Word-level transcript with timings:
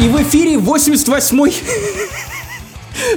И 0.00 0.06
в 0.06 0.22
эфире 0.22 0.54
88-й 0.54 1.54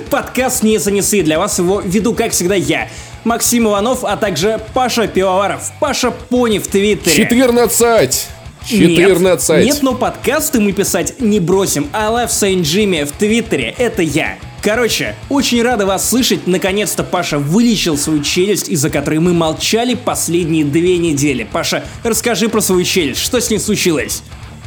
подкаст 0.09 0.63
«Не 0.63 0.79
занесы». 0.79 1.21
Для 1.21 1.37
вас 1.37 1.59
его 1.59 1.79
веду, 1.79 2.15
как 2.15 2.31
всегда, 2.31 2.55
я, 2.55 2.89
Максим 3.23 3.67
Иванов, 3.67 4.03
а 4.03 4.17
также 4.17 4.59
Паша 4.73 5.07
Пивоваров, 5.07 5.71
Паша 5.79 6.09
Пони 6.09 6.57
в 6.57 6.65
Твиттере. 6.65 7.15
14! 7.15 8.27
14! 8.67 9.49
Нет, 9.49 9.65
нет, 9.65 9.83
но 9.83 9.93
подкасты 9.93 10.59
мы 10.59 10.71
писать 10.71 11.21
не 11.21 11.39
бросим. 11.39 11.87
Love 11.93 12.29
Saint 12.29 12.61
Jimmy 12.61 13.05
в 13.05 13.11
Твиттере, 13.11 13.75
это 13.77 14.01
я. 14.01 14.39
Короче, 14.63 15.15
очень 15.29 15.61
рада 15.61 15.85
вас 15.85 16.09
слышать. 16.09 16.47
Наконец-то 16.47 17.03
Паша 17.03 17.37
вылечил 17.37 17.95
свою 17.95 18.23
челюсть, 18.23 18.69
из-за 18.69 18.89
которой 18.89 19.19
мы 19.19 19.33
молчали 19.33 19.93
последние 19.93 20.65
две 20.65 20.97
недели. 20.97 21.47
Паша, 21.51 21.83
расскажи 22.03 22.49
про 22.49 22.59
свою 22.59 22.83
челюсть, 22.83 23.21
что 23.21 23.39
с 23.39 23.51
ней 23.51 23.59
случилось? 23.59 24.23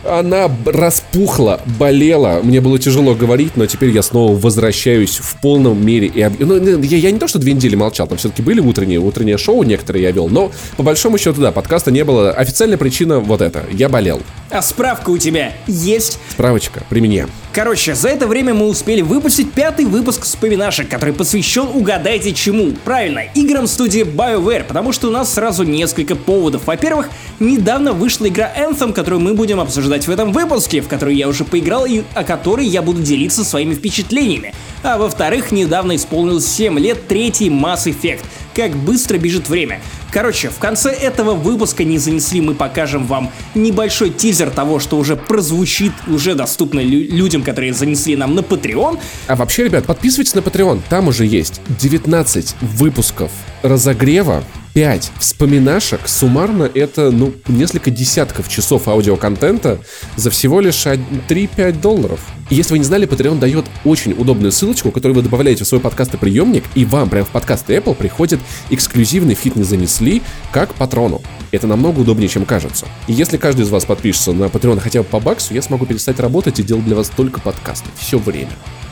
Она 0.07 0.51
распухла, 0.67 1.61
болела. 1.79 2.41
Мне 2.43 2.61
было 2.61 2.79
тяжело 2.79 3.15
говорить, 3.15 3.57
но 3.57 3.67
теперь 3.67 3.91
я 3.91 4.03
снова 4.03 4.39
возвращаюсь 4.39 5.17
в 5.17 5.41
полном 5.41 5.85
мере. 5.85 6.09
И 6.09 6.21
об... 6.21 6.39
ну, 6.39 6.57
я, 6.83 6.97
я 6.99 7.11
не 7.11 7.19
то, 7.19 7.29
что 7.29 7.39
две 7.39 7.53
недели 7.53 7.75
молчал, 7.75 8.07
там 8.07 8.19
все-таки 8.19 8.43
были 8.43 8.61
утренние, 8.61 8.99
утреннее 8.99 9.39
шоу 9.39 9.63
некоторые 9.63 10.05
я 10.05 10.11
вел, 10.11 10.29
но 10.29 10.53
по 10.77 10.83
большому 10.83 11.19
счету, 11.19 11.41
да, 11.41 11.53
подкаста 11.53 11.91
не 11.91 12.05
было. 12.05 12.31
Официальная 12.31 12.79
причина 12.79 13.21
вот 13.21 13.41
это. 13.41 13.65
Я 13.73 13.89
болел. 13.89 14.21
А 14.51 14.63
справка 14.63 15.11
у 15.11 15.19
тебя 15.19 15.53
есть? 15.67 16.19
Справочка 16.31 16.83
при 16.89 17.01
мне. 17.01 17.27
Короче, 17.53 17.95
за 17.95 18.09
это 18.09 18.27
время 18.27 18.53
мы 18.53 18.67
успели 18.67 19.01
выпустить 19.01 19.53
пятый 19.53 19.85
выпуск 19.85 20.25
вспоминашек, 20.25 20.89
который 20.89 21.15
посвящен 21.15 21.69
угадайте 21.73 22.35
чему. 22.35 22.73
Правильно, 22.85 23.23
играм 23.35 23.67
студии 23.67 24.03
BioWare, 24.03 24.65
потому 24.65 24.93
что 24.93 25.09
у 25.09 25.11
нас 25.11 25.33
сразу 25.33 25.63
несколько 25.63 26.17
поводов. 26.17 26.67
Во-первых, 26.67 27.11
недавно 27.39 27.93
вышла 27.93 28.27
игра 28.27 28.51
Anthem, 28.59 28.93
которую 28.93 29.21
мы 29.21 29.35
будем 29.35 29.61
обсуждать 29.61 30.07
в 30.07 30.11
этом 30.11 30.33
выпуске, 30.33 30.81
в 30.81 30.89
которой 30.89 31.15
я 31.15 31.29
уже 31.29 31.45
поиграл 31.45 31.87
и 31.87 32.03
о 32.15 32.25
которой 32.25 32.67
я 32.67 32.83
буду 32.83 33.03
делиться 33.03 33.45
своими 33.45 33.75
впечатлениями. 33.75 34.53
А 34.83 34.99
во-вторых, 34.99 35.53
недавно 35.53 35.95
исполнилось 35.97 36.47
7 36.47 36.79
лет 36.79 37.07
третий 37.07 37.49
Mass 37.49 37.85
Effect. 37.87 38.25
Как 38.55 38.73
быстро 38.77 39.17
бежит 39.17 39.49
время. 39.49 39.81
Короче, 40.15 40.49
в 40.49 40.59
конце 40.61 40.91
этого 40.91 41.35
выпуска 41.35 41.83
не 41.83 41.99
занесли, 41.99 42.41
мы 42.41 42.55
покажем 42.55 43.05
вам 43.05 43.33
небольшой 43.57 44.11
тизер 44.11 44.49
того, 44.51 44.79
что 44.79 44.97
уже 44.97 45.17
прозвучит, 45.17 45.91
уже 46.07 46.37
доступно 46.37 46.79
лю- 46.79 47.09
людям, 47.11 47.43
которые 47.43 47.75
занесли 47.75 48.15
нам 48.15 48.37
на 48.37 48.39
Patreon. 48.41 49.01
А 49.27 49.35
вообще, 49.35 49.65
ребят, 49.65 49.87
подписывайтесь 49.87 50.37
на 50.37 50.39
Patreon, 50.39 50.83
там 50.89 51.09
уже 51.09 51.27
есть 51.27 51.61
19 51.81 52.55
выпусков 52.61 53.33
разогрева 53.63 54.45
5 54.75 55.13
вспоминашек. 55.21 56.01
Суммарно 56.07 56.71
это, 56.75 57.11
ну, 57.11 57.33
несколько 57.49 57.91
десятков 57.91 58.49
часов 58.49 58.89
аудиоконтента 58.89 59.79
за 60.17 60.31
всего 60.31 60.61
лишь 60.61 60.85
3-5 60.85 61.81
долларов. 61.81 62.21
И 62.51 62.57
если 62.57 62.73
вы 62.73 62.79
не 62.79 62.85
знали, 62.85 63.09
Patreon 63.09 63.39
дает 63.39 63.65
очень 63.85 64.13
удобную 64.13 64.53
ссылочку, 64.53 64.91
которую 64.91 65.15
вы 65.17 65.23
добавляете 65.23 65.65
в 65.65 65.69
свой 65.69 65.81
подкастоприемник, 65.81 66.65
и 66.75 66.85
вам 66.85 67.09
прямо 67.09 67.25
в 67.25 67.31
подкасты 67.31 67.77
Apple 67.77 67.95
приходит 67.95 68.41
эксклюзивный 68.69 69.35
фит 69.35 69.57
«Не 69.57 69.63
занесли» 69.63 70.23
как 70.53 70.75
патрону. 70.75 71.23
Это 71.53 71.67
намного 71.67 72.01
удобнее, 72.01 72.29
чем 72.29 72.45
кажется. 72.45 72.87
И 73.07 73.13
если 73.13 73.37
каждый 73.37 73.63
из 73.63 73.71
вас 73.71 73.85
подпишется 73.85 74.33
на 74.33 74.45
Patreon 74.45 74.81
хотя 74.81 75.03
бы 75.03 75.09
по 75.09 75.21
баксу, 75.21 75.55
я 75.55 75.63
смогу 75.63 75.87
перестать 75.87 76.19
работать 76.19 76.59
и 76.59 76.65
делать 76.65 76.85
для 76.85 76.97
вас 76.97 77.09
только 77.09 77.41
подкасты. 77.41 77.89
Все 77.97 78.19
время. 78.19 78.51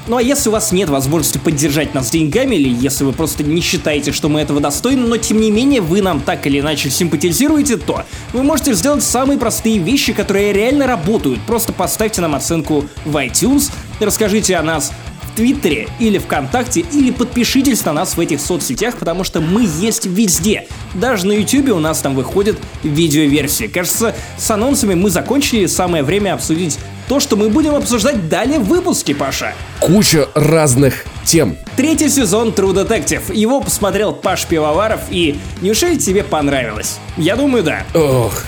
Ну 0.08 0.17
а 0.17 0.22
если 0.22 0.48
у 0.48 0.53
вас 0.53 0.72
нет 0.72 0.89
возможности 0.89 1.39
поддержать 1.39 1.95
нас 1.95 2.11
деньгами, 2.11 2.56
или 2.56 2.69
если 2.69 3.05
вы 3.05 3.12
просто 3.12 3.45
не 3.45 3.61
считаете, 3.61 4.11
что 4.11 4.28
мы 4.28 4.41
этого 4.41 4.61
достойны, 4.61 5.06
но 5.06 5.17
тем 5.17 5.41
не 5.41 5.53
менее 5.53 5.81
вы 5.81 6.03
нам 6.03 6.20
так 6.20 6.44
или 6.47 6.59
иначе 6.59 6.91
симпатизируете, 6.91 7.77
то 7.77 8.05
вы 8.33 8.42
можете 8.42 8.75
сделать 8.75 9.05
самые 9.05 9.39
простые 9.39 9.78
вещи, 9.78 10.12
которые 10.12 10.53
реально 10.53 10.89
работают. 10.89 11.41
Просто 11.47 11.72
поставьте 11.72 12.20
нам 12.20 12.34
оценку 12.34 12.84
в 13.05 13.17
iTunes, 13.17 13.70
расскажите 14.00 14.56
о 14.56 14.62
нас 14.62 14.92
в 15.33 15.36
Твиттере 15.36 15.88
или 15.98 16.19
ВКонтакте, 16.19 16.80
или 16.92 17.11
подпишитесь 17.11 17.84
на 17.84 17.93
нас 17.93 18.16
в 18.16 18.20
этих 18.20 18.41
соцсетях, 18.41 18.97
потому 18.98 19.25
что 19.25 19.41
мы 19.41 19.66
есть 19.81 20.06
везде. 20.06 20.66
Даже 20.94 21.26
на 21.26 21.32
Ютубе 21.32 21.72
у 21.72 21.78
нас 21.78 22.00
там 22.00 22.15
выходит 22.15 22.59
видеоверсии. 22.82 23.66
Кажется, 23.66 24.15
с 24.38 24.50
анонсами 24.50 24.94
мы 24.94 25.10
закончили, 25.10 25.66
самое 25.66 26.03
время 26.03 26.34
обсудить 26.34 26.78
то, 27.09 27.20
что 27.20 27.37
мы 27.37 27.48
будем 27.48 27.75
обсуждать 27.75 28.28
далее 28.28 28.59
в 28.59 28.65
выпуске, 28.65 29.15
Паша. 29.15 29.54
Куча 29.81 30.28
разных 30.34 31.04
тем. 31.25 31.56
Третий 31.76 32.09
сезон 32.09 32.50
True 32.50 32.75
Detective. 32.75 33.34
Его 33.34 33.60
посмотрел 33.60 34.12
Паш 34.12 34.47
Пивоваров, 34.47 35.00
и 35.10 35.38
неужели 35.60 35.97
тебе 35.97 36.25
понравилось? 36.25 36.99
Я 37.16 37.37
думаю, 37.37 37.64
да. 37.64 37.84
Ох, 37.94 38.44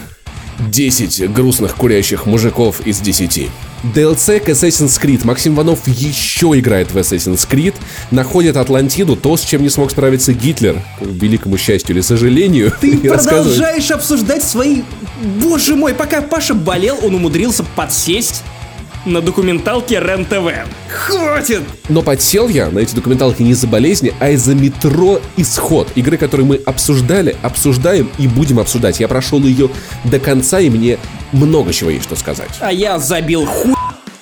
10 0.59 1.33
грустных 1.33 1.75
курящих 1.75 2.27
мужиков 2.27 2.87
из 2.87 3.01
10. 3.01 3.51
DLC 3.93 4.41
к 4.41 4.49
Assassin's 4.49 5.00
Creed. 5.00 5.27
Максим 5.27 5.55
Иванов 5.55 5.87
еще 5.87 6.53
играет 6.59 6.91
в 6.93 6.97
Assassin's 6.97 7.47
Creed, 7.49 7.75
находит 8.11 8.56
Атлантиду, 8.56 9.17
то, 9.17 9.37
с 9.37 9.43
чем 9.43 9.62
не 9.62 9.69
смог 9.69 9.91
справиться 9.91 10.33
Гитлер, 10.33 10.83
к 10.99 11.03
великому 11.03 11.59
счастью 11.59 11.97
или 11.97 12.00
сожалению. 12.00 12.72
Ты 12.81 12.99
продолжаешь 13.09 13.91
обсуждать 13.91 14.43
свои... 14.43 14.83
Боже 15.43 15.77
мой, 15.77 15.95
пока 15.95 16.22
Паша 16.22 16.55
болел, 16.55 16.99
он 17.03 17.15
умудрился 17.15 17.65
подсесть 17.77 18.43
на 19.05 19.21
документалке 19.21 20.01
РЕН-ТВ. 20.01 20.66
Хватит! 20.89 21.62
Но 21.89 22.03
подсел 22.03 22.49
я 22.49 22.71
на 22.71 22.78
эти 22.78 22.95
документалки 22.95 23.43
не 23.43 23.51
из-за 23.51 23.66
болезни, 23.66 24.15
а 24.19 24.31
из-за 24.31 24.55
метро 24.55 25.21
Исход. 25.37 25.89
Игры, 25.95 26.16
которые 26.16 26.47
мы 26.47 26.56
обсуждали, 26.65 27.37
обсуждаем 27.43 28.11
и 28.19 28.27
будем 28.27 28.59
обсуждать. 28.59 29.01
Я 29.01 29.09
прошел 29.09 29.41
ее 29.41 29.71
до 30.05 30.19
конца, 30.19 30.61
и 30.61 30.71
мне 30.71 30.99
много 31.33 31.72
чего 31.72 31.91
есть 31.91 32.05
что 32.05 32.16
сказать. 32.16 32.51
А 32.61 32.72
я 32.72 32.99
забил 32.99 33.47
хуй 33.47 33.74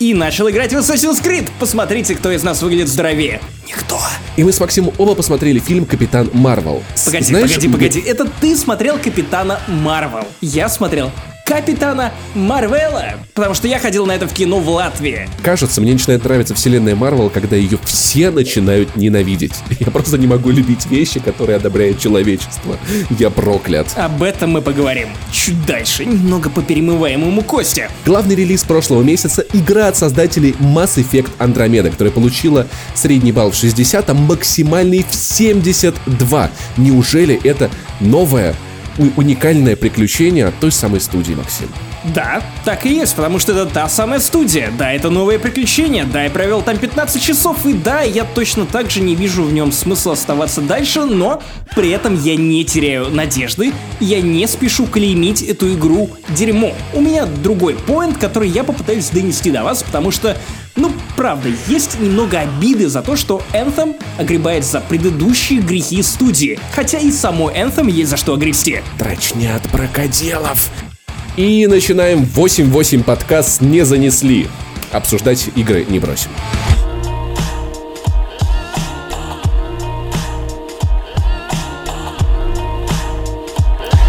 и 0.03 0.15
начал 0.15 0.51
играть 0.51 0.73
в 0.73 0.77
Assassin's 0.77 1.23
Creed. 1.23 1.49
Посмотрите, 1.61 2.17
кто 2.17 2.33
из 2.33 2.43
нас 2.43 2.61
выглядит 2.61 2.89
здоровее. 2.89 3.41
Никто. 3.69 4.01
И 4.37 4.43
мы 4.43 4.53
с 4.53 4.59
Максимом 4.59 4.93
оба 4.99 5.15
посмотрели 5.15 5.61
фильм 5.61 5.87
«Капитан 5.87 6.29
Марвел». 6.33 6.83
Погоди, 7.05 7.25
Знаешь, 7.25 7.51
погоди, 7.51 7.69
погоди. 7.69 8.01
Это 8.01 8.29
ты 8.41 8.57
смотрел 8.57 8.99
«Капитана 8.99 9.61
Марвел». 9.69 10.27
Я 10.41 10.69
смотрел 10.69 11.13
Капитана 11.45 12.13
Марвела, 12.35 13.15
потому 13.35 13.55
что 13.55 13.67
я 13.69 13.79
ходил 13.79 14.07
на 14.07 14.13
это 14.13 14.27
в 14.29 14.33
кино 14.33 14.59
в 14.59 14.69
Латвии. 14.69 15.29
Кажется, 15.43 15.81
мне 15.81 15.93
начинает 15.93 16.25
нравиться 16.25 16.55
вселенная 16.55 16.95
Марвел, 16.95 17.31
когда 17.31 17.57
ее 17.57 17.79
все 17.85 18.31
начинают 18.31 18.97
ненавидеть. 18.97 19.55
Я 19.81 19.89
просто 19.89 20.19
не 20.19 20.27
могу 20.27 20.51
любить 20.51 20.87
вещи, 20.87 21.21
которые 21.21 21.57
одобряет 21.57 21.99
человечество. 21.99 22.79
Я 23.11 23.31
проклят. 23.31 23.89
Об 23.97 24.23
этом 24.23 24.51
мы 24.51 24.63
поговорим 24.63 25.09
чуть 25.31 25.65
дальше, 25.67 26.05
немного 26.05 26.49
по 26.49 26.63
перемываемому 26.63 27.43
Косте. 27.43 27.91
Главный 28.07 28.35
релиз 28.35 28.63
прошлого 28.63 29.03
месяца— 29.03 29.45
игра 29.53 29.89
от 29.89 29.97
создателей 29.97 30.55
Mass 30.61 30.97
Effect 30.97 31.31
Andromeda, 31.39 31.91
которая 31.91 32.13
получила 32.13 32.67
средний 32.95 33.33
балл 33.33 33.51
в 33.51 33.57
60, 33.57 34.09
а 34.09 34.15
максимальный 34.15 35.05
в 35.09 35.15
72. 35.15 36.51
Неужели 36.77 37.41
это 37.45 37.71
новая 38.01 38.55
уникальное 39.17 39.77
приключение 39.77 40.47
от 40.47 40.59
той 40.59 40.73
самой 40.73 41.01
студии, 41.01 41.35
Максим. 41.35 41.69
Да, 42.15 42.43
так 42.65 42.85
и 42.85 42.93
есть, 42.93 43.15
потому 43.15 43.39
что 43.39 43.53
это 43.53 43.67
та 43.67 43.89
самая 43.89 44.19
студия. 44.19 44.73
Да, 44.77 44.93
это 44.93 45.09
новое 45.09 45.39
приключение. 45.39 46.05
Да, 46.05 46.25
я 46.25 46.31
провел 46.31 46.63
там 46.63 46.77
15 46.77 47.23
часов, 47.23 47.65
и 47.65 47.75
да, 47.75 48.03
я 48.03 48.25
точно 48.25 48.67
так 48.67 48.91
же 48.91 49.01
не 49.01 49.15
вижу 49.15 49.45
в 49.45 49.53
нем 49.53 49.71
смысла 49.71 50.15
оставаться 50.15 50.61
дальше, 50.61 51.05
но 51.05 51.43
при 51.77 51.91
этом 51.91 52.21
я 52.21 52.35
не 52.37 52.65
теряю 52.65 53.09
надежды, 53.11 53.73
я 54.01 54.21
не 54.21 54.47
спешу 54.49 54.87
клеймить 54.87 55.43
эту 55.43 55.73
игру 55.75 56.11
дерьмо. 56.31 56.75
У 56.93 57.01
меня 57.01 57.27
другой 57.27 57.75
поинт, 57.75 58.19
который 58.19 58.49
я 58.49 58.65
попытаюсь 58.65 59.09
донести 59.11 59.51
до 59.51 59.63
вас, 59.63 59.83
потому 59.83 60.11
что 60.11 60.37
ну, 60.75 60.91
правда, 61.17 61.51
есть 61.69 62.01
немного 62.01 62.41
обиды 62.41 62.89
за 62.89 63.03
то, 63.03 63.15
что 63.15 63.43
Anthem 63.53 63.95
огребает 64.19 64.65
за 64.65 64.81
предыдущие 64.81 65.61
грехи 65.61 66.03
студии. 66.03 66.59
Хотя 66.75 66.99
и 66.99 67.11
самой 67.11 67.55
Anthem 67.55 67.91
есть 67.91 68.11
за 68.11 68.17
что 68.17 68.35
огрести. 68.35 68.81
Трочнят 68.99 69.63
бракоделов. 69.71 70.71
И 71.37 71.67
начинаем 71.67 72.23
8-8 72.23 73.05
подкаст 73.05 73.61
«Не 73.61 73.85
занесли». 73.85 74.49
Обсуждать 74.93 75.49
игры 75.57 75.85
не 75.89 75.99
бросим. 75.99 76.31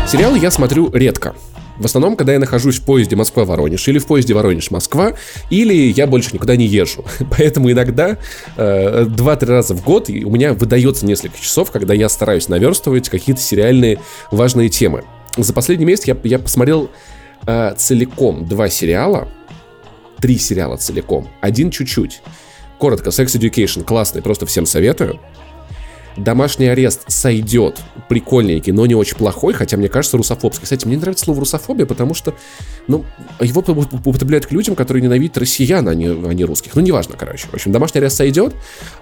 Сериалы 0.07 0.37
я 0.37 0.51
смотрю 0.51 0.91
редко. 0.91 1.33
В 1.77 1.85
основном, 1.85 2.15
когда 2.15 2.33
я 2.33 2.39
нахожусь 2.39 2.79
в 2.79 2.85
поезде 2.85 3.15
Москва-Воронеж, 3.15 3.87
или 3.87 3.97
в 3.97 4.05
поезде 4.05 4.33
Воронеж-Москва, 4.33 5.13
или 5.49 5.73
я 5.73 6.07
больше 6.07 6.31
никуда 6.33 6.55
не 6.55 6.65
езжу. 6.65 7.05
Поэтому 7.37 7.71
иногда 7.71 8.17
э, 8.57 9.05
2-3 9.05 9.45
раза 9.45 9.73
в 9.73 9.83
год 9.83 10.09
у 10.09 10.29
меня 10.29 10.53
выдается 10.53 11.05
несколько 11.05 11.39
часов, 11.39 11.71
когда 11.71 11.93
я 11.93 12.09
стараюсь 12.09 12.47
наверстывать 12.47 13.09
какие-то 13.09 13.41
сериальные 13.41 13.99
важные 14.31 14.69
темы. 14.69 15.03
За 15.37 15.53
последний 15.53 15.85
месяц 15.85 16.05
я, 16.05 16.17
я 16.23 16.39
посмотрел 16.39 16.91
э, 17.47 17.73
целиком 17.75 18.45
два 18.47 18.69
сериала, 18.69 19.27
три 20.19 20.37
сериала 20.37 20.77
целиком, 20.77 21.27
один 21.41 21.71
чуть-чуть. 21.71 22.21
Коротко, 22.77 23.09
Sex 23.09 23.27
Education 23.27 23.83
классный, 23.83 24.21
просто 24.21 24.45
всем 24.45 24.65
советую. 24.65 25.19
Домашний 26.17 26.67
арест 26.67 27.03
сойдет, 27.07 27.79
прикольненький, 28.07 28.71
но 28.71 28.85
не 28.85 28.95
очень 28.95 29.15
плохой, 29.15 29.53
хотя 29.53 29.77
мне 29.77 29.89
кажется 29.89 30.17
русофобский. 30.17 30.63
Кстати, 30.63 30.85
мне 30.85 30.97
нравится 30.97 31.25
слово 31.25 31.39
русофобия, 31.39 31.85
потому 31.85 32.13
что, 32.13 32.35
ну, 32.87 33.03
его 33.39 33.61
употребляют 33.61 34.45
к 34.45 34.51
людям, 34.51 34.75
которые 34.75 35.01
ненавидят 35.01 35.37
россиян, 35.37 35.87
а 35.87 35.95
не, 35.95 36.07
а 36.07 36.33
не 36.33 36.45
русских. 36.45 36.75
Ну, 36.75 36.81
неважно, 36.81 37.15
короче. 37.17 37.47
В 37.47 37.53
общем, 37.53 37.71
домашний 37.71 37.99
арест 37.99 38.17
сойдет. 38.17 38.53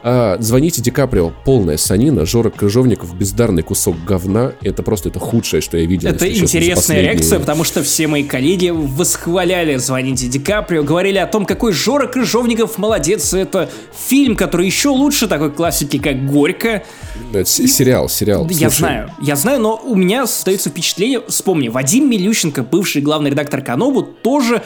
А, 0.03 0.37
звоните 0.39 0.81
Ди 0.81 0.91
Каприо, 0.91 1.31
полная 1.45 1.77
санина, 1.77 2.25
Жора 2.25 2.49
Крыжовников, 2.49 3.15
бездарный 3.15 3.63
кусок 3.63 3.95
говна. 4.05 4.53
Это 4.61 4.83
просто 4.83 5.09
это 5.09 5.19
худшее, 5.19 5.61
что 5.61 5.77
я 5.77 5.85
видел. 5.85 6.09
Это 6.09 6.27
интересная 6.27 6.75
последние... 6.75 7.11
реакция, 7.11 7.39
потому 7.39 7.63
что 7.63 7.83
все 7.83 8.07
мои 8.07 8.23
коллеги 8.23 8.69
восхваляли 8.69 9.75
«Звоните 9.77 10.27
Ди 10.27 10.39
Каприо», 10.39 10.83
говорили 10.83 11.17
о 11.17 11.27
том, 11.27 11.45
какой 11.45 11.73
Жора 11.73 12.07
Крыжовников 12.07 12.77
молодец. 12.77 13.33
Это 13.33 13.69
фильм, 14.07 14.35
который 14.35 14.65
еще 14.65 14.89
лучше 14.89 15.27
такой 15.27 15.51
классики, 15.51 15.97
как 15.97 16.25
«Горько». 16.25 16.83
Это 17.33 17.45
сериал, 17.45 18.09
сериал. 18.09 18.47
Я 18.49 18.69
Слушай. 18.69 18.79
знаю, 18.79 19.11
я 19.21 19.35
знаю, 19.35 19.59
но 19.61 19.81
у 19.83 19.95
меня 19.95 20.23
остается 20.23 20.69
впечатление, 20.69 21.21
вспомни, 21.27 21.69
Вадим 21.69 22.09
Милющенко, 22.09 22.63
бывший 22.63 23.01
главный 23.01 23.31
редактор 23.31 23.61
Канобу, 23.61 24.03
тоже 24.03 24.61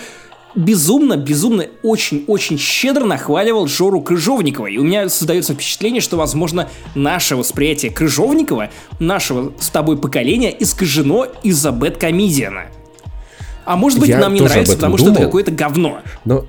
безумно, 0.55 1.17
безумно, 1.17 1.65
очень-очень 1.83 2.57
щедро 2.57 3.05
нахваливал 3.05 3.67
Жору 3.67 4.01
Крыжовникова. 4.01 4.67
И 4.67 4.77
у 4.77 4.83
меня 4.83 5.09
создается 5.09 5.53
впечатление, 5.53 6.01
что, 6.01 6.17
возможно, 6.17 6.69
наше 6.95 7.35
восприятие 7.35 7.91
Крыжовникова, 7.91 8.69
нашего 8.99 9.53
с 9.59 9.69
тобой 9.69 9.97
поколения, 9.97 10.55
искажено 10.57 11.27
из-за 11.43 11.71
Бэткомедиана. 11.71 12.67
А 13.65 13.75
может 13.75 13.99
быть, 13.99 14.09
Я 14.09 14.19
нам 14.19 14.33
не 14.33 14.41
нравится, 14.41 14.75
потому 14.75 14.97
думал, 14.97 15.11
что 15.11 15.19
это 15.19 15.25
какое-то 15.25 15.51
говно. 15.51 15.99
Но 16.23 16.45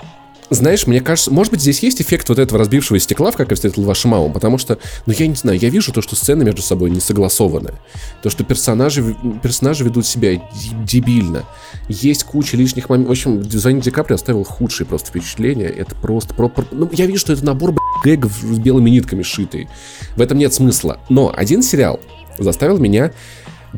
знаешь, 0.51 0.87
мне 0.87 1.01
кажется, 1.01 1.31
может 1.31 1.53
быть, 1.53 1.61
здесь 1.61 1.81
есть 1.83 2.01
эффект 2.01 2.29
вот 2.29 2.39
этого 2.39 2.59
разбившего 2.59 2.99
стекла, 2.99 3.31
в 3.31 3.37
«Как 3.37 3.51
я 3.51 3.57
встретил 3.57 3.83
вашу 3.83 4.09
маму», 4.09 4.31
потому 4.33 4.59
что, 4.59 4.79
ну, 5.07 5.13
я 5.17 5.27
не 5.27 5.35
знаю, 5.35 5.59
я 5.59 5.69
вижу 5.69 5.93
то, 5.93 6.03
что 6.03 6.17
сцены 6.17 6.45
между 6.45 6.63
собой 6.63 6.91
не 6.91 7.01
согласованы, 7.01 7.75
то, 8.23 8.31
что 8.31 8.45
персонажи, 8.45 9.17
персонажи 9.43 9.85
ведут 9.85 10.07
себя 10.07 10.41
дебильно, 10.85 11.45
есть 11.89 12.25
куча 12.25 12.57
лишних 12.57 12.89
моментов, 12.89 13.09
в 13.09 13.13
общем, 13.13 13.43
дизайн 13.43 13.81
Ди 13.81 13.91
Капри 13.91 14.15
оставил 14.15 14.45
худшие 14.45 14.87
просто 14.87 15.09
впечатления, 15.09 15.67
это 15.67 15.95
просто, 15.95 16.35
про, 16.35 16.49
про, 16.49 16.65
ну, 16.71 16.89
я 16.93 17.07
вижу, 17.07 17.21
что 17.21 17.33
это 17.33 17.45
набор, 17.45 17.75
гэгов 18.05 18.33
с 18.33 18.59
белыми 18.59 18.91
нитками 18.91 19.23
шитый, 19.23 19.69
в 20.17 20.21
этом 20.21 20.39
нет 20.39 20.55
смысла, 20.55 21.01
но 21.09 21.33
один 21.35 21.63
сериал 21.63 22.01
заставил 22.39 22.79
меня 22.79 23.13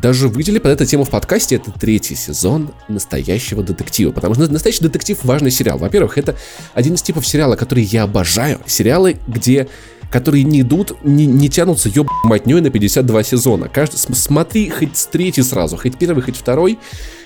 даже 0.00 0.28
выделили 0.28 0.58
под 0.58 0.72
эту 0.72 0.86
тему 0.86 1.04
в 1.04 1.10
подкасте, 1.10 1.56
это 1.56 1.70
третий 1.72 2.14
сезон 2.14 2.70
настоящего 2.88 3.62
детектива. 3.62 4.12
Потому 4.12 4.34
что 4.34 4.48
настоящий 4.48 4.82
детектив 4.82 5.18
важный 5.24 5.50
сериал. 5.50 5.78
Во-первых, 5.78 6.18
это 6.18 6.36
один 6.74 6.94
из 6.94 7.02
типов 7.02 7.26
сериала, 7.26 7.56
который 7.56 7.82
я 7.82 8.04
обожаю. 8.04 8.60
Сериалы, 8.66 9.16
где 9.26 9.68
которые 10.10 10.42
не 10.42 10.62
идут, 10.62 11.04
не, 11.04 11.26
не 11.26 11.50
тянутся 11.50 11.90
ёб 11.90 12.08
матнёй 12.24 12.62
на 12.62 12.70
52 12.70 13.22
сезона. 13.24 13.68
Каждый, 13.68 13.96
смотри 13.96 14.70
хоть 14.70 14.96
с 14.96 15.06
третий 15.06 15.42
сразу, 15.42 15.76
хоть 15.76 15.98
первый, 15.98 16.22
хоть 16.22 16.36
второй. 16.36 16.78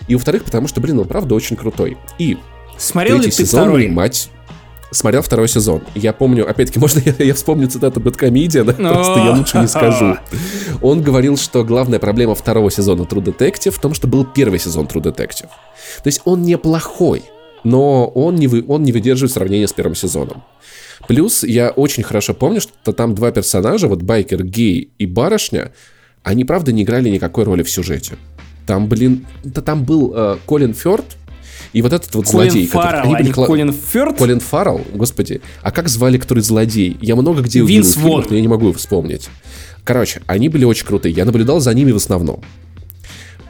И 0.09 0.15
во-вторых, 0.15 0.45
потому 0.45 0.67
что, 0.67 0.81
блин, 0.81 0.99
он 0.99 1.07
правда 1.07 1.35
очень 1.37 1.57
крутой. 1.57 1.97
И 2.19 2.39
Смотрел 2.79 3.19
ли 3.19 3.27
ты 3.27 3.31
сезон, 3.31 3.61
второй? 3.61 3.89
мать 3.89 4.31
смотрел 4.93 5.23
второй 5.23 5.49
сезон. 5.49 5.83
Я 5.95 6.13
помню, 6.13 6.49
опять-таки, 6.49 6.79
можно 6.81 7.03
я, 7.05 7.25
я 7.25 7.35
вспомню 7.35 7.69
цитату 7.69 8.01
Бэткомедиана? 8.01 8.73
Да? 8.73 8.95
Просто 8.95 9.19
я 9.21 9.33
лучше 9.33 9.59
не 9.59 9.67
скажу. 9.67 10.17
Он 10.83 11.03
говорил, 11.03 11.37
что 11.37 11.65
главная 11.65 11.99
проблема 11.99 12.35
второго 12.35 12.71
сезона 12.71 13.03
True 13.03 13.25
Detective 13.25 13.71
в 13.71 13.81
том, 13.81 13.95
что 13.95 14.07
был 14.07 14.25
первый 14.25 14.59
сезон 14.59 14.87
True 14.87 15.03
Detective. 15.03 15.49
То 16.03 16.07
есть 16.07 16.23
он 16.25 16.43
неплохой, 16.43 17.23
но 17.65 18.07
он 18.07 18.37
не, 18.37 18.47
вы, 18.47 18.65
он 18.67 18.83
не 18.83 18.93
выдерживает 18.93 19.33
сравнения 19.33 19.67
с 19.67 19.73
первым 19.73 19.95
сезоном. 19.95 20.43
Плюс 21.09 21.43
я 21.43 21.71
очень 21.71 22.03
хорошо 22.03 22.35
помню, 22.35 22.61
что 22.61 22.93
там 22.93 23.15
два 23.15 23.31
персонажа, 23.31 23.89
вот 23.89 24.03
байкер 24.03 24.45
Гей 24.45 24.91
и 24.99 25.07
барышня, 25.07 25.73
они 26.23 26.45
правда 26.45 26.73
не 26.73 26.83
играли 26.83 27.09
никакой 27.09 27.45
роли 27.45 27.63
в 27.63 27.71
сюжете. 27.71 28.17
Там, 28.67 28.87
блин, 28.87 29.27
да 29.43 29.61
там 29.61 29.85
был 29.85 30.13
э, 30.15 30.37
Колин 30.47 30.73
Фёрд, 30.73 31.05
и 31.73 31.81
вот 31.83 31.93
этот 31.93 32.15
вот 32.15 32.27
Колин 32.27 32.51
злодей... 32.51 32.67
Фаррелл, 32.67 33.03
который, 33.03 33.17
они 33.17 33.31
а 33.31 33.47
Колин 33.47 33.73
Фёрд? 33.73 34.19
Колин 34.19 34.41
Фаррелл, 34.41 34.83
господи. 34.93 35.41
А 35.63 35.71
как 35.71 35.89
звали, 35.89 36.19
который 36.19 36.43
злодей? 36.43 36.99
Я 37.01 37.17
много 37.17 37.43
где 37.43 37.63
увидел 37.63 37.83
Винс 37.83 37.95
фильмах, 37.95 38.31
но 38.31 38.37
я 38.37 38.43
не 38.43 38.49
могу 38.49 38.73
вспомнить. 38.73 39.29
Короче, 39.85 40.21
они 40.27 40.49
были 40.49 40.65
очень 40.65 40.87
крутые. 40.87 41.15
Я 41.15 41.25
наблюдал 41.25 41.61
за 41.61 41.73
ними 41.73 41.93
в 41.93 41.97
основном. 41.97 42.43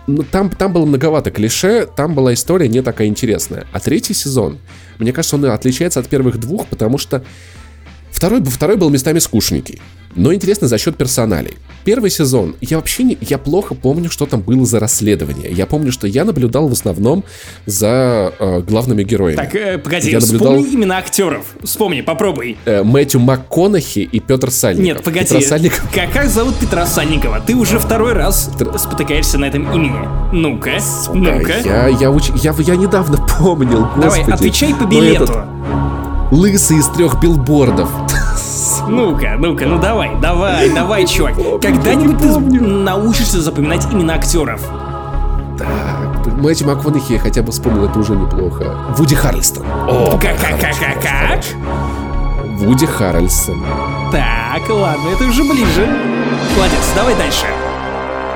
Но 0.07 0.23
там, 0.23 0.51
там 0.51 0.73
было 0.73 0.85
многовато 0.85 1.31
клише, 1.31 1.87
там 1.87 2.15
была 2.15 2.35
история 2.35 2.69
не 2.69 2.83
такая 2.83 3.09
интересная. 3.09 3.67
А 3.73 3.81
третий 3.81 4.15
сезон, 4.15 4.59
мне 4.99 5.13
кажется, 5.13 5.37
он 5.37 5.45
отличается 5.47 6.01
от 6.01 6.09
первых 6.09 6.39
двух, 6.39 6.67
потому 6.67 6.99
что 6.99 7.25
второй, 8.23 8.41
второй 8.45 8.77
был 8.77 8.89
местами 8.89 9.19
скучненький 9.19 9.81
но 10.15 10.35
интересно 10.35 10.69
за 10.69 10.79
счет 10.79 10.97
персоналей. 10.97 11.55
Первый 11.85 12.11
сезон, 12.11 12.55
я 12.61 12.77
вообще 12.77 13.03
не, 13.03 13.19
я 13.21 13.39
плохо 13.39 13.75
помню, 13.75 14.11
что 14.11 14.27
там 14.27 14.41
было 14.41 14.65
за 14.65 14.79
расследование. 14.79 15.51
Я 15.51 15.67
помню, 15.67 15.91
что 15.91 16.07
я 16.07 16.25
наблюдал 16.25 16.69
в 16.69 16.73
основном 16.73 17.25
за 17.67 18.33
э, 18.39 18.61
главными 18.61 19.03
героями. 19.03 19.37
Так, 19.37 19.55
э, 19.55 19.79
погоди, 19.79 20.11
я 20.11 20.21
наблюдал... 20.21 20.59
вспомни 20.59 20.75
имена 20.77 20.99
актеров. 20.99 21.45
Вспомни, 21.63 22.03
попробуй. 22.03 22.57
Э, 22.67 22.85
Мэтью 22.85 23.21
МакКонахи 23.21 24.01
и 24.01 24.21
Петр 24.21 24.51
Сальников. 24.51 24.85
Нет, 24.85 25.03
погоди. 25.03 25.27
Петра 25.27 25.41
Сальников... 25.41 25.91
Как, 25.93 26.13
как 26.13 26.29
зовут 26.29 26.57
Петра 26.59 26.87
Сальникова? 26.87 27.41
Ты 27.41 27.57
уже 27.57 27.79
второй 27.79 28.13
раз 28.13 28.51
Тр... 28.59 28.79
спотыкаешься 28.79 29.39
на 29.39 29.47
этом 29.47 29.73
имени. 29.73 30.09
Ну-ка, 30.33 30.79
ну-ка. 31.13 31.59
Я, 31.65 31.89
я, 31.89 32.11
уч... 32.11 32.31
я, 32.43 32.55
я 32.59 32.77
недавно 32.77 33.19
помнил, 33.39 33.89
господи. 33.97 34.21
Давай, 34.21 34.35
отвечай 34.35 34.75
по 34.75 34.85
билету. 34.85 35.25
Этот... 35.25 35.92
Лысый 36.33 36.79
из 36.79 36.87
трех 36.87 37.21
билбордов. 37.21 37.91
Ну-ка, 38.89 39.37
ну-ка, 39.39 39.67
ну 39.67 39.79
давай, 39.79 40.17
давай, 40.19 40.71
давай, 40.71 41.07
чувак. 41.07 41.35
Когда-нибудь 41.61 42.17
ты 42.17 42.41
научишься 42.59 43.43
запоминать 43.43 43.85
имена 43.93 44.15
актеров. 44.15 44.63
Так, 45.59 46.27
Мэтью 46.39 46.69
МакКонахи 46.69 47.13
я 47.13 47.19
хотя 47.19 47.43
бы 47.43 47.53
вспомнил, 47.53 47.85
это 47.85 47.99
уже 47.99 48.17
неплохо. 48.17 48.75
Вуди 48.97 49.15
Харрельстон. 49.15 49.67
О, 49.67 50.19
как, 50.19 50.39
как, 50.41 50.59
как, 50.59 50.75
как, 50.79 51.03
как? 51.03 51.45
Вуди 52.61 52.87
Харрельсон. 52.87 53.63
Так, 54.11 54.71
ладно, 54.71 55.11
это 55.15 55.25
уже 55.25 55.45
ближе. 55.45 55.87
Молодец, 56.57 56.81
давай 56.97 57.15
дальше. 57.15 57.45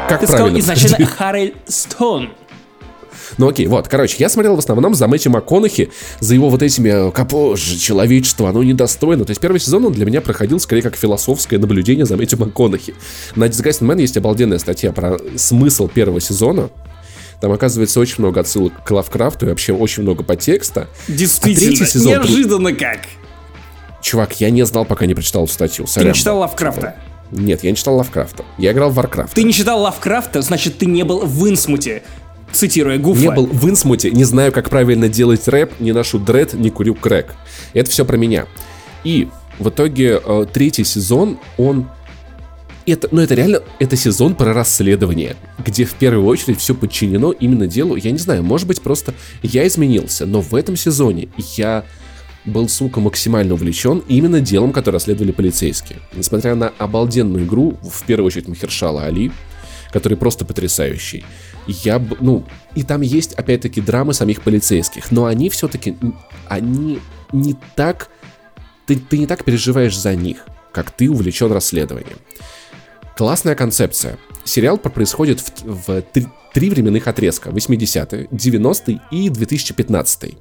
Как 0.06 0.20
Ты 0.20 0.26
правильно? 0.26 0.60
сказал 0.60 0.76
изначально 0.76 1.06
Харрельстон. 1.06 2.28
Ну 3.38 3.48
окей, 3.48 3.66
вот, 3.66 3.88
короче, 3.88 4.16
я 4.18 4.28
смотрел 4.28 4.56
в 4.56 4.58
основном 4.58 4.94
за 4.94 5.06
Мэтью 5.06 5.32
МакКонахи, 5.32 5.90
за 6.20 6.34
его 6.34 6.48
вот 6.48 6.62
этими 6.62 7.10
«Капоже, 7.10 7.78
человечество, 7.78 8.48
оно 8.48 8.62
недостойно». 8.62 9.24
То 9.24 9.30
есть 9.30 9.40
первый 9.40 9.60
сезон 9.60 9.84
он 9.84 9.92
для 9.92 10.06
меня 10.06 10.20
проходил 10.20 10.60
скорее 10.60 10.82
как 10.82 10.96
философское 10.96 11.58
наблюдение 11.58 12.06
за 12.06 12.16
Мэтью 12.16 12.38
МакКонахи. 12.38 12.94
На 13.34 13.44
Disgusting 13.44 13.86
Man 13.86 14.00
есть 14.00 14.16
обалденная 14.16 14.58
статья 14.58 14.92
про 14.92 15.18
смысл 15.36 15.88
первого 15.88 16.20
сезона, 16.20 16.70
там 17.40 17.52
оказывается 17.52 18.00
очень 18.00 18.16
много 18.18 18.40
отсылок 18.40 18.72
к 18.84 18.90
Лавкрафту 18.90 19.46
и 19.46 19.48
вообще 19.50 19.72
очень 19.72 20.02
много 20.02 20.22
подтекста. 20.22 20.88
Действительно, 21.06 21.84
а 21.84 21.86
сезон... 21.86 22.12
неожиданно 22.12 22.72
как. 22.72 23.00
Чувак, 24.00 24.40
я 24.40 24.50
не 24.50 24.64
знал, 24.64 24.84
пока 24.84 25.06
не 25.06 25.14
прочитал 25.14 25.46
статью. 25.46 25.86
Сорян. 25.86 26.12
Ты 26.12 26.14
не 26.14 26.18
читал 26.18 26.38
Лавкрафта? 26.38 26.96
Нет, 27.30 27.64
я 27.64 27.70
не 27.70 27.76
читал 27.76 27.96
Лавкрафта. 27.96 28.44
Я 28.56 28.72
играл 28.72 28.90
в 28.90 28.98
Warcraft. 28.98 29.30
Ты 29.34 29.42
не 29.42 29.52
читал 29.52 29.80
Лавкрафта, 29.80 30.42
значит, 30.42 30.78
ты 30.78 30.86
не 30.86 31.02
был 31.02 31.26
в 31.26 31.48
Инсмуте 31.48 32.04
цитируя 32.52 32.98
Гуфа. 32.98 33.20
Не 33.20 33.30
был 33.30 33.46
в 33.46 33.68
Инсмуте, 33.68 34.10
не 34.10 34.24
знаю, 34.24 34.52
как 34.52 34.70
правильно 34.70 35.08
делать 35.08 35.46
рэп, 35.48 35.80
не 35.80 35.92
ношу 35.92 36.18
дред, 36.18 36.54
не 36.54 36.70
курю 36.70 36.94
крэк. 36.94 37.34
Это 37.72 37.90
все 37.90 38.04
про 38.04 38.16
меня. 38.16 38.46
И 39.04 39.28
в 39.58 39.68
итоге 39.68 40.20
э, 40.24 40.46
третий 40.52 40.84
сезон, 40.84 41.38
он 41.56 41.88
это, 42.86 43.08
ну 43.10 43.20
это 43.20 43.34
реально, 43.34 43.62
это 43.80 43.96
сезон 43.96 44.34
про 44.34 44.52
расследование, 44.52 45.36
где 45.64 45.84
в 45.84 45.94
первую 45.94 46.26
очередь 46.26 46.60
все 46.60 46.74
подчинено 46.74 47.32
именно 47.32 47.66
делу. 47.66 47.96
Я 47.96 48.12
не 48.12 48.18
знаю, 48.18 48.42
может 48.44 48.68
быть 48.68 48.80
просто 48.80 49.14
я 49.42 49.66
изменился, 49.66 50.24
но 50.24 50.40
в 50.40 50.54
этом 50.54 50.76
сезоне 50.76 51.28
я 51.56 51.84
был, 52.44 52.68
сука, 52.68 53.00
максимально 53.00 53.54
увлечен 53.54 54.04
именно 54.06 54.40
делом, 54.40 54.72
которое 54.72 54.96
расследовали 54.98 55.32
полицейские. 55.32 55.98
Несмотря 56.14 56.54
на 56.54 56.68
обалденную 56.78 57.44
игру, 57.44 57.76
в 57.82 58.04
первую 58.04 58.28
очередь 58.28 58.46
Махершала 58.46 59.02
Али, 59.02 59.32
который 59.92 60.16
просто 60.16 60.44
потрясающий 60.44 61.24
я, 61.66 62.02
ну, 62.20 62.44
и 62.74 62.82
там 62.82 63.00
есть, 63.00 63.32
опять-таки, 63.34 63.80
драмы 63.80 64.14
самих 64.14 64.42
полицейских, 64.42 65.10
но 65.10 65.26
они 65.26 65.50
все-таки, 65.50 65.96
они 66.48 67.00
не 67.32 67.56
так, 67.74 68.08
ты, 68.86 68.96
ты 68.96 69.18
не 69.18 69.26
так 69.26 69.44
переживаешь 69.44 69.98
за 69.98 70.14
них, 70.14 70.46
как 70.72 70.90
ты 70.90 71.10
увлечен 71.10 71.52
расследованием. 71.52 72.18
Классная 73.16 73.54
концепция. 73.54 74.18
Сериал 74.44 74.78
происходит 74.78 75.40
в, 75.40 75.64
в 75.64 76.02
три, 76.02 76.26
три 76.52 76.70
временных 76.70 77.08
отрезка. 77.08 77.48
80-е, 77.50 78.28
90-е 78.30 79.00
и 79.10 79.30
2015 79.30 80.34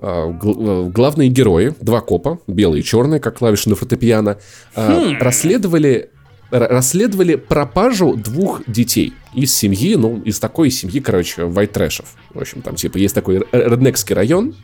а, 0.00 0.30
э, 0.30 0.90
главные 0.90 1.28
герои, 1.28 1.74
два 1.80 2.00
копа, 2.00 2.40
белые 2.46 2.80
и 2.80 2.84
черные, 2.84 3.20
как 3.20 3.38
клавиши 3.38 3.68
на 3.68 3.76
фортепиано, 3.76 4.38
а, 4.74 5.00
хм. 5.00 5.16
расследовали 5.20 6.10
расследовали 6.58 7.34
пропажу 7.34 8.14
двух 8.16 8.62
детей 8.66 9.12
из 9.34 9.52
семьи, 9.54 9.96
ну, 9.96 10.20
из 10.24 10.38
такой 10.38 10.70
семьи, 10.70 11.00
короче, 11.00 11.42
white 11.42 11.66
трэшев. 11.72 12.06
В 12.32 12.40
общем, 12.40 12.62
там, 12.62 12.76
типа, 12.76 12.98
есть 12.98 13.14
такой 13.14 13.42
реднекский 13.52 14.14
район. 14.14 14.54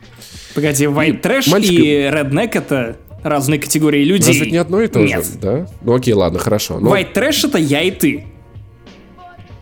Погоди, 0.55 0.85
white 0.85 1.19
трэш 1.19 1.47
и, 1.47 1.51
мальчик... 1.51 1.71
и 1.71 1.85
redneck 2.03 2.51
это 2.53 2.97
разные 3.23 3.59
категории 3.59 4.03
людей. 4.03 4.27
Разве 4.29 4.41
это 4.43 4.51
не 4.51 4.57
одно 4.57 4.81
и 4.81 4.87
то 4.87 4.99
Нет. 4.99 5.25
же? 5.25 5.31
Да? 5.39 5.67
Ну 5.81 5.93
окей, 5.93 6.13
ладно, 6.13 6.39
хорошо. 6.39 6.79
White 6.79 7.13
Trash 7.13 7.47
это 7.49 7.57
я 7.57 7.81
и 7.81 7.91
ты. 7.91 8.25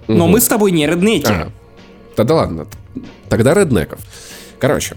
Но 0.08 0.26
Мгм. 0.26 0.32
мы 0.34 0.42
с 0.42 0.48
тобой 0.48 0.72
не 0.72 0.88
реднеки. 0.88 1.26
Ага. 1.30 1.52
Тогда 2.16 2.36
ладно. 2.36 2.68
Тогда 3.28 3.54
реднеков. 3.54 4.00
Короче. 4.60 4.96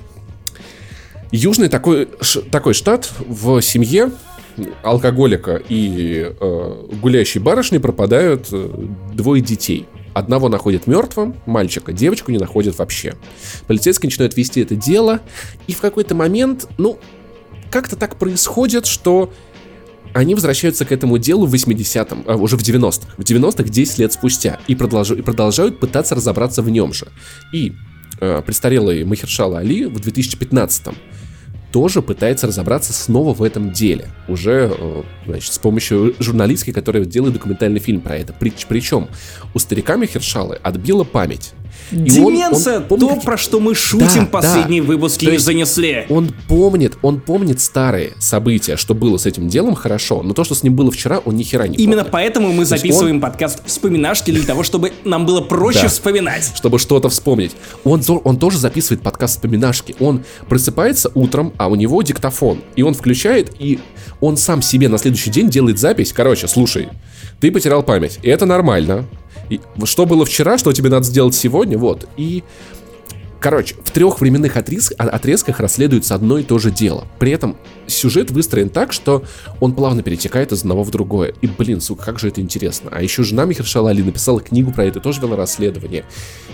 Южный 1.30 1.68
такой, 1.68 2.08
ш- 2.20 2.42
такой 2.42 2.74
штат 2.74 3.10
в 3.18 3.60
семье 3.62 4.10
алкоголика 4.82 5.62
и 5.68 6.26
э, 6.38 6.86
гулящей 7.00 7.40
барышни 7.40 7.78
пропадают 7.78 8.48
э, 8.52 8.70
двое 9.14 9.42
детей. 9.42 9.86
Одного 10.14 10.48
находят 10.48 10.86
мертвым, 10.86 11.36
мальчика, 11.46 11.92
девочку 11.92 12.30
не 12.32 12.38
находят 12.38 12.76
вообще. 12.78 13.14
Полицейские 13.66 14.08
начинают 14.08 14.36
вести 14.36 14.60
это 14.60 14.76
дело, 14.76 15.20
и 15.66 15.72
в 15.72 15.80
какой-то 15.80 16.14
момент, 16.14 16.68
ну, 16.76 16.98
как-то 17.70 17.96
так 17.96 18.16
происходит, 18.16 18.86
что 18.86 19.32
они 20.12 20.34
возвращаются 20.34 20.84
к 20.84 20.92
этому 20.92 21.16
делу 21.16 21.46
в 21.46 21.54
80-м, 21.54 22.24
а, 22.26 22.36
уже 22.36 22.58
в 22.58 22.62
90-х. 22.62 23.14
В 23.16 23.22
90-х 23.22 23.64
10 23.64 23.98
лет 23.98 24.12
спустя. 24.12 24.60
И, 24.66 24.74
продолжу- 24.74 25.16
и 25.16 25.22
продолжают 25.22 25.80
пытаться 25.80 26.14
разобраться 26.14 26.60
в 26.60 26.68
нем 26.68 26.92
же. 26.92 27.08
И 27.54 27.72
э, 28.20 28.42
престарелый 28.44 29.04
Махершала 29.04 29.60
Али 29.60 29.86
в 29.86 29.96
2015-м 29.96 30.94
тоже 31.72 32.02
пытается 32.02 32.46
разобраться 32.46 32.92
снова 32.92 33.34
в 33.34 33.42
этом 33.42 33.72
деле. 33.72 34.06
Уже, 34.28 34.72
э, 34.78 35.02
значит, 35.26 35.52
с 35.52 35.58
помощью 35.58 36.14
журналистки, 36.18 36.70
которая 36.70 37.04
делает 37.04 37.34
документальный 37.34 37.80
фильм 37.80 38.00
про 38.00 38.16
это. 38.16 38.34
Прич- 38.38 38.66
причем 38.68 39.08
у 39.54 39.58
старика 39.58 39.96
Махершалы 39.96 40.56
отбила 40.62 41.04
память. 41.04 41.54
Он- 41.92 42.04
Деменция, 42.04 42.78
он 42.78 42.84
помнит 42.84 43.00
то, 43.00 43.08
какие- 43.14 43.24
про 43.24 43.36
что 43.36 43.60
мы 43.60 43.74
шутим 43.74 44.24
Да, 44.24 44.26
последние 44.26 44.82
да. 44.82 44.88
выпуски 44.88 45.24
То 45.26 45.30
не 45.32 45.38
занесли. 45.38 46.06
Он 46.08 46.32
помнит, 46.48 46.96
он 47.02 47.20
помнит 47.20 47.60
старые 47.60 48.12
события, 48.18 48.76
что 48.76 48.94
было 48.94 49.16
с 49.18 49.26
этим 49.26 49.48
делом 49.48 49.74
хорошо, 49.74 50.22
но 50.22 50.32
то, 50.34 50.44
что 50.44 50.54
с 50.54 50.62
ним 50.62 50.74
было 50.74 50.90
вчера, 50.90 51.18
он 51.18 51.36
ни 51.36 51.42
хера 51.42 51.68
не 51.68 51.76
Именно 51.76 51.98
помнит. 51.98 52.12
поэтому 52.12 52.52
мы 52.52 52.64
записываем 52.64 53.20
подкаст 53.20 53.62
«Вспоминашки» 53.66 54.30
для 54.30 54.44
того, 54.44 54.62
чтобы 54.62 54.92
нам 55.04 55.26
было 55.26 55.40
проще 55.40 55.82
Да. 55.82 55.88
вспоминать. 55.88 56.52
чтобы 56.56 56.78
что-то 56.78 57.08
вспомнить. 57.08 57.52
Он, 57.84 58.02
он 58.24 58.36
тоже 58.38 58.58
записывает 58.58 59.02
подкаст 59.02 59.34
вспоминашки. 59.36 59.94
Он 60.00 60.24
просыпается 60.48 61.10
утром, 61.14 61.52
а 61.58 61.68
у 61.68 61.74
него 61.74 62.02
диктофон. 62.02 62.60
И 62.76 62.82
он 62.82 62.94
включает, 62.94 63.50
и 63.58 63.78
он 64.20 64.36
сам 64.36 64.62
себе 64.62 64.88
на 64.88 64.98
следующий 64.98 65.30
день 65.30 65.48
делает 65.50 65.78
запись. 65.78 66.12
Короче, 66.12 66.48
слушай, 66.48 66.88
ты 67.40 67.50
потерял 67.50 67.82
память. 67.82 68.18
И 68.22 68.28
это 68.28 68.46
нормально. 68.46 69.06
И 69.52 69.60
что 69.84 70.06
было 70.06 70.24
вчера, 70.24 70.56
что 70.56 70.72
тебе 70.72 70.88
надо 70.88 71.04
сделать 71.04 71.34
сегодня, 71.34 71.76
вот. 71.76 72.08
И 72.16 72.42
Короче, 73.42 73.74
в 73.82 73.90
трех 73.90 74.20
временных 74.20 74.56
отрез- 74.56 74.94
отрезках 74.94 75.58
расследуется 75.58 76.14
одно 76.14 76.38
и 76.38 76.44
то 76.44 76.60
же 76.60 76.70
дело. 76.70 77.08
При 77.18 77.32
этом 77.32 77.56
сюжет 77.88 78.30
выстроен 78.30 78.68
так, 78.68 78.92
что 78.92 79.24
он 79.58 79.74
плавно 79.74 80.04
перетекает 80.04 80.52
из 80.52 80.60
одного 80.60 80.84
в 80.84 80.92
другое. 80.92 81.34
И, 81.40 81.48
блин, 81.48 81.80
сука, 81.80 82.04
как 82.04 82.20
же 82.20 82.28
это 82.28 82.40
интересно. 82.40 82.90
А 82.92 83.02
еще 83.02 83.24
жена 83.24 83.44
Михершала 83.44 83.90
Али 83.90 84.00
написала 84.00 84.40
книгу 84.40 84.70
про 84.70 84.84
это, 84.84 85.00
тоже 85.00 85.20
вела 85.20 85.34
расследование. 85.34 86.04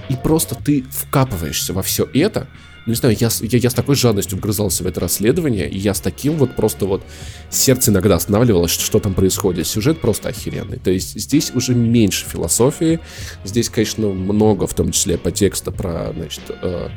И 0.08 0.16
просто 0.16 0.54
ты 0.54 0.82
вкапываешься 0.90 1.74
во 1.74 1.82
все 1.82 2.08
это. 2.14 2.48
Ну, 2.88 2.92
не 2.92 2.96
знаю, 2.96 3.14
я, 3.20 3.28
с- 3.28 3.42
я, 3.42 3.58
я 3.58 3.68
с 3.68 3.74
такой 3.74 3.96
жадностью 3.96 4.38
вгрызался 4.38 4.82
в 4.82 4.86
это 4.86 4.98
расследование, 4.98 5.68
и 5.68 5.76
я 5.76 5.92
с 5.92 6.00
таким 6.00 6.38
вот 6.38 6.56
просто 6.56 6.86
вот 6.86 7.02
сердце 7.50 7.90
иногда 7.90 8.16
останавливалось, 8.16 8.70
что, 8.70 8.82
что 8.82 8.98
там 8.98 9.12
происходит. 9.12 9.66
Сюжет 9.66 10.00
просто 10.00 10.30
охеренный. 10.30 10.78
То 10.78 10.90
есть 10.90 11.20
здесь 11.20 11.52
уже 11.54 11.74
меньше 11.74 12.24
философии, 12.24 12.98
здесь, 13.44 13.68
конечно, 13.68 14.08
много, 14.08 14.66
в 14.66 14.72
том 14.72 14.90
числе 14.90 15.18
по 15.18 15.30
текста 15.30 15.70
про, 15.70 16.14
значит, 16.16 16.40
э, 16.62 16.88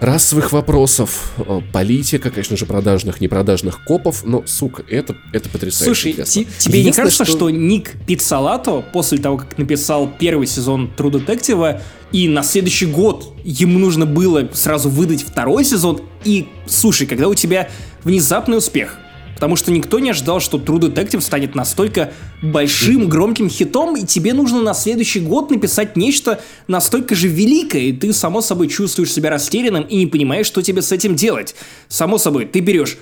расовых 0.00 0.52
вопросов, 0.52 1.34
э, 1.36 1.60
политика, 1.70 2.30
конечно 2.30 2.56
же, 2.56 2.64
продажных, 2.64 3.20
непродажных 3.20 3.84
копов, 3.84 4.24
но, 4.24 4.46
сука, 4.46 4.84
это, 4.88 5.14
это 5.34 5.50
потрясающе 5.50 5.84
Слушай, 5.84 6.12
интересно. 6.12 6.44
тебе 6.58 6.82
не 6.82 6.92
кажется, 6.92 7.26
что... 7.26 7.50
Ник 7.50 7.92
Пиццалато 8.06 8.80
после 8.80 9.18
того, 9.18 9.36
как 9.36 9.58
написал 9.58 10.10
первый 10.18 10.46
сезон 10.46 10.90
True 10.96 11.10
Detective, 11.10 11.80
и 12.14 12.28
на 12.28 12.44
следующий 12.44 12.86
год 12.86 13.34
ему 13.42 13.80
нужно 13.80 14.06
было 14.06 14.48
сразу 14.52 14.88
выдать 14.88 15.24
второй 15.24 15.64
сезон, 15.64 16.00
и, 16.24 16.46
слушай, 16.64 17.08
когда 17.08 17.26
у 17.26 17.34
тебя 17.34 17.68
внезапный 18.04 18.56
успех, 18.56 19.00
потому 19.34 19.56
что 19.56 19.72
никто 19.72 19.98
не 19.98 20.10
ожидал, 20.10 20.38
что 20.38 20.58
True 20.58 20.78
Detective 20.78 21.20
станет 21.20 21.56
настолько 21.56 22.12
большим, 22.40 23.08
громким 23.08 23.50
хитом, 23.50 23.96
и 23.96 24.06
тебе 24.06 24.32
нужно 24.32 24.62
на 24.62 24.74
следующий 24.74 25.18
год 25.18 25.50
написать 25.50 25.96
нечто 25.96 26.40
настолько 26.68 27.16
же 27.16 27.26
великое, 27.26 27.82
и 27.82 27.92
ты, 27.92 28.12
само 28.12 28.42
собой, 28.42 28.68
чувствуешь 28.68 29.12
себя 29.12 29.30
растерянным 29.30 29.82
и 29.82 29.96
не 29.96 30.06
понимаешь, 30.06 30.46
что 30.46 30.62
тебе 30.62 30.82
с 30.82 30.92
этим 30.92 31.16
делать. 31.16 31.56
Само 31.88 32.18
собой, 32.18 32.46
ты 32.46 32.60
берешь 32.60 32.96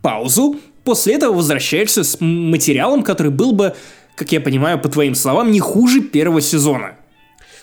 паузу, 0.00 0.60
после 0.84 1.14
этого 1.14 1.34
возвращаешься 1.34 2.04
с 2.04 2.18
материалом, 2.20 3.02
который 3.02 3.32
был 3.32 3.50
бы, 3.50 3.74
как 4.14 4.30
я 4.30 4.40
понимаю, 4.40 4.78
по 4.78 4.88
твоим 4.88 5.16
словам, 5.16 5.50
не 5.50 5.58
хуже 5.58 6.02
первого 6.02 6.40
сезона. 6.40 6.98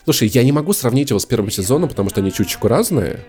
Слушай, 0.04 0.28
я 0.30 0.44
не 0.44 0.52
могу 0.52 0.74
сравнить 0.74 1.10
его 1.10 1.20
с 1.20 1.26
первым 1.26 1.52
сезоном, 1.52 1.90
потому 1.90 2.10
что 2.10 2.22
они 2.22 2.32
чуточку 2.32 2.68
разные. 2.68 3.20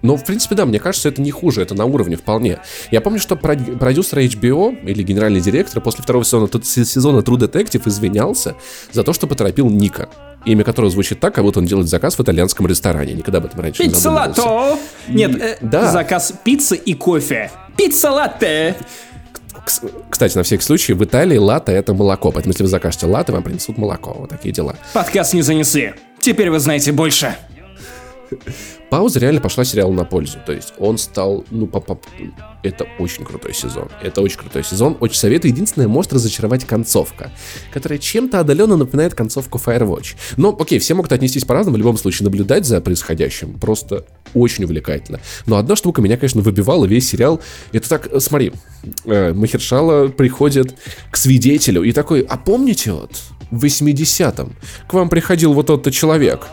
Но, 0.00 0.16
в 0.16 0.24
принципе, 0.24 0.54
да, 0.54 0.64
мне 0.64 0.78
кажется, 0.78 1.08
это 1.08 1.20
не 1.20 1.32
хуже, 1.32 1.60
это 1.62 1.74
на 1.74 1.84
уровне 1.84 2.16
вполне. 2.16 2.60
Я 2.92 3.00
помню, 3.00 3.18
что 3.18 3.34
прод- 3.34 3.78
продюсер 3.78 4.18
HBO 4.18 4.80
или 4.86 5.02
генеральный 5.02 5.40
директор 5.40 5.82
после 5.82 6.04
второго 6.04 6.24
сезона, 6.24 6.48
сезона 6.62 7.18
True 7.18 7.36
Detective 7.36 7.82
извинялся 7.88 8.54
за 8.92 9.02
то, 9.02 9.12
что 9.12 9.26
поторопил 9.26 9.68
Ника. 9.68 10.08
Имя 10.44 10.62
которого 10.62 10.88
звучит 10.88 11.18
так, 11.18 11.34
как 11.34 11.42
будто 11.42 11.58
он 11.58 11.66
делает 11.66 11.88
заказ 11.88 12.16
в 12.16 12.22
итальянском 12.22 12.68
ресторане. 12.68 13.12
Никогда 13.14 13.38
об 13.38 13.46
этом 13.46 13.60
раньше 13.60 13.82
не 13.84 13.92
задумывался. 13.92 14.34
Пицца-латто! 14.40 14.78
Нет, 15.08 15.42
э, 15.42 15.58
да. 15.62 15.90
заказ 15.90 16.32
пиццы 16.44 16.76
и 16.76 16.94
кофе. 16.94 17.50
Пицца-латте! 17.76 18.76
Кс- 19.66 19.90
Кстати, 20.08 20.36
на 20.36 20.44
всякий 20.44 20.62
случай, 20.62 20.92
в 20.92 21.02
Италии 21.04 21.36
латте 21.38 21.72
это 21.72 21.92
молоко. 21.92 22.30
Поэтому, 22.30 22.52
если 22.52 22.62
вы 22.62 22.68
закажете 22.68 23.06
латте, 23.06 23.32
вам 23.32 23.42
принесут 23.42 23.76
молоко. 23.78 24.14
Вот 24.16 24.30
такие 24.30 24.52
дела. 24.54 24.76
Подкаст 24.94 25.34
не 25.34 25.42
занесли. 25.42 25.94
Теперь 26.20 26.50
вы 26.50 26.58
знаете 26.58 26.92
больше. 26.92 27.36
Пауза 28.90 29.18
реально 29.20 29.40
пошла 29.40 29.64
сериалу 29.64 29.92
на 29.92 30.04
пользу. 30.04 30.38
То 30.46 30.52
есть 30.52 30.72
он 30.78 30.96
стал, 30.98 31.44
ну, 31.50 31.66
по- 31.66 32.00
это 32.62 32.86
очень 32.98 33.24
крутой 33.24 33.54
сезон. 33.54 33.88
Это 34.02 34.22
очень 34.22 34.38
крутой 34.38 34.64
сезон. 34.64 34.96
Очень 35.00 35.16
советую. 35.16 35.52
Единственное, 35.52 35.88
может 35.88 36.12
разочаровать 36.12 36.64
концовка, 36.64 37.30
которая 37.72 37.98
чем-то 37.98 38.40
отдаленно 38.40 38.76
напоминает 38.76 39.14
концовку 39.14 39.58
Firewatch. 39.58 40.16
Но, 40.36 40.56
окей, 40.58 40.78
все 40.78 40.94
могут 40.94 41.12
отнестись 41.12 41.44
по-разному. 41.44 41.76
В 41.76 41.78
любом 41.78 41.96
случае, 41.98 42.24
наблюдать 42.24 42.66
за 42.66 42.80
происходящим 42.80 43.58
просто 43.58 44.06
очень 44.34 44.64
увлекательно. 44.64 45.20
Но 45.46 45.56
одна 45.56 45.76
штука 45.76 46.00
меня, 46.02 46.16
конечно, 46.16 46.40
выбивала 46.40 46.86
весь 46.86 47.08
сериал. 47.08 47.40
Это 47.72 47.88
так, 47.88 48.08
э, 48.10 48.20
смотри, 48.20 48.52
э, 49.04 49.32
Махершала 49.34 50.08
приходит 50.08 50.74
к 51.10 51.16
свидетелю 51.16 51.82
и 51.82 51.92
такой, 51.92 52.22
а 52.22 52.36
помните 52.38 52.92
вот, 52.92 53.12
в 53.50 53.64
80-м 53.64 54.56
к 54.86 54.92
вам 54.92 55.08
приходил 55.08 55.52
вот 55.52 55.66
тот-то 55.66 55.90
человек, 55.90 56.48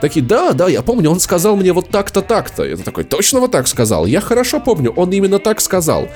Такие, 0.00 0.24
да, 0.24 0.52
да, 0.52 0.68
я 0.68 0.82
помню, 0.82 1.10
он 1.10 1.18
сказал 1.18 1.56
мне 1.56 1.72
вот 1.72 1.90
так-то, 1.90 2.22
так-то. 2.22 2.64
Я 2.64 2.76
такой, 2.76 3.02
точно 3.02 3.40
вот 3.40 3.50
так 3.50 3.66
сказал? 3.66 4.06
Я 4.06 4.20
хорошо 4.20 4.60
помню, 4.60 4.92
он 4.92 5.10
именно 5.10 5.40
так 5.40 5.60
сказал. 5.60 6.08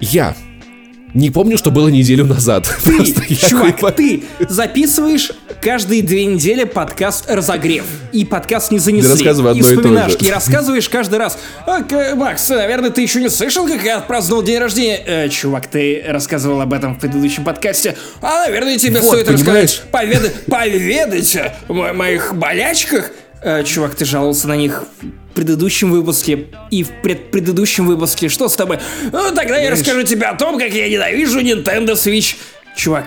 Я 0.00 0.34
не 1.14 1.30
помню, 1.30 1.58
что 1.58 1.70
было 1.70 1.88
неделю 1.88 2.24
назад. 2.24 2.70
Ты, 2.84 2.92
Просто 2.96 3.22
я 3.28 3.36
чувак, 3.36 3.76
такой, 3.76 3.92
ты 3.92 4.22
записываешь 4.48 5.32
каждые 5.60 6.02
две 6.02 6.24
недели 6.26 6.64
подкаст 6.64 7.24
«Разогрев». 7.28 7.84
И 8.12 8.24
подкаст 8.24 8.70
не 8.70 8.78
занесли. 8.78 9.10
рассказывай 9.10 9.56
и 9.56 9.60
одно 9.60 9.70
и 9.72 9.76
то 9.76 10.08
же. 10.10 10.16
И 10.20 10.30
рассказываешь 10.30 10.88
каждый 10.88 11.18
раз. 11.18 11.38
«А, 11.66 11.80
Макс, 12.14 12.48
наверное, 12.48 12.90
ты 12.90 13.02
еще 13.02 13.20
не 13.20 13.28
слышал, 13.28 13.66
как 13.66 13.82
я 13.84 13.98
отпраздновал 13.98 14.42
день 14.42 14.58
рождения? 14.58 15.00
«Э, 15.06 15.28
чувак, 15.28 15.66
ты 15.66 16.02
рассказывал 16.06 16.60
об 16.60 16.72
этом 16.72 16.94
в 16.94 16.98
предыдущем 17.00 17.44
подкасте. 17.44 17.96
А, 18.22 18.46
наверное, 18.46 18.78
тебе 18.78 19.00
Вот, 19.00 19.10
стоит 19.10 19.26
понимаешь? 19.26 19.80
рассказать, 19.82 19.90
поведать, 19.90 20.44
поведать 20.46 21.36
о 21.68 21.72
мо- 21.72 21.92
моих 21.92 22.34
болячках. 22.34 23.10
«Э, 23.42 23.64
чувак, 23.64 23.94
ты 23.94 24.04
жаловался 24.04 24.48
на 24.48 24.56
них 24.56 24.84
в 25.00 25.34
предыдущем 25.34 25.90
выпуске 25.90 26.46
и 26.70 26.82
в 26.82 26.90
предпредыдущем 27.02 27.86
выпуске. 27.86 28.28
Что 28.28 28.48
с 28.48 28.54
тобой? 28.56 28.78
Ну, 29.12 29.34
тогда 29.34 29.56
я 29.56 29.70
расскажу 29.70 30.02
тебе 30.02 30.26
о 30.26 30.34
том, 30.36 30.58
как 30.58 30.72
я 30.72 30.88
ненавижу 30.88 31.40
Nintendo 31.40 31.92
Switch. 31.94 32.36
Чувак, 32.76 33.06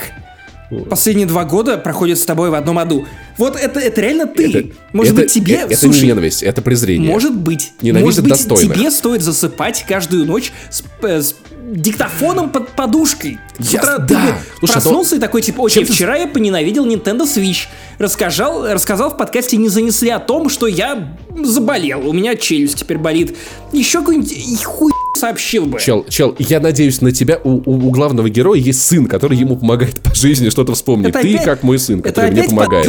последние 0.89 1.27
два 1.27 1.45
года 1.45 1.77
проходят 1.77 2.17
с 2.17 2.25
тобой 2.25 2.49
в 2.49 2.55
одном 2.55 2.79
аду. 2.79 3.05
Вот 3.37 3.55
это, 3.55 3.79
это 3.79 4.01
реально 4.01 4.27
ты. 4.27 4.49
Это- 4.49 4.69
Может 4.91 5.13
это- 5.13 5.21
быть, 5.23 5.31
тебе... 5.33 5.55
Это 5.55 5.77
слушай, 5.77 6.01
не 6.01 6.07
ненависть, 6.07 6.43
это 6.43 6.61
презрение. 6.61 7.09
может 7.11 7.35
быть. 7.35 7.73
Ненавидят 7.81 8.05
может 8.05 8.23
быть, 8.23 8.29
достойных. 8.31 8.77
тебе 8.77 8.91
стоит 8.91 9.21
засыпать 9.21 9.85
каждую 9.87 10.25
ночь 10.25 10.51
с, 10.69 10.83
э, 11.01 11.21
с 11.21 11.35
диктофоном 11.75 12.49
под 12.49 12.69
подушкой. 12.69 13.39
Я- 13.59 13.79
утра 13.81 13.97
ты 13.99 14.13
да. 14.13 14.21
бы 14.21 14.33
Слушай, 14.59 14.71
проснулся 14.73 15.15
и 15.15 15.19
такой, 15.19 15.41
типа, 15.41 15.67
ты- 15.69 15.83
вчера 15.85 16.15
я 16.15 16.27
поненавидел 16.27 16.85
Nintendo 16.85 17.23
Switch. 17.23 17.67
Рассказал, 17.99 18.67
рассказал 18.71 19.09
в 19.11 19.17
подкасте 19.17 19.57
«Не 19.57 19.69
занесли» 19.69 20.09
о 20.09 20.19
том, 20.19 20.49
что 20.49 20.67
я 20.67 21.15
заболел, 21.43 22.07
у 22.07 22.13
меня 22.13 22.35
челюсть 22.35 22.77
теперь 22.77 22.97
болит. 22.97 23.35
Еще 23.71 23.99
какой-нибудь 23.99 24.63
хуй 24.63 24.91
сообщил 25.17 25.65
бы. 25.65 25.79
Чел, 25.79 26.05
чел, 26.09 26.35
я 26.39 26.59
надеюсь 26.59 27.01
на 27.01 27.11
тебя. 27.11 27.39
У, 27.43 27.49
у- 27.51 27.87
у 27.87 27.91
главного 27.91 28.29
героя 28.29 28.59
есть 28.59 28.81
сын, 28.81 29.05
который 29.07 29.37
ему 29.37 29.57
помогает 29.57 30.01
по 30.01 30.13
жизни 30.13 30.49
что-то 30.49 30.73
вспомнить. 30.73 31.09
Это 31.09 31.19
Ты 31.21 31.33
опять- 31.35 31.45
как 31.45 31.63
мой 31.63 31.79
сын, 31.79 32.01
который 32.01 32.31
мне 32.31 32.43
помогает. 32.43 32.87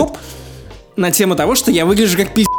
на 0.97 1.11
тему 1.11 1.35
того, 1.37 1.55
что 1.55 1.71
я 1.71 1.87
выгляжу 1.87 2.17
как 2.17 2.33
пиздюк. 2.35 2.54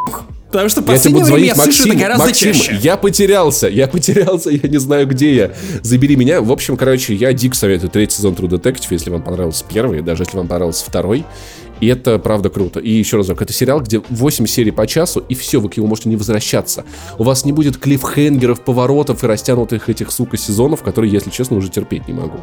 Потому 0.56 0.70
что 0.70 0.82
в 0.82 0.86
последнее 0.86 1.26
я 1.26 1.34
время 1.34 1.48
я 1.48 1.56
Максим, 1.56 1.74
слышу 1.74 1.90
это 1.90 2.00
гораздо 2.00 2.26
Максим, 2.28 2.54
чаще. 2.54 2.80
я 2.82 2.96
потерялся, 2.96 3.68
я 3.68 3.88
потерялся, 3.88 4.50
я 4.50 4.70
не 4.70 4.78
знаю, 4.78 5.06
где 5.06 5.36
я. 5.36 5.52
Забери 5.82 6.16
меня. 6.16 6.40
В 6.40 6.50
общем, 6.50 6.78
короче, 6.78 7.14
я 7.14 7.34
дик 7.34 7.56
советую 7.56 7.90
третий 7.90 8.16
сезон 8.16 8.36
True 8.36 8.48
Detective, 8.48 8.88
если 8.92 9.10
вам 9.10 9.22
понравился 9.22 9.66
первый, 9.68 10.02
даже 10.02 10.24
если 10.24 10.38
вам 10.38 10.48
понравился 10.48 10.86
второй. 10.86 11.26
И 11.82 11.88
это 11.88 12.20
правда 12.20 12.50
круто. 12.50 12.80
И 12.80 12.90
еще 12.90 13.18
разок, 13.18 13.42
это 13.42 13.52
сериал, 13.52 13.82
где 13.82 14.02
8 14.10 14.46
серий 14.46 14.72
по 14.72 14.88
часу, 14.88 15.26
и 15.28 15.36
все, 15.36 15.60
вы 15.60 15.68
к 15.68 15.76
нему 15.76 15.88
можете 15.88 16.08
не 16.08 16.16
возвращаться. 16.16 16.86
У 17.18 17.24
вас 17.24 17.44
не 17.44 17.52
будет 17.52 17.76
клиффхенгеров, 17.76 18.62
поворотов 18.62 19.26
и 19.26 19.28
растянутых 19.28 19.90
этих, 19.90 20.10
сука, 20.10 20.38
сезонов, 20.38 20.84
которые, 20.84 21.12
если 21.12 21.32
честно, 21.32 21.58
уже 21.58 21.70
терпеть 21.70 22.08
не 22.08 22.14
могу. 22.14 22.40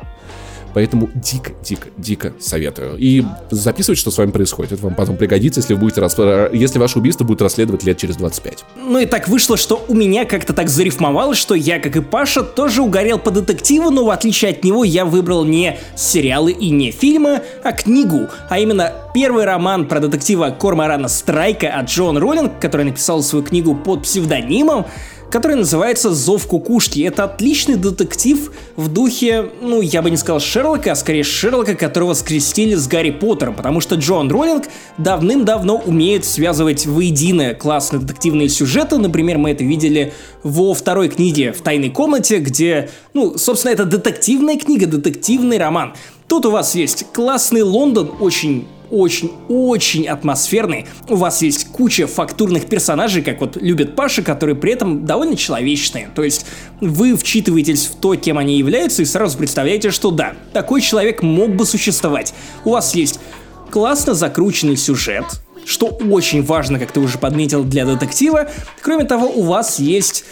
Поэтому 0.75 1.11
дико, 1.15 1.53
дико, 1.63 1.89
дико 1.97 2.33
советую. 2.41 2.97
И 2.99 3.25
записывать, 3.51 3.99
что 3.99 4.11
с 4.11 4.19
вами 4.19 4.31
происходит. 4.31 4.73
Это 4.73 4.83
вам 4.83 4.95
потом 4.95 5.17
пригодится, 5.17 5.61
если, 5.61 5.75
вы 5.75 5.81
будете 5.81 6.01
рас... 6.01 6.17
если 6.53 6.79
ваше 6.79 6.99
убийство 6.99 7.25
будет 7.25 7.43
расследовать 7.43 7.85
лет 7.85 7.99
через 7.99 8.17
25. 8.17 8.65
Ну 8.77 8.99
и 8.99 9.07
так 9.07 9.29
вышло, 9.29 9.57
что 9.57 9.85
у 9.89 9.95
меня 9.95 10.25
как-то 10.25 10.53
так 10.53 10.69
зарифмовалось, 10.69 11.39
что 11.39 11.55
я, 11.55 11.79
как 11.79 11.97
и 11.97 12.01
Паша, 12.01 12.43
тоже 12.43 12.83
угорел 12.83 13.19
по 13.19 13.31
детективу, 13.31 13.91
но 13.91 14.05
в 14.05 14.11
отличие 14.11 14.53
от 14.53 14.65
него 14.65 14.85
я 14.85 15.05
выбрал 15.05 15.45
не 15.45 15.79
сериалы 15.97 16.53
и 16.53 16.71
не 16.71 16.91
фильмы, 16.91 17.43
а 17.63 17.73
книгу. 17.73 18.29
А 18.49 18.59
именно 18.59 18.93
первый 19.15 19.45
роман 19.45 19.87
про 19.87 20.01
детектива 20.01 20.51
Корморана 20.51 21.09
Страйка 21.09 21.69
от 21.69 21.89
Джон 21.89 22.19
Роллинг, 22.19 22.59
который 22.61 22.85
написал 22.87 23.23
свою 23.23 23.45
книгу 23.45 23.75
под 23.75 24.03
псевдонимом, 24.03 24.87
который 25.33 25.57
называется 25.57 26.13
«Зов 26.13 26.47
кукушки». 26.47 27.01
Это 27.01 27.25
отличный 27.25 27.77
детектив 27.77 28.53
в 28.77 28.89
духе, 28.89 29.51
ну, 29.63 29.81
я 29.81 30.03
бы 30.03 30.11
не 30.11 30.19
сказал 30.19 30.41
Шерлока, 30.41 30.93
а 30.93 30.95
скорее 30.95 31.25
Шерлока, 31.25 31.75
которого 31.75 32.13
скрестили 32.13 32.75
с 32.75 32.87
Гарри 32.87 33.11
Поттером, 33.11 33.55
потому 33.55 33.81
что 33.81 33.95
Джон 33.95 34.31
Роллинг 34.31 34.67
давным-давно 34.99 35.79
умеет 35.79 36.27
связывать 36.27 36.87
воедино 36.87 37.55
классные 37.55 38.01
детективные 38.01 38.51
сюжеты. 38.51 38.99
Например, 38.99 39.39
мы 39.39 39.53
это 39.53 39.65
видели 39.65 40.13
во 40.43 40.75
второй 40.75 41.09
книге 41.09 41.53
«В 41.53 41.63
тайной 41.63 41.89
комнате», 41.89 42.39
где, 42.39 42.91
ну, 43.15 43.39
собственно, 43.39 43.73
это 43.73 43.87
детективная 43.87 44.59
книга, 44.59 44.87
детективный 44.87 45.57
роман. 45.57 45.95
Тут 46.33 46.47
у 46.47 46.51
вас 46.51 46.75
есть 46.75 47.13
классный 47.13 47.61
Лондон, 47.61 48.11
очень 48.19 48.67
очень-очень 48.91 50.09
атмосферный. 50.09 50.87
У 51.11 51.17
вас 51.17 51.43
есть 51.43 51.67
куча 51.67 52.07
фактурных 52.07 52.71
персонажей, 52.71 53.21
как 53.21 53.43
вот 53.43 53.59
любит 53.59 53.95
Паша, 53.95 54.23
которые 54.23 54.57
при 54.57 54.73
этом 54.73 55.05
довольно 55.05 55.37
человечные. 55.37 56.09
То 56.15 56.23
есть 56.23 56.47
вы 56.81 57.19
вчитываетесь 57.19 57.85
в 57.85 57.97
то, 57.97 58.15
кем 58.15 58.39
они 58.39 58.57
являются, 58.57 59.03
и 59.03 59.05
сразу 59.05 59.37
представляете, 59.37 59.91
что 59.91 60.11
да, 60.11 60.33
такой 60.55 60.81
человек 60.81 61.23
мог 61.23 61.55
бы 61.55 61.67
существовать. 61.67 62.33
У 62.65 62.71
вас 62.71 62.95
есть 62.95 63.21
классно 63.71 64.15
закрученный 64.15 64.79
сюжет, 64.79 65.27
что 65.67 65.89
очень 65.89 66.43
важно, 66.43 66.79
как 66.79 66.93
ты 66.93 67.01
уже 67.01 67.19
подметил, 67.19 67.63
для 67.63 67.85
детектива. 67.85 68.49
Кроме 68.81 69.05
того, 69.05 69.27
у 69.27 69.43
вас 69.43 69.79
есть 69.79 70.25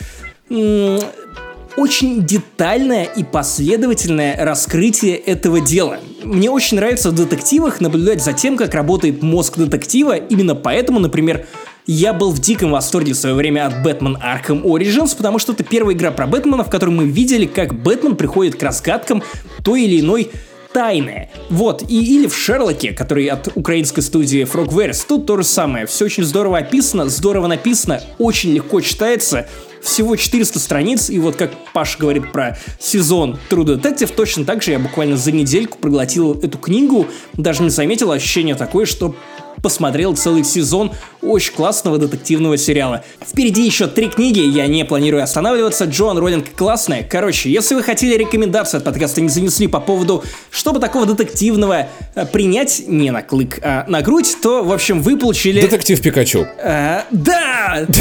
очень 1.81 2.27
детальное 2.27 3.05
и 3.05 3.25
последовательное 3.25 4.45
раскрытие 4.45 5.17
этого 5.17 5.63
дела. 5.63 5.99
Мне 6.23 6.51
очень 6.51 6.77
нравится 6.77 7.11
в 7.11 7.15
детективах 7.15 7.81
наблюдать 7.81 8.23
за 8.23 8.35
тем, 8.35 8.59
как 8.59 8.75
работает 8.75 9.23
мозг 9.23 9.57
детектива. 9.57 10.15
Именно 10.17 10.55
поэтому, 10.55 10.99
например, 10.99 11.47
я 11.87 12.13
был 12.13 12.33
в 12.33 12.39
диком 12.39 12.73
восторге 12.73 13.15
в 13.15 13.17
свое 13.17 13.35
время 13.35 13.67
от 13.67 13.83
Бэтмен 13.83 14.19
Arkham 14.19 14.63
Origins, 14.63 15.17
потому 15.17 15.39
что 15.39 15.55
это 15.55 15.65
первая 15.65 15.97
игра 15.97 16.11
про 16.11 16.27
Бэтмена, 16.27 16.65
в 16.65 16.71
которой 16.71 16.91
мы 16.91 17.07
видели, 17.07 17.47
как 17.47 17.75
Бэтмен 17.75 18.15
приходит 18.17 18.57
к 18.57 18.63
разгадкам 18.63 19.23
той 19.65 19.85
или 19.85 20.01
иной 20.01 20.31
тайны. 20.75 21.31
Вот, 21.49 21.83
и 21.89 22.15
или 22.15 22.27
в 22.27 22.37
Шерлоке, 22.37 22.93
который 22.93 23.27
от 23.27 23.49
украинской 23.57 24.03
студии 24.03 24.43
Frogwares, 24.45 25.05
тут 25.09 25.27
то 25.27 25.39
же 25.39 25.45
самое. 25.45 25.87
Все 25.87 26.05
очень 26.05 26.25
здорово 26.25 26.59
описано, 26.59 27.09
здорово 27.09 27.47
написано, 27.47 28.03
очень 28.19 28.53
легко 28.53 28.83
читается, 28.83 29.49
всего 29.83 30.17
400 30.17 30.59
страниц, 30.59 31.11
и 31.11 31.19
вот 31.19 31.37
как 31.37 31.53
Паша 31.73 31.99
говорит 31.99 32.33
про 32.33 32.59
сезон 32.79 33.39
True 33.51 33.65
Detective, 33.65 34.13
точно 34.15 34.45
так 34.45 34.63
же 34.63 34.73
я 34.73 34.79
буквально 34.79 35.17
за 35.17 35.33
недельку 35.33 35.79
проглотил 35.79 36.35
эту 36.35 36.59
книгу, 36.59 37.07
даже 37.35 37.63
не 37.63 37.71
заметил 37.71 38.13
ощущение 38.13 38.55
такое, 38.55 38.87
что 38.87 39.15
посмотрел 39.63 40.17
целый 40.17 40.45
сезон 40.45 40.93
очень 41.23 41.53
классного 41.55 41.99
детективного 41.99 42.57
сериала. 42.57 43.05
Впереди 43.21 43.65
еще 43.65 43.87
три 43.87 44.09
книги, 44.09 44.41
я 44.41 44.67
не 44.67 44.85
планирую 44.85 45.23
останавливаться. 45.23 45.85
Джон 45.85 46.19
Роллинг 46.19 46.55
классная. 46.55 47.03
Короче, 47.03 47.51
если 47.51 47.75
вы 47.75 47.83
хотели 47.83 48.17
рекомендацию 48.17 48.79
от 48.79 48.85
подкаста 48.85 49.21
не 49.21 49.29
занесли 49.29 49.67
по 49.67 49.81
поводу, 49.81 50.25
чтобы 50.51 50.81
такого 50.81 51.07
детективного 51.07 51.89
э, 52.15 52.27
принять 52.27 52.83
не 52.87 53.11
на 53.11 53.23
клык, 53.23 53.59
а 53.63 53.85
на 53.87 54.03
грудь, 54.03 54.37
то, 54.43 54.63
в 54.63 54.73
общем, 54.73 55.03
вы 55.03 55.17
получили... 55.17 55.61
Детектив 55.61 56.01
Пикачу. 56.01 56.47
А, 56.63 57.05
да! 57.11 57.87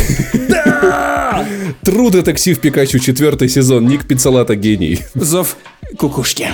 Да! 0.50 1.46
Тру 1.84 2.10
детектив 2.10 2.60
Пикачу, 2.60 3.00
четвертый 3.00 3.50
сезон. 3.50 3.88
Ник 3.88 4.08
Пиццалата 4.08 4.56
гений. 4.56 5.00
Зов 5.14 5.58
кукушки. 5.98 6.50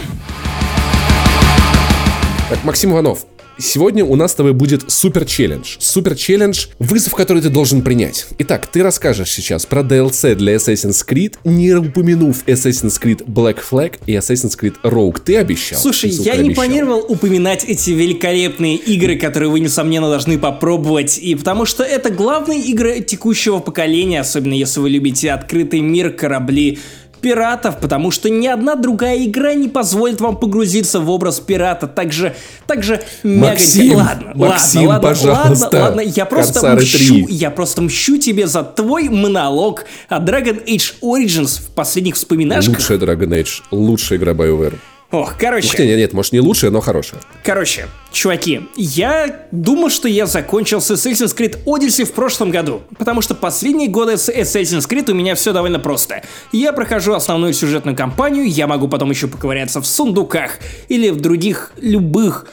Так, 2.50 2.63
Максим 2.63 2.91
Иванов, 2.91 3.26
Сегодня 3.58 4.04
у 4.04 4.15
нас 4.15 4.32
с 4.32 4.36
тобой 4.36 4.54
будет 4.54 4.91
супер 4.91 5.26
челлендж. 5.26 5.78
Супер 5.80 6.15
челлендж, 6.15 6.68
вызов, 6.80 7.13
который 7.15 7.41
ты 7.41 7.50
должен 7.50 7.82
принять. 7.82 8.28
Итак, 8.39 8.68
ты 8.68 8.84
расскажешь 8.84 9.32
сейчас 9.32 9.65
про 9.65 9.82
DLC 9.82 10.36
для 10.36 10.56
Assassin's 10.56 11.06
Creed, 11.08 11.36
не 11.46 11.74
упомянув 11.74 12.44
Assassin's 12.48 13.02
Creed 13.02 13.26
Black 13.26 13.60
Flag 13.70 14.00
и 14.06 14.13
Assassin's 14.13 14.60
Creed 14.60 14.76
Rogue. 14.84 15.22
Ты 15.24 15.38
обещал. 15.38 15.80
Слушай, 15.80 16.12
ты, 16.12 16.24
я 16.24 16.34
обещал. 16.34 16.48
не 16.50 16.54
планировал 16.54 17.06
упоминать 17.08 17.63
эти 17.63 17.91
великолепные 17.91 18.76
игры, 18.76 19.18
которые 19.18 19.50
вы, 19.50 19.62
несомненно, 19.62 20.10
должны 20.10 20.38
попробовать. 20.38 21.18
И 21.18 21.36
потому 21.36 21.65
что 21.65 21.84
это 21.84 22.10
главные 22.10 22.60
игры 22.62 23.00
текущего 23.00 23.60
поколения, 23.60 24.20
особенно 24.20 24.54
если 24.54 24.82
вы 24.82 24.89
любите 24.89 25.32
открытый 25.32 25.80
мир, 25.80 26.12
корабли, 26.12 26.80
пиратов, 27.26 27.80
потому 27.80 28.12
что 28.12 28.30
ни 28.30 28.46
одна 28.46 28.76
другая 28.76 29.26
игра 29.26 29.56
не 29.56 29.68
позволит 29.68 30.22
вам 30.22 30.38
погрузиться 30.38 31.00
в 31.00 31.10
образ 31.10 31.40
пирата 31.40 31.88
так 31.88 32.14
же, 32.14 32.36
так 32.68 32.84
же 32.84 33.02
Максим, 33.24 33.96
ладно, 33.96 34.34
Максим, 34.36 34.90
ладно, 34.90 35.10
пожалуйста, 35.10 35.64
ладно, 35.64 35.80
ладно, 35.80 36.02
я 36.02 36.26
просто 36.26 36.76
мщу, 36.76 37.26
3. 37.26 37.26
я 37.30 37.50
просто 37.50 37.82
мщу 37.82 38.20
тебе 38.20 38.46
за 38.46 38.62
твой 38.62 39.10
монолог 39.10 39.86
о 40.08 40.20
Dragon 40.20 40.64
Age 40.68 40.94
Origins 41.02 41.60
в 41.60 41.72
последних 41.72 42.14
вспоминашках. 42.14 42.76
Лучшая 42.78 43.00
Dragon 43.00 43.30
Age, 43.30 43.64
лучшая 43.72 44.20
игра 44.20 44.34
BioWare. 44.34 44.76
Ох, 45.15 45.36
короче. 45.38 45.69
Ух, 45.69 45.80
нет, 45.80 45.97
нет, 45.97 46.13
может 46.13 46.34
не 46.34 46.41
лучшая, 46.41 46.71
но 46.71 46.82
хорошая. 46.82 47.21
Короче, 47.41 47.88
чуваки, 48.12 48.67
я 48.75 49.47
думал, 49.51 49.89
что 49.89 50.10
я 50.10 50.25
закончил 50.25 50.82
с 50.82 50.91
Assassin's 50.91 51.34
Creed 51.34 51.63
Odyssey 51.63 52.04
в 52.04 52.12
прошлом 52.12 52.51
году, 52.51 52.82
потому 52.97 53.21
что 53.21 53.34
последние 53.34 53.88
годы 53.88 54.17
с 54.17 54.28
Assassin's 54.28 54.89
Creed 54.89 55.10
у 55.10 55.13
меня 55.15 55.36
все 55.36 55.54
довольно 55.54 55.80
просто. 55.80 56.23
Я 56.51 56.73
прохожу 56.73 57.13
основную 57.13 57.54
сюжетную 57.54 57.95
кампанию, 57.95 58.45
я 58.45 58.67
могу 58.67 58.89
потом 58.89 59.10
еще 59.10 59.28
поковыряться 59.28 59.80
в 59.80 59.88
сундуках 59.88 60.60
или 60.89 61.10
в 61.12 61.21
других 61.21 61.71
любых 61.78 62.47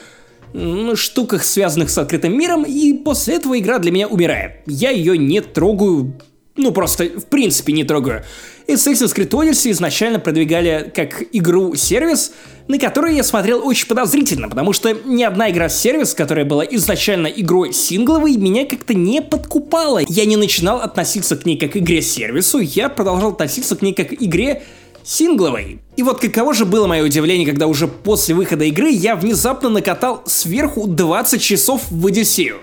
штуках, 0.95 1.43
связанных 1.43 1.91
с 1.91 1.99
открытым 1.99 2.39
миром, 2.39 2.63
и 2.63 2.93
после 2.93 3.37
этого 3.37 3.59
игра 3.59 3.81
для 3.81 3.91
меня 3.91 4.07
умирает. 4.07 4.53
Я 4.67 4.91
ее 4.91 5.19
не 5.19 5.41
трогаю 5.41 6.15
ну, 6.57 6.71
просто 6.71 7.05
в 7.05 7.27
принципе 7.27 7.73
не 7.73 7.85
трогаю. 7.85 8.25
Assassin's 8.69 9.15
Creed 9.15 9.31
Odyssey 9.31 9.71
изначально 9.71 10.19
продвигали 10.19 10.93
как 10.95 11.23
игру-сервис, 11.33 12.33
на 12.69 12.79
который 12.79 13.17
я 13.17 13.25
смотрел 13.25 13.67
очень 13.67 13.87
подозрительно, 13.87 14.49
потому 14.49 14.73
что 14.73 14.93
ни 14.93 15.23
одна 15.23 15.51
игра-сервис, 15.51 16.15
которая 16.15 16.45
была 16.45 16.65
изначально 16.65 17.27
игрой 17.27 17.73
сингловой, 17.73 18.37
меня 18.37 18.67
как-то 18.67 18.95
не 18.95 19.23
подкупала. 19.23 20.01
Я 20.09 20.27
не 20.27 20.37
начинал 20.37 20.81
относиться 20.81 21.37
к 21.37 21.47
ней 21.47 21.57
как 21.57 21.77
игре-сервису, 21.77 22.59
я 22.59 22.89
продолжал 22.89 23.31
относиться 23.31 23.75
к 23.75 23.83
ней 23.83 23.95
как 23.95 24.13
игре 24.13 24.63
сингловой. 25.05 25.81
И 25.97 26.03
вот 26.03 26.21
каково 26.21 26.55
же 26.55 26.67
было 26.67 26.87
мое 26.87 27.03
удивление, 27.03 27.47
когда 27.47 27.67
уже 27.67 27.89
после 27.89 28.35
выхода 28.35 28.65
игры 28.65 28.91
я 28.91 29.17
внезапно 29.17 29.71
накатал 29.71 30.23
сверху 30.27 30.87
20 30.87 31.43
часов 31.43 31.83
в 31.91 32.07
Одиссею. 32.07 32.59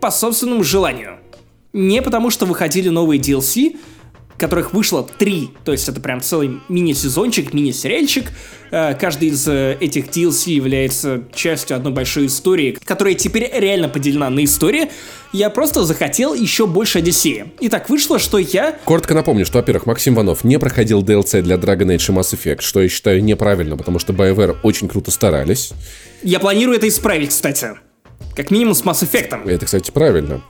По 0.00 0.10
собственному 0.10 0.64
желанию. 0.64 1.19
Не 1.72 2.02
потому, 2.02 2.30
что 2.30 2.46
выходили 2.46 2.88
новые 2.88 3.20
DLC, 3.20 3.76
которых 4.40 4.72
вышло 4.72 5.06
три, 5.18 5.50
то 5.64 5.70
есть 5.70 5.88
это 5.88 6.00
прям 6.00 6.20
целый 6.22 6.60
мини-сезончик, 6.68 7.52
мини-сериальчик. 7.52 8.32
Э, 8.70 8.94
каждый 8.94 9.28
из 9.28 9.46
э, 9.46 9.76
этих 9.78 10.06
DLC 10.06 10.52
является 10.52 11.24
частью 11.34 11.76
одной 11.76 11.92
большой 11.92 12.26
истории, 12.26 12.76
которая 12.82 13.14
теперь 13.14 13.50
реально 13.52 13.90
поделена 13.90 14.30
на 14.30 14.42
истории. 14.42 14.90
Я 15.32 15.50
просто 15.50 15.84
захотел 15.84 16.32
еще 16.32 16.66
больше 16.66 17.00
Одиссея. 17.00 17.48
И 17.60 17.68
так 17.68 17.90
вышло, 17.90 18.18
что 18.18 18.38
я... 18.38 18.78
Коротко 18.84 19.14
напомню, 19.14 19.44
что, 19.44 19.58
во-первых, 19.58 19.84
Максим 19.84 20.14
Ванов 20.14 20.42
не 20.42 20.58
проходил 20.58 21.04
DLC 21.04 21.42
для 21.42 21.56
Dragon 21.56 21.94
Age 21.94 22.12
и 22.12 22.16
Mass 22.16 22.34
Effect, 22.34 22.62
что 22.62 22.80
я 22.80 22.88
считаю 22.88 23.22
неправильно, 23.22 23.76
потому 23.76 23.98
что 23.98 24.14
BioWare 24.14 24.56
очень 24.62 24.88
круто 24.88 25.10
старались. 25.10 25.72
Я 26.22 26.40
планирую 26.40 26.78
это 26.78 26.88
исправить, 26.88 27.28
кстати 27.28 27.74
Как 28.40 28.50
минимум 28.50 28.74
с 28.74 28.82
Mass 28.84 29.02
Effect. 29.02 29.46
Это, 29.50 29.66
кстати, 29.66 29.90
правильно. 29.90 30.40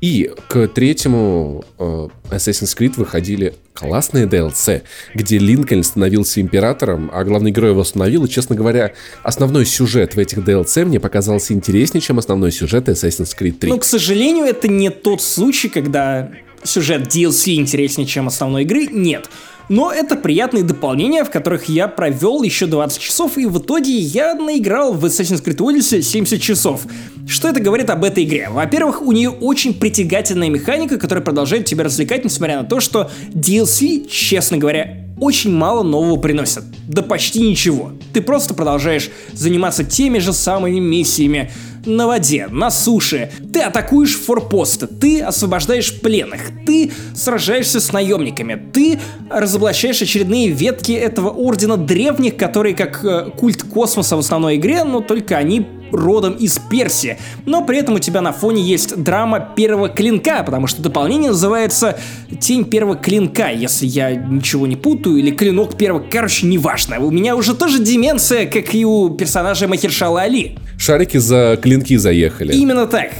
И 0.00 0.32
к 0.48 0.66
третьему 0.68 1.62
э, 1.78 2.08
Assassin's 2.30 2.74
Creed 2.74 2.94
выходили 2.96 3.52
классные 3.74 4.24
DLC, 4.24 4.80
где 5.14 5.36
Линкольн 5.36 5.84
становился 5.84 6.40
императором, 6.40 7.10
а 7.12 7.22
главный 7.22 7.50
герой 7.50 7.72
его 7.72 7.82
остановил. 7.82 8.24
И, 8.24 8.30
честно 8.30 8.56
говоря, 8.56 8.94
основной 9.22 9.66
сюжет 9.66 10.14
в 10.14 10.18
этих 10.18 10.38
DLC 10.38 10.86
мне 10.86 10.98
показался 11.00 11.52
интереснее, 11.52 12.00
чем 12.00 12.18
основной 12.18 12.50
сюжет 12.50 12.88
Assassin's 12.88 13.36
Creed 13.38 13.58
3. 13.58 13.72
Ну, 13.72 13.78
к 13.78 13.84
сожалению, 13.84 14.46
это 14.46 14.66
не 14.66 14.88
тот 14.88 15.20
случай, 15.20 15.68
когда 15.68 16.30
сюжет 16.62 17.14
DLC 17.14 17.56
интереснее, 17.56 18.06
чем 18.06 18.26
основной 18.26 18.62
игры. 18.62 18.86
Нет. 18.86 19.28
Но 19.68 19.90
это 19.90 20.16
приятные 20.16 20.62
дополнения, 20.62 21.24
в 21.24 21.30
которых 21.30 21.68
я 21.68 21.88
провел 21.88 22.42
еще 22.42 22.66
20 22.66 23.00
часов, 23.00 23.38
и 23.38 23.46
в 23.46 23.58
итоге 23.58 23.96
я 23.96 24.34
наиграл 24.34 24.92
в 24.92 25.04
Assassin's 25.04 25.42
Creed 25.42 25.56
Odyssey 25.56 26.02
70 26.02 26.40
часов. 26.40 26.82
Что 27.26 27.48
это 27.48 27.60
говорит 27.60 27.88
об 27.88 28.04
этой 28.04 28.24
игре? 28.24 28.48
Во-первых, 28.50 29.00
у 29.00 29.12
нее 29.12 29.30
очень 29.30 29.72
притягательная 29.72 30.50
механика, 30.50 30.98
которая 30.98 31.24
продолжает 31.24 31.64
тебя 31.64 31.84
развлекать, 31.84 32.24
несмотря 32.24 32.58
на 32.58 32.64
то, 32.64 32.80
что 32.80 33.10
DLC, 33.32 34.06
честно 34.08 34.58
говоря, 34.58 35.04
очень 35.18 35.52
мало 35.52 35.82
нового 35.82 36.16
приносят. 36.16 36.64
Да 36.86 37.02
почти 37.02 37.40
ничего. 37.40 37.92
Ты 38.12 38.20
просто 38.20 38.52
продолжаешь 38.52 39.10
заниматься 39.32 39.84
теми 39.84 40.18
же 40.18 40.32
самыми 40.32 40.80
миссиями, 40.80 41.50
на 41.86 42.06
воде, 42.06 42.48
на 42.50 42.70
суше. 42.70 43.30
Ты 43.52 43.60
атакуешь 43.60 44.16
форпосты, 44.16 44.86
ты 44.86 45.20
освобождаешь 45.20 46.00
пленных, 46.00 46.40
ты 46.66 46.90
сражаешься 47.14 47.80
с 47.80 47.92
наемниками, 47.92 48.60
ты 48.72 49.00
разоблачаешь 49.30 50.02
очередные 50.02 50.48
ветки 50.48 50.92
этого 50.92 51.30
ордена 51.30 51.76
древних, 51.76 52.36
которые 52.36 52.74
как 52.74 53.04
э, 53.04 53.30
культ 53.36 53.62
космоса 53.62 54.16
в 54.16 54.20
основной 54.20 54.56
игре, 54.56 54.84
но 54.84 55.00
только 55.00 55.36
они 55.36 55.66
родом 55.94 56.34
из 56.34 56.58
Персии. 56.58 57.18
Но 57.46 57.64
при 57.64 57.78
этом 57.78 57.94
у 57.94 57.98
тебя 57.98 58.20
на 58.20 58.32
фоне 58.32 58.62
есть 58.62 58.96
драма 58.96 59.40
первого 59.40 59.88
клинка, 59.88 60.42
потому 60.42 60.66
что 60.66 60.82
дополнение 60.82 61.30
называется 61.30 61.98
Тень 62.40 62.64
первого 62.64 62.96
клинка, 62.96 63.50
если 63.50 63.86
я 63.86 64.14
ничего 64.14 64.66
не 64.66 64.76
путаю, 64.76 65.16
или 65.16 65.30
клинок 65.30 65.76
первого, 65.76 66.04
короче, 66.10 66.46
неважно. 66.46 66.98
У 66.98 67.10
меня 67.10 67.36
уже 67.36 67.54
тоже 67.54 67.82
деменция, 67.82 68.46
как 68.46 68.74
и 68.74 68.84
у 68.84 69.10
персонажа 69.10 69.68
Махершала 69.68 70.22
Али. 70.22 70.58
Шарики 70.78 71.18
за 71.18 71.58
клинки 71.60 71.96
заехали. 71.96 72.52
Именно 72.52 72.86
так. 72.86 73.10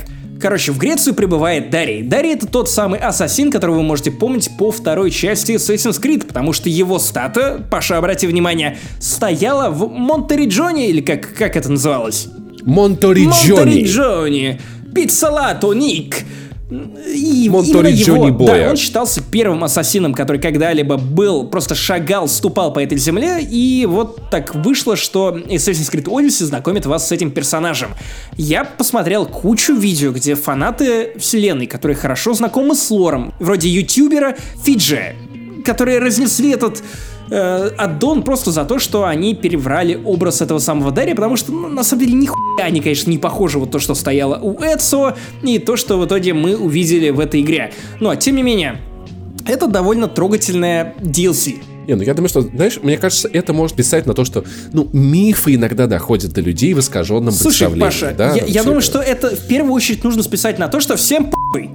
Короче, 0.41 0.73
в 0.73 0.79
Грецию 0.79 1.15
прибывает 1.15 1.71
Дарий. 1.71 2.03
Дарий 2.03 2.35
это 2.35 2.47
тот 2.47 2.69
самый 2.69 2.99
ассасин, 2.99 3.51
которого 3.51 3.77
вы 3.77 3.83
можете 3.83 4.11
помнить 4.11 4.51
по 4.59 4.71
второй 4.71 5.11
части 5.11 5.53
Assassin's 5.53 6.01
Creed, 6.01 6.27
потому 6.27 6.53
что 6.53 6.69
его 6.69 6.99
стата, 6.99 7.65
Паша, 7.71 7.97
обрати 7.97 8.27
внимание, 8.27 8.77
стояла 9.01 9.71
в 9.71 9.89
Монтериджоне, 9.89 10.91
или 10.91 11.01
как, 11.01 11.33
как 11.35 11.57
это 11.57 11.71
называлось? 11.71 12.29
Монториджони. 12.63 13.51
Монториджони. 13.51 14.61
Пиццалато 14.95 15.73
Ник. 15.73 16.17
И 16.71 17.47
именно 17.47 17.87
его, 17.89 18.31
да, 18.31 18.71
он 18.71 18.77
считался 18.77 19.23
первым 19.23 19.65
ассасином, 19.65 20.15
который 20.15 20.41
когда-либо 20.41 20.97
был, 20.97 21.47
просто 21.47 21.75
шагал, 21.75 22.27
ступал 22.27 22.73
по 22.73 22.79
этой 22.79 22.97
земле, 22.97 23.43
и 23.43 23.87
вот 23.87 24.31
так 24.31 24.55
вышло, 24.55 24.97
что 24.97 25.37
Assassin's 25.37 25.93
Creed 25.93 26.05
Odyssey 26.05 26.45
знакомит 26.45 26.87
вас 26.87 27.09
с 27.09 27.13
этим 27.13 27.31
персонажем. 27.33 27.91
Я 28.39 28.65
посмотрел 28.65 29.27
кучу 29.27 29.75
видео, 29.75 30.13
где 30.13 30.35
фанаты 30.35 31.13
вселенной, 31.19 31.67
которые 31.67 31.97
хорошо 31.97 32.33
знакомы 32.33 32.75
с 32.75 32.91
лором, 32.91 33.35
вроде 33.41 33.69
ютубера 33.69 34.35
Фиджи, 34.65 35.15
которые 35.65 35.99
разнесли 35.99 36.53
этот 36.53 36.83
э, 37.31 37.71
аддон 37.77 38.23
просто 38.23 38.51
за 38.51 38.65
то, 38.65 38.79
что 38.79 39.05
они 39.05 39.35
переврали 39.35 40.01
образ 40.05 40.41
этого 40.43 40.59
самого 40.59 40.91
Дарья, 40.93 41.15
потому 41.15 41.37
что, 41.37 41.53
ну, 41.53 41.69
на 41.69 41.85
самом 41.85 42.05
деле, 42.05 42.15
нихуя 42.15 42.65
они, 42.65 42.81
конечно, 42.81 43.11
не 43.11 43.19
похожи 43.19 43.59
вот 43.59 43.71
то, 43.71 43.79
что 43.79 43.95
стояло 43.95 44.39
у 44.41 44.61
Эдсо, 44.61 45.17
и 45.43 45.59
то, 45.59 45.77
что 45.77 45.99
в 45.99 46.07
итоге 46.07 46.35
мы 46.35 46.57
увидели 46.57 47.11
в 47.11 47.21
этой 47.21 47.41
игре. 47.41 47.73
Но, 48.01 48.15
тем 48.15 48.37
не 48.37 48.43
менее, 48.43 48.81
это 49.47 49.67
довольно 49.67 50.09
трогательная 50.09 50.95
DLC. 51.01 51.57
Не, 51.87 51.97
ну 51.97 52.03
я 52.03 52.15
думаю, 52.15 52.29
что, 52.29 52.41
знаешь, 52.41 52.79
мне 52.83 52.97
кажется, 52.97 53.29
это 53.31 53.53
может 53.53 53.77
писать 53.77 54.07
на 54.07 54.15
то, 54.15 54.25
что, 54.25 54.45
ну, 54.73 54.89
мифы 54.93 55.55
иногда 55.55 55.87
доходят 55.87 56.33
до 56.33 56.41
людей 56.41 56.73
в 56.75 56.81
искаженном 56.81 57.33
Слушай, 57.33 57.69
представлении. 57.69 57.85
Паша, 57.85 58.15
да? 58.17 58.35
я, 58.35 58.45
я 58.45 58.65
думаю, 58.65 58.81
что 58.81 59.01
это 59.01 59.35
в 59.37 59.47
первую 59.47 59.73
очередь 59.75 60.03
нужно 60.03 60.23
списать 60.23 60.59
на 60.59 60.69
то, 60.69 60.81
что 60.81 60.97
всем 60.97 61.31
похуй. 61.31 61.71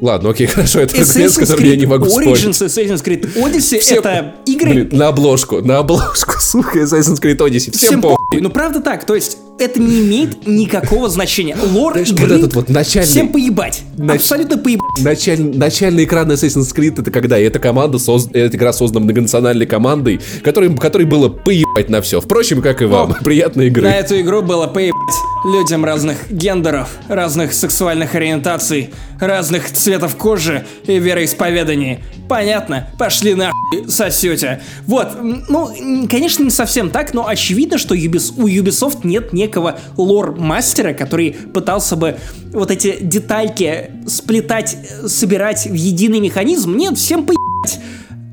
Ладно, 0.00 0.30
окей, 0.30 0.46
хорошо, 0.48 0.80
это 0.80 1.00
аргумент, 1.00 1.32
с 1.32 1.38
которым 1.38 1.64
я 1.64 1.76
не 1.76 1.86
могу 1.86 2.06
Origins, 2.06 2.52
спорить. 2.52 2.78
Assassin's 2.78 3.04
Creed 3.04 3.34
Odyssey 3.36 3.96
это 3.96 4.34
игры... 4.46 4.70
Блин, 4.70 4.88
на 4.92 5.08
обложку, 5.08 5.60
на 5.60 5.78
обложку, 5.78 6.34
сука, 6.40 6.80
Assassin's 6.80 7.20
Creed 7.20 7.38
Odyssey. 7.38 7.72
Всем, 7.72 8.00
Всем 8.00 8.00
похуй. 8.34 8.42
Ну 8.42 8.50
правда 8.50 8.80
так, 8.80 9.04
то 9.04 9.14
есть 9.14 9.38
это 9.58 9.80
не 9.80 10.00
имеет 10.00 10.46
никакого 10.46 11.08
значения. 11.08 11.56
Лор 11.72 11.92
Знаешь, 11.92 12.10
игры 12.10 12.26
вот 12.26 12.32
этот 12.32 12.54
вот 12.54 12.68
начальный... 12.68 13.08
всем 13.08 13.28
поебать. 13.28 13.82
Нач... 13.96 14.16
Абсолютно 14.16 14.58
поебать. 14.58 15.04
Началь... 15.04 15.40
Начальный 15.40 16.04
экран 16.04 16.30
Assassin's 16.30 16.74
Creed 16.74 17.00
это 17.00 17.10
когда? 17.10 17.38
эта 17.38 17.58
команда, 17.58 17.98
соз... 17.98 18.28
эта 18.32 18.56
игра 18.56 18.72
создана 18.72 19.04
многонациональной 19.04 19.66
командой, 19.66 20.20
которой, 20.42 20.74
которой 20.76 21.04
было 21.04 21.28
поебать 21.28 21.88
на 21.88 22.02
все. 22.02 22.20
Впрочем, 22.20 22.62
как 22.62 22.82
и 22.82 22.86
вам. 22.86 23.10
Но 23.10 23.14
Приятной 23.22 23.68
игры. 23.68 23.82
На 23.82 23.94
эту 23.94 24.20
игру 24.20 24.42
было 24.42 24.66
поебать 24.66 25.14
людям 25.44 25.84
разных 25.84 26.30
гендеров, 26.30 26.88
разных 27.08 27.52
сексуальных 27.52 28.14
ориентаций, 28.14 28.90
разных 29.20 29.70
цветов 29.70 30.16
кожи 30.16 30.66
и 30.86 30.98
вероисповеданий. 30.98 32.00
Понятно? 32.28 32.88
Пошли 32.98 33.34
нахуй, 33.34 33.88
сосете. 33.88 34.62
Вот, 34.86 35.08
ну, 35.20 36.06
конечно, 36.10 36.42
не 36.42 36.50
совсем 36.50 36.90
так, 36.90 37.12
но 37.14 37.28
очевидно, 37.28 37.78
что 37.78 37.94
У 38.36 38.48
Ubisoft 38.48 39.00
нет 39.04 39.32
некого 39.32 39.78
лор-мастера, 39.96 40.92
который 40.92 41.32
пытался 41.32 41.96
бы 41.96 42.16
вот 42.52 42.70
эти 42.70 42.96
детальки 43.00 43.90
сплетать, 44.06 44.76
собирать 45.06 45.66
в 45.66 45.74
единый 45.74 46.20
механизм. 46.20 46.76
Нет, 46.76 46.98
всем 46.98 47.24
поебать. 47.24 47.80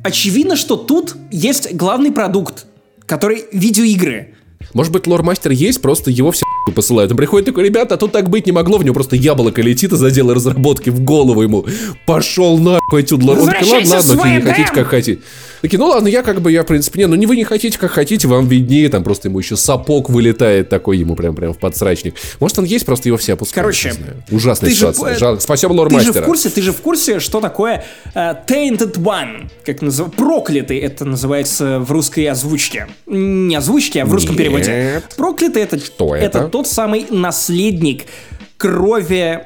Очевидно, 0.03 0.55
что 0.55 0.75
тут 0.75 1.15
есть 1.31 1.73
главный 1.73 2.11
продукт, 2.11 2.65
который 3.05 3.45
видеоигры. 3.51 4.35
Может 4.73 4.93
быть, 4.93 5.07
лор-мастер 5.07 5.51
есть, 5.51 5.81
просто 5.81 6.11
его 6.11 6.31
все 6.31 6.45
посылают. 6.75 7.11
Он 7.11 7.17
приходит 7.17 7.47
такой, 7.47 7.65
ребята, 7.65 7.95
а 7.95 7.97
тут 7.97 8.11
так 8.11 8.29
быть 8.29 8.45
не 8.45 8.51
могло, 8.51 8.77
в 8.77 8.83
него 8.83 8.93
просто 8.93 9.15
яблоко 9.15 9.61
летит 9.61 9.91
из 9.91 10.03
отдела 10.03 10.33
разработки 10.33 10.89
в 10.89 11.01
голову 11.01 11.41
ему. 11.41 11.65
Пошел 12.05 12.57
нахуй 12.57 13.03
отсюда. 13.03 13.31
Он 13.31 13.47
такой, 13.47 13.69
ладно, 13.69 13.95
ладно, 13.95 14.35
не 14.35 14.41
хотите, 14.41 14.73
как 14.73 14.87
хотите. 14.87 15.21
Такие, 15.61 15.77
ну 15.77 15.87
ладно, 15.87 16.07
я 16.07 16.23
как 16.23 16.41
бы, 16.41 16.51
я, 16.51 16.63
в 16.63 16.65
принципе, 16.65 16.99
не, 16.99 17.07
ну 17.07 17.15
не 17.15 17.27
вы 17.27 17.35
не 17.35 17.43
хотите, 17.43 17.77
как 17.77 17.91
хотите, 17.91 18.27
вам 18.27 18.47
виднее, 18.47 18.89
там 18.89 19.03
просто 19.03 19.27
ему 19.27 19.39
еще 19.39 19.55
сапог 19.55 20.09
вылетает 20.09 20.69
такой 20.69 20.97
ему 20.97 21.15
прям, 21.15 21.35
прям 21.35 21.53
в 21.53 21.59
подсрачник. 21.59 22.15
Может, 22.39 22.59
он 22.59 22.65
есть, 22.65 22.85
просто 22.85 23.09
его 23.09 23.17
все 23.17 23.33
опускают. 23.33 23.63
Короче, 23.63 23.93
ужасная 24.31 24.71
ситуация. 24.71 25.13
Же, 25.13 25.19
Жал... 25.19 25.39
Спасибо, 25.39 25.73
лор-мастера. 25.73 26.13
Ты 26.13 26.19
же 26.19 26.23
в 26.23 26.25
курсе, 26.25 26.49
ты 26.49 26.61
же 26.61 26.71
в 26.71 26.81
курсе, 26.81 27.19
что 27.19 27.41
такое 27.41 27.85
uh, 28.15 28.37
Tainted 28.47 28.97
One, 28.97 29.49
как 29.63 29.81
называется, 29.81 30.17
проклятый, 30.17 30.79
это 30.79 31.05
называется 31.05 31.79
в 31.79 31.91
русской 31.91 32.25
озвучке. 32.25 32.87
Не 33.05 33.55
озвучке, 33.55 34.01
а 34.01 34.05
в 34.05 34.13
русском 34.13 34.35
Нет. 34.35 34.39
переводе. 34.39 35.03
Проклятый 35.15 35.61
это, 35.61 35.79
что 35.79 36.15
это? 36.15 36.39
это 36.39 36.47
тот 36.47 36.67
самый 36.67 37.05
наследник 37.09 38.05
крови 38.57 39.43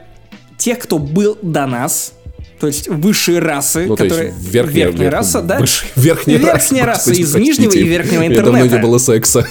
тех, 0.57 0.79
кто 0.79 0.97
был 0.97 1.37
до 1.41 1.65
нас, 1.65 2.13
то 2.59 2.67
есть 2.67 2.87
высшие 2.87 3.39
расы, 3.39 3.85
ну, 3.85 3.95
которые... 3.95 4.33
верхняя, 4.39 4.87
верхняя 4.87 5.11
раса, 5.11 5.41
да? 5.41 5.59
Выше, 5.59 5.85
верхняя, 5.95 6.37
верхняя 6.37 6.85
раса, 6.85 7.09
раса 7.09 7.21
из 7.21 7.35
нижнего 7.35 7.71
и 7.71 7.83
верхнего 7.83 8.25
интернета. 8.25 8.39
Я 8.39 8.43
давно 8.43 8.77
не 8.77 8.81
было 8.81 8.97
секса. 8.97 9.45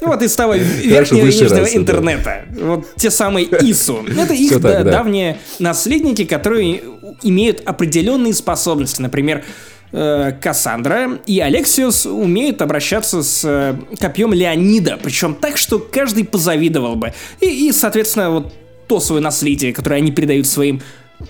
Вот 0.00 0.22
из 0.22 0.34
того 0.34 0.54
верхнего 0.54 1.26
и 1.26 1.34
нижнего 1.34 1.66
интернета. 1.66 2.44
Вот 2.60 2.86
те 2.96 3.10
самые 3.10 3.46
ИСУ. 3.46 4.04
Это 4.18 4.34
их 4.34 4.60
давние 4.60 5.38
наследники, 5.58 6.24
которые 6.24 6.82
имеют 7.22 7.62
определенные 7.64 8.34
способности. 8.34 9.00
Например, 9.00 9.44
э, 9.92 10.32
Кассандра 10.40 11.18
и 11.26 11.40
Алексиус 11.40 12.06
умеют 12.06 12.60
обращаться 12.60 13.22
с 13.22 13.42
э, 13.44 13.74
копьем 13.98 14.34
Леонида, 14.34 14.98
причем 15.02 15.34
так, 15.34 15.56
что 15.56 15.78
каждый 15.78 16.24
позавидовал 16.24 16.96
бы. 16.96 17.12
И, 17.40 17.68
и 17.68 17.72
соответственно, 17.72 18.30
вот 18.30 18.52
то 18.86 19.00
свое 19.00 19.22
наследие, 19.22 19.72
которое 19.72 19.96
они 19.96 20.12
передают 20.12 20.46
своим 20.46 20.80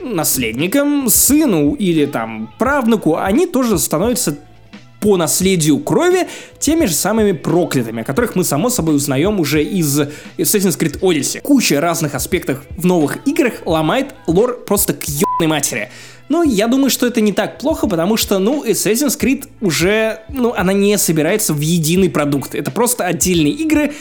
наследникам, 0.01 1.09
сыну 1.09 1.75
или 1.75 2.07
там 2.07 2.53
правнуку, 2.59 3.17
они 3.17 3.47
тоже 3.47 3.79
становятся 3.79 4.37
по 5.01 5.19
наследию 5.19 5.79
крови 5.81 6.27
теми 6.59 6.87
же 6.87 6.95
самыми 6.95 7.33
проклятыми, 7.33 8.01
о 8.01 8.05
которых 8.05 8.37
мы, 8.37 8.43
само 8.43 8.71
собой, 8.71 8.97
узнаем 8.97 9.38
уже 9.38 9.62
из 9.62 10.01
Assassin's 10.38 10.79
Creed 10.79 11.01
Odyssey. 11.01 11.43
Куча 11.43 11.79
разных 11.79 12.14
аспектов 12.14 12.62
в 12.71 12.87
новых 12.87 13.19
играх 13.27 13.55
ломает 13.67 14.14
лор 14.27 14.64
просто 14.64 14.95
к 14.95 15.05
ебаной 15.05 15.49
матери. 15.49 15.90
Ну, 16.31 16.43
я 16.43 16.69
думаю, 16.69 16.88
что 16.88 17.07
это 17.07 17.21
не 17.21 17.35
так 17.35 17.59
плохо, 17.59 17.87
потому 17.87 18.17
что, 18.17 18.38
ну, 18.38 18.64
Assassin's 18.64 19.21
Creed 19.21 19.47
уже, 19.61 20.21
ну, 20.31 20.55
она 20.57 20.73
не 20.73 20.97
собирается 20.97 21.53
в 21.53 21.61
единый 21.61 22.09
продукт. 22.09 22.55
Это 22.55 22.71
просто 22.71 23.05
отдельные 23.05 23.53
игры, 23.53 23.93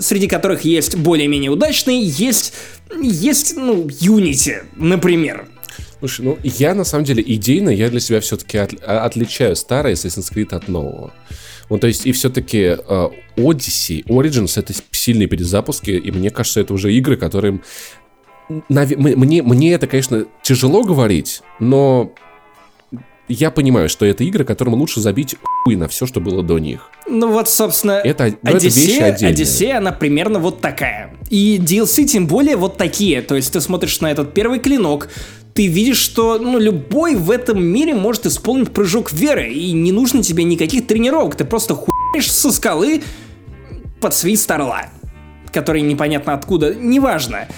среди 0.00 0.28
которых 0.28 0.64
есть 0.64 0.96
более-менее 0.96 1.50
удачные, 1.50 2.02
есть, 2.02 2.52
есть, 3.00 3.56
ну, 3.56 3.86
Unity, 3.86 4.64
например. 4.76 5.46
Слушай, 5.98 6.24
ну 6.24 6.38
я 6.42 6.74
на 6.74 6.84
самом 6.84 7.04
деле 7.04 7.24
идейно, 7.26 7.70
я 7.70 7.90
для 7.90 8.00
себя 8.00 8.20
все-таки 8.20 8.58
от, 8.58 8.72
отличаю 8.82 9.56
старый 9.56 9.94
Assassin's 9.94 10.32
Creed 10.32 10.54
от 10.54 10.68
нового. 10.68 11.12
Вот, 11.68 11.80
то 11.80 11.86
есть, 11.86 12.06
и 12.06 12.12
все-таки 12.12 12.58
uh, 12.58 13.12
Odyssey, 13.36 14.04
Origins— 14.04 14.52
это 14.56 14.72
сильные 14.90 15.28
перезапуски, 15.28 15.90
и 15.90 16.10
мне 16.10 16.30
кажется, 16.30 16.60
это 16.60 16.72
уже 16.72 16.92
игры, 16.94 17.16
которым... 17.16 17.62
Мне, 18.68 19.42
мне 19.42 19.72
это, 19.74 19.86
конечно, 19.86 20.24
тяжело 20.42 20.82
говорить, 20.82 21.42
но 21.60 22.14
я 23.28 23.50
понимаю, 23.50 23.88
что 23.88 24.06
это 24.06 24.24
игры, 24.24 24.44
которым 24.44 24.74
лучше 24.74 25.00
забить 25.00 25.36
хуй 25.64 25.76
на 25.76 25.88
все, 25.88 26.06
что 26.06 26.20
было 26.20 26.42
до 26.42 26.58
них. 26.58 26.90
Ну 27.08 27.30
вот, 27.30 27.48
собственно, 27.48 27.92
это, 27.92 28.34
ну, 28.42 28.56
Одиссея, 28.56 29.06
это 29.06 29.26
Одиссея, 29.26 29.78
она 29.78 29.92
примерно 29.92 30.38
вот 30.38 30.60
такая. 30.60 31.14
И 31.30 31.58
DLC 31.58 32.04
тем 32.04 32.26
более 32.26 32.56
вот 32.56 32.76
такие. 32.76 33.22
То 33.22 33.34
есть 33.34 33.52
ты 33.52 33.60
смотришь 33.60 34.00
на 34.00 34.10
этот 34.10 34.32
первый 34.34 34.58
клинок, 34.58 35.08
ты 35.54 35.66
видишь, 35.66 35.98
что 35.98 36.38
ну, 36.38 36.58
любой 36.58 37.16
в 37.16 37.30
этом 37.30 37.62
мире 37.62 37.94
может 37.94 38.26
исполнить 38.26 38.70
прыжок 38.70 39.12
веры, 39.12 39.48
и 39.52 39.72
не 39.72 39.92
нужно 39.92 40.22
тебе 40.22 40.44
никаких 40.44 40.86
тренировок, 40.86 41.34
ты 41.34 41.44
просто 41.44 41.74
хуешь 41.74 42.30
со 42.30 42.52
скалы 42.52 43.02
под 44.00 44.14
свист 44.14 44.50
орла, 44.50 44.86
который 45.52 45.82
непонятно 45.82 46.34
откуда, 46.34 46.74
неважно 46.74 47.48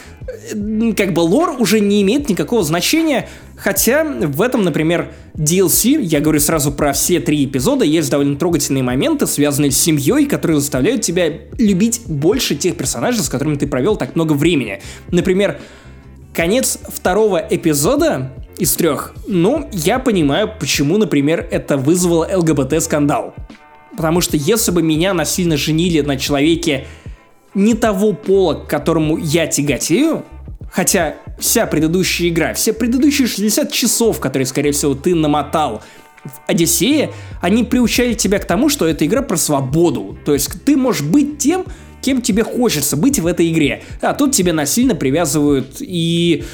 как 0.96 1.12
бы 1.12 1.20
лор 1.20 1.56
уже 1.58 1.80
не 1.80 2.02
имеет 2.02 2.28
никакого 2.28 2.62
значения, 2.62 3.28
хотя 3.56 4.04
в 4.04 4.42
этом, 4.42 4.62
например, 4.62 5.12
DLC, 5.34 6.02
я 6.02 6.20
говорю 6.20 6.40
сразу 6.40 6.72
про 6.72 6.92
все 6.92 7.20
три 7.20 7.44
эпизода, 7.44 7.84
есть 7.84 8.10
довольно 8.10 8.36
трогательные 8.36 8.82
моменты, 8.82 9.26
связанные 9.26 9.70
с 9.70 9.78
семьей, 9.78 10.26
которые 10.26 10.60
заставляют 10.60 11.02
тебя 11.02 11.30
любить 11.58 12.02
больше 12.06 12.54
тех 12.54 12.76
персонажей, 12.76 13.22
с 13.22 13.28
которыми 13.28 13.56
ты 13.56 13.66
провел 13.66 13.96
так 13.96 14.14
много 14.14 14.34
времени. 14.34 14.80
Например, 15.10 15.58
конец 16.34 16.78
второго 16.88 17.38
эпизода 17.38 18.32
из 18.58 18.74
трех, 18.74 19.14
ну, 19.26 19.68
я 19.72 19.98
понимаю, 19.98 20.50
почему, 20.58 20.98
например, 20.98 21.46
это 21.50 21.76
вызвало 21.76 22.28
ЛГБТ-скандал. 22.32 23.34
Потому 23.96 24.20
что 24.20 24.36
если 24.36 24.70
бы 24.70 24.82
меня 24.82 25.14
насильно 25.14 25.56
женили 25.56 26.00
на 26.00 26.16
человеке 26.16 26.86
не 27.54 27.74
того 27.74 28.12
пола, 28.12 28.54
к 28.54 28.66
которому 28.66 29.16
я 29.16 29.46
тяготею, 29.46 30.24
хотя 30.70 31.16
вся 31.38 31.66
предыдущая 31.66 32.28
игра, 32.28 32.54
все 32.54 32.72
предыдущие 32.72 33.26
60 33.26 33.72
часов, 33.72 34.20
которые, 34.20 34.46
скорее 34.46 34.72
всего, 34.72 34.94
ты 34.94 35.14
намотал 35.14 35.82
в 36.24 36.30
Одиссее, 36.46 37.10
они 37.40 37.64
приучали 37.64 38.14
тебя 38.14 38.38
к 38.38 38.44
тому, 38.44 38.68
что 38.68 38.86
это 38.86 39.06
игра 39.06 39.22
про 39.22 39.36
свободу. 39.36 40.18
То 40.24 40.34
есть 40.34 40.50
ты 40.64 40.76
можешь 40.76 41.02
быть 41.02 41.38
тем, 41.38 41.64
кем 42.02 42.20
тебе 42.22 42.44
хочется 42.44 42.96
быть 42.96 43.18
в 43.18 43.26
этой 43.26 43.50
игре. 43.50 43.82
А 44.00 44.14
тут 44.14 44.32
тебя 44.32 44.52
насильно 44.52 44.94
привязывают 44.94 45.76
и 45.80 46.44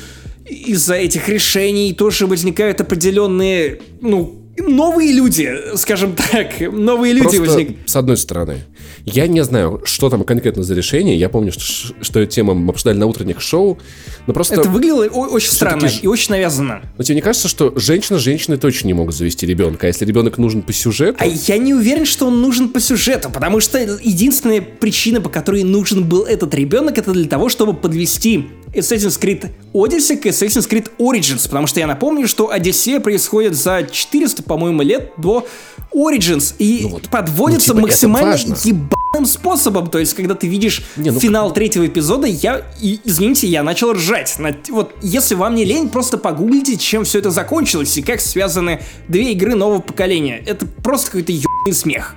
из-за 0.49 0.95
этих 0.95 1.29
решений 1.29 1.93
тоже 1.93 2.27
возникают 2.27 2.81
определенные, 2.81 3.81
ну, 4.01 4.46
новые 4.59 5.13
люди, 5.13 5.77
скажем 5.77 6.15
так, 6.15 6.61
новые 6.61 7.13
люди 7.13 7.37
возникают. 7.37 7.89
С 7.89 7.97
одной 7.97 8.17
стороны, 8.17 8.65
я 9.05 9.27
не 9.27 9.43
знаю, 9.45 9.83
что 9.85 10.11
там 10.11 10.25
конкретно 10.25 10.63
за 10.63 10.75
решение. 10.75 11.17
Я 11.17 11.29
помню, 11.29 11.53
что, 11.53 11.95
что 12.01 12.21
эту 12.21 12.33
тему 12.33 12.55
мы 12.55 12.71
обсуждали 12.71 12.99
на 12.99 13.07
утренних 13.07 13.41
шоу. 13.41 13.79
Но 14.27 14.33
просто... 14.33 14.55
Это 14.55 14.69
выглядело 14.69 15.05
очень 15.05 15.51
странно 15.51 15.87
и 15.87 16.07
очень 16.07 16.33
навязано. 16.33 16.83
Но 16.99 17.05
тебе 17.05 17.15
не 17.15 17.21
кажется, 17.21 17.49
что 17.49 17.73
женщина 17.77 18.19
женщины 18.19 18.57
точно 18.57 18.89
не 18.89 18.95
могут 18.95 19.15
завести 19.15 19.47
ребенка? 19.47 19.87
А 19.87 19.89
если 19.89 20.05
ребенок 20.05 20.39
нужен 20.39 20.63
по 20.63 20.73
сюжету... 20.73 21.19
А 21.21 21.27
я 21.27 21.59
не 21.59 21.75
уверен, 21.75 22.05
что 22.05 22.27
он 22.27 22.41
нужен 22.41 22.69
по 22.69 22.81
сюжету, 22.81 23.31
потому 23.31 23.61
что 23.61 23.79
единственная 23.79 24.61
причина, 24.61 25.21
по 25.21 25.29
которой 25.29 25.63
нужен 25.63 26.05
был 26.05 26.25
этот 26.25 26.55
ребенок, 26.55 26.99
это 26.99 27.13
для 27.13 27.29
того, 27.29 27.49
чтобы 27.49 27.75
подвести 27.75 28.49
Assassin's 28.77 29.21
Creed 29.21 29.51
Odyssey 29.73 30.17
к 30.17 30.27
Assassin's 30.27 30.69
Creed 30.69 30.91
Origins, 30.99 31.49
потому 31.49 31.67
что 31.67 31.81
я 31.81 31.87
напомню, 31.87 32.27
что 32.29 32.51
Одиссея 32.51 33.01
происходит 33.01 33.55
за 33.55 33.87
400, 33.91 34.43
по-моему, 34.43 34.83
лет 34.83 35.13
до 35.17 35.47
Origins, 35.95 36.55
и 36.59 36.81
ну 36.83 36.89
вот, 36.91 37.09
подводится 37.09 37.73
ну, 37.73 37.81
типа, 37.81 37.89
максимально 37.89 38.55
ебаным 38.65 39.27
способом, 39.27 39.89
то 39.89 39.99
есть, 39.99 40.15
когда 40.15 40.35
ты 40.35 40.47
видишь 40.47 40.85
не, 40.97 41.11
ну, 41.11 41.19
финал 41.19 41.53
третьего 41.53 41.87
эпизода, 41.87 42.27
я, 42.27 42.63
и, 42.81 43.01
извините, 43.05 43.47
я 43.47 43.63
начал 43.63 43.93
ржать. 43.93 44.39
На, 44.39 44.55
вот, 44.69 44.95
если 45.03 45.35
вам 45.35 45.55
не 45.55 45.65
лень, 45.65 45.89
просто 45.89 46.19
погуглите, 46.19 46.77
чем 46.77 47.05
все 47.05 47.19
это 47.19 47.31
закончилось, 47.31 47.97
и 47.97 48.03
как 48.03 48.21
связаны 48.21 48.81
две 49.09 49.33
игры 49.33 49.55
нового 49.55 49.81
поколения. 49.81 50.43
Это 50.45 50.67
просто 50.67 51.07
какой-то 51.07 51.33
ебаный 51.33 51.73
смех. 51.73 52.15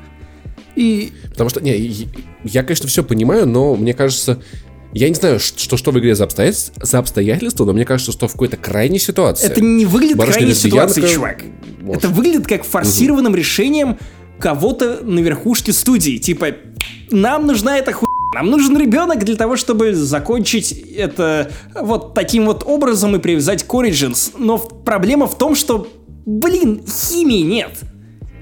И... 0.76 1.13
Потому 1.32 1.50
что, 1.50 1.62
не, 1.62 2.08
я, 2.43 2.63
конечно, 2.63 2.88
все 2.88 3.04
понимаю, 3.04 3.48
но 3.48 3.76
мне 3.76 3.93
кажется, 3.93 4.41
я 4.93 5.10
не 5.10 5.15
знаю, 5.15 5.39
что, 5.39 5.78
что 5.78 5.91
в 5.91 5.99
игре 5.99 6.15
за 6.15 6.23
обстоятельства, 6.23 6.73
за 6.84 6.99
обстоятельства, 6.99 7.65
но 7.65 7.73
мне 7.73 7.86
кажется, 7.86 8.12
что 8.12 8.28
в 8.28 8.32
какой-то 8.32 8.58
крайней 8.58 8.99
ситуации... 8.99 9.45
Это 9.45 9.62
не 9.62 9.86
выглядит 9.86 10.17
Барышня 10.17 10.39
крайней 10.39 10.56
ситуацией, 10.56 11.08
чувак. 11.08 11.43
Может. 11.82 12.04
Это 12.04 12.13
выглядит 12.13 12.47
как 12.47 12.63
форсированным 12.63 13.32
угу. 13.32 13.39
решением 13.39 13.97
кого-то 14.39 14.99
на 15.04 15.19
верхушке 15.19 15.73
студии. 15.73 16.17
Типа, 16.17 16.47
нам 17.12 17.45
нужна 17.45 17.78
эта 17.78 17.91
хуйня. 17.91 18.10
Нам 18.36 18.52
нужен 18.52 18.78
ребенок 18.78 19.25
для 19.25 19.36
того, 19.36 19.56
чтобы 19.56 19.93
закончить 19.93 20.71
это 20.71 21.52
вот 21.80 22.13
таким 22.13 22.45
вот 22.45 22.63
образом 22.63 23.15
и 23.15 23.19
привязать 23.19 23.63
к 23.63 23.73
Origins. 23.73 24.34
Но 24.38 24.60
проблема 24.60 25.28
в 25.28 25.36
том, 25.38 25.56
что, 25.56 25.88
блин, 26.25 26.84
химии 26.88 27.41
нет 27.41 27.71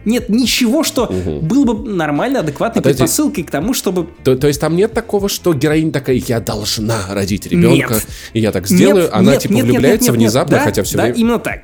нет 0.08 0.30
ничего, 0.30 0.84
что 0.84 1.04
угу. 1.04 1.40
было 1.42 1.74
бы 1.74 1.90
нормально, 1.90 2.40
адекватной 2.40 2.80
а 2.80 2.84
предпосылкой 2.84 3.44
к 3.44 3.52
тому, 3.52 3.74
чтобы... 3.74 4.08
То, 4.24 4.36
то 4.36 4.48
есть 4.48 4.60
там 4.60 4.76
нет 4.76 4.94
такого, 4.94 5.30
что 5.30 5.54
героиня 5.54 5.92
такая, 5.92 6.16
я 6.16 6.40
должна 6.40 6.98
родить 7.10 7.46
ребенка, 7.46 7.96
нет. 7.96 8.08
и 8.34 8.40
я 8.40 8.52
так 8.52 8.68
сделаю, 8.68 9.04
нет, 9.04 9.14
она 9.14 9.32
нет, 9.34 9.42
типа 9.42 9.54
нет, 9.54 9.66
влюбляется 9.66 10.12
нет, 10.12 10.12
нет, 10.14 10.20
внезапно, 10.20 10.56
нет, 10.56 10.64
хотя 10.64 10.84
все 10.84 10.98
да, 10.98 11.04
время... 11.04 11.18
именно 11.18 11.40
так. 11.40 11.64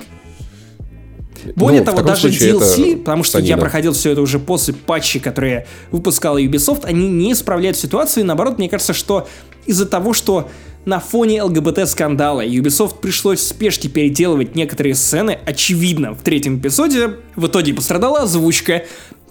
Более 1.56 1.80
ну, 1.80 1.86
того, 1.86 2.02
даже 2.02 2.28
DLC, 2.28 2.96
потому 2.98 3.22
что 3.22 3.38
санина. 3.38 3.48
я 3.48 3.56
проходил 3.56 3.92
все 3.92 4.12
это 4.12 4.22
уже 4.22 4.38
после 4.38 4.72
патчей, 4.72 5.20
которые 5.20 5.66
выпускала 5.90 6.40
Ubisoft, 6.40 6.84
они 6.84 7.08
не 7.08 7.32
исправляют 7.32 7.76
ситуацию, 7.76 8.24
и 8.24 8.26
наоборот, 8.26 8.58
мне 8.58 8.68
кажется, 8.68 8.94
что 8.94 9.28
из-за 9.66 9.86
того, 9.86 10.12
что 10.12 10.48
на 10.84 11.00
фоне 11.00 11.42
ЛГБТ-скандала 11.42 12.44
Ubisoft 12.44 13.00
пришлось 13.00 13.40
в 13.40 13.46
спешке 13.46 13.88
переделывать 13.88 14.54
некоторые 14.54 14.94
сцены, 14.94 15.38
очевидно, 15.46 16.14
в 16.14 16.22
третьем 16.22 16.58
эпизоде 16.58 17.16
в 17.36 17.46
итоге 17.46 17.74
пострадала 17.74 18.20
озвучка, 18.20 18.84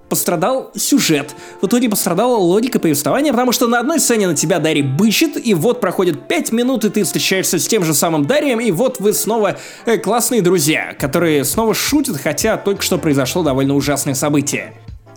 пострадал 0.10 0.72
сюжет. 0.76 1.36
В 1.62 1.68
итоге 1.68 1.90
пострадала 1.90 2.38
логика 2.38 2.80
повествования, 2.80 3.32
потому 3.32 3.52
что 3.52 3.68
на 3.68 3.80
одной 3.80 4.00
сцене 4.00 4.28
на 4.28 4.36
тебя 4.36 4.60
Дарри 4.60 4.82
бычит, 4.82 5.44
и 5.44 5.54
вот 5.54 5.82
проходит 5.82 6.28
5 6.28 6.52
минут, 6.52 6.86
и 6.86 6.90
ты 6.90 7.04
встречаешься 7.04 7.58
с 7.58 7.68
тем 7.68 7.84
же 7.84 7.94
самым 7.94 8.26
Дарием, 8.26 8.60
и 8.60 8.72
вот 8.72 9.00
вы 9.00 9.14
снова 9.14 9.58
э, 9.86 9.98
классные 9.98 10.42
друзья, 10.42 10.94
которые 11.00 11.44
снова 11.46 11.74
шутят, 11.74 12.18
хотя 12.18 12.58
только 12.58 12.84
что 12.84 12.98
произошло 12.98 13.44
довольно 13.44 13.76
ужасное 13.76 14.14
событие. 14.14 14.74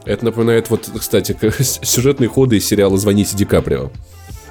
Это 0.07 0.25
напоминает, 0.25 0.71
вот, 0.71 0.89
кстати, 0.99 1.37
сюжетные 1.83 2.29
ходы 2.29 2.57
из 2.57 2.67
сериала 2.67 2.97
«Звоните 2.97 3.37
Ди 3.37 3.45
Каприо». 3.45 3.91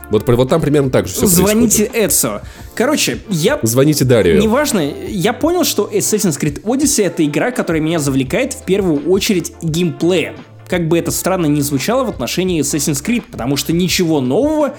Вот, 0.10 0.28
вот 0.28 0.50
там 0.50 0.62
примерно 0.62 0.90
так 0.90 1.08
же 1.08 1.14
все 1.14 1.26
Звоните 1.26 1.90
Эдсо. 1.94 2.42
Короче, 2.76 3.20
я... 3.30 3.60
Звоните 3.64 4.06
Дарью. 4.06 4.40
Неважно, 4.40 4.80
я 5.08 5.34
понял, 5.34 5.64
что 5.64 5.90
Assassin's 5.92 6.40
Creed 6.40 6.62
Odyssey 6.64 7.06
это 7.06 7.26
игра, 7.26 7.52
которая 7.52 7.82
меня 7.82 8.00
завлекает 8.00 8.54
в 8.54 8.64
первую 8.64 9.10
очередь 9.10 9.54
геймплеем. 9.62 10.36
Как 10.68 10.88
бы 10.88 10.98
это 10.98 11.12
странно 11.12 11.46
ни 11.46 11.62
звучало 11.62 12.04
в 12.04 12.10
отношении 12.10 12.62
Assassin's 12.62 13.04
Creed, 13.04 13.24
потому 13.32 13.56
что 13.58 13.74
ничего 13.74 14.22
нового, 14.22 14.76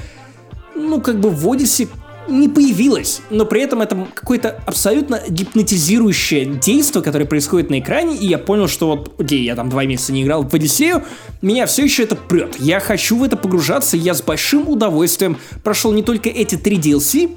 ну, 0.74 1.00
как 1.00 1.20
бы 1.20 1.30
в 1.30 1.46
Odyssey 1.48 1.88
не 2.28 2.48
появилось, 2.48 3.20
но 3.30 3.44
при 3.44 3.62
этом 3.62 3.82
это 3.82 4.06
какое-то 4.14 4.60
абсолютно 4.66 5.20
гипнотизирующее 5.28 6.44
действие, 6.44 7.02
которое 7.02 7.24
происходит 7.24 7.70
на 7.70 7.78
экране, 7.78 8.16
и 8.16 8.26
я 8.26 8.38
понял, 8.38 8.68
что 8.68 8.88
вот, 8.88 9.20
окей, 9.20 9.42
я 9.42 9.54
там 9.54 9.68
два 9.68 9.84
месяца 9.84 10.12
не 10.12 10.22
играл 10.22 10.42
в 10.42 10.54
Одиссею, 10.54 11.04
меня 11.42 11.66
все 11.66 11.84
еще 11.84 12.02
это 12.02 12.16
прет. 12.16 12.56
Я 12.58 12.80
хочу 12.80 13.18
в 13.18 13.22
это 13.22 13.36
погружаться, 13.36 13.96
я 13.96 14.14
с 14.14 14.22
большим 14.22 14.68
удовольствием 14.68 15.38
прошел 15.62 15.92
не 15.92 16.02
только 16.02 16.28
эти 16.28 16.56
три 16.56 16.78
DLC, 16.78 17.34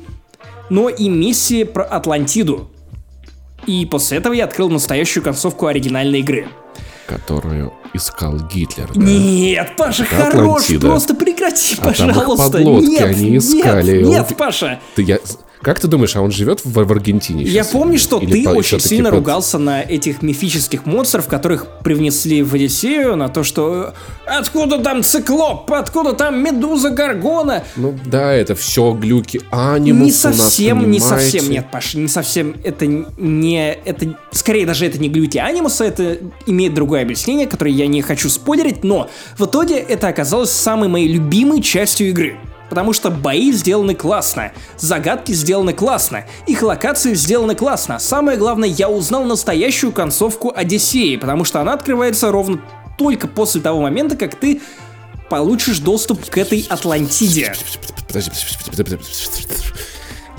но 0.69 0.89
и 0.89 1.09
миссии 1.09 1.63
про 1.63 1.83
Атлантиду. 1.83 2.69
И 3.65 3.85
после 3.85 4.17
этого 4.17 4.33
я 4.33 4.45
открыл 4.45 4.69
настоящую 4.69 5.23
концовку 5.23 5.67
оригинальной 5.67 6.19
игры. 6.19 6.47
Которую 7.09 7.73
искал 7.95 8.37
Гитлер. 8.37 8.87
Да? 8.93 9.01
Нет, 9.01 9.71
Паша, 9.75 10.03
Это 10.03 10.15
хорош, 10.15 10.61
Атлантида. 10.63 10.87
просто 10.87 11.15
прекрати, 11.15 11.75
а 11.81 11.85
пожалуйста. 11.85 12.13
Там 12.13 12.21
их 12.21 12.37
подлодки, 12.51 12.87
нет, 12.87 13.01
они 13.01 13.37
искали. 13.37 14.03
Нет, 14.03 14.07
нет, 14.29 14.37
Паша. 14.37 14.79
Ты, 14.93 15.01
я, 15.01 15.17
как 15.61 15.79
ты 15.79 15.87
думаешь, 15.87 16.15
а 16.15 16.21
он 16.21 16.31
живет 16.31 16.63
в, 16.63 16.71
в 16.71 16.91
Аргентине 16.91 17.43
сейчас? 17.45 17.53
Я 17.53 17.65
помню, 17.65 17.97
что 17.97 18.19
Или 18.19 18.43
ты 18.43 18.49
очень 18.49 18.79
сильно 18.79 19.09
под... 19.09 19.19
ругался 19.19 19.57
на 19.57 19.81
этих 19.81 20.21
мифических 20.21 20.85
монстров, 20.85 21.27
которых 21.27 21.67
привнесли 21.83 22.41
в 22.43 22.53
Одиссею, 22.53 23.17
на 23.17 23.27
то, 23.27 23.43
что 23.43 23.93
откуда 24.25 24.79
там 24.79 25.03
циклоп, 25.03 25.69
откуда 25.71 26.13
там 26.13 26.41
медуза 26.41 26.91
Гаргона. 26.91 27.63
Ну 27.75 27.93
да, 28.05 28.31
это 28.31 28.55
все 28.55 28.93
глюки 28.93 29.41
анимус 29.51 30.05
Не 30.05 30.11
совсем, 30.11 30.77
нас, 30.77 30.87
не 30.87 30.99
совсем, 31.01 31.49
нет, 31.49 31.65
Паша, 31.69 31.97
не 31.97 32.07
совсем, 32.07 32.55
это 32.63 32.85
не, 32.85 33.73
это, 33.73 34.15
скорее 34.31 34.65
даже 34.65 34.85
это 34.85 34.97
не 34.97 35.09
глюки 35.09 35.37
анимуса, 35.37 35.83
это 35.83 36.19
имеет 36.45 36.73
другое 36.73 37.01
объяснение, 37.01 37.47
которое 37.47 37.71
я 37.71 37.87
не 37.87 38.01
хочу 38.01 38.29
спойлерить, 38.29 38.85
но 38.85 39.09
в 39.37 39.45
итоге 39.45 39.75
это 39.75 40.07
оказалось 40.07 40.51
самой 40.51 40.87
моей 40.87 41.09
любимой 41.09 41.61
частью 41.61 42.09
игры 42.09 42.37
потому 42.69 42.93
что 42.93 43.09
бои 43.09 43.51
сделаны 43.51 43.95
классно, 43.95 44.51
загадки 44.77 45.31
сделаны 45.31 45.73
классно, 45.73 46.25
их 46.47 46.61
локации 46.61 47.13
сделаны 47.13 47.55
классно. 47.55 47.99
Самое 47.99 48.37
главное, 48.37 48.69
я 48.69 48.89
узнал 48.89 49.23
настоящую 49.23 49.91
концовку 49.91 50.53
Одиссеи, 50.55 51.17
потому 51.17 51.43
что 51.43 51.61
она 51.61 51.73
открывается 51.73 52.31
ровно 52.31 52.61
только 52.97 53.27
после 53.27 53.61
того 53.61 53.81
момента, 53.81 54.15
как 54.15 54.35
ты 54.35 54.61
получишь 55.29 55.79
доступ 55.79 56.29
к 56.29 56.37
этой 56.37 56.65
Атлантиде. 56.69 57.53
Подожди, 58.07 58.31
подожди, 58.65 58.83
подожди. 58.83 59.05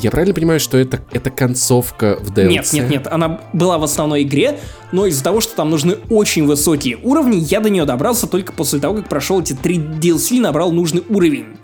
Я 0.02 0.10
правильно 0.10 0.34
понимаю, 0.34 0.60
что 0.60 0.78
это, 0.78 1.00
это 1.12 1.30
концовка 1.30 2.18
в 2.20 2.32
DLC? 2.32 2.48
Нет, 2.48 2.72
нет, 2.72 2.90
нет, 2.90 3.06
она 3.10 3.40
была 3.52 3.76
в 3.76 3.84
основной 3.84 4.22
игре, 4.22 4.58
но 4.92 5.04
из-за 5.06 5.22
того, 5.22 5.40
что 5.40 5.54
там 5.54 5.68
нужны 5.68 5.98
очень 6.08 6.46
высокие 6.46 6.96
уровни, 6.96 7.36
я 7.36 7.60
до 7.60 7.68
нее 7.68 7.84
добрался 7.84 8.26
только 8.26 8.52
после 8.52 8.78
того, 8.80 8.96
как 8.96 9.08
прошел 9.08 9.42
эти 9.42 9.52
три 9.52 9.76
DLC 9.78 10.36
и 10.36 10.40
набрал 10.40 10.72
нужный 10.72 11.04
уровень. 11.08 11.59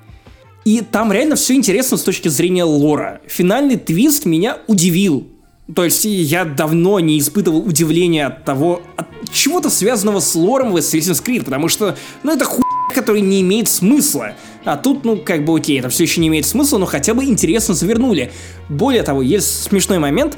И 0.66 0.80
там 0.80 1.12
реально 1.12 1.36
все 1.36 1.54
интересно 1.54 1.96
с 1.96 2.02
точки 2.02 2.26
зрения 2.26 2.64
лора. 2.64 3.20
Финальный 3.28 3.76
твист 3.76 4.24
меня 4.24 4.58
удивил. 4.66 5.28
То 5.72 5.84
есть 5.84 6.04
я 6.04 6.44
давно 6.44 6.98
не 6.98 7.20
испытывал 7.20 7.60
удивления 7.60 8.26
от 8.26 8.44
того, 8.44 8.82
от 8.96 9.06
чего-то 9.32 9.70
связанного 9.70 10.18
с 10.18 10.34
лором 10.34 10.72
в 10.72 10.76
Assassin's 10.76 11.24
Creed, 11.24 11.44
потому 11.44 11.68
что, 11.68 11.96
ну, 12.24 12.32
это 12.32 12.44
хуй, 12.44 12.64
который 12.92 13.20
не 13.20 13.42
имеет 13.42 13.68
смысла. 13.68 14.32
А 14.64 14.76
тут, 14.76 15.04
ну, 15.04 15.16
как 15.16 15.44
бы 15.44 15.56
окей, 15.56 15.78
это 15.78 15.88
все 15.88 16.02
еще 16.02 16.20
не 16.20 16.26
имеет 16.26 16.46
смысла, 16.46 16.78
но 16.78 16.86
хотя 16.86 17.14
бы 17.14 17.22
интересно 17.22 17.72
завернули. 17.72 18.32
Более 18.68 19.04
того, 19.04 19.22
есть 19.22 19.62
смешной 19.62 20.00
момент. 20.00 20.36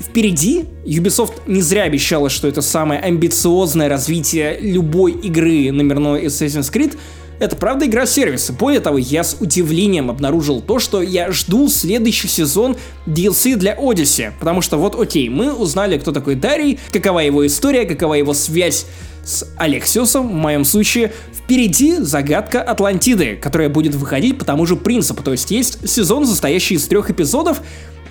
Впереди 0.00 0.64
Ubisoft 0.86 1.42
не 1.46 1.60
зря 1.60 1.82
обещала, 1.82 2.30
что 2.30 2.48
это 2.48 2.62
самое 2.62 3.00
амбициозное 3.00 3.90
развитие 3.90 4.58
любой 4.60 5.12
игры 5.12 5.70
номерной 5.72 6.24
Assassin's 6.24 6.72
Creed— 6.72 6.96
это 7.42 7.56
правда 7.56 7.86
игра 7.86 8.06
сервиса. 8.06 8.52
Более 8.52 8.80
того, 8.80 8.98
я 8.98 9.24
с 9.24 9.36
удивлением 9.40 10.10
обнаружил 10.10 10.60
то, 10.60 10.78
что 10.78 11.02
я 11.02 11.32
жду 11.32 11.68
следующий 11.68 12.28
сезон 12.28 12.76
DLC 13.06 13.56
для 13.56 13.74
Odyssey. 13.74 14.32
Потому 14.38 14.62
что 14.62 14.76
вот 14.76 14.98
окей, 14.98 15.28
мы 15.28 15.52
узнали, 15.52 15.98
кто 15.98 16.12
такой 16.12 16.36
Дарий, 16.36 16.78
какова 16.92 17.18
его 17.20 17.44
история, 17.46 17.84
какова 17.84 18.14
его 18.14 18.32
связь 18.32 18.86
с 19.24 19.46
Алексиусом, 19.56 20.28
в 20.28 20.34
моем 20.34 20.64
случае, 20.64 21.12
впереди 21.32 21.96
загадка 21.98 22.62
Атлантиды, 22.62 23.36
которая 23.36 23.68
будет 23.68 23.94
выходить 23.94 24.38
по 24.38 24.44
тому 24.44 24.64
же 24.66 24.76
принципу. 24.76 25.22
То 25.22 25.32
есть 25.32 25.50
есть 25.50 25.88
сезон, 25.88 26.26
состоящий 26.26 26.74
из 26.74 26.86
трех 26.86 27.10
эпизодов, 27.10 27.60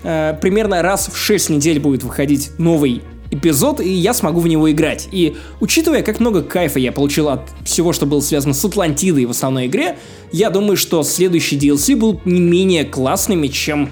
э, 0.04 0.38
примерно 0.42 0.82
раз 0.82 1.10
в 1.12 1.18
6 1.18 1.50
недель 1.50 1.80
будет 1.80 2.04
выходить 2.04 2.52
новый 2.58 3.02
эпизод, 3.32 3.80
и 3.80 3.90
я 3.90 4.14
смогу 4.14 4.42
в 4.42 4.48
него 4.48 4.70
играть. 4.70 5.08
И 5.12 5.38
учитывая, 5.60 6.04
как 6.04 6.20
много 6.20 6.44
кайфа 6.44 6.80
я 6.80 6.92
получил 6.92 7.30
от 7.30 7.50
всего, 7.66 7.94
что 7.94 8.06
было 8.06 8.20
связано 8.20 8.54
с 8.54 8.64
Атлантидой 8.64 9.26
в 9.26 9.32
основной 9.32 9.68
игре, 9.68 9.98
я 10.32 10.50
думаю, 10.50 10.78
что 10.78 11.02
следующие 11.04 11.60
DLC 11.60 11.96
будут 11.96 12.26
не 12.26 12.42
менее 12.42 12.86
классными, 12.86 13.48
чем 13.48 13.90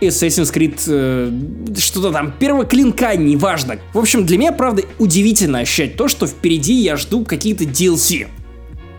Assassin's 0.00 0.52
Creed, 0.52 0.80
э, 0.86 1.76
что-то 1.78 2.12
там, 2.12 2.32
первого 2.38 2.64
клинка, 2.64 3.16
неважно. 3.16 3.78
В 3.92 3.98
общем, 3.98 4.24
для 4.24 4.38
меня, 4.38 4.52
правда, 4.52 4.84
удивительно 4.98 5.58
ощущать 5.58 5.96
то, 5.96 6.06
что 6.06 6.26
впереди 6.26 6.74
я 6.74 6.96
жду 6.96 7.24
какие-то 7.24 7.64
DLC. 7.64 8.28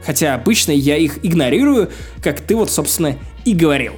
Хотя 0.05 0.35
обычно 0.35 0.71
я 0.71 0.97
их 0.97 1.19
игнорирую, 1.23 1.89
как 2.21 2.41
ты 2.41 2.55
вот, 2.55 2.69
собственно, 2.69 3.17
и 3.45 3.53
говорил. 3.53 3.93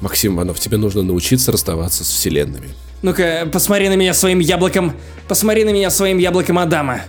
Максим 0.00 0.34
Иванов, 0.34 0.58
тебе 0.58 0.76
нужно 0.76 1.02
научиться 1.02 1.52
расставаться 1.52 2.04
с 2.04 2.08
вселенными. 2.08 2.68
Ну-ка, 3.04 3.46
посмотри 3.52 3.90
на 3.90 3.96
меня 3.96 4.14
своим 4.14 4.38
яблоком. 4.38 4.94
Посмотри 5.28 5.64
на 5.64 5.74
меня 5.74 5.90
своим 5.90 6.16
яблоком 6.16 6.58
Адама. 6.58 7.02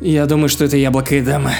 Я 0.00 0.26
думаю, 0.26 0.48
что 0.48 0.64
это 0.64 0.76
яблоко 0.76 1.16
Эдама. 1.16 1.52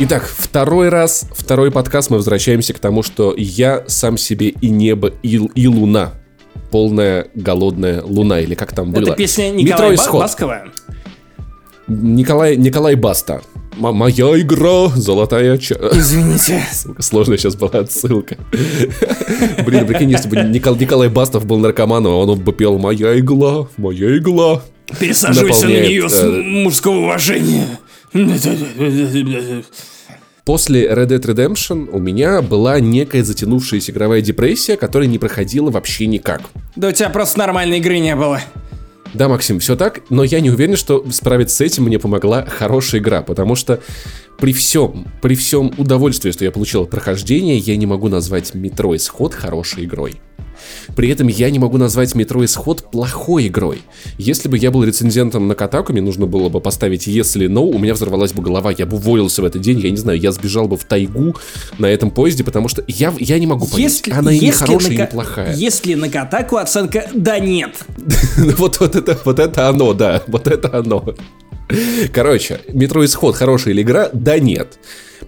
Итак, 0.00 0.30
второй 0.36 0.90
раз, 0.90 1.24
второй 1.34 1.70
подкаст 1.70 2.10
мы 2.10 2.18
возвращаемся 2.18 2.74
к 2.74 2.78
тому, 2.78 3.02
что 3.02 3.34
я 3.38 3.84
сам 3.86 4.18
себе 4.18 4.48
и 4.50 4.68
небо, 4.68 5.14
и, 5.22 5.36
и 5.54 5.66
луна. 5.66 6.12
Полная 6.70 7.28
голодная 7.34 8.02
луна, 8.02 8.40
или 8.40 8.54
как 8.54 8.74
там 8.74 8.92
было. 8.92 9.04
Это 9.04 9.12
песня 9.12 9.50
Николая 9.50 9.96
Ба- 9.96 10.12
Баскова? 10.12 10.64
Николай, 11.88 12.56
Николай 12.56 12.96
Баста. 12.96 13.40
Моя 13.80 14.38
игра, 14.38 14.88
золотая 14.94 15.56
ча... 15.56 15.74
Извините. 15.92 16.62
Сложная 16.98 17.38
сейчас 17.38 17.56
была 17.56 17.70
отсылка. 17.80 18.36
Блин, 19.64 19.86
прикинь, 19.86 20.10
если 20.10 20.28
бы 20.28 20.36
Никол, 20.36 20.76
Николай 20.76 21.08
Бастов 21.08 21.46
был 21.46 21.58
наркоманом, 21.58 22.12
он 22.12 22.38
бы 22.38 22.52
пел 22.52 22.78
«Моя 22.78 23.18
игла, 23.18 23.68
моя 23.78 24.18
игла». 24.18 24.62
Пересаживайся 24.98 25.66
на 25.66 25.80
нее 25.80 26.10
с 26.10 26.20
э, 26.20 26.42
мужского 26.42 26.96
уважения. 26.96 27.66
После 30.44 30.86
Red 30.86 31.08
Dead 31.08 31.20
Redemption 31.20 31.88
у 31.90 32.00
меня 32.00 32.42
была 32.42 32.80
некая 32.80 33.24
затянувшаяся 33.24 33.92
игровая 33.92 34.20
депрессия, 34.20 34.76
которая 34.76 35.08
не 35.08 35.18
проходила 35.18 35.70
вообще 35.70 36.06
никак. 36.06 36.42
Да 36.76 36.88
у 36.88 36.92
тебя 36.92 37.08
просто 37.08 37.38
нормальной 37.38 37.78
игры 37.78 37.98
не 37.98 38.14
было. 38.14 38.40
Да, 39.12 39.28
Максим, 39.28 39.58
все 39.58 39.76
так, 39.76 40.00
но 40.08 40.22
я 40.22 40.40
не 40.40 40.50
уверен, 40.50 40.76
что 40.76 41.04
справиться 41.10 41.56
с 41.56 41.60
этим 41.60 41.84
мне 41.84 41.98
помогла 41.98 42.44
хорошая 42.44 43.00
игра, 43.00 43.22
потому 43.22 43.56
что 43.56 43.80
при 44.38 44.52
всем, 44.52 45.06
при 45.20 45.34
всем 45.34 45.72
удовольствии, 45.76 46.30
что 46.30 46.44
я 46.44 46.50
получил 46.50 46.82
от 46.82 46.90
прохождения, 46.90 47.58
я 47.58 47.76
не 47.76 47.86
могу 47.86 48.08
назвать 48.08 48.54
метро 48.54 48.96
исход 48.96 49.34
хорошей 49.34 49.84
игрой. 49.84 50.20
При 50.96 51.08
этом 51.08 51.28
я 51.28 51.50
не 51.50 51.58
могу 51.58 51.78
назвать 51.78 52.14
метро 52.14 52.44
исход 52.44 52.90
плохой 52.90 53.48
игрой. 53.48 53.82
Если 54.18 54.48
бы 54.48 54.58
я 54.58 54.70
был 54.70 54.84
рецензентом 54.84 55.48
на 55.48 55.54
Катаку, 55.54 55.92
мне 55.92 56.02
нужно 56.02 56.26
было 56.26 56.48
бы 56.48 56.60
поставить 56.60 57.06
если 57.06 57.48
no, 57.48 57.60
у 57.60 57.78
меня 57.78 57.94
взорвалась 57.94 58.32
бы 58.32 58.42
голова, 58.42 58.72
я 58.76 58.86
бы 58.86 58.96
уволился 58.96 59.42
в 59.42 59.44
этот 59.44 59.62
день, 59.62 59.80
я 59.80 59.90
не 59.90 59.96
знаю, 59.96 60.18
я 60.18 60.32
сбежал 60.32 60.68
бы 60.68 60.76
в 60.76 60.84
тайгу 60.84 61.36
на 61.78 61.86
этом 61.86 62.10
поезде, 62.10 62.44
потому 62.44 62.68
что 62.68 62.84
я, 62.86 63.14
я 63.18 63.38
не 63.38 63.46
могу 63.46 63.66
понять, 63.66 64.02
если, 64.06 64.10
она 64.12 64.32
и 64.32 64.38
не 64.38 64.52
хорошая, 64.52 64.92
и 64.92 64.96
не 64.96 65.06
плохая. 65.06 65.54
Если 65.54 65.94
на 65.94 66.08
Катаку 66.08 66.56
оценка 66.56 67.08
«да 67.14 67.38
нет». 67.38 67.84
вот 68.36 68.80
это 68.80 69.68
оно, 69.68 69.94
да, 69.94 70.22
вот 70.26 70.46
это 70.46 70.78
оно. 70.78 71.14
Короче, 72.12 72.60
метро 72.68 73.04
исход 73.04 73.36
хорошая 73.36 73.74
или 73.74 73.82
игра? 73.82 74.10
Да 74.12 74.38
нет. 74.38 74.78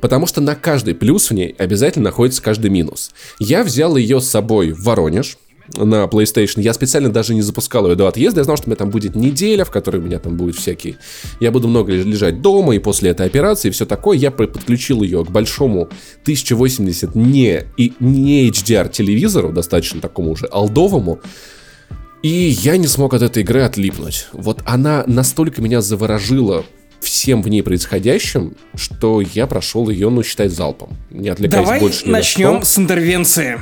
Потому 0.01 0.27
что 0.27 0.41
на 0.41 0.55
каждый 0.55 0.95
плюс 0.95 1.31
в 1.31 1.35
ней 1.35 1.55
обязательно 1.59 2.05
находится 2.05 2.43
каждый 2.43 2.71
минус. 2.71 3.13
Я 3.39 3.63
взял 3.63 3.97
ее 3.97 4.21
с 4.21 4.29
собой 4.29 4.73
в 4.73 4.83
Воронеж, 4.83 5.37
на 5.77 6.05
PlayStation. 6.05 6.61
Я 6.61 6.73
специально 6.73 7.09
даже 7.09 7.35
не 7.35 7.43
запускал 7.43 7.89
ее 7.89 7.95
до 7.95 8.09
отъезда. 8.09 8.41
Я 8.41 8.45
знал, 8.45 8.57
что 8.57 8.67
у 8.67 8.71
меня 8.71 8.77
там 8.77 8.91
будет 8.91 9.15
неделя, 9.15 9.65
в 9.65 9.71
которой 9.71 9.99
у 9.99 10.03
меня 10.03 10.19
там 10.19 10.37
будут 10.37 10.57
всякие... 10.57 10.97
Я 11.41 11.51
буду 11.51 11.69
много 11.69 11.93
лежать 11.93 12.43
дома, 12.43 12.75
и 12.75 12.79
после 12.79 13.11
этой 13.11 13.27
операции, 13.27 13.69
и 13.69 13.71
все 13.71 13.87
такое. 13.87 14.17
Я 14.17 14.31
подключил 14.31 15.03
ее 15.03 15.25
к 15.25 15.31
большому 15.31 15.89
1080 16.23 17.15
не, 17.15 17.65
и 17.77 17.93
не 18.01 18.49
HDR 18.51 18.91
телевизору, 18.91 19.53
достаточно 19.53 20.01
такому 20.01 20.33
уже 20.33 20.47
алдовому. 20.47 21.21
И 22.23 22.29
я 22.29 22.77
не 22.77 22.87
смог 22.87 23.15
от 23.15 23.23
этой 23.23 23.43
игры 23.43 23.63
отлипнуть. 23.63 24.29
Вот 24.33 24.63
она 24.65 25.03
настолько 25.07 25.61
меня 25.61 25.81
заворожила 25.81 26.65
всем 27.01 27.43
в 27.43 27.49
ней 27.49 27.63
происходящим, 27.63 28.55
что 28.77 29.21
я 29.21 29.49
прошел 29.49 29.89
ее, 29.91 30.09
ну, 30.09 30.23
считать 30.23 30.53
залпом. 30.53 30.97
Не 31.11 31.31
отвлекаясь 31.31 31.65
Давай 31.65 31.81
больше 31.81 32.09
начнем 32.09 32.63
с 32.63 32.79
интервенции. 32.79 33.61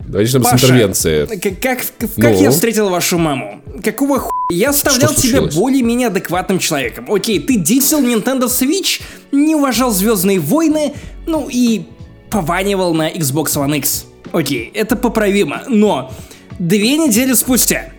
Давайте 0.00 0.38
начнем 0.38 0.52
Паша, 0.52 0.58
с 0.58 0.64
интервенции. 0.64 1.26
Как, 1.26 1.60
как, 1.60 1.78
как 1.98 2.34
ну? 2.34 2.42
я 2.42 2.50
встретил 2.50 2.90
вашу 2.90 3.18
маму? 3.18 3.62
Какого 3.82 4.18
хуя? 4.18 4.30
Я 4.50 4.70
оставлял 4.70 5.14
тебя 5.14 5.42
более-менее 5.42 6.08
адекватным 6.08 6.58
человеком. 6.58 7.10
Окей, 7.10 7.40
ты 7.40 7.56
дизел 7.56 8.02
Nintendo 8.02 8.44
Switch, 8.44 9.02
не 9.32 9.54
уважал 9.54 9.90
Звездные 9.90 10.38
войны, 10.40 10.94
ну 11.26 11.48
и 11.50 11.86
пованивал 12.30 12.94
на 12.94 13.10
Xbox 13.10 13.54
One 13.56 13.78
X. 13.78 14.06
Окей, 14.32 14.70
это 14.74 14.96
поправимо, 14.96 15.62
но 15.68 16.10
Две 16.58 16.96
недели 16.98 17.34
спустя, 17.34 17.90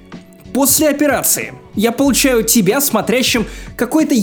после 0.53 0.89
операции, 0.89 1.53
я 1.75 1.93
получаю 1.93 2.43
тебя, 2.43 2.81
смотрящим 2.81 3.45
какой-то 3.77 4.15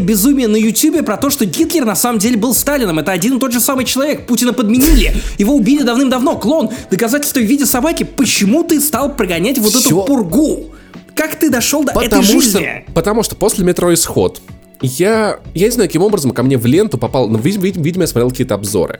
безумие 0.00 0.48
на 0.48 0.56
Ютубе 0.56 1.04
про 1.04 1.16
то, 1.16 1.30
что 1.30 1.44
Гитлер 1.44 1.84
на 1.84 1.94
самом 1.94 2.18
деле 2.18 2.36
был 2.36 2.54
Сталином. 2.54 2.98
Это 2.98 3.12
один 3.12 3.36
и 3.36 3.40
тот 3.40 3.52
же 3.52 3.60
самый 3.60 3.84
человек. 3.84 4.26
Путина 4.26 4.52
подменили. 4.52 5.14
Его 5.38 5.54
убили 5.54 5.84
давным-давно. 5.84 6.36
Клон. 6.36 6.70
Доказательства 6.90 7.38
в 7.38 7.44
виде 7.44 7.66
собаки. 7.66 8.02
Почему 8.02 8.64
ты 8.64 8.80
стал 8.80 9.14
прогонять 9.14 9.58
вот 9.58 9.72
Всё. 9.72 9.80
эту 9.80 10.02
пургу? 10.02 10.72
Как 11.14 11.36
ты 11.36 11.48
дошел 11.48 11.84
до 11.84 11.92
потому 11.92 12.06
этой 12.06 12.22
жизни? 12.24 12.82
Что, 12.82 12.92
потому 12.92 13.22
что 13.22 13.36
после 13.36 13.64
метро 13.64 13.94
исход 13.94 14.40
я, 14.82 15.38
я 15.54 15.66
не 15.66 15.70
знаю, 15.70 15.88
каким 15.88 16.02
образом 16.02 16.32
ко 16.32 16.42
мне 16.42 16.58
в 16.58 16.66
ленту 16.66 16.98
попал, 16.98 17.28
ну, 17.28 17.38
видимо, 17.38 18.02
я 18.02 18.06
смотрел 18.08 18.30
какие-то 18.30 18.54
обзоры. 18.54 18.98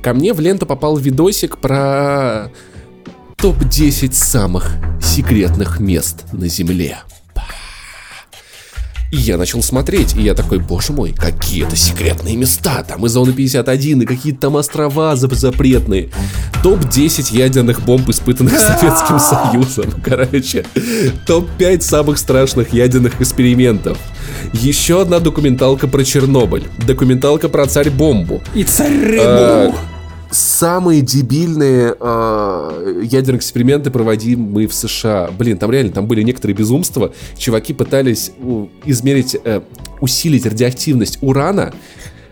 Ко 0.00 0.14
мне 0.14 0.32
в 0.32 0.38
ленту 0.38 0.64
попал 0.66 0.96
видосик 0.96 1.58
про 1.58 2.52
Топ-10 3.46 4.12
самых 4.12 4.72
секретных 5.00 5.78
мест 5.78 6.24
на 6.32 6.48
Земле. 6.48 6.98
И 9.12 9.18
я 9.18 9.36
начал 9.36 9.62
смотреть, 9.62 10.16
и 10.16 10.22
я 10.22 10.34
такой, 10.34 10.58
боже 10.58 10.92
мой, 10.92 11.14
какие 11.16 11.64
это 11.64 11.76
секретные 11.76 12.34
места, 12.34 12.82
там 12.82 13.06
и 13.06 13.08
зона 13.08 13.32
51, 13.32 14.02
и 14.02 14.04
какие-то 14.04 14.40
там 14.40 14.56
острова 14.56 15.14
запретные. 15.14 16.10
Топ-10 16.64 17.36
ядерных 17.36 17.84
бомб, 17.84 18.08
испытанных 18.08 18.54
Советским 18.58 19.20
Союзом, 19.20 19.94
короче. 20.02 20.66
Топ-5 21.28 21.82
самых 21.82 22.18
страшных 22.18 22.72
ядерных 22.72 23.20
экспериментов. 23.20 23.96
Еще 24.54 25.02
одна 25.02 25.20
документалка 25.20 25.86
про 25.86 26.02
Чернобыль. 26.02 26.64
Документалка 26.84 27.48
про 27.48 27.66
царь-бомбу. 27.66 28.42
И 28.56 28.64
царь-рыбу. 28.64 29.22
А, 29.24 29.72
самые 30.30 31.02
дебильные 31.02 31.94
э, 31.98 33.02
ядерные 33.04 33.38
эксперименты, 33.38 33.90
проводимые 33.90 34.68
в 34.68 34.74
США. 34.74 35.30
Блин, 35.36 35.58
там 35.58 35.70
реально, 35.70 35.92
там 35.92 36.06
были 36.06 36.22
некоторые 36.22 36.56
безумства. 36.56 37.12
Чуваки 37.36 37.72
пытались 37.72 38.32
у, 38.40 38.68
измерить, 38.84 39.36
э, 39.42 39.62
усилить 40.00 40.46
радиоактивность 40.46 41.18
урана, 41.20 41.72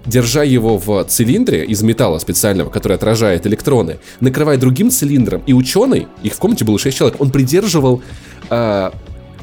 держа 0.06 0.42
его 0.42 0.78
в 0.78 1.04
цилиндре 1.04 1.64
из 1.64 1.82
металла 1.82 2.18
специального, 2.18 2.70
который 2.70 2.94
отражает 2.94 3.46
электроны, 3.46 3.98
накрывая 4.20 4.58
другим 4.58 4.90
цилиндром, 4.90 5.42
и 5.46 5.52
ученый, 5.52 6.08
их 6.22 6.34
в 6.34 6.38
комнате 6.38 6.64
было 6.64 6.78
6 6.78 6.96
человек, 6.96 7.20
он 7.20 7.30
придерживал 7.30 8.02
э, 8.50 8.90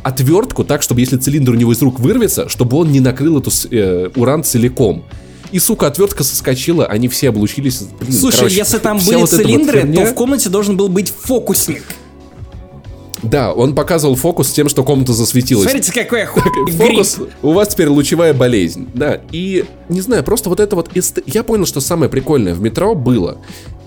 отвертку 0.04 0.64
так, 0.64 0.82
чтобы 0.82 1.02
если 1.02 1.18
цилиндр 1.18 1.52
у 1.52 1.56
него 1.56 1.72
из 1.72 1.82
рук 1.82 2.00
вырвется, 2.00 2.50
чтобы 2.50 2.78
он 2.78 2.92
не 2.92 3.00
накрыл 3.00 3.40
эту 3.40 3.52
э, 3.72 4.10
уран 4.16 4.44
целиком. 4.44 5.06
И, 5.52 5.60
сука, 5.60 5.88
отвертка 5.88 6.24
соскочила, 6.24 6.86
они 6.86 7.08
все 7.08 7.30
облучились. 7.30 7.82
Блин, 8.00 8.14
Слушай, 8.14 8.38
короче, 8.38 8.56
если 8.56 8.78
там 8.78 9.00
были 9.00 9.18
вот 9.18 9.30
цилиндры, 9.30 9.84
вот 9.86 9.96
то 9.96 10.06
в 10.06 10.14
комнате 10.14 10.50
должен 10.50 10.78
был 10.78 10.88
быть 10.88 11.12
фокусник. 11.12 11.84
Да, 13.24 13.54
он 13.54 13.76
показывал 13.76 14.16
фокус 14.16 14.50
с 14.50 14.52
тем, 14.52 14.68
что 14.68 14.84
комната 14.84 15.14
засветилась. 15.14 15.70
Смотрите, 15.70 15.92
какой 15.92 16.26
Фокус, 16.72 17.20
у 17.42 17.52
вас 17.52 17.68
теперь 17.68 17.88
лучевая 17.88 18.34
болезнь. 18.34 18.88
Да, 18.94 19.22
и, 19.32 19.66
не 19.90 20.02
знаю, 20.02 20.24
просто 20.24 20.50
вот 20.50 20.60
это 20.60 20.76
вот... 20.76 20.90
Эст... 20.96 21.20
Я 21.28 21.44
понял, 21.44 21.66
что 21.66 21.82
самое 21.82 22.10
прикольное 22.10 22.56
в 22.56 22.62
метро 22.62 22.96
было 22.96 23.38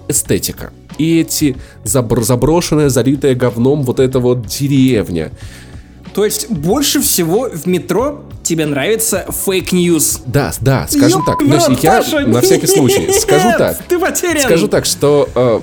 эстетика. 0.07 0.73
И 0.99 1.21
эти 1.21 1.57
забр- 1.85 2.23
заброшенная, 2.23 2.91
залитая 2.91 3.35
говном 3.35 3.83
вот 3.83 3.99
эта 3.99 4.21
вот 4.21 4.47
деревня. 4.47 5.33
То 6.15 6.25
есть 6.25 6.49
больше 6.49 7.01
всего 7.01 7.49
в 7.53 7.67
метро 7.67 8.25
тебе 8.45 8.67
нравится 8.67 9.27
fake 9.29 9.70
news. 9.70 10.21
Да, 10.27 10.53
да, 10.61 10.87
скажем 10.89 11.21
Ёп, 11.21 11.27
так. 11.27 11.41
Но 11.43 11.57
я 11.83 11.97
Паша, 11.99 12.21
на 12.21 12.41
всякий 12.41 12.69
случай 12.69 13.11
скажу 13.19 13.49
так. 13.59 13.79
Ты 13.89 13.99
потерян. 13.99 14.45
Скажу 14.45 14.69
так, 14.69 14.85
что 14.85 15.29
э, 15.35 15.61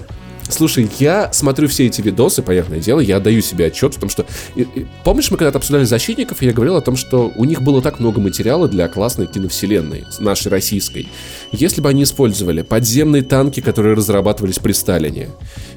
Слушай, 0.52 0.90
я 1.00 1.32
смотрю 1.32 1.68
все 1.70 1.88
эти 1.88 2.02
видосы, 2.02 2.42
понятное 2.42 2.80
дело, 2.80 3.00
я 3.00 3.20
даю 3.20 3.42
себе 3.42 3.68
отчет, 3.68 3.94
потому 3.94 4.10
что... 4.10 4.26
И, 4.56 4.62
и, 4.62 4.86
помнишь, 5.04 5.32
мы 5.32 5.38
когда-то 5.38 5.60
обсуждали 5.60 5.86
защитников, 5.86 6.42
я 6.42 6.52
говорил 6.52 6.76
о 6.76 6.82
том, 6.82 6.98
что 6.98 7.32
у 7.36 7.46
них 7.46 7.62
было 7.62 7.82
так 7.82 8.00
много 8.00 8.20
материала 8.20 8.68
для 8.68 8.88
классной 8.90 9.28
киновселенной, 9.28 10.04
нашей 10.20 10.50
российской. 10.50 11.08
Если 11.52 11.80
бы 11.80 11.90
они 11.90 12.04
использовали 12.04 12.64
подземные 12.64 13.24
танки, 13.24 13.62
которые 13.62 13.96
разрабатывались 13.96 14.60
при 14.60 14.74
Сталине, 14.74 15.30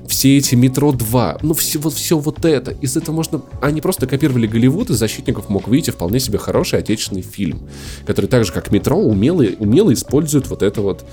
все 0.09 0.37
эти 0.37 0.55
метро 0.55 0.93
2, 0.93 1.39
ну 1.43 1.55
все 1.55 1.79
вот, 1.79 1.95
все 1.95 2.18
вот 2.18 2.45
это, 2.45 2.72
из 2.72 2.97
этого 2.97 3.14
можно... 3.14 3.43
Они 3.62 3.81
просто 3.81 4.07
копировали 4.07 4.47
Голливуд, 4.47 4.91
из 4.91 4.97
защитников 4.97 5.49
мог 5.49 5.68
выйти 5.68 5.91
вполне 5.91 6.18
себе 6.18 6.39
хороший 6.39 6.81
отечественный 6.81 7.22
фильм, 7.22 7.68
который 8.07 8.27
так 8.27 8.45
же, 8.45 8.53
как 8.53 8.70
метро, 8.72 8.99
умело, 8.99 9.45
умело 9.59 9.93
использует 9.93 10.49
вот 10.49 10.62
это 10.62 10.81
вот 10.81 11.05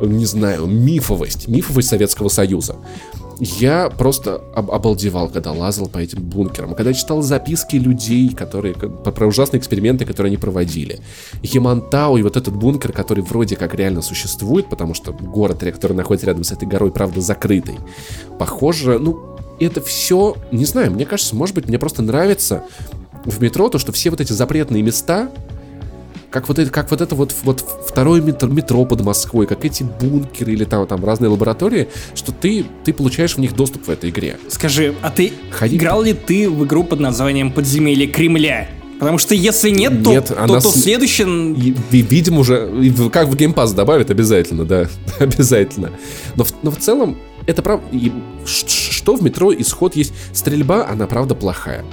не 0.00 0.26
знаю, 0.26 0.66
мифовость, 0.66 1.48
мифовость 1.48 1.88
Советского 1.88 2.28
Союза. 2.28 2.76
Я 3.40 3.88
просто 3.88 4.42
об 4.54 4.72
обалдевал, 4.72 5.28
когда 5.28 5.52
лазал 5.52 5.86
по 5.88 5.98
этим 5.98 6.22
бункерам, 6.22 6.74
когда 6.74 6.92
читал 6.92 7.22
записки 7.22 7.76
людей, 7.76 8.30
которые 8.30 8.74
про 8.74 9.26
ужасные 9.26 9.60
эксперименты, 9.60 10.04
которые 10.04 10.30
они 10.30 10.36
проводили. 10.36 11.00
Ямантау 11.42 12.16
и 12.16 12.22
вот 12.22 12.36
этот 12.36 12.56
бункер, 12.56 12.92
который 12.92 13.22
вроде 13.22 13.54
как 13.54 13.74
реально 13.74 14.02
существует, 14.02 14.68
потому 14.68 14.94
что 14.94 15.12
город, 15.12 15.60
который 15.60 15.92
находится 15.92 16.26
рядом 16.26 16.42
с 16.42 16.50
этой 16.50 16.66
горой, 16.66 16.90
правда, 16.90 17.20
закрытый. 17.20 17.76
Похоже, 18.40 18.98
ну, 18.98 19.36
это 19.60 19.80
все, 19.80 20.36
не 20.50 20.64
знаю, 20.64 20.90
мне 20.90 21.06
кажется, 21.06 21.36
может 21.36 21.54
быть, 21.54 21.68
мне 21.68 21.78
просто 21.78 22.02
нравится 22.02 22.64
в 23.24 23.40
метро 23.40 23.68
то, 23.68 23.78
что 23.78 23.92
все 23.92 24.10
вот 24.10 24.20
эти 24.20 24.32
запретные 24.32 24.82
места, 24.82 25.30
как 26.30 26.48
вот 26.48 26.58
это, 26.58 26.70
как 26.70 26.90
вот 26.90 27.00
это 27.00 27.14
вот, 27.14 27.34
вот 27.42 27.64
второе 27.86 28.20
метро, 28.20 28.48
метро 28.48 28.84
под 28.84 29.00
Москвой, 29.00 29.46
как 29.46 29.64
эти 29.64 29.82
бункеры 29.82 30.52
или 30.52 30.64
там, 30.64 30.86
там 30.86 31.04
разные 31.04 31.30
лаборатории, 31.30 31.88
что 32.14 32.32
ты, 32.32 32.66
ты 32.84 32.92
получаешь 32.92 33.34
в 33.34 33.38
них 33.38 33.54
доступ 33.54 33.86
в 33.86 33.90
этой 33.90 34.10
игре. 34.10 34.36
Скажи, 34.48 34.94
а 35.00 35.10
ты 35.10 35.32
Ходи... 35.50 35.76
играл 35.76 36.02
ли 36.02 36.12
ты 36.12 36.50
в 36.50 36.64
игру 36.64 36.84
под 36.84 37.00
названием 37.00 37.50
«Подземелье 37.50 38.06
Кремля»? 38.06 38.68
Потому 38.98 39.18
что 39.18 39.34
если 39.34 39.70
нет, 39.70 40.02
то, 40.02 40.10
нет, 40.10 40.26
то, 40.26 40.42
она 40.42 40.60
то, 40.60 40.72
то 40.72 40.76
следующий... 40.76 41.24
Видимо, 41.90 42.40
уже, 42.40 42.68
как 43.12 43.28
в 43.28 43.34
Pass 43.34 43.74
добавят, 43.74 44.10
обязательно, 44.10 44.64
да, 44.64 44.88
обязательно. 45.20 45.92
Но, 46.34 46.44
но 46.62 46.70
в 46.70 46.78
целом, 46.78 47.16
это 47.46 47.62
правда... 47.62 47.86
Что 48.44 49.14
в 49.14 49.22
метро 49.22 49.54
исход 49.54 49.94
есть? 49.94 50.12
Стрельба, 50.32 50.86
она 50.86 51.06
правда 51.06 51.34
плохая. 51.34 51.84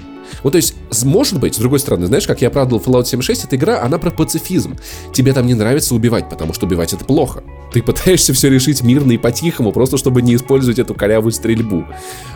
Вот 0.45 0.51
то 0.51 0.57
есть, 0.57 0.75
может 1.03 1.39
быть, 1.39 1.55
с 1.55 1.57
другой 1.57 1.79
стороны, 1.79 2.05
знаешь, 2.05 2.27
как 2.27 2.39
я 2.43 2.49
оправдывал 2.49 2.79
Fallout 2.79 3.05
76, 3.05 3.45
эта 3.45 3.55
игра, 3.55 3.81
она 3.81 3.97
про 3.97 4.11
пацифизм. 4.11 4.77
Тебе 5.11 5.33
там 5.33 5.47
не 5.47 5.55
нравится 5.55 5.95
убивать, 5.95 6.29
потому 6.29 6.53
что 6.53 6.67
убивать 6.67 6.93
это 6.93 7.03
плохо. 7.03 7.43
Ты 7.73 7.81
пытаешься 7.81 8.31
все 8.31 8.51
решить 8.51 8.83
мирно 8.83 9.13
и 9.13 9.17
по-тихому, 9.17 9.71
просто 9.71 9.97
чтобы 9.97 10.21
не 10.21 10.35
использовать 10.35 10.77
эту 10.77 10.93
корявую 10.93 11.31
стрельбу. 11.31 11.85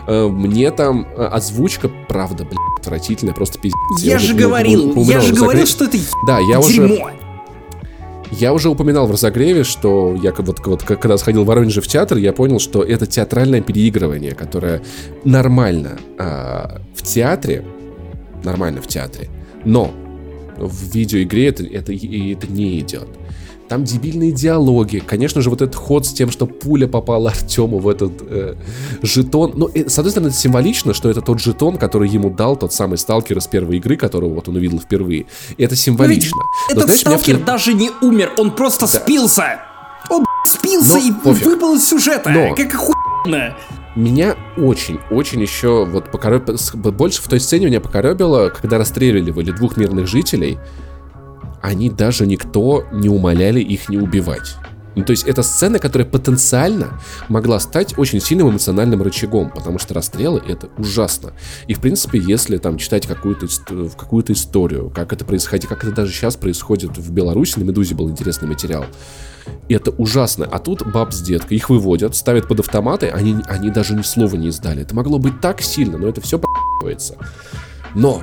Э, 0.07 0.27
мне 0.27 0.71
там 0.71 1.05
э, 1.15 1.23
озвучка, 1.23 1.91
правда, 2.07 2.45
блядь, 2.45 2.79
отвратительная, 2.79 3.35
просто 3.35 3.59
пиздец. 3.59 3.99
Я, 3.99 4.13
я 4.13 4.17
же 4.17 4.33
говорил, 4.33 5.03
я 5.03 5.21
же 5.21 5.35
говорил, 5.35 5.67
что 5.67 5.85
это 5.85 5.97
Да, 6.25 6.39
я 6.39 6.59
уже... 6.59 6.99
Я 8.31 8.53
уже 8.53 8.69
упоминал 8.69 9.05
в 9.05 9.11
разогреве, 9.11 9.63
что 9.63 10.17
я 10.19 10.33
вот, 10.35 10.65
вот 10.65 10.81
когда 10.83 11.15
сходил 11.17 11.43
в 11.43 11.45
Воронеже 11.45 11.81
в 11.81 11.87
театр, 11.87 12.17
я 12.17 12.33
понял, 12.33 12.57
что 12.57 12.81
это 12.81 13.05
театральное 13.05 13.61
переигрывание, 13.61 14.33
которое 14.33 14.81
нормально 15.23 15.99
а, 16.17 16.81
в 16.95 17.01
театре 17.01 17.65
нормально 18.43 18.81
в 18.81 18.87
театре. 18.87 19.29
Но 19.65 19.91
в 20.57 20.93
видеоигре 20.93 21.47
это, 21.47 21.63
это, 21.63 21.93
это 21.93 22.47
не 22.47 22.79
идет. 22.79 23.07
Там 23.69 23.83
дебильные 23.83 24.31
диалоги. 24.31 24.97
Конечно 24.97 25.41
же, 25.41 25.51
вот 25.51 25.61
этот 25.61 25.75
ход 25.75 26.03
с 26.03 26.11
тем, 26.11 26.31
что 26.31 26.47
пуля 26.47 26.87
попала 26.87 27.29
Артему 27.29 27.77
в 27.77 27.87
этот 27.87 28.13
э, 28.21 28.55
жетон. 29.03 29.53
Ну, 29.55 29.69
э, 29.71 29.87
с 29.87 29.99
одной 29.99 30.09
стороны, 30.09 30.29
это 30.29 30.37
символично, 30.37 30.95
что 30.95 31.07
это 31.07 31.21
тот 31.21 31.39
жетон, 31.39 31.77
который 31.77 32.09
ему 32.09 32.31
дал 32.31 32.55
тот 32.55 32.73
самый 32.73 32.97
сталкер 32.97 33.37
из 33.37 33.45
первой 33.45 33.77
игры, 33.77 33.95
которого 33.95 34.33
вот 34.33 34.49
он 34.49 34.55
увидел 34.55 34.79
впервые. 34.79 35.27
И 35.55 35.63
это 35.63 35.75
символично. 35.75 36.37
Но, 36.69 36.71
этот 36.71 36.85
знаешь, 36.85 37.01
сталкер 37.01 37.35
меня... 37.35 37.45
даже 37.45 37.73
не 37.75 37.91
умер, 38.01 38.31
он 38.37 38.55
просто 38.55 38.91
да. 38.91 38.99
спился. 38.99 39.59
Он 40.09 40.25
спился 40.47 40.95
Но, 40.95 40.97
и 40.97 41.11
пофиг. 41.11 41.45
выпал 41.45 41.75
из 41.75 41.87
сюжета. 41.87 42.31
Но... 42.31 42.55
Как 42.55 42.73
охуенно 42.73 43.55
меня 43.95 44.35
очень-очень 44.57 45.41
еще 45.41 45.85
вот 45.85 46.11
покороб... 46.11 46.49
больше 46.75 47.21
в 47.21 47.27
той 47.27 47.39
сцене 47.39 47.67
меня 47.67 47.81
покоробило, 47.81 48.49
когда 48.49 48.77
расстреливали 48.77 49.51
двух 49.51 49.77
мирных 49.77 50.07
жителей, 50.07 50.57
они 51.61 51.89
даже 51.89 52.25
никто 52.25 52.85
не 52.91 53.09
умоляли 53.09 53.59
их 53.59 53.89
не 53.89 53.97
убивать. 53.97 54.55
Ну, 54.95 55.03
то 55.03 55.11
есть 55.11 55.25
это 55.25 55.43
сцена, 55.43 55.79
которая 55.79 56.07
потенциально 56.07 56.99
могла 57.27 57.59
стать 57.59 57.97
очень 57.97 58.19
сильным 58.19 58.49
эмоциональным 58.49 59.01
рычагом, 59.01 59.49
потому 59.49 59.79
что 59.79 59.93
расстрелы 59.93 60.41
это 60.47 60.69
ужасно. 60.77 61.33
И 61.67 61.73
в 61.73 61.79
принципе, 61.79 62.19
если 62.19 62.57
там 62.57 62.77
читать 62.77 63.05
какую-то 63.07 63.47
какую 63.97 64.23
историю, 64.31 64.91
как 64.93 65.13
это 65.13 65.25
происходит, 65.25 65.67
как 65.67 65.83
это 65.83 65.93
даже 65.93 66.11
сейчас 66.11 66.35
происходит 66.35 66.97
в 66.97 67.11
Беларуси, 67.11 67.59
на 67.59 67.63
Медузе 67.63 67.95
был 67.95 68.09
интересный 68.09 68.47
материал, 68.47 68.85
и 69.67 69.73
это 69.73 69.91
ужасно. 69.91 70.47
А 70.51 70.59
тут 70.59 70.85
баб 70.85 71.13
с 71.13 71.21
деткой, 71.21 71.57
их 71.57 71.69
выводят, 71.69 72.15
ставят 72.15 72.47
под 72.47 72.59
автоматы, 72.59 73.09
они, 73.09 73.37
они 73.47 73.69
даже 73.69 73.93
ни 73.93 74.01
слова 74.01 74.35
не 74.35 74.49
издали. 74.49 74.81
Это 74.81 74.95
могло 74.95 75.19
быть 75.19 75.39
так 75.41 75.61
сильно, 75.61 75.97
но 75.97 76.07
это 76.07 76.21
все 76.21 76.37
по***ывается. 76.39 77.15
Но 77.95 78.21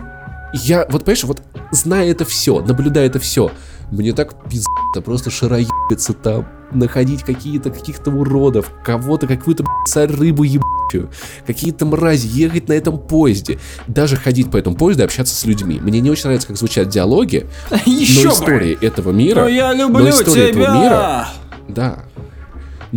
я, 0.65 0.87
вот 0.89 1.05
понимаешь, 1.05 1.25
вот 1.25 1.43
зная 1.71 2.11
это 2.11 2.25
все, 2.25 2.61
наблюдая 2.61 3.07
это 3.07 3.19
все, 3.19 3.51
мне 3.91 4.13
так 4.13 4.35
пиздато 4.49 5.01
просто 5.05 5.31
шароебиться 5.31 6.13
там, 6.13 6.47
находить 6.73 7.23
какие-то 7.23 7.71
каких-то 7.71 8.11
уродов, 8.11 8.71
кого-то, 8.85 9.27
какую-то 9.27 9.65
царь 9.87 10.11
рыбу 10.13 10.43
ебучую, 10.43 11.11
какие-то 11.47 11.87
мрази, 11.87 12.27
ехать 12.29 12.69
на 12.69 12.73
этом 12.73 12.99
поезде, 12.99 13.59
даже 13.87 14.17
ходить 14.17 14.51
по 14.51 14.57
этому 14.57 14.77
поезду 14.77 15.03
и 15.03 15.07
общаться 15.07 15.35
с 15.35 15.45
людьми. 15.45 15.79
Мне 15.81 16.01
не 16.01 16.11
очень 16.11 16.25
нравится, 16.25 16.49
как 16.49 16.57
звучат 16.57 16.89
диалоги, 16.89 17.47
Еще 17.87 18.25
но 18.25 18.33
история 18.33 18.73
этого 18.75 19.13
мира, 19.13 19.43
но 19.43 19.49
я 19.49 19.73
люблю 19.73 20.05
но 20.05 20.11
история 20.11 20.53
тебя! 20.53 20.63
этого 20.63 20.83
мира, 20.83 21.29
да, 21.69 22.05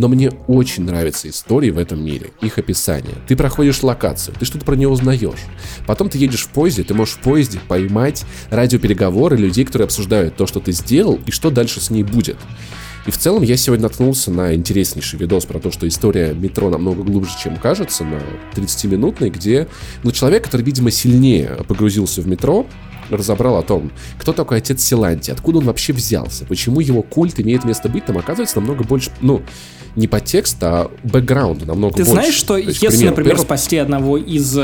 но 0.00 0.08
мне 0.08 0.30
очень 0.46 0.84
нравятся 0.84 1.28
истории 1.28 1.68
в 1.68 1.76
этом 1.76 2.02
мире, 2.02 2.30
их 2.40 2.56
описание. 2.56 3.14
Ты 3.28 3.36
проходишь 3.36 3.82
локацию, 3.82 4.34
ты 4.38 4.46
что-то 4.46 4.64
про 4.64 4.74
нее 4.74 4.88
узнаешь. 4.88 5.40
Потом 5.86 6.08
ты 6.08 6.16
едешь 6.16 6.44
в 6.44 6.48
поезде, 6.48 6.84
ты 6.84 6.94
можешь 6.94 7.16
в 7.16 7.18
поезде 7.18 7.60
поймать 7.68 8.24
радиопереговоры 8.48 9.36
людей, 9.36 9.66
которые 9.66 9.84
обсуждают 9.84 10.36
то, 10.36 10.46
что 10.46 10.58
ты 10.58 10.72
сделал, 10.72 11.20
и 11.26 11.30
что 11.30 11.50
дальше 11.50 11.82
с 11.82 11.90
ней 11.90 12.02
будет. 12.02 12.38
И 13.06 13.10
в 13.10 13.18
целом 13.18 13.42
я 13.42 13.58
сегодня 13.58 13.82
наткнулся 13.82 14.30
на 14.30 14.54
интереснейший 14.54 15.18
видос 15.18 15.44
про 15.44 15.58
то, 15.58 15.70
что 15.70 15.86
история 15.86 16.32
метро 16.32 16.70
намного 16.70 17.02
глубже, 17.02 17.32
чем 17.42 17.56
кажется, 17.56 18.02
на 18.02 18.20
30-минутной, 18.54 19.28
где 19.28 19.68
ну, 20.02 20.12
человек, 20.12 20.44
который, 20.44 20.62
видимо, 20.62 20.90
сильнее 20.90 21.58
погрузился 21.68 22.22
в 22.22 22.26
метро, 22.26 22.66
разобрал 23.10 23.56
о 23.56 23.62
том, 23.62 23.90
кто 24.18 24.32
такой 24.32 24.58
отец 24.58 24.82
Силанти, 24.82 25.30
откуда 25.30 25.58
он 25.58 25.64
вообще 25.64 25.92
взялся, 25.92 26.44
почему 26.46 26.80
его 26.80 27.02
культ 27.02 27.40
имеет 27.40 27.64
место 27.64 27.88
быть, 27.88 28.06
там 28.06 28.18
оказывается 28.18 28.56
намного 28.56 28.84
больше, 28.84 29.10
ну, 29.20 29.42
не 29.96 30.06
подтекст, 30.06 30.56
а 30.62 30.90
бэкграунда 31.04 31.66
намного 31.66 31.94
Ты 31.94 32.04
больше. 32.04 32.12
знаешь, 32.12 32.34
что 32.34 32.56
есть, 32.56 32.82
если, 32.82 32.96
примеру, 32.96 33.16
например, 33.16 33.38
спасти 33.38 33.76
одного 33.76 34.18
из 34.18 34.58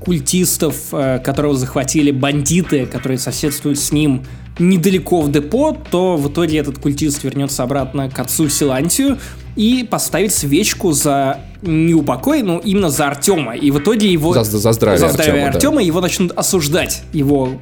культистов, 0.00 0.76
э, 0.92 1.18
которого 1.18 1.56
захватили 1.56 2.10
бандиты, 2.10 2.86
которые 2.86 3.18
соседствуют 3.18 3.78
с 3.78 3.92
ним 3.92 4.24
недалеко 4.58 5.20
в 5.22 5.30
депо, 5.30 5.76
то 5.90 6.16
в 6.16 6.30
итоге 6.30 6.58
этот 6.58 6.78
культист 6.78 7.22
вернется 7.24 7.62
обратно 7.62 8.10
к 8.10 8.18
отцу 8.18 8.48
Силантию 8.48 9.18
и 9.56 9.86
поставит 9.88 10.32
свечку 10.32 10.92
за 10.92 11.40
не 11.62 11.94
упокой, 11.94 12.42
но 12.42 12.58
именно 12.58 12.90
за 12.90 13.08
Артема. 13.08 13.56
И 13.56 13.70
в 13.70 13.80
итоге 13.80 14.10
его... 14.12 14.32
За, 14.32 14.44
за 14.44 14.72
здравие, 14.72 15.00
за 15.00 15.08
здравие 15.08 15.46
Артема, 15.46 15.48
Артема 15.48 15.76
да. 15.76 15.82
его 15.82 16.00
начнут 16.00 16.32
осуждать. 16.32 17.02
Его 17.12 17.60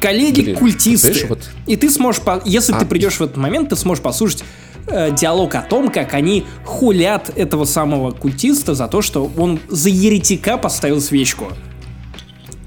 коллеги-культисты. 0.00 1.26
Вот... 1.28 1.48
И 1.66 1.76
ты 1.76 1.90
сможешь... 1.90 2.22
Если 2.44 2.72
а, 2.72 2.80
ты 2.80 2.86
придешь 2.86 3.14
в 3.14 3.22
этот 3.22 3.36
момент, 3.36 3.68
ты 3.68 3.76
сможешь 3.76 4.02
послушать 4.02 4.42
э, 4.90 5.14
диалог 5.14 5.54
о 5.54 5.62
том, 5.62 5.90
как 5.90 6.14
они 6.14 6.44
хулят 6.64 7.30
этого 7.36 7.64
самого 7.64 8.10
культиста 8.10 8.74
за 8.74 8.88
то, 8.88 9.02
что 9.02 9.30
он 9.36 9.60
за 9.68 9.88
еретика 9.88 10.56
поставил 10.58 11.00
свечку. 11.00 11.52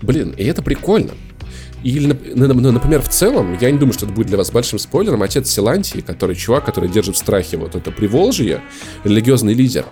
Блин, 0.02 0.34
и 0.38 0.44
это 0.44 0.62
прикольно. 0.62 1.12
Или, 1.84 2.16
например, 2.36 3.02
в 3.02 3.10
целом, 3.10 3.58
я 3.60 3.72
не 3.72 3.80
думаю, 3.80 3.94
что 3.94 4.06
это 4.06 4.14
будет 4.14 4.28
для 4.28 4.38
вас 4.38 4.52
большим 4.52 4.78
спойлером, 4.78 5.24
отец 5.24 5.50
Силантии, 5.50 6.00
который 6.00 6.36
чувак, 6.36 6.66
который 6.66 6.90
держит 6.90 7.16
в 7.16 7.18
страхе 7.18 7.58
вот 7.58 7.76
это 7.76 7.92
Приволжье, 7.92 8.62
религиозный 9.04 9.56
лидер, 9.56 9.86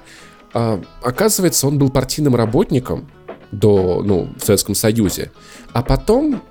а, 0.53 0.81
оказывается, 1.01 1.67
он 1.67 1.79
был 1.79 1.89
партийным 1.89 2.35
работником 2.35 3.09
до, 3.51 4.03
ну, 4.03 4.29
в 4.37 4.45
Советском 4.45 4.75
Союзе, 4.75 5.31
а 5.73 5.81
потом 5.81 6.43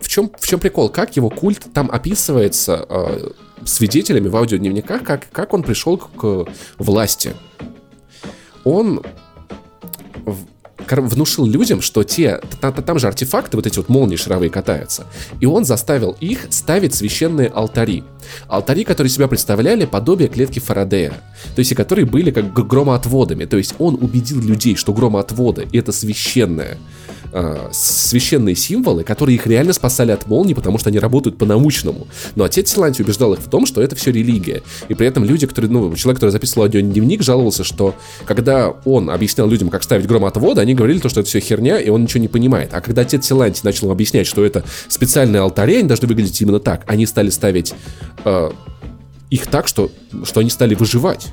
в 0.00 0.08
чем, 0.08 0.30
в 0.38 0.46
чем 0.46 0.60
прикол? 0.60 0.88
Как 0.88 1.16
его 1.16 1.30
культ 1.30 1.62
там 1.72 1.90
описывается 1.90 2.86
э, 2.88 3.30
свидетелями 3.64 4.28
в 4.28 4.36
аудиодневниках, 4.36 5.02
как, 5.02 5.28
как 5.30 5.54
он 5.54 5.62
пришел 5.62 5.96
к, 5.98 6.08
к 6.16 6.46
власти? 6.78 7.34
Он 8.64 9.02
внушил 10.88 11.46
людям, 11.46 11.80
что 11.80 12.04
те, 12.04 12.40
там, 12.60 12.98
же 12.98 13.08
артефакты, 13.08 13.56
вот 13.56 13.66
эти 13.66 13.76
вот 13.78 13.88
молнии 13.88 14.16
шаровые 14.16 14.50
катаются, 14.50 15.06
и 15.40 15.46
он 15.46 15.64
заставил 15.64 16.16
их 16.20 16.46
ставить 16.50 16.94
священные 16.94 17.48
алтари. 17.48 18.04
Алтари, 18.48 18.84
которые 18.84 19.10
себя 19.10 19.28
представляли 19.28 19.84
подобие 19.84 20.28
клетки 20.28 20.58
Фарадея, 20.58 21.14
то 21.54 21.58
есть 21.60 21.72
и 21.72 21.74
которые 21.74 22.06
были 22.06 22.30
как 22.30 22.52
громоотводами, 22.52 23.44
то 23.44 23.56
есть 23.56 23.74
он 23.78 23.94
убедил 23.94 24.40
людей, 24.40 24.76
что 24.76 24.92
громоотводы 24.92 25.68
это 25.72 25.92
священное, 25.92 26.78
э, 27.36 27.68
священные 27.70 28.56
символы, 28.56 29.04
которые 29.04 29.36
их 29.36 29.46
реально 29.46 29.74
спасали 29.74 30.10
от 30.10 30.26
молний, 30.26 30.54
потому 30.54 30.78
что 30.78 30.88
они 30.88 30.98
работают 30.98 31.36
по-научному. 31.36 32.08
Но 32.34 32.44
отец 32.44 32.72
Силанти 32.72 33.02
убеждал 33.02 33.34
их 33.34 33.40
в 33.40 33.50
том, 33.50 33.66
что 33.66 33.82
это 33.82 33.94
все 33.94 34.10
религия. 34.10 34.62
И 34.88 34.94
при 34.94 35.06
этом 35.06 35.24
люди, 35.24 35.46
которые, 35.46 35.70
ну, 35.70 35.94
человек, 35.94 36.18
который 36.18 36.30
записывал 36.30 36.64
аудиодневник, 36.64 37.22
жаловался, 37.22 37.62
что 37.62 37.94
когда 38.24 38.70
он 38.84 39.10
объяснял 39.10 39.46
людям, 39.48 39.68
как 39.68 39.82
ставить 39.82 40.06
громотводы, 40.06 40.62
они 40.62 40.74
говорили 40.74 40.98
то, 40.98 41.10
что 41.10 41.20
это 41.20 41.28
все 41.28 41.40
херня, 41.40 41.78
и 41.78 41.90
он 41.90 42.02
ничего 42.02 42.22
не 42.22 42.28
понимает. 42.28 42.70
А 42.72 42.80
когда 42.80 43.02
отец 43.02 43.26
Силанти 43.26 43.60
начал 43.64 43.90
объяснять, 43.90 44.26
что 44.26 44.44
это 44.44 44.64
специальные 44.88 45.40
алтари, 45.40 45.76
они 45.76 45.88
должны 45.88 46.08
выглядеть 46.08 46.40
именно 46.40 46.60
так, 46.60 46.84
они 46.86 47.04
стали 47.04 47.28
ставить 47.28 47.74
э, 48.24 48.50
их 49.30 49.46
так, 49.46 49.68
что, 49.68 49.90
что 50.24 50.40
они 50.40 50.50
стали 50.50 50.74
выживать. 50.74 51.28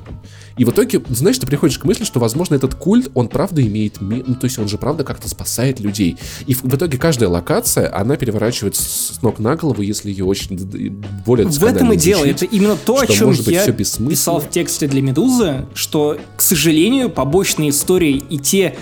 И 0.56 0.64
в 0.64 0.70
итоге, 0.70 1.02
знаешь, 1.10 1.38
ты 1.38 1.46
приходишь 1.46 1.78
к 1.78 1.84
мысли, 1.84 2.04
что, 2.04 2.20
возможно, 2.20 2.54
этот 2.54 2.74
культ, 2.74 3.10
он 3.14 3.28
правда 3.28 3.62
имеет... 3.62 4.00
Ну, 4.00 4.34
то 4.34 4.44
есть 4.44 4.58
он 4.58 4.68
же 4.68 4.78
правда 4.78 5.04
как-то 5.04 5.28
спасает 5.28 5.80
людей. 5.80 6.16
И 6.46 6.54
в, 6.54 6.62
в 6.62 6.74
итоге 6.74 6.98
каждая 6.98 7.28
локация, 7.28 7.94
она 7.94 8.16
переворачивается 8.16 8.82
с 8.82 9.22
ног 9.22 9.38
на 9.38 9.56
голову, 9.56 9.82
если 9.82 10.10
ее 10.10 10.24
очень 10.24 10.56
более 11.26 11.46
В 11.46 11.64
этом 11.64 11.92
и 11.92 11.96
дело. 11.96 12.24
Это 12.24 12.44
именно 12.44 12.76
то, 12.76 13.00
о 13.00 13.06
чем 13.06 13.32
я 13.32 13.66
писал 13.72 14.40
в 14.40 14.50
тексте 14.50 14.86
для 14.86 15.02
Медузы, 15.02 15.66
что, 15.74 16.18
к 16.36 16.42
сожалению, 16.42 17.10
побочные 17.10 17.70
истории 17.70 18.22
и 18.28 18.38
те 18.38 18.76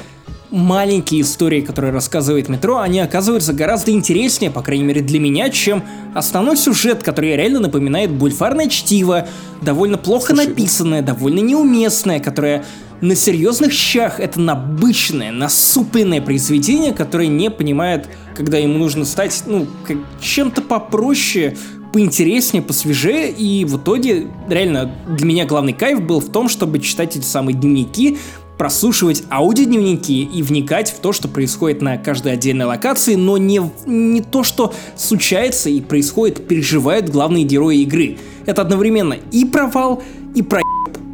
маленькие 0.53 1.23
истории, 1.23 1.63
которые 1.63 1.93
рассказывает 1.93 2.49
метро, 2.49 2.79
они 2.79 3.01
оказываются 3.01 3.53
гораздо 3.53 3.91
интереснее, 3.91 4.51
по 4.51 4.63
крайней 4.63 4.85
мере 4.85 5.01
для 5.01 5.19
меня, 5.19 5.49
чем 5.49 5.83
основной 6.15 6.57
сюжет, 6.57 7.03
который 7.03 7.35
реально 7.35 7.61
напоминает 7.61 8.13
бульфарное 8.13 8.69
чтиво, 8.69 9.27
довольно 9.63 9.99
плохо 9.99 10.35
Слушай, 10.35 10.49
написанное, 10.49 11.03
довольно 11.03 11.41
неуместное, 11.41 12.21
которое 12.21 12.65
на 13.01 13.17
серьезных 13.17 13.73
щах 13.73 14.21
это 14.21 14.41
набычное, 14.41 15.33
насупленное 15.33 16.21
произведение, 16.21 16.93
которое 16.93 17.29
не 17.29 17.51
понимает, 17.51 18.09
когда 18.37 18.59
ему 18.59 18.79
нужно 18.79 19.05
стать, 19.05 19.43
ну, 19.47 19.67
чем-то 20.21 20.63
попроще, 20.63 21.57
поинтереснее, 21.93 22.63
посвежее, 22.63 23.31
и 23.31 23.65
в 23.65 23.77
итоге, 23.77 24.29
реально, 24.49 24.95
для 25.09 25.27
меня 25.27 25.45
главный 25.45 25.73
кайф 25.73 26.01
был 26.01 26.21
в 26.21 26.31
том, 26.31 26.49
чтобы 26.49 26.79
читать 26.79 27.17
эти 27.17 27.25
самые 27.25 27.55
дневники, 27.55 28.19
прослушивать 28.59 29.25
аудиодневники 29.31 30.23
и 30.23 30.43
вникать 30.43 30.91
в 30.91 31.01
то, 31.01 31.13
что 31.13 31.29
происходит 31.29 31.83
на 31.83 31.97
каждой 31.97 32.33
отдельной 32.33 32.67
локации, 32.67 33.15
но 33.15 33.39
не, 33.39 33.61
не 33.87 34.21
то, 34.21 34.43
что 34.43 34.73
случается 34.97 35.71
и 35.71 35.81
происходит, 35.81 36.47
переживают 36.47 37.09
главные 37.09 37.45
герои 37.45 37.79
игры. 37.79 38.19
Это 38.47 38.63
одновременно 38.63 39.17
и 39.33 39.45
провал, 39.45 40.03
и 40.35 40.43
про 40.43 40.63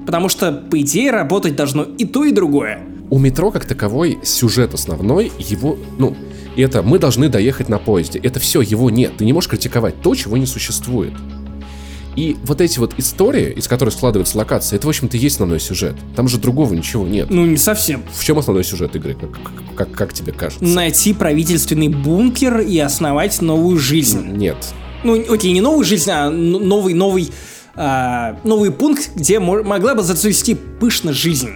потому 0.07 0.31
что, 0.31 0.53
по 0.53 0.81
идее, 0.81 1.11
работать 1.11 1.55
должно 1.55 1.83
и 1.83 2.07
то, 2.07 2.25
и 2.25 2.33
другое. 2.33 2.81
У 3.11 3.19
метро 3.19 3.51
как 3.51 3.67
таковой 3.67 4.19
сюжет 4.23 4.73
основной, 4.73 5.31
его, 5.39 5.79
ну, 5.99 6.17
это 6.57 6.83
мы 6.83 6.99
должны 6.99 7.29
доехать 7.29 7.69
на 7.69 7.79
поезде. 7.79 8.19
Это 8.19 8.41
все, 8.41 8.61
его 8.61 8.91
нет. 8.91 9.19
Ты 9.19 9.25
не 9.25 9.33
можешь 9.33 9.51
критиковать 9.51 10.01
то, 10.01 10.15
чего 10.15 10.37
не 10.37 10.47
существует. 10.47 11.13
И 12.19 12.37
вот 12.43 12.61
эти 12.61 12.81
вот 12.81 12.95
истории, 12.97 13.53
из 13.53 13.69
которых 13.69 13.95
складывается 13.95 14.37
локация, 14.39 14.77
это, 14.77 14.89
в 14.89 14.91
общем-то, 14.91 15.17
есть 15.17 15.37
основной 15.37 15.61
сюжет. 15.61 15.95
Там 16.17 16.27
же 16.27 16.39
другого 16.39 16.75
ничего 16.75 17.07
нет. 17.07 17.31
Ну, 17.31 17.47
не 17.47 17.57
совсем. 17.57 18.03
В 18.13 18.25
чем 18.25 18.41
основной 18.41 18.65
сюжет 18.65 18.97
игры, 18.97 19.15
как, 19.15 19.31
как, 19.77 19.93
как 19.93 20.13
тебе 20.13 20.33
кажется? 20.33 20.65
Найти 20.65 21.13
правительственный 21.13 21.87
бункер 21.87 22.59
и 22.59 22.77
основать 22.81 23.41
новую 23.41 23.79
жизнь. 23.79 24.33
Нет. 24.33 24.57
Ну, 25.05 25.33
окей, 25.33 25.53
не 25.53 25.61
новую 25.61 25.85
жизнь, 25.85 26.11
а 26.11 26.29
новый, 26.29 26.93
новый, 26.93 27.31
а, 27.77 28.37
новый 28.43 28.73
пункт, 28.73 29.13
где 29.15 29.39
могла 29.39 29.95
бы 29.95 30.03
зацвести 30.03 30.57
пышно 30.57 31.13
жизнь. 31.13 31.51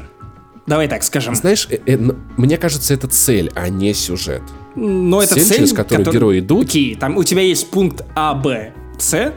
Давай 0.69 0.87
так 0.87 1.03
скажем. 1.03 1.35
Знаешь, 1.35 1.67
э, 1.71 1.79
э, 1.87 1.99
мне 2.37 2.57
кажется, 2.57 2.95
это 2.95 3.09
цель, 3.09 3.51
а 3.57 3.69
не 3.69 3.93
сюжет. 3.95 4.43
Но 4.77 5.25
это 5.25 5.35
цель, 5.35 5.57
через 5.57 5.73
которую 5.73 6.05
который... 6.05 6.15
герои 6.15 6.39
идут. 6.39 6.69
Окей, 6.69 6.95
там 6.95 7.17
у 7.17 7.25
тебя 7.25 7.43
есть 7.43 7.69
пункт 7.69 8.05
А, 8.15 8.33
Б, 8.35 8.73
С, 8.97 9.33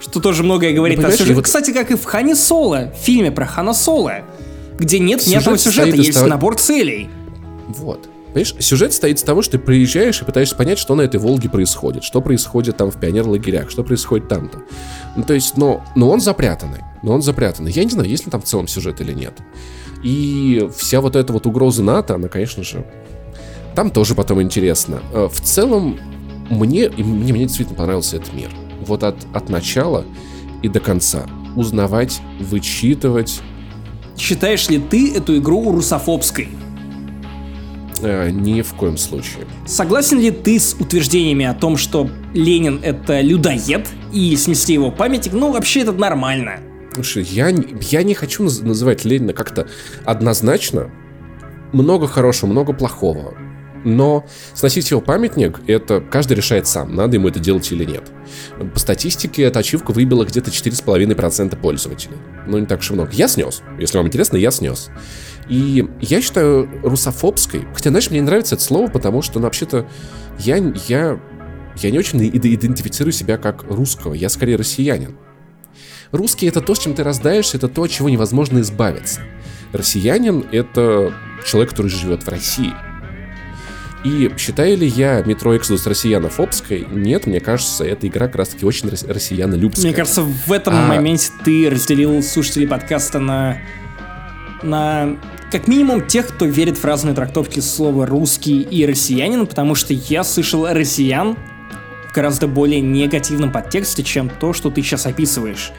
что 0.00 0.20
тоже 0.20 0.42
многое 0.42 0.72
говорит 0.72 0.98
ну, 1.00 1.08
о 1.08 1.12
сюжете. 1.12 1.34
Вот... 1.34 1.44
Кстати, 1.44 1.72
как 1.72 1.90
и 1.90 1.96
в 1.96 2.04
Хане 2.04 2.34
Соло, 2.34 2.92
в 2.94 3.04
фильме 3.04 3.30
про 3.30 3.46
Хана 3.46 3.74
Соло, 3.74 4.20
где 4.78 4.98
нет 4.98 5.20
сюжет 5.20 5.34
ни 5.34 5.38
одного 5.38 5.56
сюжета, 5.56 5.96
есть 5.96 6.14
того... 6.14 6.26
набор 6.28 6.56
целей. 6.56 7.08
Вот. 7.68 8.08
Понимаешь, 8.28 8.54
сюжет 8.60 8.92
стоит 8.92 9.18
с 9.18 9.22
того, 9.22 9.42
что 9.42 9.52
ты 9.52 9.58
приезжаешь 9.58 10.20
и 10.20 10.24
пытаешься 10.24 10.54
понять, 10.54 10.78
что 10.78 10.94
на 10.94 11.02
этой 11.02 11.18
Волге 11.18 11.48
происходит, 11.48 12.04
что 12.04 12.20
происходит 12.20 12.76
там 12.76 12.90
в 12.90 13.00
пионер-лагерях, 13.00 13.70
что 13.70 13.82
происходит 13.82 14.28
там-то. 14.28 14.58
Ну, 15.16 15.24
то 15.24 15.34
есть, 15.34 15.56
но, 15.56 15.82
но 15.96 16.10
он 16.10 16.20
запрятанный, 16.20 16.82
но 17.02 17.14
он 17.14 17.22
запрятанный. 17.22 17.72
Я 17.72 17.84
не 17.84 17.90
знаю, 17.90 18.08
есть 18.08 18.26
ли 18.26 18.30
там 18.30 18.42
в 18.42 18.44
целом 18.44 18.68
сюжет 18.68 19.00
или 19.00 19.12
нет. 19.12 19.34
И 20.04 20.68
вся 20.76 21.00
вот 21.00 21.16
эта 21.16 21.32
вот 21.32 21.46
угроза 21.46 21.82
НАТО, 21.82 22.14
она, 22.14 22.28
конечно 22.28 22.62
же, 22.62 22.86
там 23.74 23.90
тоже 23.90 24.14
потом 24.14 24.42
интересно. 24.42 25.00
Э, 25.12 25.28
в 25.32 25.40
целом, 25.40 25.98
мне, 26.50 26.90
мне, 26.90 27.32
мне 27.32 27.44
действительно 27.46 27.76
понравился 27.76 28.16
этот 28.16 28.32
мир 28.34 28.50
вот 28.88 29.04
от, 29.04 29.16
от 29.32 29.48
начала 29.48 30.04
и 30.62 30.68
до 30.68 30.80
конца. 30.80 31.26
Узнавать, 31.56 32.20
вычитывать. 32.40 33.40
Считаешь 34.16 34.68
ли 34.68 34.78
ты 34.78 35.14
эту 35.14 35.36
игру 35.38 35.72
русофобской? 35.72 36.48
Э, 38.00 38.30
ни 38.30 38.62
в 38.62 38.74
коем 38.74 38.96
случае. 38.96 39.46
Согласен 39.66 40.20
ли 40.20 40.30
ты 40.30 40.58
с 40.58 40.74
утверждениями 40.74 41.44
о 41.46 41.54
том, 41.54 41.76
что 41.76 42.08
Ленин 42.32 42.80
это 42.82 43.20
людоед 43.20 43.88
и 44.12 44.36
снести 44.36 44.72
его 44.72 44.90
памятник? 44.90 45.32
Ну, 45.32 45.52
вообще 45.52 45.80
это 45.80 45.92
нормально. 45.92 46.60
Слушай, 46.94 47.24
я, 47.24 47.48
я 47.48 48.02
не 48.02 48.14
хочу 48.14 48.42
называть 48.42 49.04
Ленина 49.04 49.32
как-то 49.32 49.68
однозначно. 50.04 50.90
Много 51.72 52.06
хорошего, 52.06 52.50
много 52.50 52.72
плохого. 52.72 53.34
Но 53.84 54.26
сносить 54.54 54.90
его 54.90 55.00
памятник, 55.00 55.60
это 55.66 56.00
каждый 56.00 56.34
решает 56.34 56.66
сам, 56.66 56.94
надо 56.94 57.16
ему 57.16 57.28
это 57.28 57.38
делать 57.38 57.70
или 57.70 57.84
нет. 57.84 58.04
По 58.72 58.78
статистике, 58.78 59.42
эта 59.42 59.60
ачивка 59.60 59.92
выбила 59.92 60.24
где-то 60.24 60.50
4,5% 60.50 61.56
пользователей. 61.60 62.16
Ну, 62.46 62.58
не 62.58 62.66
так 62.66 62.80
уж 62.80 62.90
и 62.90 62.94
много. 62.94 63.10
Я 63.12 63.28
снес. 63.28 63.62
Если 63.78 63.96
вам 63.96 64.06
интересно, 64.06 64.36
я 64.36 64.50
снес. 64.50 64.90
И 65.48 65.86
я 66.00 66.20
считаю 66.20 66.68
русофобской. 66.82 67.66
Хотя, 67.74 67.90
знаешь, 67.90 68.10
мне 68.10 68.20
не 68.20 68.26
нравится 68.26 68.56
это 68.56 68.64
слово, 68.64 68.88
потому 68.88 69.22
что, 69.22 69.38
ну, 69.38 69.44
вообще-то, 69.44 69.88
я, 70.38 70.56
я, 70.88 71.20
я 71.76 71.90
не 71.90 71.98
очень 71.98 72.20
идентифицирую 72.28 73.12
себя 73.12 73.38
как 73.38 73.64
русского. 73.64 74.14
Я 74.14 74.28
скорее 74.28 74.56
россиянин. 74.56 75.16
Русский— 76.10 76.46
это 76.48 76.60
то, 76.60 76.74
с 76.74 76.78
чем 76.78 76.94
ты 76.94 77.04
рождаешься, 77.04 77.58
это 77.58 77.68
то, 77.68 77.82
от 77.82 77.90
чего 77.90 78.08
невозможно 78.08 78.60
избавиться. 78.60 79.20
Россиянин— 79.72 80.46
это 80.52 81.14
человек, 81.44 81.70
который 81.70 81.90
живет 81.90 82.22
в 82.22 82.28
России— 82.28 82.72
и 84.04 84.30
считаю 84.36 84.76
ли 84.76 84.86
я 84.86 85.22
Метро 85.22 85.54
Exodus 85.54 85.88
россиянофобской? 85.88 86.86
Нет, 86.90 87.26
мне 87.26 87.40
кажется, 87.40 87.84
эта 87.84 88.06
игра 88.06 88.26
как 88.26 88.36
раз 88.36 88.48
таки 88.50 88.64
очень 88.64 88.88
россиянолюбская. 88.88 89.86
Мне 89.86 89.94
кажется, 89.94 90.22
в 90.22 90.52
этом 90.52 90.74
а... 90.74 90.86
моменте 90.86 91.30
ты 91.44 91.68
разделил 91.68 92.22
слушателей 92.22 92.68
подкаста 92.68 93.18
на 93.18 93.58
на 94.62 95.16
как 95.50 95.66
минимум 95.68 96.06
тех, 96.06 96.26
кто 96.28 96.44
верит 96.44 96.76
в 96.76 96.84
разные 96.84 97.14
трактовки 97.14 97.60
слова 97.60 98.06
«русский» 98.06 98.60
и 98.60 98.84
«россиянин», 98.84 99.46
потому 99.46 99.74
что 99.74 99.94
я 99.94 100.24
слышал 100.24 100.66
«россиян» 100.66 101.36
в 102.10 102.14
гораздо 102.14 102.48
более 102.48 102.80
негативном 102.80 103.52
подтексте, 103.52 104.02
чем 104.02 104.28
то, 104.28 104.52
что 104.52 104.70
ты 104.70 104.82
сейчас 104.82 105.06
описываешь. 105.06 105.72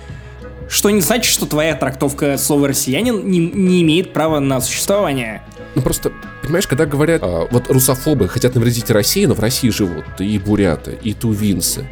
Что 0.69 0.89
не 0.89 1.01
значит, 1.01 1.31
что 1.31 1.45
твоя 1.45 1.75
трактовка 1.75 2.37
слова 2.37 2.69
«россиянин» 2.69 3.29
не, 3.29 3.39
не 3.39 3.81
имеет 3.83 4.13
права 4.13 4.39
на 4.39 4.61
существование. 4.61 5.43
Ну 5.75 5.81
просто, 5.81 6.11
понимаешь, 6.41 6.67
когда 6.67 6.85
говорят, 6.85 7.21
а, 7.23 7.47
вот 7.49 7.69
русофобы 7.69 8.27
хотят 8.27 8.55
навредить 8.55 8.89
России, 8.89 9.25
но 9.25 9.35
в 9.35 9.39
России 9.39 9.69
живут 9.69 10.05
и 10.19 10.37
буряты, 10.39 10.97
и 11.01 11.13
тувинцы, 11.13 11.87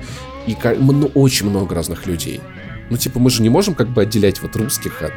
и 0.47 0.57
ну, 0.80 1.11
очень 1.13 1.49
много 1.49 1.75
разных 1.75 2.05
людей. 2.07 2.41
Ну 2.89 2.97
типа 2.97 3.19
мы 3.19 3.30
же 3.30 3.41
не 3.41 3.49
можем 3.49 3.75
как 3.75 3.89
бы 3.89 4.01
отделять 4.01 4.41
вот 4.41 4.55
русских 4.55 5.01
от, 5.01 5.13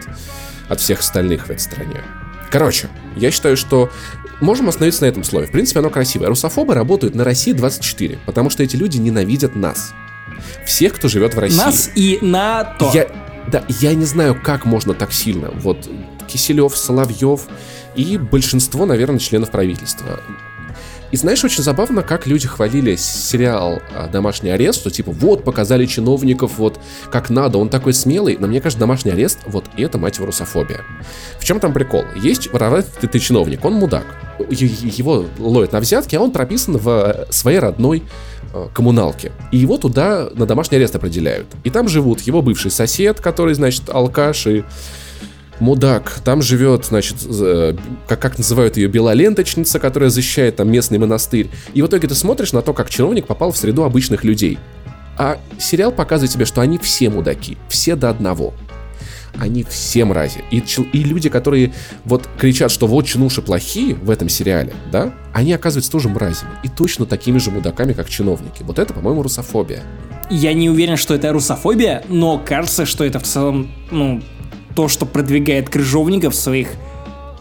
от 0.68 0.80
всех 0.80 1.00
остальных 1.00 1.46
в 1.46 1.50
этой 1.50 1.60
стране. 1.60 2.02
Короче, 2.50 2.88
я 3.16 3.30
считаю, 3.30 3.56
что 3.56 3.90
можем 4.40 4.68
остановиться 4.68 5.04
на 5.04 5.06
этом 5.06 5.22
слове. 5.22 5.46
В 5.46 5.52
принципе, 5.52 5.80
оно 5.80 5.90
красивое. 5.90 6.28
Русофобы 6.28 6.74
работают 6.74 7.14
на 7.14 7.24
России 7.24 7.52
24, 7.52 8.18
потому 8.26 8.50
что 8.50 8.62
эти 8.62 8.76
люди 8.76 8.98
ненавидят 8.98 9.54
нас. 9.54 9.92
Всех, 10.66 10.94
кто 10.94 11.08
живет 11.08 11.34
в 11.34 11.38
России. 11.38 11.56
Нас 11.56 11.90
и 11.94 12.18
НАТО. 12.20 12.90
Я, 12.92 13.06
да, 13.48 13.64
я 13.80 13.94
не 13.94 14.04
знаю, 14.04 14.38
как 14.42 14.64
можно 14.64 14.94
так 14.94 15.12
сильно. 15.12 15.50
Вот 15.50 15.88
Киселев, 16.30 16.76
Соловьев 16.76 17.42
и 17.96 18.18
большинство, 18.18 18.86
наверное, 18.86 19.18
членов 19.18 19.50
правительства. 19.50 20.20
И 21.12 21.16
знаешь, 21.16 21.42
очень 21.42 21.62
забавно, 21.62 22.02
как 22.02 22.26
люди 22.26 22.46
хвалили 22.46 22.94
сериал 22.94 23.82
а, 23.92 24.06
«Домашний 24.06 24.50
арест», 24.50 24.78
что 24.78 24.90
типа 24.90 25.10
вот, 25.10 25.42
показали 25.42 25.86
чиновников, 25.86 26.58
вот, 26.58 26.78
как 27.10 27.30
надо, 27.30 27.58
он 27.58 27.68
такой 27.68 27.94
смелый, 27.94 28.36
но 28.38 28.46
мне 28.46 28.60
кажется, 28.60 28.78
«Домашний 28.78 29.10
арест» 29.10 29.40
вот 29.46 29.64
это, 29.76 29.98
мать 29.98 30.16
его, 30.16 30.26
русофобия. 30.26 30.82
В 31.40 31.44
чем 31.44 31.58
там 31.58 31.72
прикол? 31.72 32.04
Есть 32.14 32.48
ты, 33.00 33.08
ты 33.08 33.18
чиновник, 33.18 33.64
он 33.64 33.74
мудак, 33.74 34.04
его 34.48 35.26
ловят 35.38 35.72
на 35.72 35.80
взятки, 35.80 36.14
а 36.14 36.20
он 36.20 36.30
прописан 36.30 36.76
в 36.76 36.88
э, 36.88 37.32
своей 37.32 37.58
родной 37.58 38.04
э, 38.54 38.68
коммуналке. 38.72 39.32
И 39.50 39.58
его 39.58 39.78
туда 39.78 40.28
на 40.32 40.46
домашний 40.46 40.76
арест 40.76 40.94
определяют. 40.94 41.46
И 41.64 41.70
там 41.70 41.88
живут 41.88 42.20
его 42.20 42.40
бывший 42.40 42.70
сосед, 42.70 43.20
который, 43.20 43.54
значит, 43.54 43.90
алкаш 43.90 44.46
и 44.46 44.64
мудак. 45.60 46.20
Там 46.24 46.42
живет, 46.42 46.86
значит, 46.86 47.16
э, 47.28 47.76
как, 48.08 48.20
как 48.20 48.38
называют 48.38 48.76
ее, 48.76 48.88
белоленточница, 48.88 49.78
которая 49.78 50.10
защищает 50.10 50.56
там 50.56 50.70
местный 50.70 50.98
монастырь. 50.98 51.50
И 51.74 51.82
в 51.82 51.86
итоге 51.86 52.08
ты 52.08 52.14
смотришь 52.14 52.52
на 52.52 52.62
то, 52.62 52.72
как 52.72 52.90
чиновник 52.90 53.26
попал 53.26 53.52
в 53.52 53.56
среду 53.56 53.84
обычных 53.84 54.24
людей. 54.24 54.58
А 55.16 55.38
сериал 55.58 55.92
показывает 55.92 56.32
тебе, 56.32 56.46
что 56.46 56.62
они 56.62 56.78
все 56.78 57.10
мудаки, 57.10 57.58
все 57.68 57.94
до 57.94 58.08
одного. 58.08 58.54
Они 59.38 59.64
все 59.64 60.04
мрази. 60.04 60.42
И, 60.50 60.58
и 60.92 61.04
люди, 61.04 61.28
которые 61.28 61.72
вот 62.04 62.28
кричат, 62.38 62.70
что 62.70 62.86
вот 62.86 63.06
чинуши 63.06 63.42
плохие 63.42 63.94
в 63.94 64.10
этом 64.10 64.28
сериале, 64.28 64.74
да, 64.90 65.14
они 65.32 65.52
оказываются 65.52 65.92
тоже 65.92 66.08
мразями. 66.08 66.50
И 66.64 66.68
точно 66.68 67.06
такими 67.06 67.38
же 67.38 67.50
мудаками, 67.50 67.92
как 67.92 68.08
чиновники. 68.08 68.62
Вот 68.62 68.78
это, 68.78 68.92
по-моему, 68.92 69.22
русофобия. 69.22 69.82
Я 70.30 70.52
не 70.52 70.70
уверен, 70.70 70.96
что 70.96 71.14
это 71.14 71.32
русофобия, 71.32 72.04
но 72.08 72.38
кажется, 72.38 72.86
что 72.86 73.04
это 73.04 73.18
в 73.18 73.24
целом, 73.24 73.70
ну, 73.90 74.22
то, 74.80 74.88
что 74.88 75.04
продвигает 75.04 75.68
Крыжовников 75.68 76.32
в 76.32 76.38
своих 76.38 76.68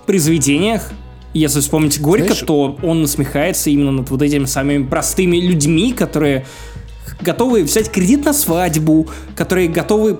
произведениях. 0.05 0.91
Если 1.33 1.61
вспомнить 1.61 2.01
Горько, 2.01 2.33
Знаешь... 2.33 2.43
то 2.45 2.77
он 2.83 3.01
насмехается 3.01 3.69
именно 3.69 3.91
над 3.91 4.09
вот 4.09 4.21
этими 4.21 4.43
самыми 4.43 4.85
простыми 4.85 5.37
людьми, 5.37 5.93
которые 5.93 6.45
готовы 7.21 7.63
взять 7.63 7.89
кредит 7.89 8.25
на 8.25 8.33
свадьбу, 8.33 9.07
которые 9.37 9.69
готовы 9.69 10.19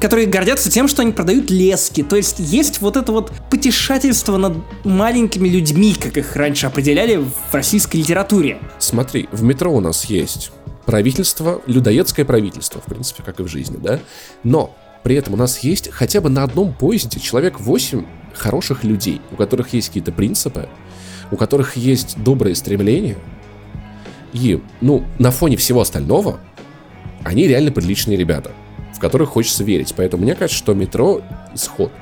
которые 0.00 0.26
гордятся 0.26 0.70
тем, 0.70 0.86
что 0.86 1.02
они 1.02 1.10
продают 1.10 1.50
лески. 1.50 2.04
То 2.04 2.14
есть 2.14 2.36
есть 2.38 2.80
вот 2.80 2.96
это 2.96 3.10
вот 3.10 3.32
потешательство 3.50 4.36
над 4.36 4.56
маленькими 4.84 5.48
людьми, 5.48 5.94
как 6.00 6.16
их 6.16 6.36
раньше 6.36 6.68
определяли 6.68 7.16
в 7.16 7.52
российской 7.52 7.96
литературе. 7.96 8.58
Смотри, 8.78 9.28
в 9.32 9.42
метро 9.42 9.72
у 9.74 9.80
нас 9.80 10.04
есть 10.04 10.52
правительство, 10.86 11.62
людоедское 11.66 12.24
правительство, 12.24 12.80
в 12.80 12.84
принципе, 12.84 13.24
как 13.24 13.40
и 13.40 13.42
в 13.42 13.48
жизни, 13.48 13.76
да? 13.76 13.98
Но 14.44 14.74
при 15.04 15.16
этом 15.16 15.34
у 15.34 15.36
нас 15.36 15.58
есть 15.58 15.90
хотя 15.92 16.20
бы 16.20 16.30
на 16.30 16.42
одном 16.42 16.72
поезде 16.72 17.20
человек 17.20 17.60
8 17.60 18.04
хороших 18.32 18.84
людей, 18.84 19.20
у 19.30 19.36
которых 19.36 19.74
есть 19.74 19.88
какие-то 19.88 20.12
принципы, 20.12 20.68
у 21.30 21.36
которых 21.36 21.76
есть 21.76 22.16
добрые 22.22 22.54
стремления. 22.54 23.16
И, 24.32 24.60
ну, 24.80 25.04
на 25.18 25.30
фоне 25.30 25.56
всего 25.56 25.82
остального, 25.82 26.40
они 27.22 27.46
реально 27.46 27.70
приличные 27.70 28.16
ребята, 28.16 28.52
в 28.94 28.98
которых 28.98 29.28
хочется 29.28 29.62
верить. 29.62 29.94
Поэтому 29.94 30.24
мне 30.24 30.34
кажется, 30.34 30.58
что 30.58 30.72
метро 30.74 31.20
исход, 31.54 31.92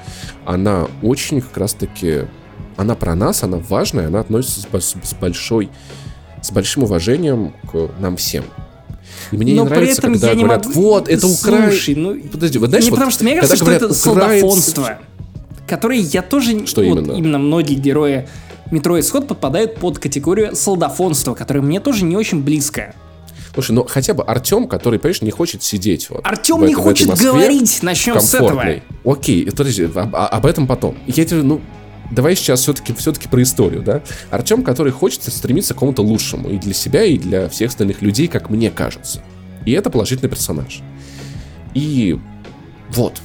она 0.47 0.87
очень 1.03 1.41
как 1.41 1.57
раз-таки, 1.57 2.27
она 2.77 2.95
про 2.95 3.17
нас, 3.17 3.43
она 3.43 3.59
важная, 3.59 4.07
она 4.07 4.21
относится 4.21 4.67
с, 4.81 4.95
с 5.03 5.15
большой, 5.15 5.71
с 6.41 6.53
большим 6.53 6.85
уважением 6.85 7.53
к 7.71 7.91
нам 7.99 8.17
всем. 8.17 8.45
И 9.31 9.37
мне 9.37 9.55
Но 9.55 9.65
не 9.65 9.69
нравится, 9.69 10.03
когда 10.03 10.31
я 10.31 10.35
говорят, 10.35 10.67
могу... 10.67 10.81
вот, 10.81 11.09
это 11.09 11.27
Украина. 11.27 11.73
ну... 11.97 12.21
Подожди, 12.31 12.59
вот 12.59 12.69
знаешь, 12.69 12.85
не 12.85 12.91
вот, 12.91 12.97
потому 12.97 13.11
что 13.13 13.25
мне 13.25 13.35
кажется, 13.37 13.57
что 13.57 13.71
это 13.71 13.87
украинцы... 13.87 14.01
солдафонство, 14.03 14.99
которое 15.67 16.01
я 16.01 16.23
тоже... 16.23 16.67
Что 16.67 16.83
вот, 16.83 16.99
именно? 16.99 17.13
Именно 17.13 17.39
многие 17.39 17.75
герои 17.75 18.29
Метро 18.71 18.99
Исход 18.99 19.29
попадают 19.29 19.77
под 19.77 19.99
категорию 19.99 20.57
солдафонства, 20.57 21.35
которое 21.35 21.61
мне 21.61 21.79
тоже 21.79 22.05
не 22.05 22.17
очень 22.17 22.43
близко. 22.43 22.95
Слушай, 23.55 23.73
ну 23.73 23.85
хотя 23.85 24.15
бы 24.15 24.25
Артем, 24.25 24.67
который, 24.67 24.99
понимаешь, 24.99 25.21
не 25.21 25.31
хочет 25.31 25.63
сидеть 25.63 26.09
вот. 26.09 26.21
Артем 26.25 26.65
не 26.65 26.75
хочет 26.75 27.09
говорить, 27.19 27.83
начнем 27.83 28.19
с 28.19 28.35
этого. 28.35 28.65
Окей, 29.05 29.51
подожди, 29.51 29.85
об, 29.85 30.17
об 30.17 30.47
этом 30.47 30.67
потом. 30.67 30.97
Я 31.07 31.25
тебе, 31.27 31.43
ну, 31.43 31.61
давай 32.13 32.37
сейчас 32.37 32.61
все-таки 32.61 32.93
все 32.93 33.13
про 33.13 33.43
историю, 33.43 33.83
да? 33.83 34.03
Артем, 34.31 34.63
который 34.63 34.93
хочет 34.93 35.23
стремиться 35.23 35.75
к 35.75 35.79
кому-то 35.79 36.03
лучшему 36.03 36.49
и 36.51 36.59
для 36.59 36.75
себя, 36.75 37.05
и 37.05 37.19
для 37.19 37.49
всех 37.49 37.71
остальных 37.71 38.03
людей, 38.03 38.29
как 38.29 38.51
мне 38.51 38.71
кажется. 38.71 39.23
И 39.65 39.73
это 39.73 39.91
положительный 39.91 40.31
персонаж. 40.31 40.81
И 41.75 42.19
вот. 42.91 43.21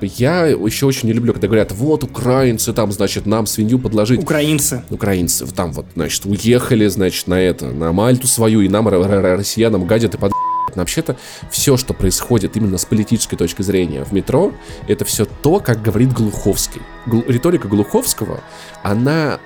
Я 0.00 0.46
еще 0.46 0.86
очень 0.86 1.06
не 1.06 1.12
люблю, 1.12 1.32
когда 1.32 1.46
говорят, 1.46 1.70
вот 1.70 2.02
украинцы 2.02 2.72
там, 2.72 2.90
значит, 2.90 3.24
нам 3.24 3.46
свинью 3.46 3.78
подложить. 3.78 4.20
Украинцы. 4.20 4.82
Украинцы. 4.90 5.46
Там 5.46 5.72
вот, 5.72 5.86
значит, 5.94 6.26
уехали, 6.26 6.88
значит, 6.88 7.28
на 7.28 7.40
это, 7.40 7.66
на 7.66 7.92
Мальту 7.92 8.26
свою, 8.26 8.62
и 8.62 8.68
нам, 8.68 8.88
россиянам, 8.88 9.86
гадят 9.86 10.16
и 10.16 10.18
под 10.18 10.32
Вообще-то 10.74 11.16
все, 11.50 11.76
что 11.76 11.94
происходит 11.94 12.56
именно 12.56 12.78
с 12.78 12.84
политической 12.84 13.36
точки 13.36 13.62
зрения 13.62 14.04
в 14.04 14.12
метро, 14.12 14.52
это 14.88 15.04
все 15.04 15.24
то, 15.24 15.60
как 15.60 15.82
говорит 15.82 16.12
Глуховский. 16.12 16.82
Гл- 17.06 17.24
риторика 17.26 17.68
Глуховского, 17.68 18.40
она 18.82 19.38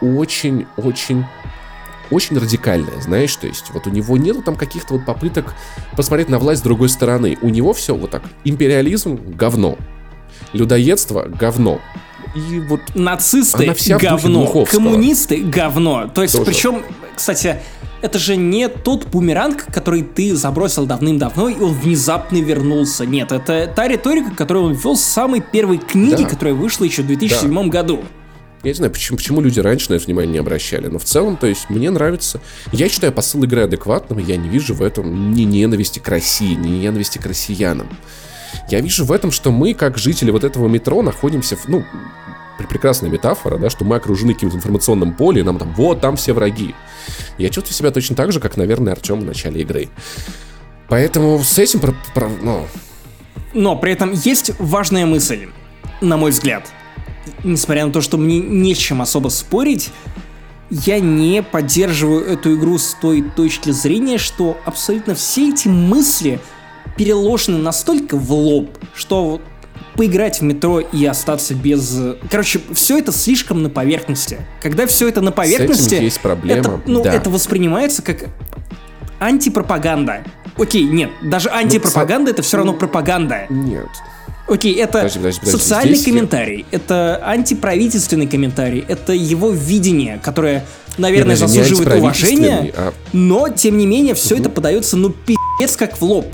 очень-очень 0.00 1.24
очень 2.10 2.38
радикальная, 2.38 3.00
знаешь, 3.02 3.36
то 3.36 3.46
есть 3.46 3.66
вот 3.74 3.86
у 3.86 3.90
него 3.90 4.16
нету 4.16 4.42
там 4.42 4.56
каких-то 4.56 4.94
вот 4.94 5.04
попыток 5.04 5.54
посмотреть 5.94 6.30
на 6.30 6.38
власть 6.38 6.60
с 6.60 6.64
другой 6.64 6.88
стороны. 6.88 7.36
У 7.42 7.50
него 7.50 7.74
все 7.74 7.94
вот 7.94 8.10
так. 8.10 8.22
Империализм— 8.44 9.16
говно. 9.36 9.76
Людоедство— 10.54 11.24
говно. 11.28 11.80
И 12.34 12.60
вот 12.60 12.80
нацисты 12.94 13.74
говно, 14.00 14.64
коммунисты 14.64 15.42
говно. 15.42 16.08
То 16.08 16.22
есть, 16.22 16.34
Тоже. 16.34 16.50
причем, 16.50 16.82
кстати, 17.14 17.60
это 18.02 18.18
же 18.18 18.36
не 18.36 18.68
тот 18.68 19.06
бумеранг, 19.06 19.66
который 19.72 20.02
ты 20.02 20.34
забросил 20.34 20.86
давным-давно, 20.86 21.48
и 21.48 21.60
он 21.60 21.74
внезапно 21.74 22.38
вернулся. 22.38 23.06
Нет, 23.06 23.32
это 23.32 23.72
та 23.74 23.88
риторика, 23.88 24.30
которую 24.34 24.66
он 24.66 24.72
ввел 24.74 24.96
с 24.96 25.02
самой 25.02 25.40
первой 25.40 25.78
книги, 25.78 26.22
да. 26.22 26.28
которая 26.28 26.54
вышла 26.54 26.84
еще 26.84 27.02
в 27.02 27.06
2007 27.06 27.54
да. 27.54 27.68
году. 27.68 28.04
Я 28.62 28.70
не 28.70 28.74
знаю, 28.74 28.92
почему, 28.92 29.18
почему 29.18 29.40
люди 29.40 29.60
раньше 29.60 29.90
на 29.90 29.94
это 29.94 30.06
внимание 30.06 30.32
не 30.32 30.38
обращали, 30.38 30.88
но 30.88 30.98
в 30.98 31.04
целом, 31.04 31.36
то 31.36 31.46
есть, 31.46 31.70
мне 31.70 31.90
нравится. 31.90 32.40
Я 32.72 32.88
считаю 32.88 33.12
посыл 33.12 33.44
игры 33.44 33.62
адекватным, 33.62 34.18
и 34.18 34.24
я 34.24 34.36
не 34.36 34.48
вижу 34.48 34.74
в 34.74 34.82
этом 34.82 35.32
ни 35.32 35.42
ненависти 35.42 36.00
к 36.00 36.08
России, 36.08 36.54
ни 36.54 36.68
ненависти 36.68 37.18
к 37.18 37.26
россиянам. 37.26 37.88
Я 38.68 38.80
вижу 38.80 39.04
в 39.04 39.12
этом, 39.12 39.30
что 39.30 39.52
мы, 39.52 39.74
как 39.74 39.96
жители 39.96 40.30
вот 40.30 40.42
этого 40.42 40.68
метро, 40.68 41.02
находимся 41.02 41.56
в, 41.56 41.68
ну, 41.68 41.84
прекрасная 42.66 43.10
метафора, 43.10 43.58
да, 43.58 43.70
что 43.70 43.84
мы 43.84 43.96
окружены 43.96 44.34
каким-то 44.34 44.56
информационным 44.56 45.14
полем, 45.14 45.42
и 45.42 45.44
нам 45.44 45.58
там, 45.58 45.72
вот, 45.74 46.00
там 46.00 46.16
все 46.16 46.32
враги. 46.32 46.74
Я 47.38 47.50
чувствую 47.50 47.74
себя 47.74 47.90
точно 47.90 48.16
так 48.16 48.32
же, 48.32 48.40
как, 48.40 48.56
наверное, 48.56 48.92
Артем 48.92 49.20
в 49.20 49.24
начале 49.24 49.60
игры. 49.60 49.88
Поэтому 50.88 51.38
с 51.38 51.58
этим, 51.58 51.80
про, 51.80 51.94
про, 52.14 52.28
ну... 52.42 52.66
Но 53.54 53.76
при 53.76 53.92
этом 53.92 54.12
есть 54.12 54.52
важная 54.58 55.06
мысль, 55.06 55.48
на 56.00 56.16
мой 56.16 56.30
взгляд. 56.30 56.66
Несмотря 57.44 57.86
на 57.86 57.92
то, 57.92 58.00
что 58.00 58.16
мне 58.16 58.40
нечем 58.40 59.02
особо 59.02 59.28
спорить, 59.28 59.90
я 60.70 61.00
не 61.00 61.42
поддерживаю 61.42 62.24
эту 62.26 62.56
игру 62.56 62.78
с 62.78 62.94
той 62.94 63.22
точки 63.22 63.70
зрения, 63.70 64.18
что 64.18 64.58
абсолютно 64.64 65.14
все 65.14 65.50
эти 65.50 65.68
мысли 65.68 66.40
переложены 66.96 67.58
настолько 67.58 68.16
в 68.16 68.32
лоб, 68.32 68.76
что 68.94 69.40
поиграть 69.94 70.40
в 70.40 70.42
метро 70.42 70.80
и 70.80 71.04
остаться 71.06 71.54
без... 71.54 71.96
Короче, 72.30 72.60
все 72.72 72.98
это 72.98 73.12
слишком 73.12 73.62
на 73.62 73.70
поверхности. 73.70 74.38
Когда 74.62 74.86
все 74.86 75.08
это 75.08 75.20
на 75.20 75.32
поверхности... 75.32 75.82
С 75.82 75.92
этим 75.92 76.04
есть 76.04 76.20
проблема. 76.20 76.60
Это, 76.60 76.80
ну, 76.86 77.02
да. 77.02 77.12
это 77.12 77.30
воспринимается 77.30 78.02
как 78.02 78.26
антипропаганда. 79.18 80.22
Окей, 80.56 80.84
нет, 80.84 81.10
даже 81.22 81.50
антипропаганда 81.50 82.30
ну, 82.30 82.34
это 82.34 82.42
все 82.42 82.56
равно 82.58 82.74
пропаганда. 82.74 83.46
Нет. 83.48 83.88
Окей, 84.48 84.74
это 84.76 84.98
подожди, 84.98 85.18
подожди, 85.18 85.40
подожди. 85.40 85.58
социальный 85.58 85.94
Здесь 85.94 86.04
комментарий, 86.06 86.66
я... 86.70 86.78
это 86.78 87.22
антиправительственный 87.22 88.26
комментарий, 88.26 88.84
это 88.88 89.12
его 89.12 89.50
видение, 89.50 90.18
которое, 90.22 90.64
наверное, 90.96 91.36
Нет, 91.36 91.40
заслуживает 91.40 92.00
уважения, 92.00 92.72
а... 92.74 92.94
но, 93.12 93.50
тем 93.50 93.76
не 93.76 93.86
менее, 93.86 94.14
все 94.14 94.34
угу. 94.34 94.42
это 94.42 94.50
подается, 94.50 94.96
ну, 94.96 95.10
пиздец, 95.10 95.76
как 95.76 96.00
в 96.00 96.02
лоб. 96.02 96.26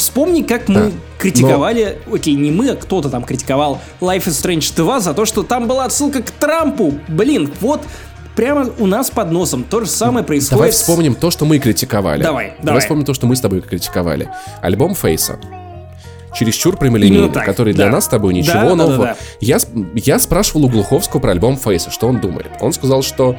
Вспомни, 0.00 0.42
как 0.42 0.68
мы 0.68 0.74
да, 0.74 0.90
критиковали, 1.18 1.98
но... 2.06 2.14
окей, 2.14 2.34
не 2.34 2.50
мы, 2.50 2.70
а 2.70 2.76
кто-то 2.76 3.10
там 3.10 3.22
критиковал 3.22 3.80
Life 4.00 4.24
is 4.24 4.42
Strange 4.42 4.74
2 4.74 5.00
за 5.00 5.12
то, 5.12 5.26
что 5.26 5.42
там 5.42 5.68
была 5.68 5.84
отсылка 5.84 6.22
к 6.22 6.30
Трампу. 6.30 6.94
Блин, 7.06 7.52
вот 7.60 7.82
прямо 8.34 8.70
у 8.78 8.86
нас 8.86 9.10
под 9.10 9.30
носом 9.30 9.62
то 9.62 9.80
же 9.80 9.86
самое 9.86 10.24
происходит. 10.24 10.56
Давай 10.56 10.70
вспомним 10.70 11.14
то, 11.14 11.30
что 11.30 11.44
мы 11.44 11.58
критиковали. 11.58 12.22
Давай, 12.22 12.46
давай. 12.46 12.64
Давай 12.64 12.80
вспомним 12.80 13.04
то, 13.04 13.12
что 13.12 13.26
мы 13.26 13.36
с 13.36 13.40
тобой 13.42 13.60
критиковали. 13.60 14.30
Альбом 14.62 14.94
Фейса 14.94 15.38
чересчур 16.34 16.76
прямолинейный, 16.76 17.28
ну, 17.28 17.44
который 17.44 17.74
для 17.74 17.86
да. 17.86 17.92
нас 17.92 18.04
с 18.04 18.08
тобой 18.08 18.32
ничего 18.32 18.54
да, 18.54 18.74
нового. 18.74 18.96
Да, 18.96 19.04
да, 19.04 19.14
да. 19.14 19.16
Я, 19.40 19.58
я 19.96 20.18
спрашивал 20.18 20.64
у 20.64 20.68
Глуховского 20.68 21.20
про 21.20 21.32
альбом 21.32 21.56
Фейса, 21.56 21.90
что 21.90 22.08
он 22.08 22.20
думает. 22.20 22.48
Он 22.60 22.72
сказал, 22.72 23.02
что 23.02 23.36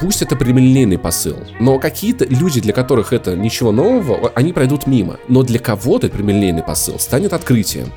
пусть 0.00 0.22
это 0.22 0.34
прямолинейный 0.34 0.98
посыл, 0.98 1.36
но 1.60 1.78
какие-то 1.78 2.24
люди, 2.24 2.60
для 2.60 2.72
которых 2.72 3.12
это 3.12 3.36
ничего 3.36 3.70
нового, 3.70 4.32
они 4.34 4.52
пройдут 4.52 4.86
мимо. 4.86 5.18
Но 5.28 5.42
для 5.42 5.58
кого-то 5.58 6.08
прямолинейный 6.08 6.62
посыл 6.62 6.98
станет 6.98 7.32
открытием. 7.32 7.92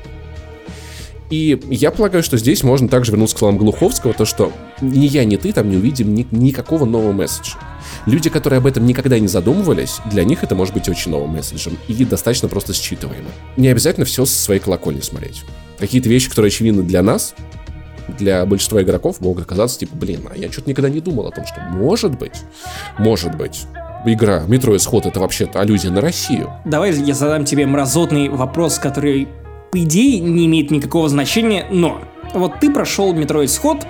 И 1.30 1.58
я 1.70 1.90
полагаю, 1.90 2.22
что 2.22 2.36
здесь 2.36 2.62
можно 2.62 2.86
также 2.86 3.10
вернуться 3.10 3.34
к 3.34 3.38
словам 3.38 3.56
Глуховского, 3.56 4.12
то 4.12 4.24
что 4.24 4.52
ни 4.80 5.06
я, 5.06 5.24
ни 5.24 5.36
ты 5.36 5.52
там 5.52 5.70
не 5.70 5.76
увидим 5.76 6.14
ни, 6.14 6.26
никакого 6.30 6.84
нового 6.84 7.12
месседжа. 7.12 7.58
Люди, 8.06 8.28
которые 8.28 8.58
об 8.58 8.66
этом 8.66 8.86
никогда 8.86 9.18
не 9.18 9.26
задумывались, 9.26 9.98
для 10.10 10.22
них 10.22 10.44
это 10.44 10.54
может 10.54 10.74
быть 10.74 10.88
очень 10.88 11.10
новым 11.10 11.30
месседжем 11.30 11.78
и 11.88 12.04
достаточно 12.04 12.48
просто 12.48 12.74
считываемо. 12.74 13.30
Не 13.56 13.68
обязательно 13.68 14.04
все 14.04 14.26
со 14.26 14.36
своей 14.36 14.60
колокольни 14.60 15.00
смотреть. 15.00 15.42
Какие-то 15.78 16.08
вещи, 16.08 16.28
которые 16.28 16.50
очевидны 16.50 16.82
для 16.82 17.02
нас, 17.02 17.34
для 18.08 18.44
большинства 18.46 18.82
игроков 18.82 19.20
могут 19.20 19.44
оказаться 19.44 19.78
типа, 19.78 19.96
блин, 19.96 20.28
а 20.30 20.36
я 20.36 20.50
что-то 20.50 20.70
никогда 20.70 20.88
не 20.88 21.00
думал 21.00 21.26
о 21.26 21.30
том, 21.30 21.44
что 21.46 21.60
может 21.70 22.18
быть, 22.18 22.42
может 22.98 23.34
быть, 23.36 23.66
игра 24.06 24.44
Метро 24.46 24.76
Исход 24.76 25.06
это 25.06 25.20
вообще-то 25.20 25.60
аллюзия 25.60 25.90
на 25.90 26.00
Россию. 26.00 26.52
Давай 26.64 26.92
я 26.92 27.14
задам 27.14 27.44
тебе 27.44 27.66
мразотный 27.66 28.28
вопрос, 28.28 28.78
который, 28.78 29.28
по 29.70 29.78
идее, 29.78 30.20
не 30.20 30.46
имеет 30.46 30.70
никакого 30.70 31.08
значения, 31.08 31.66
но 31.70 32.02
вот 32.34 32.60
ты 32.60 32.70
прошел 32.70 33.12
Метро 33.12 33.44
Исход, 33.44 33.86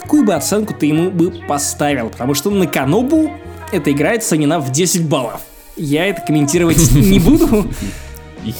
какую 0.00 0.24
бы 0.24 0.34
оценку 0.34 0.74
ты 0.74 0.86
ему 0.86 1.10
бы 1.10 1.30
поставил? 1.46 2.08
Потому 2.08 2.34
что 2.34 2.50
на 2.50 2.66
Канобу 2.66 3.30
эта 3.72 3.92
игра 3.92 4.12
оценена 4.12 4.58
в 4.58 4.72
10 4.72 5.08
баллов. 5.08 5.42
Я 5.76 6.06
это 6.06 6.22
комментировать 6.22 6.90
не 6.92 7.18
буду. 7.18 7.68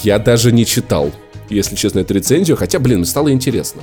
Я 0.02 0.18
даже 0.18 0.52
не 0.52 0.66
читал, 0.66 1.10
если 1.48 1.76
честно, 1.76 2.00
эту 2.00 2.14
рецензию, 2.14 2.56
хотя, 2.56 2.78
блин, 2.78 3.04
стало 3.04 3.32
интересно. 3.32 3.82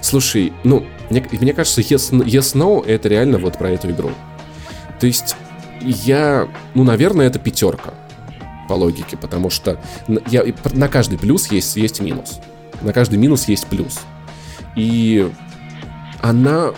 Слушай, 0.00 0.52
ну, 0.64 0.86
мне, 1.10 1.24
мне 1.32 1.52
кажется, 1.52 1.80
yes, 1.80 2.10
yes 2.10 2.54
No 2.54 2.84
это 2.86 3.08
реально 3.08 3.38
вот 3.38 3.58
про 3.58 3.70
эту 3.70 3.90
игру. 3.90 4.10
То 5.00 5.06
есть, 5.06 5.36
я, 5.80 6.48
ну, 6.74 6.84
наверное, 6.84 7.26
это 7.26 7.38
пятерка 7.38 7.94
по 8.68 8.74
логике, 8.74 9.16
потому 9.16 9.50
что 9.50 9.80
я, 10.30 10.44
на 10.72 10.88
каждый 10.88 11.18
плюс 11.18 11.50
есть, 11.50 11.76
есть 11.76 12.00
минус. 12.00 12.38
На 12.80 12.92
каждый 12.92 13.18
минус 13.18 13.48
есть 13.48 13.66
плюс. 13.66 14.00
И 14.76 15.30
она 16.20 16.72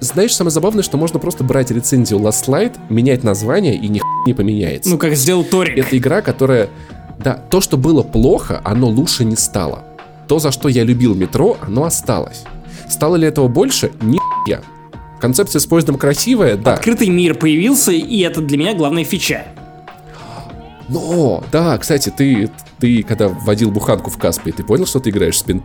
знаешь, 0.00 0.34
самое 0.34 0.52
забавное, 0.52 0.82
что 0.82 0.98
можно 0.98 1.18
просто 1.18 1.44
брать 1.44 1.70
рецензию 1.70 2.20
Last 2.20 2.46
Light, 2.46 2.76
менять 2.90 3.24
название 3.24 3.74
и 3.74 3.88
ни 3.88 4.02
не 4.26 4.34
поменяется. 4.34 4.90
Ну, 4.90 4.98
как 4.98 5.14
сделал 5.14 5.44
Торик. 5.44 5.78
Это 5.78 5.96
игра, 5.96 6.22
которая... 6.22 6.68
Да, 7.18 7.34
то, 7.50 7.60
что 7.60 7.76
было 7.76 8.02
плохо, 8.02 8.60
оно 8.64 8.88
лучше 8.88 9.24
не 9.24 9.36
стало. 9.36 9.84
То, 10.28 10.38
за 10.38 10.50
что 10.50 10.68
я 10.68 10.84
любил 10.84 11.14
метро, 11.14 11.56
оно 11.60 11.84
осталось. 11.84 12.44
Стало 12.88 13.16
ли 13.16 13.26
этого 13.26 13.48
больше? 13.48 13.92
Ни 14.00 14.18
я. 14.48 14.60
Концепция 15.20 15.60
с 15.60 15.66
поездом 15.66 15.96
красивая, 15.96 16.56
да. 16.56 16.74
Открытый 16.74 17.08
мир 17.08 17.34
появился, 17.34 17.92
и 17.92 18.20
это 18.20 18.40
для 18.40 18.58
меня 18.58 18.74
главная 18.74 19.04
фича. 19.04 19.44
Но, 20.88 21.42
да, 21.50 21.78
кстати, 21.78 22.12
ты, 22.14 22.50
ты 22.78 23.02
когда 23.02 23.28
вводил 23.28 23.70
буханку 23.70 24.10
в 24.10 24.18
Каспе, 24.18 24.52
ты 24.52 24.62
понял, 24.62 24.86
что 24.86 25.00
ты 25.00 25.10
играешь 25.10 25.36
в 25.36 25.46
Spin 25.46 25.62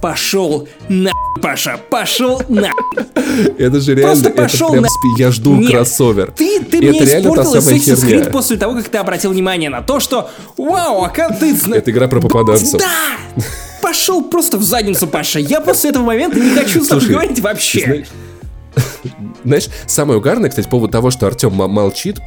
Пошел 0.00 0.68
на 0.88 1.12
Паша, 1.40 1.80
пошел 1.90 2.42
на. 2.48 2.70
Это 3.58 3.80
же 3.80 3.94
реально, 3.94 4.22
Просто 4.22 4.30
пошел 4.30 4.68
это 4.68 4.82
прям, 4.82 4.84
на... 4.84 5.18
я 5.18 5.30
жду 5.30 5.56
Нет, 5.56 5.70
кроссовер. 5.70 6.32
Ты, 6.32 6.60
ты 6.60 6.78
это 6.78 6.86
мне 6.86 6.98
испортил 7.04 7.54
Assassin's 7.54 8.04
Creed 8.04 8.30
после 8.30 8.56
того, 8.56 8.74
как 8.74 8.88
ты 8.88 8.98
обратил 8.98 9.32
внимание 9.32 9.70
на 9.70 9.80
то, 9.82 10.00
что 10.00 10.30
вау, 10.56 11.02
оказывается... 11.02 11.74
Это 11.74 11.90
игра 11.90 12.08
про 12.08 12.20
попаданцев. 12.20 12.80
Да! 12.80 13.44
Пошел 13.80 14.22
просто 14.22 14.58
в 14.58 14.62
задницу, 14.62 15.06
Паша. 15.06 15.38
Я 15.38 15.60
после 15.60 15.90
этого 15.90 16.04
момента 16.04 16.38
не 16.38 16.50
хочу 16.50 16.84
с 16.84 16.88
тобой 16.88 17.08
говорить 17.08 17.40
вообще. 17.40 17.80
Знаешь, 17.84 18.08
знаешь, 19.44 19.68
самое 19.86 20.18
угарное, 20.18 20.50
кстати, 20.50 20.66
по 20.66 20.72
поводу 20.72 20.92
того, 20.92 21.10
что 21.10 21.26
Артем 21.26 21.52
молчит, 21.52 22.20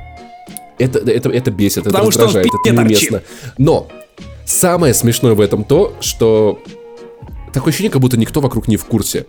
это, 0.78 1.00
это, 1.00 1.30
это 1.30 1.52
бесит, 1.52 1.86
Потому 1.86 2.10
это 2.10 2.20
раздражает, 2.20 2.48
это 2.48 2.76
неуместно. 2.76 3.22
Но 3.58 3.88
самое 4.46 4.94
смешное 4.94 5.34
в 5.34 5.42
этом 5.42 5.64
то, 5.64 5.96
что 6.02 6.62
такое 7.56 7.72
ощущение, 7.72 7.92
как 7.92 8.02
будто 8.02 8.18
никто 8.18 8.42
вокруг 8.42 8.68
не 8.68 8.78
в 8.78 8.86
курсе. 8.86 9.26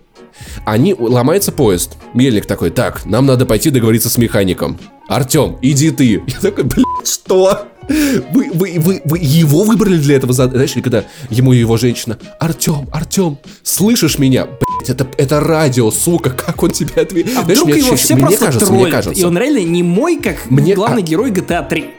Они, 0.65 0.95
ломается 0.95 1.53
поезд. 1.53 1.97
Мельник 2.13 2.45
такой, 2.45 2.71
так, 2.71 3.07
нам 3.07 3.25
надо 3.25 3.47
пойти 3.47 3.71
договориться 3.71 4.11
с 4.11 4.19
механиком. 4.19 4.79
Артем, 5.09 5.57
иди 5.63 5.91
ты. 5.91 6.23
Я 6.27 6.41
такой, 6.43 6.65
блядь, 6.65 6.85
что? 7.05 7.67
Вы, 7.89 8.51
вы, 8.53 8.75
вы, 8.79 9.01
вы 9.05 9.19
его 9.21 9.63
выбрали 9.63 9.97
для 9.97 10.17
этого? 10.17 10.33
Знаешь, 10.33 10.75
когда 10.75 11.05
ему 11.31 11.53
его 11.53 11.77
женщина, 11.77 12.19
Артем, 12.41 12.89
Артем, 12.91 13.39
слышишь 13.63 14.19
меня? 14.19 14.47
Блядь, 14.47 14.91
это, 14.91 15.07
это 15.17 15.39
радио, 15.39 15.91
сука, 15.93 16.31
как 16.31 16.61
он 16.65 16.73
тебе 16.73 17.03
ответит? 17.03 17.37
А 17.37 17.45
Знаешь, 17.45 17.61
вдруг 17.61 17.77
его 17.77 17.97
все 17.97 18.15
мне 18.15 18.25
просто 18.25 18.47
кажется, 18.47 18.67
троллят, 18.67 18.83
мне 18.83 18.93
кажется, 18.93 19.23
и 19.23 19.25
он 19.25 19.39
реально 19.39 19.63
не 19.63 19.85
мой, 19.85 20.17
как 20.17 20.51
мне, 20.51 20.75
главный 20.75 21.03
а... 21.03 21.07
герой 21.07 21.31
GTA 21.31 21.67
3. 21.67 21.91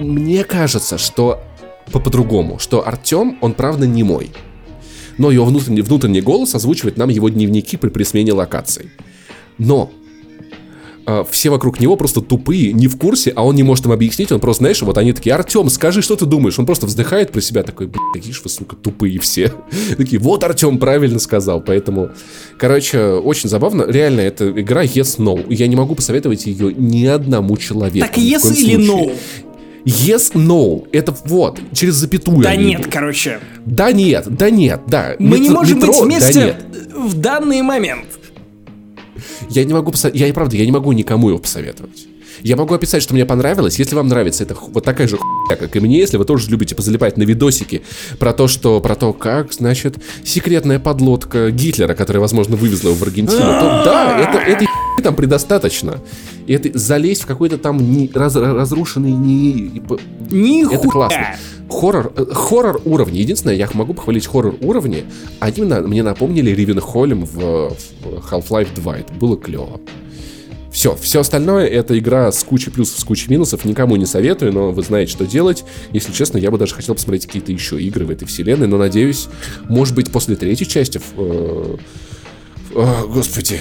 Мне 0.00 0.44
кажется, 0.44 0.98
что 0.98 1.42
по-другому, 1.90 2.58
что 2.58 2.86
Артем, 2.86 3.38
он 3.40 3.54
правда 3.54 3.86
не 3.86 4.02
мой 4.02 4.30
но 5.18 5.30
его 5.30 5.44
внутренний, 5.44 5.82
внутренний 5.82 6.20
голос 6.20 6.54
озвучивает 6.54 6.96
нам 6.96 7.08
его 7.08 7.28
дневники 7.28 7.76
при, 7.76 7.88
при 7.88 8.02
смене 8.02 8.32
локаций. 8.32 8.90
Но 9.58 9.90
э, 11.06 11.24
все 11.30 11.50
вокруг 11.50 11.80
него 11.80 11.96
просто 11.96 12.20
тупые, 12.20 12.72
не 12.72 12.88
в 12.88 12.98
курсе, 12.98 13.32
а 13.34 13.44
он 13.44 13.54
не 13.54 13.62
может 13.62 13.86
им 13.86 13.92
объяснить, 13.92 14.32
он 14.32 14.40
просто, 14.40 14.62
знаешь, 14.62 14.82
вот 14.82 14.98
они 14.98 15.12
такие, 15.12 15.34
Артем, 15.34 15.70
скажи, 15.70 16.02
что 16.02 16.16
ты 16.16 16.26
думаешь? 16.26 16.58
Он 16.58 16.66
просто 16.66 16.86
вздыхает 16.86 17.32
про 17.32 17.40
себя, 17.40 17.62
такой, 17.62 17.86
блин, 17.86 18.02
какие 18.12 18.32
же 18.32 18.42
вы, 18.42 18.50
сука, 18.50 18.76
тупые 18.76 19.18
все. 19.18 19.52
такие, 19.96 20.20
вот 20.20 20.44
Артем 20.44 20.78
правильно 20.78 21.18
сказал, 21.18 21.60
поэтому, 21.62 22.10
короче, 22.58 23.00
очень 23.00 23.48
забавно. 23.48 23.84
Реально, 23.88 24.20
это 24.20 24.50
игра 24.50 24.84
Yes 24.84 25.18
No. 25.18 25.42
Я 25.48 25.66
не 25.66 25.76
могу 25.76 25.94
посоветовать 25.94 26.46
ее 26.46 26.74
ни 26.74 27.06
одному 27.06 27.56
человеку. 27.56 28.06
Так 28.06 28.18
Yes 28.18 28.52
или 28.54 28.76
No? 28.76 29.12
Yes, 29.86 30.32
no. 30.34 30.88
Это 30.90 31.14
вот, 31.24 31.60
через 31.72 31.94
запятую. 31.94 32.42
Да 32.42 32.56
нет, 32.56 32.80
идут. 32.80 32.92
короче. 32.92 33.38
Да 33.64 33.92
нет, 33.92 34.26
да 34.28 34.50
нет, 34.50 34.80
да. 34.88 35.14
Мы 35.20 35.38
Мет- 35.38 35.40
не 35.40 35.50
можем 35.50 35.78
метро, 35.78 35.92
быть 35.92 36.02
вместе 36.02 36.56
да 36.72 36.98
в 36.98 37.14
данный 37.14 37.62
момент. 37.62 38.06
Я 39.48 39.64
не 39.64 39.72
могу 39.72 39.92
посоветовать, 39.92 40.28
я 40.28 40.34
правда, 40.34 40.56
я 40.56 40.64
не 40.64 40.72
могу 40.72 40.90
никому 40.90 41.28
его 41.28 41.38
посоветовать. 41.38 42.08
Я 42.42 42.56
могу 42.56 42.74
описать, 42.74 43.02
что 43.02 43.14
мне 43.14 43.24
понравилось. 43.24 43.78
Если 43.78 43.94
вам 43.94 44.08
нравится 44.08 44.44
это 44.44 44.54
вот 44.54 44.84
такая 44.84 45.08
же 45.08 45.16
хуйня, 45.16 45.56
как 45.56 45.74
и 45.74 45.80
мне, 45.80 45.98
если 45.98 46.16
вы 46.16 46.24
тоже 46.24 46.50
любите 46.50 46.74
позалипать 46.74 47.16
на 47.16 47.22
видосики 47.22 47.82
про 48.18 48.32
то, 48.32 48.46
что, 48.46 48.80
про 48.80 48.94
то, 48.94 49.12
как, 49.12 49.52
значит, 49.52 49.96
секретная 50.24 50.78
подлодка 50.78 51.50
Гитлера, 51.50 51.94
которая, 51.94 52.20
возможно, 52.20 52.56
вывезла 52.56 52.88
его 52.88 52.98
в 52.98 53.02
Аргентину, 53.02 53.38
то 53.40 53.82
да, 53.84 54.18
это, 54.18 54.38
это 54.38 54.65
там 55.02 55.14
предостаточно. 55.14 56.00
И 56.46 56.52
это 56.52 56.76
залезть 56.78 57.22
в 57.22 57.26
какой-то 57.26 57.58
там 57.58 57.78
не, 57.78 58.10
раз, 58.12 58.36
разрушенный 58.36 59.12
не... 59.12 59.82
Не 60.30 60.64
Это 60.72 60.88
классно. 60.88 61.36
Хоррор, 61.68 62.12
э, 62.16 62.26
хоррор 62.32 62.80
уровни. 62.84 63.18
Единственное, 63.18 63.56
я 63.56 63.68
могу 63.72 63.94
похвалить 63.94 64.26
хоррор 64.26 64.56
уровни. 64.60 65.04
Они 65.40 65.62
мне 65.62 66.02
напомнили 66.02 66.50
Ривен 66.50 66.80
Холлем 66.80 67.24
в, 67.24 67.36
в 67.36 67.74
Half-Life 68.30 68.74
2. 68.74 68.98
Это 68.98 69.12
было 69.14 69.36
клево. 69.36 69.80
Все, 70.76 70.94
все 70.94 71.20
остальное 71.20 71.66
это 71.66 71.98
игра 71.98 72.30
с 72.30 72.44
кучей 72.44 72.70
плюсов, 72.70 73.00
с 73.00 73.04
кучей 73.04 73.30
минусов. 73.30 73.64
Никому 73.64 73.96
не 73.96 74.04
советую, 74.04 74.52
но 74.52 74.72
вы 74.72 74.82
знаете, 74.82 75.10
что 75.10 75.24
делать. 75.24 75.64
Если 75.94 76.12
честно, 76.12 76.36
я 76.36 76.50
бы 76.50 76.58
даже 76.58 76.74
хотел 76.74 76.94
посмотреть 76.94 77.24
какие-то 77.24 77.50
еще 77.50 77.80
игры 77.80 78.04
в 78.04 78.10
этой 78.10 78.28
вселенной, 78.28 78.66
но 78.66 78.76
надеюсь, 78.76 79.28
может 79.70 79.94
быть, 79.94 80.12
после 80.12 80.36
третьей 80.36 80.68
части... 80.68 81.00
Э, 81.16 81.76
э, 82.74 83.02
господи, 83.06 83.58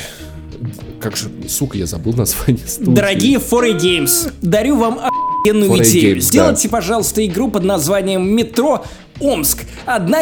как 0.99 1.15
же, 1.15 1.29
сука, 1.47 1.77
я 1.77 1.85
забыл 1.85 2.13
название 2.13 2.67
студии. 2.67 2.95
Дорогие 2.95 3.39
4 3.39 3.73
Games, 3.73 4.31
дарю 4.41 4.77
вам 4.77 4.99
охуенную 4.99 5.83
идею. 5.83 6.17
Games, 6.17 6.21
Сделайте, 6.21 6.67
да. 6.67 6.71
пожалуйста, 6.71 7.25
игру 7.25 7.49
под 7.49 7.63
названием 7.63 8.27
«Метро 8.27 8.83
Омск». 9.19 9.63
Одна 9.85 10.21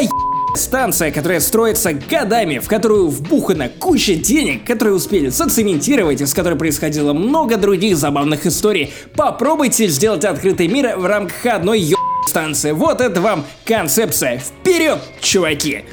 станция, 0.55 1.11
которая 1.11 1.39
строится 1.39 1.93
годами, 1.93 2.59
в 2.59 2.67
которую 2.67 3.07
вбухана 3.07 3.69
куча 3.69 4.15
денег, 4.15 4.65
которые 4.65 4.95
успели 4.95 5.29
зацементировать 5.29 6.21
и 6.21 6.25
с 6.25 6.33
которой 6.33 6.55
происходило 6.55 7.13
много 7.13 7.57
других 7.57 7.97
забавных 7.97 8.45
историй. 8.45 8.93
Попробуйте 9.15 9.87
сделать 9.87 10.25
открытый 10.25 10.67
мир 10.67 10.97
в 10.97 11.05
рамках 11.05 11.45
одной 11.45 11.79
ё 11.79 11.97
станция. 12.27 12.73
Вот 12.73 13.01
это 13.01 13.19
вам 13.19 13.45
концепция. 13.65 14.37
Вперед, 14.37 14.99
чуваки! 15.21 15.83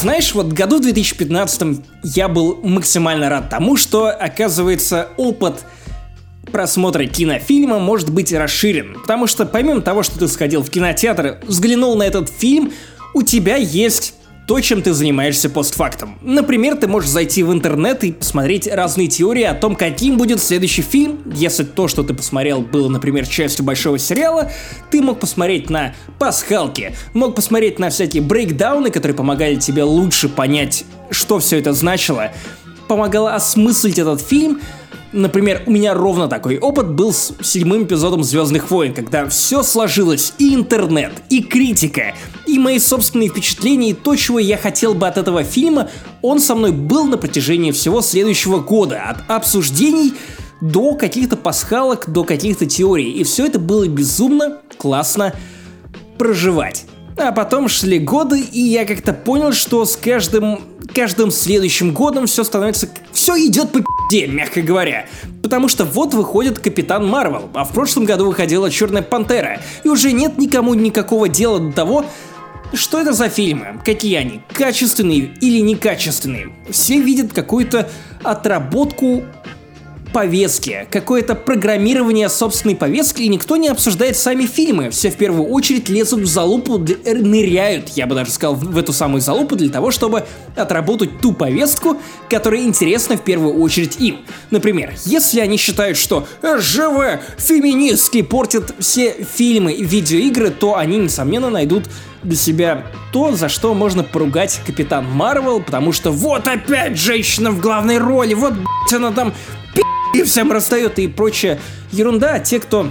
Знаешь, 0.00 0.32
вот 0.32 0.46
году 0.54 0.78
в 0.78 0.80
2015 0.80 1.82
я 2.04 2.28
был 2.28 2.58
максимально 2.62 3.28
рад 3.28 3.50
тому, 3.50 3.76
что, 3.76 4.06
оказывается, 4.08 5.08
опыт 5.18 5.62
просмотра 6.50 7.04
кинофильма 7.04 7.78
может 7.78 8.10
быть 8.10 8.32
расширен. 8.32 8.96
Потому 9.02 9.26
что 9.26 9.44
помимо 9.44 9.82
того, 9.82 10.02
что 10.02 10.18
ты 10.18 10.26
сходил 10.28 10.62
в 10.62 10.70
кинотеатр, 10.70 11.40
взглянул 11.42 11.96
на 11.96 12.04
этот 12.04 12.30
фильм, 12.30 12.72
у 13.12 13.20
тебя 13.22 13.56
есть 13.56 14.14
то, 14.50 14.60
чем 14.60 14.82
ты 14.82 14.92
занимаешься 14.92 15.48
постфактом. 15.48 16.18
Например, 16.22 16.74
ты 16.74 16.88
можешь 16.88 17.08
зайти 17.08 17.44
в 17.44 17.52
интернет 17.52 18.02
и 18.02 18.10
посмотреть 18.10 18.66
разные 18.66 19.06
теории 19.06 19.44
о 19.44 19.54
том, 19.54 19.76
каким 19.76 20.18
будет 20.18 20.42
следующий 20.42 20.82
фильм. 20.82 21.20
Если 21.32 21.62
то, 21.62 21.86
что 21.86 22.02
ты 22.02 22.14
посмотрел, 22.14 22.60
было, 22.60 22.88
например, 22.88 23.28
частью 23.28 23.64
большого 23.64 23.96
сериала, 23.96 24.50
ты 24.90 25.02
мог 25.02 25.20
посмотреть 25.20 25.70
на 25.70 25.94
пасхалки, 26.18 26.96
мог 27.14 27.36
посмотреть 27.36 27.78
на 27.78 27.90
всякие 27.90 28.24
брейкдауны, 28.24 28.90
которые 28.90 29.16
помогали 29.16 29.54
тебе 29.54 29.84
лучше 29.84 30.28
понять, 30.28 30.84
что 31.10 31.38
все 31.38 31.60
это 31.60 31.72
значило, 31.72 32.32
помогало 32.88 33.36
осмыслить 33.36 34.00
этот 34.00 34.20
фильм, 34.20 34.60
Например, 35.12 35.62
у 35.66 35.72
меня 35.72 35.92
ровно 35.92 36.28
такой 36.28 36.58
опыт 36.58 36.92
был 36.92 37.12
с 37.12 37.34
седьмым 37.42 37.84
эпизодом 37.84 38.22
Звездных 38.22 38.70
войн, 38.70 38.94
когда 38.94 39.28
все 39.28 39.64
сложилось, 39.64 40.34
и 40.38 40.54
интернет, 40.54 41.12
и 41.30 41.42
критика, 41.42 42.14
и 42.46 42.58
мои 42.60 42.78
собственные 42.78 43.28
впечатления, 43.28 43.90
и 43.90 43.94
то, 43.94 44.14
чего 44.14 44.38
я 44.38 44.56
хотел 44.56 44.94
бы 44.94 45.08
от 45.08 45.18
этого 45.18 45.42
фильма, 45.42 45.90
он 46.22 46.38
со 46.38 46.54
мной 46.54 46.70
был 46.70 47.06
на 47.06 47.18
протяжении 47.18 47.72
всего 47.72 48.02
следующего 48.02 48.60
года, 48.60 49.02
от 49.02 49.28
обсуждений 49.28 50.14
до 50.60 50.94
каких-то 50.94 51.36
пасхалок, 51.36 52.08
до 52.08 52.22
каких-то 52.22 52.66
теорий, 52.66 53.10
и 53.10 53.24
все 53.24 53.46
это 53.46 53.58
было 53.58 53.88
безумно 53.88 54.58
классно 54.78 55.34
проживать. 56.18 56.84
А 57.22 57.32
потом 57.32 57.68
шли 57.68 57.98
годы, 57.98 58.40
и 58.40 58.60
я 58.60 58.86
как-то 58.86 59.12
понял, 59.12 59.52
что 59.52 59.84
с 59.84 59.94
каждым, 59.94 60.60
каждым 60.94 61.30
следующим 61.30 61.92
годом 61.92 62.26
все 62.26 62.44
становится... 62.44 62.88
Все 63.12 63.36
идет 63.46 63.72
по 63.72 63.80
пи***де, 63.80 64.26
мягко 64.26 64.62
говоря. 64.62 65.06
Потому 65.42 65.68
что 65.68 65.84
вот 65.84 66.14
выходит 66.14 66.58
Капитан 66.58 67.06
Марвел, 67.06 67.50
а 67.52 67.64
в 67.64 67.72
прошлом 67.72 68.06
году 68.06 68.26
выходила 68.26 68.70
Черная 68.70 69.02
Пантера, 69.02 69.60
и 69.84 69.88
уже 69.88 70.12
нет 70.12 70.38
никому 70.38 70.72
никакого 70.74 71.28
дела 71.28 71.60
до 71.60 71.72
того, 71.72 72.06
что 72.72 73.00
это 73.00 73.12
за 73.12 73.28
фильмы? 73.28 73.80
Какие 73.84 74.16
они? 74.16 74.40
Качественные 74.52 75.30
или 75.40 75.60
некачественные? 75.60 76.52
Все 76.70 77.00
видят 77.00 77.32
какую-то 77.32 77.88
отработку 78.22 79.24
повестки, 80.12 80.86
какое-то 80.90 81.34
программирование 81.34 82.28
собственной 82.28 82.76
повестки, 82.76 83.22
и 83.22 83.28
никто 83.28 83.56
не 83.56 83.68
обсуждает 83.68 84.16
сами 84.16 84.46
фильмы. 84.46 84.90
Все 84.90 85.10
в 85.10 85.16
первую 85.16 85.48
очередь 85.48 85.88
лезут 85.88 86.20
в 86.20 86.26
залупу, 86.26 86.78
ныряют, 86.78 87.90
я 87.90 88.06
бы 88.06 88.14
даже 88.14 88.30
сказал, 88.30 88.54
в 88.54 88.76
эту 88.76 88.92
самую 88.92 89.20
залупу 89.20 89.56
для 89.56 89.70
того, 89.70 89.90
чтобы 89.90 90.24
отработать 90.56 91.20
ту 91.20 91.32
повестку, 91.32 91.96
которая 92.28 92.62
интересна 92.62 93.16
в 93.16 93.22
первую 93.22 93.60
очередь 93.60 94.00
им. 94.00 94.18
Например, 94.50 94.92
если 95.04 95.40
они 95.40 95.56
считают, 95.56 95.96
что 95.96 96.26
ЖВ 96.42 97.20
феминистки 97.38 98.22
портят 98.22 98.74
все 98.78 99.14
фильмы 99.36 99.72
и 99.72 99.84
видеоигры, 99.84 100.50
то 100.50 100.76
они, 100.76 100.98
несомненно, 100.98 101.50
найдут 101.50 101.84
для 102.22 102.36
себя 102.36 102.86
то, 103.12 103.32
за 103.32 103.48
что 103.48 103.72
можно 103.74 104.02
поругать 104.02 104.60
Капитан 104.66 105.06
Марвел, 105.10 105.60
потому 105.60 105.92
что 105.92 106.10
вот 106.10 106.46
опять 106.48 106.98
женщина 106.98 107.50
в 107.50 107.60
главной 107.60 107.98
роли, 107.98 108.34
вот, 108.34 108.52
она 108.92 109.10
там 109.10 109.32
и 110.14 110.22
всем 110.22 110.52
расстает 110.52 110.98
и 110.98 111.08
прочая 111.08 111.60
ерунда. 111.92 112.38
Те, 112.38 112.60
кто 112.60 112.90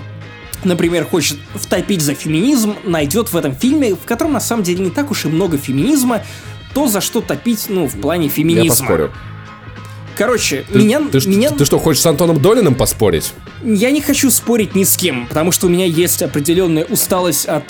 например, 0.64 1.06
хочет 1.06 1.38
втопить 1.56 2.02
за 2.02 2.14
феминизм, 2.14 2.76
найдет 2.84 3.32
в 3.32 3.38
этом 3.38 3.56
фильме, 3.56 3.96
в 3.96 4.04
котором 4.06 4.34
на 4.34 4.42
самом 4.42 4.64
деле 4.64 4.84
не 4.84 4.90
так 4.90 5.10
уж 5.12 5.26
и 5.26 5.30
много 5.30 5.58
феминизма, 5.58 6.22
то, 6.74 6.88
за 6.88 7.02
что 7.02 7.22
топить, 7.22 7.68
ну, 7.70 7.88
в 7.88 8.00
плане 8.00 8.28
феминизма. 8.28 8.64
Я 8.64 8.70
поспорю. 8.70 9.14
Короче, 10.18 10.66
ты, 10.70 10.80
меня... 10.80 11.00
Ты, 11.00 11.28
меня... 11.30 11.50
Ты, 11.50 11.60
ты 11.60 11.66
что, 11.66 11.80
хочешь 11.80 12.02
с 12.02 12.06
Антоном 12.06 12.42
Долиным 12.42 12.76
поспорить? 12.76 13.32
Я 13.64 13.90
не 13.92 14.02
хочу 14.02 14.30
спорить 14.30 14.76
ни 14.76 14.84
с 14.84 14.98
кем, 14.98 15.28
потому 15.28 15.52
что 15.54 15.68
у 15.68 15.70
меня 15.70 15.86
есть 15.86 16.22
определенная 16.22 16.86
усталость 16.86 17.46
от 17.46 17.64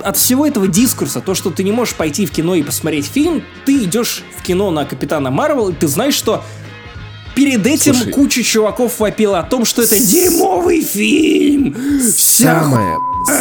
от 0.00 0.16
всего 0.16 0.44
этого 0.44 0.66
дискурса, 0.66 1.20
то, 1.20 1.32
что 1.32 1.50
ты 1.50 1.62
не 1.62 1.70
можешь 1.70 1.94
пойти 1.94 2.26
в 2.26 2.32
кино 2.32 2.56
и 2.56 2.64
посмотреть 2.64 3.06
фильм, 3.06 3.44
ты 3.64 3.84
идешь 3.84 4.24
в 4.36 4.42
кино 4.42 4.72
на 4.72 4.84
Капитана 4.84 5.30
Марвел, 5.30 5.68
и 5.68 5.72
ты 5.72 5.86
знаешь, 5.86 6.14
что 6.14 6.42
Перед 7.34 7.66
этим 7.66 7.94
Слушай, 7.94 8.12
куча 8.12 8.42
чуваков 8.42 9.00
вопила 9.00 9.40
о 9.40 9.42
том, 9.42 9.64
что 9.64 9.82
это 9.82 9.98
дерьмовый 9.98 10.82
фильм. 10.82 11.76
Самая, 12.14 12.98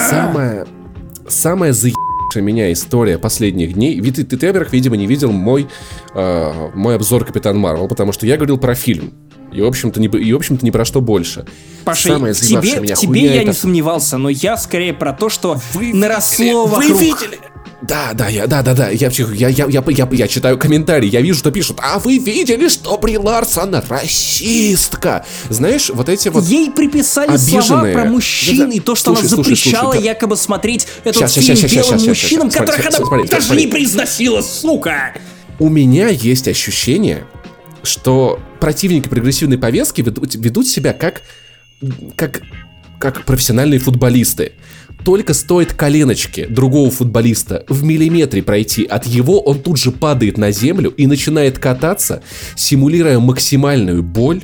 самая, 0.10 0.68
самая 1.28 1.74
за 1.74 1.90
меня 2.36 2.72
история 2.72 3.18
последних 3.18 3.74
дней. 3.74 4.00
Ведь 4.00 4.16
ты, 4.16 4.24
ты, 4.24 4.38
ты, 4.38 4.48
во-первых, 4.48 4.72
видимо, 4.72 4.96
не 4.96 5.06
видел 5.06 5.32
мой, 5.32 5.68
э, 6.14 6.70
мой 6.74 6.96
обзор 6.96 7.26
Капитан 7.26 7.58
Марвел, 7.58 7.90
потому 7.90 8.14
что 8.14 8.26
я 8.26 8.38
говорил 8.38 8.58
про 8.58 8.74
фильм. 8.74 9.14
И, 9.52 9.62
в 9.62 9.66
общем-то, 9.66 10.00
не, 10.00 10.08
и, 10.08 10.32
в 10.32 10.36
общем-то, 10.38 10.64
не 10.64 10.72
про 10.72 10.86
что 10.86 11.02
больше. 11.02 11.46
Паша, 11.84 12.14
Самое 12.14 12.34
тебе, 12.34 12.80
меня 12.80 12.96
тебе 12.96 13.26
я 13.26 13.42
это... 13.42 13.50
не 13.50 13.54
сомневался, 13.54 14.18
но 14.18 14.30
я 14.30 14.56
скорее 14.56 14.94
про 14.94 15.12
то, 15.12 15.28
что 15.28 15.60
вы 15.74 15.94
наросло 15.94 16.68
вокруг... 16.68 16.92
Вы 16.94 17.04
видели? 17.04 17.40
Да, 17.82 18.12
да, 18.14 18.28
я, 18.28 18.46
да, 18.46 18.62
да, 18.62 18.76
да, 18.76 18.90
я, 18.90 19.10
я, 19.10 19.48
я, 19.50 19.66
я, 19.68 19.84
я, 19.88 20.10
я 20.12 20.28
читаю 20.28 20.58
комментарии, 20.60 21.10
я 21.10 21.22
вижу, 21.22 21.40
что 21.40 21.52
пишут, 21.52 21.80
а 21.82 21.98
вы 21.98 22.20
видели, 22.20 22.68
что 22.68 22.96
Бри 22.98 23.18
Ларсон 23.18 23.76
расистка? 23.90 25.26
Знаешь, 25.50 25.90
вот 25.90 26.08
эти 26.08 26.30
вот 26.30 26.44
Ей 26.44 26.70
приписали 26.70 27.32
обиженные... 27.32 27.62
слова 27.64 27.92
про 27.92 28.06
мужчин 28.06 28.58
да, 28.58 28.66
да. 28.68 28.72
и 28.74 28.80
то, 28.80 28.94
что 28.94 29.16
слушай, 29.16 29.20
она 29.22 29.30
запрещала 29.30 29.84
слушай, 29.86 29.94
слушай, 29.94 30.06
якобы 30.06 30.38
смотреть 30.38 30.88
этот 31.04 31.16
сейчас, 31.16 31.34
фильм 31.34 31.56
сейчас, 31.56 31.72
белым 31.72 32.00
сейчас, 32.00 32.08
мужчинам, 32.08 32.52
сейчас, 32.52 32.60
которых 32.60 32.82
сейчас, 32.82 32.96
она 32.96 33.06
смотри, 33.08 33.28
даже 33.28 33.46
смотри. 33.48 33.66
не 33.66 33.72
произносила, 33.72 34.42
сука! 34.42 35.14
У 35.58 35.70
меня 35.70 36.10
есть 36.10 36.48
ощущение, 36.48 37.26
что 37.82 38.40
противники 38.60 39.08
прогрессивной 39.08 39.58
повестки 39.58 40.02
ведут, 40.02 40.36
ведут 40.36 40.68
себя 40.68 40.94
как, 40.94 41.24
как, 42.16 42.44
как 43.00 43.26
профессиональные 43.26 43.80
футболисты. 43.80 44.54
Только 45.04 45.34
стоит 45.34 45.74
коленочки 45.74 46.46
другого 46.46 46.92
футболиста 46.92 47.66
в 47.68 47.84
миллиметре 47.84 48.44
пройти 48.44 48.86
от 48.86 49.08
его, 49.08 49.40
он 49.40 49.60
тут 49.60 49.78
же 49.78 49.92
падает 49.92 50.38
на 50.38 50.52
землю 50.52 50.92
и 50.92 51.08
начинает 51.08 51.58
кататься, 51.58 52.22
симулируя 52.56 53.20
максимальную 53.20 54.04
боль, 54.04 54.44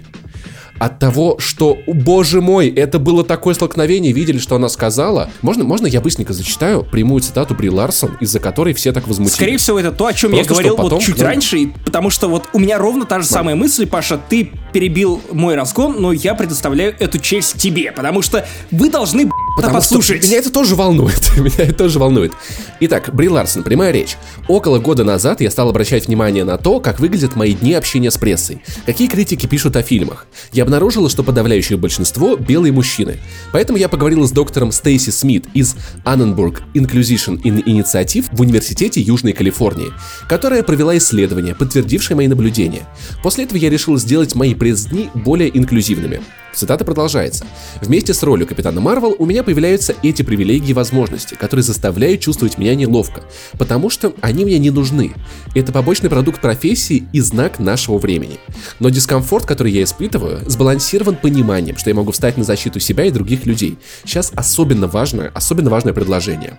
от 0.79 0.99
того, 0.99 1.37
что, 1.39 1.77
боже 1.87 2.41
мой, 2.41 2.69
это 2.69 2.99
было 2.99 3.23
такое 3.23 3.53
столкновение, 3.53 4.11
видели, 4.11 4.37
что 4.37 4.55
она 4.55 4.69
сказала? 4.69 5.29
Можно, 5.41 5.63
можно 5.63 5.87
я 5.87 6.01
быстренько 6.01 6.33
зачитаю 6.33 6.83
прямую 6.83 7.21
цитату 7.21 7.55
Бри 7.55 7.69
Ларсон, 7.69 8.17
из-за 8.19 8.39
которой 8.39 8.73
все 8.73 8.91
так 8.91 9.07
возмутились? 9.07 9.35
Скорее 9.35 9.57
всего, 9.57 9.79
это 9.79 9.91
то, 9.91 10.07
о 10.07 10.13
чем 10.13 10.31
Просто 10.31 10.43
я 10.43 10.49
говорил 10.49 10.75
потом, 10.75 10.99
вот 10.99 11.01
чуть 11.01 11.17
ну... 11.17 11.23
раньше, 11.23 11.73
потому 11.85 12.09
что 12.09 12.27
вот 12.27 12.43
у 12.53 12.59
меня 12.59 12.77
ровно 12.77 13.05
та 13.05 13.19
же 13.19 13.25
самая 13.25 13.55
мысль, 13.55 13.87
Паша, 13.87 14.19
ты 14.29 14.51
перебил 14.73 15.21
мой 15.31 15.55
разгон, 15.55 15.95
но 15.99 16.11
я 16.11 16.35
предоставляю 16.35 16.95
эту 16.99 17.19
честь 17.19 17.57
тебе, 17.57 17.91
потому 17.91 18.21
что 18.21 18.45
вы 18.71 18.89
должны 18.89 19.29
Потому 19.57 19.75
послушать. 19.75 20.19
Что 20.19 20.27
меня 20.27 20.37
это 20.37 20.51
тоже 20.51 20.75
волнует. 20.75 21.19
меня 21.37 21.51
это 21.57 21.73
тоже 21.73 21.97
волнует. 21.97 22.31
Итак, 22.79 23.09
Бри 23.11 23.27
Ларсон, 23.27 23.63
прямая 23.63 23.91
речь. 23.91 24.15
Около 24.47 24.77
года 24.77 25.03
назад 25.03 25.41
я 25.41 25.49
стал 25.49 25.69
обращать 25.69 26.07
внимание 26.07 26.43
на 26.43 26.57
то, 26.59 26.79
как 26.79 26.99
выглядят 26.99 27.35
мои 27.35 27.53
дни 27.53 27.73
общения 27.73 28.11
с 28.11 28.17
прессой. 28.17 28.61
Какие 28.85 29.07
критики 29.07 29.47
пишут 29.47 29.75
о 29.75 29.81
фильмах. 29.81 30.27
Я 30.51 30.63
обнаружила, 30.67 31.09
что 31.09 31.23
подавляющее 31.23 31.77
большинство— 31.77 32.35
белые 32.37 32.73
мужчины. 32.73 33.19
Поэтому 33.53 33.79
я 33.79 33.87
поговорила 33.87 34.27
с 34.27 34.31
доктором 34.31 34.73
Стейси 34.73 35.11
Смит 35.11 35.45
из 35.53 35.77
Annenberg 36.03 36.61
Inclusion 36.73 37.41
Initiative 37.41 38.25
в 38.33 38.41
Университете 38.41 38.99
Южной 38.99 39.31
Калифорнии, 39.31 39.93
которая 40.27 40.63
провела 40.63 40.97
исследование, 40.97 41.55
подтвердившее 41.55 42.17
мои 42.17 42.27
наблюдения. 42.27 42.85
После 43.23 43.45
этого 43.45 43.57
я 43.57 43.69
решила 43.69 43.97
сделать 43.97 44.35
мои 44.35 44.53
пресс-дни 44.53 45.09
более 45.13 45.57
инклюзивными. 45.57 46.19
Цитата 46.57 46.83
продолжается. 46.83 47.45
Вместе 47.81 48.15
с 48.15 48.23
ролью 48.23 48.47
Капитана 48.47 48.81
Марвел 48.81 49.15
у 49.19 49.27
меня 49.27 49.43
появляются 49.43 49.93
эти 50.01 50.23
привилегии 50.23 50.71
и 50.71 50.73
возможности, 50.73 51.35
которые 51.35 51.63
заставляют 51.63 52.21
чувствовать 52.21 52.57
меня 52.57 52.73
неловко, 52.73 53.21
потому 53.59 53.91
что 53.91 54.13
они 54.21 54.43
мне 54.43 54.57
не 54.57 54.71
нужны. 54.71 55.13
Это 55.53 55.71
побочный 55.71 56.09
продукт 56.09 56.41
профессии 56.41 57.07
и 57.13 57.19
знак 57.19 57.59
нашего 57.59 57.99
времени. 57.99 58.39
Но 58.79 58.89
дискомфорт, 58.89 59.45
который 59.45 59.71
я 59.71 59.83
испытываю, 59.83 60.41
сбалансирован 60.57 61.15
пониманием, 61.17 61.77
что 61.77 61.91
я 61.91 61.95
могу 61.95 62.11
встать 62.11 62.35
на 62.35 62.43
защиту 62.43 62.79
себя 62.79 63.05
и 63.05 63.11
других 63.11 63.45
людей. 63.45 63.77
Сейчас 64.03 64.31
особенно 64.35 64.87
важное, 64.87 65.31
особенно 65.35 65.69
важное 65.69 65.93
предложение. 65.93 66.57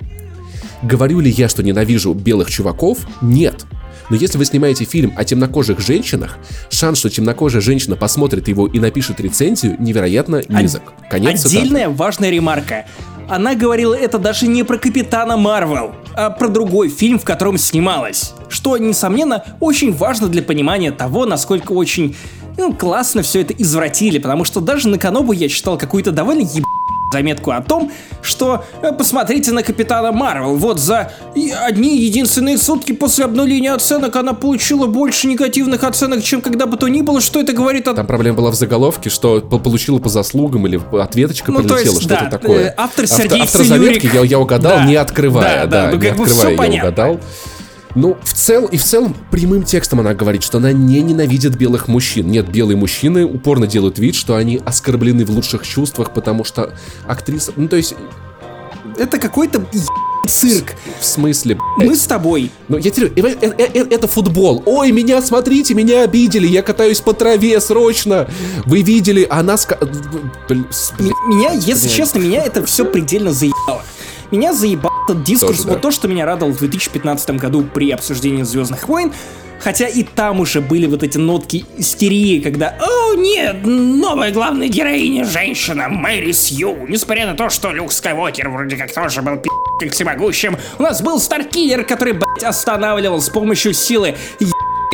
Говорю 0.82 1.18
ли 1.18 1.28
я, 1.28 1.48
что 1.48 1.64
ненавижу 1.64 2.14
белых 2.14 2.48
чуваков? 2.48 2.98
Нет. 3.20 3.66
Но 4.08 4.14
если 4.14 4.38
вы 4.38 4.44
снимаете 4.44 4.84
фильм 4.84 5.12
о 5.16 5.24
темнокожих 5.24 5.80
женщинах, 5.80 6.38
шанс, 6.70 7.00
что 7.00 7.10
темнокожая 7.10 7.60
женщина 7.60 7.96
посмотрит 7.96 8.46
его 8.46 8.68
и 8.68 8.78
напишет 8.78 9.18
рецензию, 9.18 9.74
невероятно 9.80 10.42
низок. 10.48 10.82
Конец 11.10 11.44
Отдельная 11.44 11.86
цитаты. 11.86 11.96
важная 11.96 12.30
ремарка. 12.30 12.86
Она 13.28 13.54
говорила 13.54 13.94
это 13.94 14.18
даже 14.18 14.46
не 14.46 14.62
про 14.62 14.78
Капитана 14.78 15.36
Марвел, 15.36 15.92
а 16.14 16.30
про 16.30 16.48
другой 16.48 16.88
фильм, 16.88 17.18
в 17.18 17.24
котором 17.24 17.58
снималась. 17.58 18.32
Что, 18.48 18.78
несомненно, 18.78 19.44
очень 19.60 19.92
важно 19.92 20.28
для 20.28 20.42
понимания 20.42 20.92
того, 20.92 21.26
насколько 21.26 21.72
очень 21.72 22.16
ну, 22.58 22.74
классно 22.74 23.22
все 23.22 23.40
это 23.40 23.54
извратили, 23.54 24.18
потому 24.18 24.44
что 24.44 24.60
даже 24.60 24.88
на 24.88 24.98
Канобу 24.98 25.32
я 25.32 25.48
читал 25.48 25.78
какую-то 25.78 26.12
довольно 26.12 26.42
еб 26.42 26.64
заметку 27.10 27.52
о 27.52 27.62
том, 27.62 27.90
что 28.20 28.64
э, 28.82 28.92
посмотрите 28.92 29.50
на 29.52 29.62
Капитана 29.62 30.12
Марвел. 30.12 30.56
Вот 30.56 30.78
за 30.78 31.10
одни 31.64 31.96
единственные 31.96 32.58
сутки 32.58 32.92
после 32.92 33.24
обнуления 33.24 33.72
оценок 33.72 34.14
она 34.16 34.34
получила 34.34 34.86
больше 34.86 35.26
негативных 35.26 35.84
оценок, 35.84 36.22
чем 36.22 36.42
когда 36.42 36.66
бы 36.66 36.76
то 36.76 36.86
ни 36.88 37.00
было. 37.00 37.22
Что 37.22 37.40
это 37.40 37.54
говорит 37.54 37.88
о... 37.88 37.94
Там 37.94 38.06
проблема 38.06 38.36
была 38.36 38.50
в 38.50 38.56
заголовке, 38.56 39.08
что 39.08 39.40
получила 39.40 39.98
по 40.00 40.10
заслугам 40.10 40.66
или 40.66 40.78
ответочка 41.00 41.50
ну, 41.50 41.60
прилетела, 41.60 42.00
что-то 42.00 42.08
да, 42.24 42.30
такое. 42.30 42.64
Э, 42.66 42.74
автор 42.76 43.06
Автор, 43.10 43.40
автор 43.40 43.64
заметки 43.64 44.10
я, 44.12 44.20
я 44.22 44.38
угадал, 44.38 44.78
да, 44.78 44.84
не 44.84 44.96
открывая. 44.96 45.66
Да, 45.66 45.66
да, 45.66 45.86
да 45.86 45.96
ну, 45.96 46.02
как 46.02 46.16
бы 46.16 46.26
все 46.26 46.56
понятно. 46.56 46.74
я 46.74 46.82
угадал. 46.82 47.20
Ну, 47.94 48.16
в 48.22 48.32
целом, 48.32 48.68
и 48.70 48.76
в 48.76 48.84
целом, 48.84 49.16
прямым 49.30 49.62
текстом 49.62 50.00
она 50.00 50.14
говорит, 50.14 50.42
что 50.42 50.58
она 50.58 50.72
не 50.72 51.00
ненавидит 51.00 51.56
белых 51.56 51.88
мужчин. 51.88 52.28
Нет, 52.28 52.48
белые 52.48 52.76
мужчины 52.76 53.24
упорно 53.24 53.66
делают 53.66 53.98
вид, 53.98 54.14
что 54.14 54.36
они 54.36 54.60
оскорблены 54.64 55.24
в 55.24 55.30
лучших 55.30 55.66
чувствах, 55.66 56.12
потому 56.12 56.44
что 56.44 56.74
актриса... 57.06 57.52
Ну, 57.56 57.68
то 57.68 57.76
есть... 57.76 57.94
Это 58.96 59.18
какой-то 59.18 59.64
цирк. 60.26 60.74
В 61.00 61.04
смысле? 61.04 61.58
Мы 61.76 61.94
с 61.96 62.06
тобой. 62.06 62.50
Ну, 62.68 62.78
я 62.78 62.90
говорю, 62.90 63.12
это, 63.16 63.46
это, 63.46 63.94
это 63.94 64.08
футбол. 64.08 64.62
Ой, 64.66 64.92
меня, 64.92 65.22
смотрите, 65.22 65.74
меня 65.74 66.02
обидели. 66.02 66.46
Я 66.46 66.62
катаюсь 66.62 67.00
по 67.00 67.12
траве 67.12 67.60
срочно. 67.60 68.28
Вы 68.66 68.82
видели, 68.82 69.26
она... 69.28 69.56
Ска... 69.56 69.78
Меня, 70.48 71.52
если 71.52 71.88
честно, 71.88 72.18
меня 72.18 72.42
это 72.42 72.64
все 72.64 72.84
предельно 72.84 73.32
заебало. 73.32 73.82
Меня 74.30 74.52
заебал 74.52 74.92
этот 75.08 75.22
дискурс, 75.24 75.58
Тоже, 75.58 75.62
да. 75.64 75.72
вот 75.74 75.82
то, 75.82 75.90
что 75.90 76.08
меня 76.08 76.26
радовало 76.26 76.52
в 76.52 76.58
2015 76.58 77.30
году 77.30 77.62
при 77.62 77.90
обсуждении 77.90 78.42
Звездных 78.42 78.88
войн, 78.88 79.12
Хотя 79.60 79.88
и 79.88 80.04
там 80.04 80.40
уже 80.40 80.60
были 80.60 80.86
вот 80.86 81.02
эти 81.02 81.18
нотки 81.18 81.64
истерии, 81.76 82.40
когда 82.40 82.76
«О, 82.80 83.14
нет, 83.14 83.56
новая 83.64 84.30
главная 84.30 84.68
героиня 84.68 85.24
женщина, 85.24 85.88
Мэри 85.88 86.32
Сью». 86.32 86.86
Несмотря 86.88 87.26
на 87.26 87.34
то, 87.34 87.50
что 87.50 87.72
Люк 87.72 87.92
Скайуокер 87.92 88.50
вроде 88.50 88.76
как 88.76 88.92
тоже 88.94 89.20
был 89.20 89.36
пи***м 89.36 89.90
всемогущим, 89.90 90.56
у 90.78 90.82
нас 90.82 91.02
был 91.02 91.18
Старкиллер, 91.18 91.84
который, 91.84 92.12
блядь, 92.12 92.44
останавливал 92.44 93.20
с 93.20 93.28
помощью 93.30 93.74
силы 93.74 94.14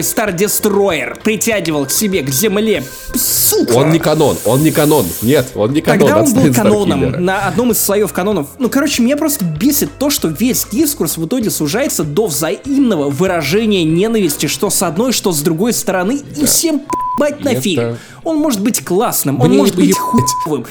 Star 0.02 0.32
Destroyer 0.32 1.18
притягивал 1.22 1.86
к 1.86 1.90
себе, 1.90 2.22
к 2.22 2.30
земле. 2.30 2.82
Сука! 3.14 3.74
Он 3.74 3.90
не 3.90 3.98
канон, 3.98 4.36
он 4.44 4.62
не 4.62 4.70
канон. 4.70 5.06
Нет, 5.22 5.52
он 5.54 5.72
не 5.72 5.80
канон. 5.80 6.00
Тогда 6.00 6.22
он 6.22 6.34
был 6.34 6.54
каноном 6.54 7.24
на 7.24 7.46
одном 7.46 7.70
из 7.70 7.80
слоев 7.80 8.12
канонов. 8.12 8.48
Ну, 8.58 8.68
короче, 8.68 9.02
меня 9.02 9.16
просто 9.16 9.44
бесит 9.44 9.90
то, 9.98 10.10
что 10.10 10.28
весь 10.28 10.66
дискурс 10.70 11.16
в 11.16 11.26
итоге 11.26 11.50
сужается 11.50 12.02
до 12.02 12.26
взаимного 12.26 13.08
выражения 13.10 13.84
ненависти, 13.84 14.46
что 14.46 14.70
с 14.70 14.82
одной, 14.82 15.12
что 15.12 15.32
с 15.32 15.40
другой 15.40 15.72
стороны, 15.72 16.18
да. 16.18 16.42
и 16.42 16.46
всем 16.46 16.82
ебать 17.16 17.44
на 17.44 17.50
Это... 17.50 17.60
фильм. 17.60 17.98
Он 18.24 18.38
может 18.38 18.60
быть 18.60 18.84
классным, 18.84 19.40
он 19.40 19.56
может 19.56 19.76
быть 19.76 19.96
хуевым. 19.96 20.66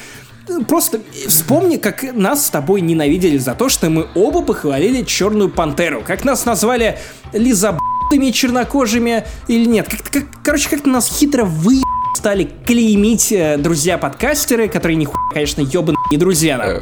Просто 0.68 1.00
вспомни, 1.28 1.78
как 1.78 2.04
нас 2.14 2.48
с 2.48 2.50
тобой 2.50 2.82
ненавидели 2.82 3.38
за 3.38 3.56
то, 3.56 3.70
что 3.70 3.90
мы 3.90 4.08
оба 4.14 4.42
похвалили 4.42 5.04
Черную 5.04 5.50
Пантеру. 5.50 6.04
Как 6.06 6.26
нас 6.26 6.46
назвали 6.46 6.98
Лиза 7.32 7.78
желтыми, 8.14 8.32
чернокожими 8.32 9.26
или 9.48 9.66
нет. 9.66 9.88
Как, 9.90 10.02
как, 10.12 10.24
короче, 10.44 10.70
как-то 10.70 10.90
нас 10.90 11.08
хитро 11.08 11.46
вы 11.46 11.82
стали 12.16 12.50
клеймить 12.66 13.32
э, 13.32 13.58
друзья-подкастеры, 13.58 14.70
которые 14.70 14.98
нихуя, 14.98 15.18
конечно, 15.34 15.62
ебаные 15.62 15.98
друзья 16.18 16.58
нам. 16.58 16.68
Э. 16.68 16.82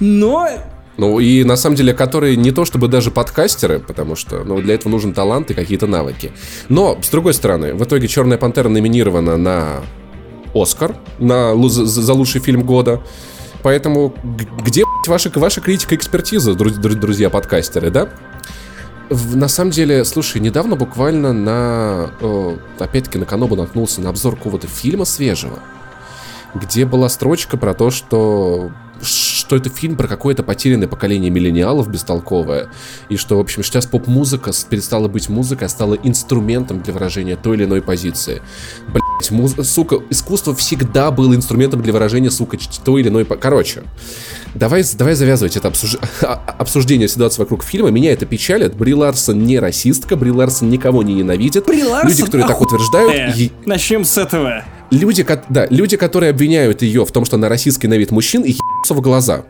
Но 0.00 0.48
ну 0.96 1.20
и 1.20 1.44
на 1.44 1.56
самом 1.56 1.76
деле, 1.76 1.92
которые 1.94 2.36
не 2.36 2.50
то 2.50 2.64
чтобы 2.64 2.88
даже 2.88 3.10
подкастеры, 3.10 3.78
потому 3.78 4.16
что 4.16 4.42
ну, 4.44 4.60
для 4.60 4.74
этого 4.74 4.90
нужен 4.90 5.12
талант 5.12 5.50
и 5.50 5.54
какие-то 5.54 5.86
навыки. 5.86 6.32
Но, 6.68 6.98
с 7.00 7.08
другой 7.08 7.34
стороны, 7.34 7.74
в 7.74 7.84
итоге 7.84 8.08
Черная 8.08 8.36
Пантера 8.36 8.68
номинирована 8.68 9.36
на 9.36 9.82
Оскар 10.54 10.96
на, 11.20 11.54
за, 11.68 12.12
лучший 12.14 12.40
фильм 12.40 12.62
года. 12.62 13.00
Поэтому 13.62 14.14
где 14.64 14.84
ваша, 15.06 15.30
ваша 15.34 15.60
критика 15.60 15.94
и 15.94 15.98
экспертиза, 15.98 16.54
друзья-подкастеры, 16.54 17.90
да? 17.90 18.08
На 19.10 19.48
самом 19.48 19.70
деле, 19.70 20.04
слушай, 20.04 20.40
недавно 20.40 20.76
буквально 20.76 21.32
на, 21.32 22.10
опять-таки, 22.78 23.18
на 23.18 23.24
Канобу 23.24 23.56
наткнулся 23.56 24.00
на 24.02 24.10
обзор 24.10 24.36
какого-то 24.36 24.66
фильма 24.66 25.06
свежего, 25.06 25.60
где 26.54 26.84
была 26.84 27.08
строчка 27.08 27.56
про 27.56 27.74
то, 27.74 27.90
что 27.90 28.70
что 29.00 29.54
это 29.56 29.70
фильм 29.70 29.96
про 29.96 30.08
какое-то 30.08 30.42
потерянное 30.42 30.88
поколение 30.88 31.30
миллениалов 31.30 31.88
бестолковое, 31.88 32.68
и 33.08 33.16
что, 33.16 33.36
в 33.36 33.40
общем, 33.40 33.62
сейчас 33.62 33.86
поп-музыка 33.86 34.50
перестала 34.68 35.08
быть 35.08 35.28
музыкой, 35.28 35.66
а 35.66 35.70
стала 35.70 35.94
инструментом 35.94 36.82
для 36.82 36.92
выражения 36.92 37.36
той 37.36 37.56
или 37.56 37.64
иной 37.64 37.80
позиции. 37.80 38.42
Блять, 38.88 39.02
муз... 39.30 39.54
сука, 39.62 40.00
искусство 40.10 40.54
всегда 40.54 41.10
было 41.10 41.34
инструментом 41.34 41.82
для 41.82 41.92
выражения, 41.92 42.30
сука, 42.30 42.58
той 42.84 43.02
или 43.02 43.08
иной... 43.08 43.24
Короче, 43.24 43.82
Давай, 44.54 44.82
давай 44.94 45.14
завязывать 45.14 45.56
это 45.56 45.68
обсуж... 45.68 45.96
обсуждение 46.58 47.08
ситуации 47.08 47.42
вокруг 47.42 47.62
фильма. 47.62 47.90
Меня 47.90 48.12
это 48.12 48.26
печалит. 48.26 48.74
Бри 48.74 48.94
Ларсон 48.94 49.44
не 49.44 49.58
расистка, 49.58 50.16
Бри 50.16 50.30
Ларсон 50.30 50.70
никого 50.70 51.02
не 51.02 51.14
ненавидит. 51.14 51.66
Бри 51.66 51.84
Ларсон 51.84 52.08
Люди, 52.08 52.24
которые 52.24 52.46
так 52.46 52.60
утверждают... 52.60 53.38
Э, 53.38 53.48
начнем 53.66 54.04
с 54.04 54.16
этого. 54.16 54.64
Люди, 54.90 55.26
да, 55.48 55.66
люди, 55.68 55.96
которые 55.96 56.30
обвиняют 56.30 56.82
ее 56.82 57.04
в 57.04 57.12
том, 57.12 57.24
что 57.24 57.36
она 57.36 57.48
расистка 57.48 57.86
ненавидит 57.86 58.10
мужчин, 58.10 58.42
и 58.42 58.52
ебутся 58.52 58.94
в 58.94 59.00
глаза. 59.00 59.44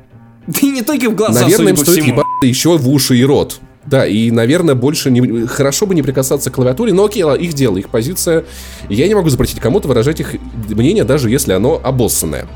Да 0.46 0.58
и 0.60 0.70
не 0.70 0.82
только 0.82 1.10
в 1.10 1.14
глаза, 1.14 1.42
Наверное, 1.42 1.72
им 1.72 1.76
стоит 1.76 2.04
ебаться 2.04 2.26
еще 2.42 2.76
в 2.76 2.88
уши 2.88 3.16
и 3.16 3.24
рот. 3.24 3.60
Да, 3.88 4.06
и, 4.06 4.30
наверное, 4.30 4.74
больше 4.74 5.10
не, 5.10 5.46
хорошо 5.46 5.86
бы 5.86 5.94
не 5.94 6.02
прикасаться 6.02 6.50
к 6.50 6.54
клавиатуре, 6.54 6.92
но 6.92 7.06
окей, 7.06 7.24
их 7.38 7.54
дело, 7.54 7.78
их 7.78 7.88
позиция. 7.88 8.44
Я 8.90 9.08
не 9.08 9.14
могу 9.14 9.30
запретить 9.30 9.60
кому-то 9.60 9.88
выражать 9.88 10.20
их 10.20 10.34
мнение, 10.68 11.04
даже 11.04 11.30
если 11.30 11.54
оно 11.54 11.80
обоссанное. 11.82 12.46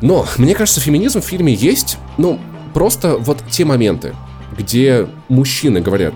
Но, 0.00 0.26
мне 0.38 0.54
кажется, 0.54 0.80
феминизм 0.80 1.20
в 1.20 1.24
фильме 1.26 1.52
есть, 1.52 1.98
ну, 2.16 2.40
просто 2.72 3.18
вот 3.18 3.38
те 3.50 3.66
моменты, 3.66 4.14
где 4.56 5.08
мужчины 5.28 5.82
говорят 5.82 6.14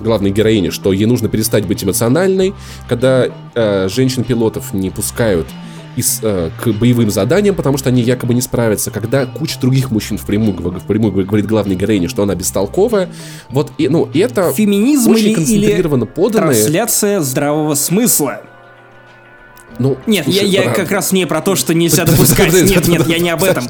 главной 0.00 0.30
героине, 0.30 0.70
что 0.70 0.92
ей 0.92 1.06
нужно 1.06 1.28
перестать 1.28 1.66
быть 1.66 1.82
эмоциональной, 1.82 2.54
когда 2.88 3.26
э, 3.54 3.88
женщин-пилотов 3.88 4.72
не 4.72 4.90
пускают 4.90 5.48
из, 5.98 6.20
э, 6.22 6.50
к 6.62 6.68
боевым 6.68 7.10
заданиям, 7.10 7.54
потому 7.54 7.76
что 7.76 7.88
они 7.88 8.02
якобы 8.02 8.32
не 8.34 8.40
справятся, 8.40 8.90
когда 8.90 9.26
куча 9.26 9.58
других 9.60 9.90
мужчин 9.90 10.16
впрямую, 10.16 10.54
впрямую 10.80 11.26
говорит 11.26 11.46
главной 11.46 11.74
героине, 11.74 12.08
что 12.08 12.22
она 12.22 12.34
бестолковая. 12.34 13.10
Вот, 13.50 13.72
и, 13.78 13.88
ну, 13.88 14.08
это 14.14 14.52
Феминизм 14.52 15.10
очень 15.10 15.28
или, 15.28 15.34
концентрированно 15.34 16.04
или 16.04 16.10
поданное... 16.10 16.54
трансляция 16.54 17.20
здравого 17.20 17.74
смысла. 17.74 18.42
Ну, 19.80 19.96
нет, 20.06 20.24
слушай, 20.24 20.48
я, 20.48 20.64
я 20.64 20.70
как 20.70 20.90
раз 20.90 21.12
не 21.12 21.26
про 21.26 21.40
то, 21.40 21.54
что 21.54 21.72
нельзя 21.72 22.04
допускать. 22.04 22.52
Нет, 22.52 22.88
нет, 22.88 23.06
я 23.06 23.18
не 23.18 23.30
об 23.30 23.44
этом. 23.44 23.64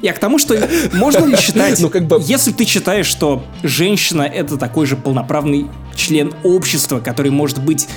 Я 0.00 0.12
к 0.12 0.18
тому, 0.18 0.38
что 0.38 0.56
можно 0.92 1.24
ли 1.24 1.36
считать, 1.36 1.78
ну, 1.80 1.90
как 1.90 2.06
бы... 2.06 2.20
если 2.20 2.52
ты 2.52 2.64
считаешь, 2.64 3.06
что 3.06 3.44
женщина 3.62 4.22
это 4.22 4.56
такой 4.56 4.86
же 4.86 4.96
полноправный 4.96 5.66
член 5.96 6.32
общества, 6.44 7.00
который 7.00 7.32
может 7.32 7.60
быть 7.60 7.88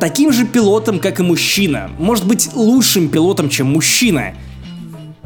таким 0.00 0.32
же 0.32 0.46
пилотом, 0.46 0.98
как 0.98 1.20
и 1.20 1.22
мужчина, 1.22 1.90
может 1.98 2.26
быть 2.26 2.50
лучшим 2.54 3.08
пилотом, 3.08 3.48
чем 3.48 3.72
мужчина, 3.72 4.34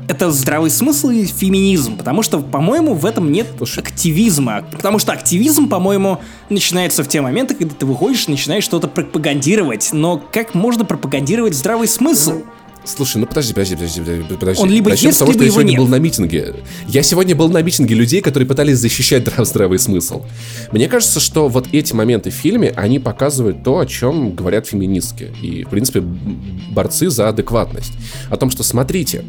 это 0.08 0.30
здравый 0.30 0.70
смысл 0.70 1.10
и 1.10 1.24
феминизм, 1.24 1.96
потому 1.96 2.22
что, 2.22 2.40
по-моему, 2.40 2.94
в 2.94 3.06
этом 3.06 3.30
нет 3.30 3.46
Слушай. 3.56 3.84
активизма. 3.84 4.64
Потому 4.72 4.98
что 4.98 5.12
активизм, 5.12 5.68
по-моему, 5.68 6.20
начинается 6.50 7.04
в 7.04 7.08
те 7.08 7.20
моменты, 7.20 7.54
когда 7.54 7.74
ты 7.74 7.86
выходишь 7.86 8.26
и 8.26 8.32
начинаешь 8.32 8.64
что-то 8.64 8.88
пропагандировать. 8.88 9.90
Но 9.92 10.20
как 10.32 10.54
можно 10.54 10.84
пропагандировать 10.84 11.54
здравый 11.54 11.86
смысл? 11.86 12.42
Слушай, 12.85 13.18
ну 13.18 13.26
подожди, 13.26 13.55
подожди, 13.55 13.76
подожди, 13.76 14.01
подожди. 14.28 14.62
Он 14.62 14.68
либо 14.68 14.91
Начнем 14.91 15.09
есть, 15.09 15.16
с 15.16 15.18
того, 15.20 15.30
либо 15.30 15.43
что 15.43 15.47
я 15.47 15.51
сегодня 15.53 15.70
нет. 15.70 15.78
был 15.78 15.89
на 15.89 15.99
митинге. 16.01 16.55
Я 16.89 17.03
сегодня 17.03 17.37
был 17.37 17.49
на 17.49 17.62
митинге 17.62 17.95
людей, 17.95 18.20
которые 18.20 18.47
пытались 18.47 18.78
защищать 18.78 19.24
здравый 19.39 19.78
смысл. 19.78 20.24
Мне 20.72 20.89
кажется, 20.89 21.20
что 21.20 21.49
вот 21.49 21.68
эти 21.72 21.93
моменты 21.93 22.30
в 22.30 22.35
фильме, 22.35 22.72
они 22.74 22.99
показывают 22.99 23.62
то, 23.62 23.78
о 23.78 23.87
чем 23.87 24.35
говорят 24.35 24.66
феминистки. 24.66 25.30
И, 25.41 25.62
в 25.64 25.68
принципе, 25.68 26.01
борцы 26.01 27.09
за 27.09 27.28
адекватность. 27.28 27.93
О 28.30 28.37
том, 28.37 28.51
что, 28.51 28.64
смотрите, 28.64 29.24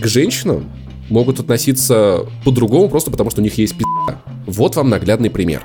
к 0.00 0.06
женщинам 0.06 0.70
могут 1.10 1.40
относиться 1.40 2.26
по-другому, 2.44 2.88
просто 2.88 3.10
потому 3.10 3.30
что 3.30 3.40
у 3.40 3.44
них 3.44 3.58
есть 3.58 3.74
пизда. 3.74 4.20
Вот 4.46 4.76
вам 4.76 4.88
наглядный 4.88 5.30
пример. 5.30 5.62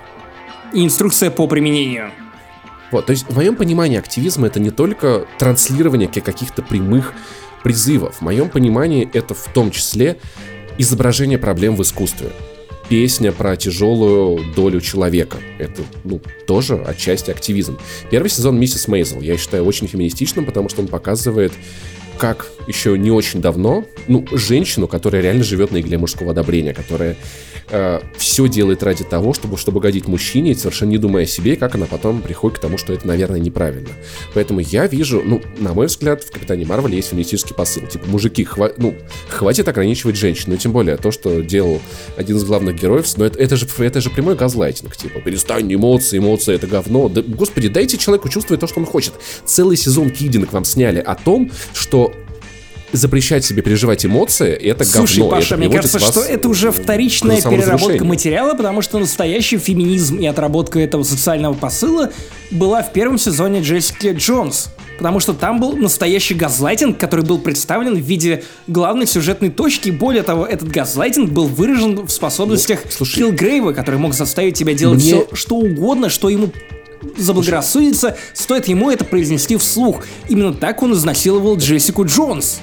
инструкция 0.73 1.31
по 1.31 1.47
применению. 1.47 2.11
Вот, 2.93 3.07
то 3.07 3.11
есть 3.11 3.25
в 3.27 3.35
моем 3.35 3.55
понимании 3.55 3.97
активизм 3.97 4.45
это 4.45 4.59
не 4.59 4.69
только 4.69 5.25
транслирование 5.39 6.07
каких-то 6.07 6.61
прямых 6.61 7.13
призывов. 7.63 8.17
В 8.17 8.21
моем 8.21 8.49
понимании 8.49 9.09
это 9.13 9.33
в 9.33 9.47
том 9.51 9.71
числе 9.71 10.17
изображение 10.77 11.39
проблем 11.39 11.75
в 11.75 11.81
искусстве. 11.81 12.29
Песня 12.89 13.31
про 13.31 13.55
тяжелую 13.55 14.53
долю 14.53 14.79
человека. 14.79 15.37
Это, 15.57 15.81
ну, 16.03 16.21
тоже 16.45 16.75
отчасти 16.75 17.31
активизм. 17.31 17.79
Первый 18.11 18.29
сезон 18.29 18.59
«Миссис 18.59 18.87
Мейзел» 18.87 19.21
я 19.21 19.37
считаю 19.37 19.65
очень 19.65 19.87
феминистичным, 19.87 20.45
потому 20.45 20.69
что 20.69 20.81
он 20.81 20.87
показывает 20.87 21.51
как 22.19 22.47
еще 22.67 22.95
не 22.95 23.09
очень 23.09 23.41
давно, 23.41 23.85
ну, 24.07 24.23
женщину, 24.31 24.87
которая 24.87 25.23
реально 25.23 25.43
живет 25.43 25.71
на 25.71 25.79
игле 25.79 25.97
мужского 25.97 26.29
одобрения, 26.29 26.75
которая 26.75 27.15
э, 27.69 28.01
все 28.17 28.47
делает 28.47 28.83
ради 28.83 29.03
того, 29.03 29.33
чтобы, 29.33 29.57
чтобы 29.57 29.79
годить 29.79 30.07
мужчине, 30.07 30.55
совершенно 30.55 30.91
не 30.91 30.97
думая 30.97 31.23
о 31.23 31.27
себе, 31.27 31.55
как 31.55 31.75
она 31.75 31.85
потом 31.85 32.21
приходит 32.21 32.57
к 32.57 32.61
тому, 32.61 32.77
что 32.77 32.93
это, 32.93 33.07
наверное, 33.07 33.39
неправильно. 33.39 33.89
Поэтому 34.33 34.59
я 34.59 34.87
вижу, 34.87 35.21
ну, 35.25 35.41
на 35.57 35.73
мой 35.73 35.87
взгляд, 35.87 36.23
в 36.23 36.31
Капитане 36.31 36.65
Марвел 36.65 36.89
есть 36.89 37.09
феминистический 37.09 37.55
посыл. 37.55 37.85
Типа, 37.87 38.07
мужики, 38.07 38.43
хва 38.43 38.71
ну, 38.77 38.95
хватит 39.27 39.67
ограничивать 39.67 40.15
женщин. 40.15 40.45
Ну, 40.47 40.57
тем 40.57 40.71
более, 40.71 40.97
то, 40.97 41.11
что 41.11 41.41
делал 41.41 41.81
один 42.17 42.37
из 42.37 42.43
главных 42.43 42.79
героев, 42.79 43.05
но 43.17 43.25
это, 43.25 43.39
это, 43.39 43.55
же, 43.55 43.67
это 43.77 44.01
же 44.01 44.09
прямой 44.09 44.35
газлайтинг. 44.35 44.95
Типа, 44.95 45.19
перестань, 45.19 45.73
эмоции, 45.73 46.17
эмоции, 46.17 46.55
это 46.55 46.67
говно. 46.67 47.09
Да, 47.09 47.21
господи, 47.21 47.67
дайте 47.67 47.97
человеку 47.97 48.29
чувствовать 48.29 48.59
то, 48.59 48.67
что 48.67 48.79
он 48.79 48.85
хочет. 48.85 49.13
Целый 49.45 49.77
сезон 49.77 50.09
Кидинг 50.09 50.53
вам 50.53 50.65
сняли 50.65 50.99
о 50.99 51.15
том, 51.15 51.51
что 51.73 52.13
запрещать 52.93 53.43
себе 53.43 53.61
переживать 53.61 54.05
эмоции, 54.05 54.53
это 54.53 54.85
Слушай, 54.85 55.19
говно. 55.19 55.31
Паша, 55.31 55.55
это 55.55 55.57
мне 55.57 55.75
кажется, 55.75 55.99
что 55.99 56.21
это 56.21 56.47
уже 56.47 56.71
вторичная 56.71 57.41
переработка 57.41 58.05
материала, 58.05 58.53
потому 58.53 58.81
что 58.81 58.99
настоящий 58.99 59.57
феминизм 59.57 60.17
и 60.17 60.25
отработка 60.25 60.79
этого 60.79 61.03
социального 61.03 61.53
посыла 61.53 62.11
была 62.51 62.83
в 62.83 62.93
первом 62.93 63.17
сезоне 63.17 63.61
Джессики 63.61 64.13
Джонс. 64.13 64.69
Потому 64.97 65.19
что 65.19 65.33
там 65.33 65.59
был 65.59 65.75
настоящий 65.75 66.35
газлайтинг, 66.35 66.99
который 66.99 67.25
был 67.25 67.39
представлен 67.39 67.95
в 67.95 67.99
виде 67.99 68.43
главной 68.67 69.07
сюжетной 69.07 69.49
точки. 69.49 69.89
Более 69.89 70.21
того, 70.21 70.45
этот 70.45 70.69
газлайтинг 70.69 71.31
был 71.31 71.47
выражен 71.47 72.05
в 72.05 72.11
способностях 72.11 72.81
ну, 72.85 72.91
слушай, 72.91 73.15
Килгрейва, 73.15 73.73
который 73.73 73.99
мог 73.99 74.13
заставить 74.13 74.55
тебя 74.55 74.75
делать 74.75 75.01
мне... 75.01 75.25
все, 75.25 75.27
что 75.33 75.55
угодно, 75.55 76.09
что 76.09 76.29
ему 76.29 76.51
заблагорассудится, 77.17 78.15
стоит 78.33 78.67
ему 78.67 78.91
это 78.91 79.03
произнести 79.03 79.57
вслух. 79.57 80.03
Именно 80.29 80.53
так 80.53 80.83
он 80.83 80.93
изнасиловал 80.93 81.57
Джессику 81.57 82.05
Джонс. 82.05 82.61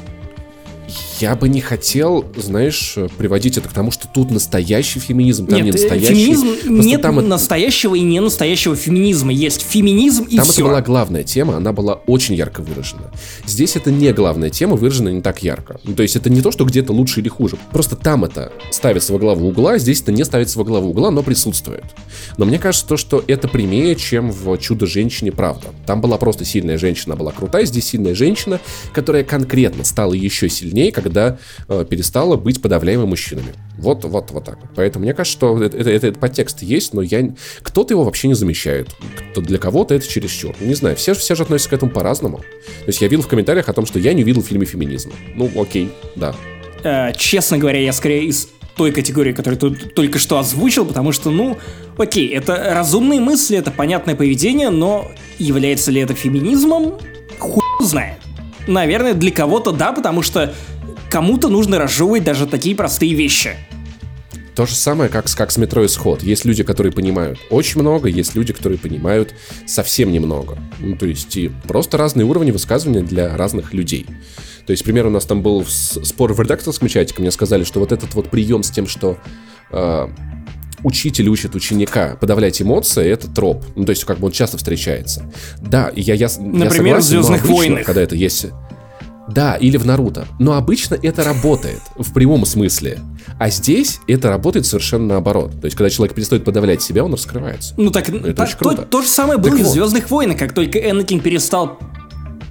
Yeah. 0.91 1.09
Я 1.21 1.37
бы 1.37 1.51
не 1.51 1.61
хотел, 1.61 2.25
знаешь, 2.37 2.97
приводить 3.18 3.59
это 3.59 3.68
к 3.68 3.73
тому, 3.73 3.91
что 3.91 4.09
тут 4.09 4.31
настоящий 4.31 5.01
феминизм, 5.01 5.47
там 5.47 5.57
нет, 5.57 5.66
не 5.66 5.73
настоящий. 5.73 6.14
Феминизм 6.14 6.81
нет 6.81 7.03
там 7.03 7.29
настоящего 7.29 7.95
и 7.95 8.01
не 8.01 8.21
настоящего 8.21 8.75
феминизма. 8.75 9.31
Есть 9.31 9.61
феминизм 9.61 10.25
и 10.25 10.37
там 10.37 10.47
все. 10.47 10.55
Там 10.55 10.64
это 10.64 10.71
была 10.71 10.81
главная 10.81 11.23
тема, 11.23 11.59
она 11.59 11.75
была 11.75 11.95
очень 12.07 12.37
ярко 12.37 12.62
выражена. 12.62 13.11
Здесь 13.47 13.77
это 13.77 13.91
не 13.91 14.11
главная 14.14 14.49
тема, 14.49 14.77
выражена 14.77 15.11
не 15.11 15.21
так 15.21 15.43
ярко. 15.43 15.79
Ну, 15.85 15.95
то 15.95 16.03
есть 16.03 16.16
это 16.16 16.31
не 16.31 16.41
то, 16.41 16.51
что 16.53 16.64
где-то 16.64 16.95
лучше 16.95 17.21
или 17.21 17.29
хуже. 17.29 17.59
Просто 17.71 17.97
там 17.97 18.25
это 18.25 18.51
ставится 18.71 19.12
во 19.12 19.18
главу 19.18 19.49
угла, 19.49 19.77
здесь 19.77 20.01
это 20.01 20.12
не 20.12 20.25
ставится 20.25 20.59
во 20.59 20.64
главу 20.64 20.89
угла, 20.91 21.11
но 21.11 21.23
присутствует. 21.23 21.85
Но 22.39 22.47
мне 22.47 22.59
кажется, 22.59 22.87
то, 22.87 22.97
что 22.97 23.23
это 23.27 23.47
прямее, 23.47 23.95
чем 23.95 24.31
в 24.31 24.57
«Чудо-женщине. 24.57 25.33
Правда». 25.33 25.68
Там 25.85 26.01
была 26.01 26.16
просто 26.16 26.47
сильная 26.47 26.79
женщина, 26.79 27.14
была 27.14 27.33
крутая, 27.33 27.66
здесь 27.66 27.89
сильная 27.89 28.14
женщина, 28.14 28.59
которая 28.95 29.23
конкретно 29.23 29.85
стала 29.85 30.14
еще 30.14 30.49
сильнее, 30.49 30.93
когда 30.93 31.09
когда 31.11 31.38
э, 31.68 31.84
перестала 31.88 32.36
быть 32.36 32.62
подавляемой 32.62 33.06
мужчинами. 33.06 33.52
Вот, 33.76 34.04
вот, 34.04 34.30
вот 34.30 34.44
так. 34.44 34.58
Поэтому 34.76 35.04
мне 35.04 35.12
кажется, 35.12 35.36
что 35.36 35.62
это, 35.62 35.76
это, 35.76 35.90
этот 35.90 36.20
подтекст 36.20 36.62
есть, 36.62 36.94
но 36.94 37.02
я... 37.02 37.34
кто-то 37.62 37.94
его 37.94 38.04
вообще 38.04 38.28
не 38.28 38.34
замечает. 38.34 38.88
Кто, 39.32 39.40
для 39.40 39.58
кого-то 39.58 39.94
это 39.94 40.06
чересчур. 40.06 40.54
Не 40.61 40.74
знаю, 40.74 40.94
все, 40.94 41.14
все 41.14 41.34
же 41.34 41.42
относятся 41.42 41.70
к 41.70 41.72
этому 41.72 41.90
по-разному. 41.90 42.38
То 42.38 42.86
есть 42.86 43.02
я 43.02 43.08
видел 43.08 43.24
в 43.24 43.28
комментариях 43.28 43.68
о 43.68 43.72
том, 43.72 43.86
что 43.86 43.98
я 43.98 44.12
не 44.12 44.22
видел 44.22 44.42
в 44.42 44.46
фильме 44.46 44.66
феминизма. 44.66 45.12
Ну, 45.34 45.50
окей, 45.61 45.90
да. 46.14 46.34
Э, 46.84 47.12
честно 47.16 47.58
говоря, 47.58 47.80
я 47.80 47.92
скорее 47.92 48.26
из 48.26 48.48
той 48.76 48.92
категории, 48.92 49.32
которую 49.32 49.58
ты 49.58 49.88
только 49.88 50.20
что 50.20 50.38
озвучил, 50.38 50.86
потому 50.86 51.11
что, 51.11 51.30
ну, 51.30 51.58
окей, 51.98 52.28
это 52.28 52.56
разумные 52.72 53.20
мысли, 53.20 53.58
это 53.58 53.72
понятное 53.72 54.14
поведение, 54.14 54.70
но 54.70 55.11
является 55.38 55.90
ли 55.90 56.00
это 56.00 56.14
феминизмом, 56.14 56.98
хуй 57.38 57.62
знает. 57.80 58.18
Наверное, 58.66 59.14
для 59.14 59.32
кого-то 59.32 59.72
да, 59.72 59.92
потому 59.92 60.22
что 60.22 60.54
кому-то 61.11 61.48
нужно 61.48 61.78
разжевывать 61.78 62.24
даже 62.24 62.46
такие 62.46 62.74
простые 62.74 63.14
вещи. 63.14 63.56
То 64.54 64.66
же 64.66 64.74
самое, 64.74 65.08
как, 65.08 65.26
как 65.30 65.50
с 65.50 65.56
метро 65.56 65.86
Исход. 65.86 66.22
Есть 66.22 66.44
люди, 66.44 66.62
которые 66.62 66.92
понимают 66.92 67.38
очень 67.50 67.80
много, 67.80 68.08
есть 68.08 68.34
люди, 68.34 68.52
которые 68.52 68.78
понимают 68.78 69.34
совсем 69.66 70.12
немного. 70.12 70.58
Ну, 70.80 70.96
то 70.96 71.06
есть 71.06 71.36
и 71.36 71.50
просто 71.66 71.96
разные 71.96 72.26
уровни 72.26 72.50
высказывания 72.50 73.02
для 73.02 73.36
разных 73.36 73.72
людей. 73.72 74.06
То 74.66 74.72
есть, 74.72 74.84
пример, 74.84 75.06
у 75.06 75.11
нас 75.11 75.24
там 75.24 75.42
был 75.42 75.64
спор 75.66 76.34
в 76.34 76.40
редакторском 76.40 76.88
чате, 76.88 77.14
мне 77.18 77.30
сказали, 77.30 77.64
что 77.64 77.80
вот 77.80 77.92
этот 77.92 78.14
вот 78.14 78.28
прием 78.28 78.62
с 78.62 78.70
тем, 78.70 78.86
что 78.86 79.18
э, 79.72 80.08
учитель 80.84 81.28
учит 81.28 81.54
ученика 81.54 82.16
подавлять 82.20 82.61
эмоции, 82.61 83.08
это 83.08 83.28
троп. 83.28 83.64
Ну, 83.76 83.84
то 83.84 83.90
есть, 83.90 84.04
как 84.04 84.18
бы 84.18 84.26
он 84.26 84.32
часто 84.32 84.58
встречается. 84.58 85.32
Да, 85.61 85.90
я, 85.96 86.14
я, 86.14 86.28
Например, 86.38 86.66
я 86.66 86.70
согласен, 86.70 87.00
в 87.00 87.02
«Звездных 87.04 87.44
войнах». 87.46 87.86
Когда 87.86 88.02
это 88.02 88.14
есть... 88.14 88.46
Да, 89.31 89.55
или 89.57 89.76
в 89.76 89.87
Наруто. 89.87 90.26
Но 90.39 90.55
обычно 90.55 90.99
это 91.01 91.24
работает 91.24 91.81
в 91.97 92.12
прямом 92.12 92.45
смысле. 92.45 93.01
А 93.39 93.51
здесь 93.51 94.01
это 94.07 94.28
работает 94.28 94.66
совершенно 94.66 95.07
наоборот. 95.07 95.53
То 95.61 95.66
есть, 95.66 95.76
когда 95.76 95.91
человек 95.91 96.14
перестает 96.14 96.45
подавлять 96.45 96.83
себя, 96.83 97.05
он 97.05 97.12
раскрывается. 97.12 97.74
Ну 97.76 97.91
так, 97.91 98.09
это 98.09 98.35
так, 98.35 98.49
очень 98.49 98.59
круто. 98.59 98.83
То, 98.83 98.83
то 98.83 99.03
же 99.03 99.09
самое 99.09 99.39
было 99.39 99.53
так 99.53 99.61
в 99.61 99.64
вот. 99.64 99.72
Звездных 99.72 100.11
войнах, 100.11 100.39
как 100.39 100.53
только 100.53 100.78
Энакин 100.78 101.20
перестал 101.20 101.78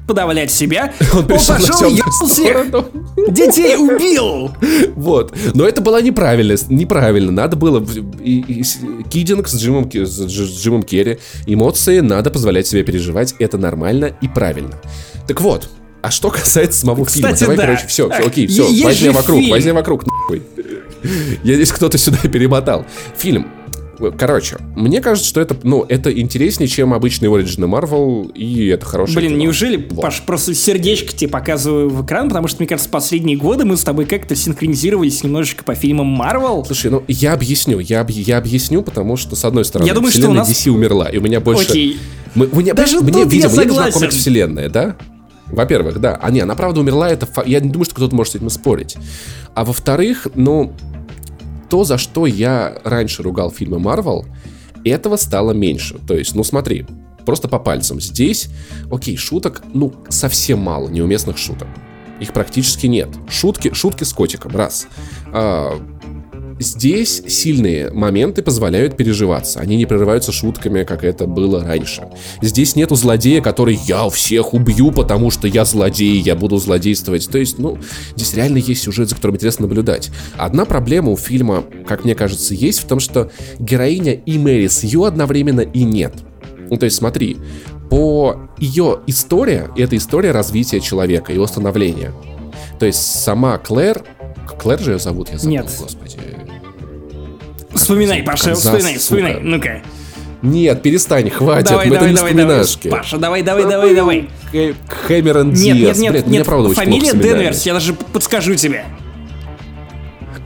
подавлять 0.08 0.52
себя, 0.52 0.92
он, 1.14 1.20
он 1.20 1.28
пошел 1.28 1.90
и 1.90 2.02
всех. 2.26 2.66
Детей 3.30 3.76
убил! 3.78 4.52
Вот. 4.96 5.36
Но 5.54 5.68
это 5.68 5.82
было 5.82 6.02
неправильно. 6.02 6.56
Неправильно. 6.70 7.32
Надо 7.32 7.56
было... 7.56 7.86
И, 8.20 8.40
и, 8.40 8.64
кидинг 9.10 9.48
с 9.48 9.56
Джимом, 9.56 9.90
с 9.92 10.26
Джимом 10.26 10.84
Керри. 10.84 11.20
Эмоции 11.46 12.00
надо 12.00 12.32
позволять 12.32 12.66
себе 12.66 12.84
переживать. 12.84 13.36
Это 13.38 13.58
нормально 13.58 14.12
и 14.22 14.28
правильно. 14.28 14.76
Так 15.28 15.42
вот, 15.42 15.70
а 16.02 16.12
что 16.12 16.30
касается 16.30 16.82
самого 16.82 17.06
Кстати, 17.06 17.22
фильма, 17.22 17.40
давай, 17.40 17.58
да. 17.58 17.64
короче, 17.66 17.88
все, 17.88 18.10
все, 18.10 18.28
окей, 18.28 18.48
все, 18.48 18.68
Есть 18.70 18.84
возьми 18.84 19.10
вокруг, 19.10 19.40
фильм. 19.40 19.52
возьми 19.52 19.72
вокруг, 19.72 20.06
нахуй. 20.06 20.44
Я 21.44 21.56
здесь 21.56 21.72
кто-то 21.72 21.98
сюда 21.98 22.18
перемотал. 22.20 22.86
Фильм. 23.18 23.48
Короче, 24.18 24.58
мне 24.78 25.02
кажется, 25.02 25.28
что 25.28 25.42
это, 25.42 25.58
ну, 25.64 25.86
это 25.88 26.10
интереснее, 26.18 26.70
чем 26.70 26.94
обычный 26.94 27.28
Origin 27.28 27.68
Marvel, 27.70 28.32
и 28.34 28.68
это 28.68 28.86
хороший 28.86 29.16
Блин, 29.16 29.32
кино. 29.32 29.42
неужели, 29.44 29.88
вот. 29.90 30.02
Паш, 30.02 30.22
просто 30.22 30.54
сердечко 30.54 31.12
тебе 31.12 31.30
показываю 31.30 31.90
в 31.90 32.06
экран, 32.06 32.30
потому 32.30 32.48
что, 32.48 32.60
мне 32.60 32.68
кажется, 32.68 32.90
последние 32.90 33.36
годы 33.36 33.66
мы 33.66 33.76
с 33.76 33.84
тобой 33.84 34.06
как-то 34.06 34.36
синхронизировались 34.36 35.22
немножечко 35.24 35.66
по 35.66 35.76
фильмам 35.76 36.20
Marvel. 36.22 36.66
Слушай, 36.66 36.92
ну, 36.92 37.04
я 37.10 37.34
объясню, 37.34 37.80
я, 37.80 38.06
я 38.08 38.38
объясню, 38.38 38.84
потому 38.84 39.18
что, 39.18 39.36
с 39.36 39.44
одной 39.44 39.66
стороны, 39.66 39.88
я 39.88 39.94
думаю, 39.94 40.12
вселенная 40.12 40.46
что 40.46 40.52
у 40.52 40.56
нас... 40.56 40.66
DC 40.66 40.70
умерла, 40.70 41.10
и 41.10 41.18
у 41.18 41.22
меня 41.22 41.42
больше... 41.42 41.70
Окей. 41.70 41.98
Мы, 42.36 42.48
мне, 42.54 42.74
Даже 42.74 43.02
мне, 43.02 43.12
тут 43.12 43.34
видимо, 43.34 43.42
я 43.44 43.50
согласен. 43.50 43.70
мне 43.72 43.80
нужна 43.80 43.92
комикс-вселенная, 43.92 44.70
да? 44.70 44.96
Во-первых, 45.52 46.00
да. 46.00 46.18
А 46.22 46.32
не, 46.32 46.40
она 46.42 46.56
правда 46.56 46.80
умерла, 46.80 47.10
это 47.10 47.26
фа... 47.26 47.44
я 47.46 47.60
не 47.60 47.70
думаю, 47.70 47.86
что 47.86 47.96
кто-то 47.96 48.16
может 48.16 48.34
с 48.34 48.36
этим 48.36 48.50
спорить. 48.50 48.98
А 49.56 49.66
во-вторых, 49.66 50.28
ну, 50.36 50.74
то, 51.70 51.84
за 51.84 51.98
что 51.98 52.26
я 52.26 52.78
раньше 52.84 53.24
ругал 53.24 53.52
фильмы 53.52 53.80
Марвел, 53.80 54.26
этого 54.84 55.18
стало 55.18 55.52
меньше. 55.52 55.98
То 56.08 56.16
есть, 56.16 56.36
ну 56.36 56.44
смотри, 56.44 56.86
просто 57.26 57.48
по 57.48 57.60
пальцам. 57.60 58.00
Здесь, 58.00 58.50
окей, 58.92 59.18
шуток, 59.18 59.64
ну, 59.74 59.94
совсем 60.10 60.60
мало 60.60 60.90
неуместных 60.90 61.38
шуток. 61.38 61.68
Их 62.20 62.34
практически 62.34 62.88
нет. 62.88 63.10
Шутки, 63.30 63.74
шутки 63.74 64.04
с 64.04 64.14
котиком, 64.14 64.56
раз. 64.56 64.88
А, 65.28 65.80
Здесь 66.60 67.24
сильные 67.28 67.90
моменты 67.92 68.42
позволяют 68.44 68.98
переживаться. 68.98 69.62
Они 69.62 69.78
не 69.78 69.86
прерываются 69.86 70.34
шутками, 70.34 70.84
как 70.84 71.06
это 71.06 71.26
было 71.26 71.64
раньше. 71.64 72.04
Здесь 72.42 72.76
нету 72.76 72.96
злодея, 72.96 73.42
который 73.42 73.80
«я 73.88 74.10
всех 74.10 74.54
убью, 74.54 74.92
потому 74.92 75.32
что 75.32 75.48
я 75.48 75.64
злодей, 75.64 76.20
я 76.20 76.36
буду 76.36 76.58
злодействовать». 76.58 77.30
То 77.30 77.38
есть, 77.38 77.60
ну, 77.60 77.78
здесь 78.16 78.34
реально 78.34 78.58
есть 78.58 78.84
сюжет, 78.84 79.08
за 79.08 79.16
которым 79.16 79.38
интересно 79.38 79.68
наблюдать. 79.68 80.12
Одна 80.38 80.66
проблема 80.66 81.12
у 81.12 81.18
фильма, 81.18 81.64
как 81.88 82.04
мне 82.04 82.14
кажется, 82.14 82.54
есть 82.54 82.80
в 82.80 82.88
том, 82.88 83.00
что 83.00 83.32
героиня 83.58 84.14
и 84.14 84.38
Мэри 84.38 84.68
Сью 84.68 85.06
одновременно 85.06 85.62
и 85.62 85.84
нет. 85.84 86.14
Ну, 86.70 86.76
то 86.76 86.84
есть, 86.84 86.98
смотри, 86.98 87.38
по 87.90 88.50
ее 88.58 89.00
история, 89.08 89.70
это 89.78 89.96
история 89.96 90.32
развития 90.32 90.82
человека, 90.82 91.32
его 91.34 91.48
становления. 91.48 92.12
То 92.80 92.86
есть 92.86 93.00
сама 93.00 93.58
Клэр, 93.58 94.04
Клэр 94.60 94.80
же 94.80 94.92
ее 94.92 95.00
зовут, 95.00 95.30
я 95.30 95.38
забыл, 95.38 95.52
Нет. 95.52 95.66
господи. 95.80 96.18
Вспоминай, 97.74 98.24
Паша, 98.24 98.56
вспоминай, 98.56 98.98
вспоминай, 98.98 99.40
ну-ка. 99.42 99.82
Нет, 100.42 100.82
перестань, 100.82 101.30
хватит, 101.30 101.70
давай, 101.70 101.88
мы 101.88 101.96
давай, 101.96 102.14
это 102.14 102.24
не 102.24 102.34
давай, 102.34 102.48
давай. 102.48 102.92
Паша, 102.92 103.18
давай, 103.18 103.44
давай, 103.44 103.66
давай, 103.66 103.94
давай. 103.94 104.30
Хэмерон 105.08 105.52
Диас. 105.52 105.76
Нет, 105.76 105.86
нет, 105.86 105.98
нет, 105.98 106.12
Блядь, 106.12 106.28
нет, 106.28 106.46
правда 106.46 106.74
фамилия 106.74 107.14
Денверс, 107.14 107.66
я 107.66 107.74
даже 107.74 107.94
подскажу 107.94 108.56
тебе. 108.56 108.86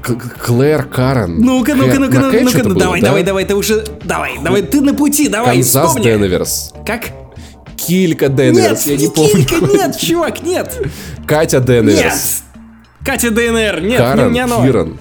Клэр 0.02 0.84
Карен. 0.86 1.40
Ну-ка, 1.40 1.76
ну-ка, 1.76 2.00
ну-ка, 2.00 2.20
ну-ка, 2.20 2.40
ну-ка, 2.42 2.64
ну 2.70 2.76
давай, 2.76 3.02
давай, 3.02 3.24
давай, 3.24 3.46
ты 3.46 3.56
уже, 3.56 3.86
давай, 4.04 4.38
давай, 4.44 4.64
ты 4.64 4.82
на 4.82 4.94
пути, 4.94 5.30
давай, 5.30 5.56
Канзас 5.56 5.88
вспомни. 5.88 6.04
Денверс. 6.04 6.74
Как? 6.86 7.04
Килька 7.78 8.30
Денверс, 8.30 8.86
я 8.86 8.98
не 8.98 9.08
помню. 9.08 9.46
Килька, 9.46 9.66
нет, 9.66 9.98
чувак, 9.98 10.42
нет. 10.44 10.82
Катя 11.26 11.60
Денверс. 11.60 12.04
Нет. 12.04 12.14
Катя 13.06 13.32
ДНР, 13.32 13.82
нет, 13.82 13.98
Карен, 13.98 14.28
не, 14.28 14.34
не 14.34 14.40
оно. 14.40 14.66
Киран. 14.66 14.98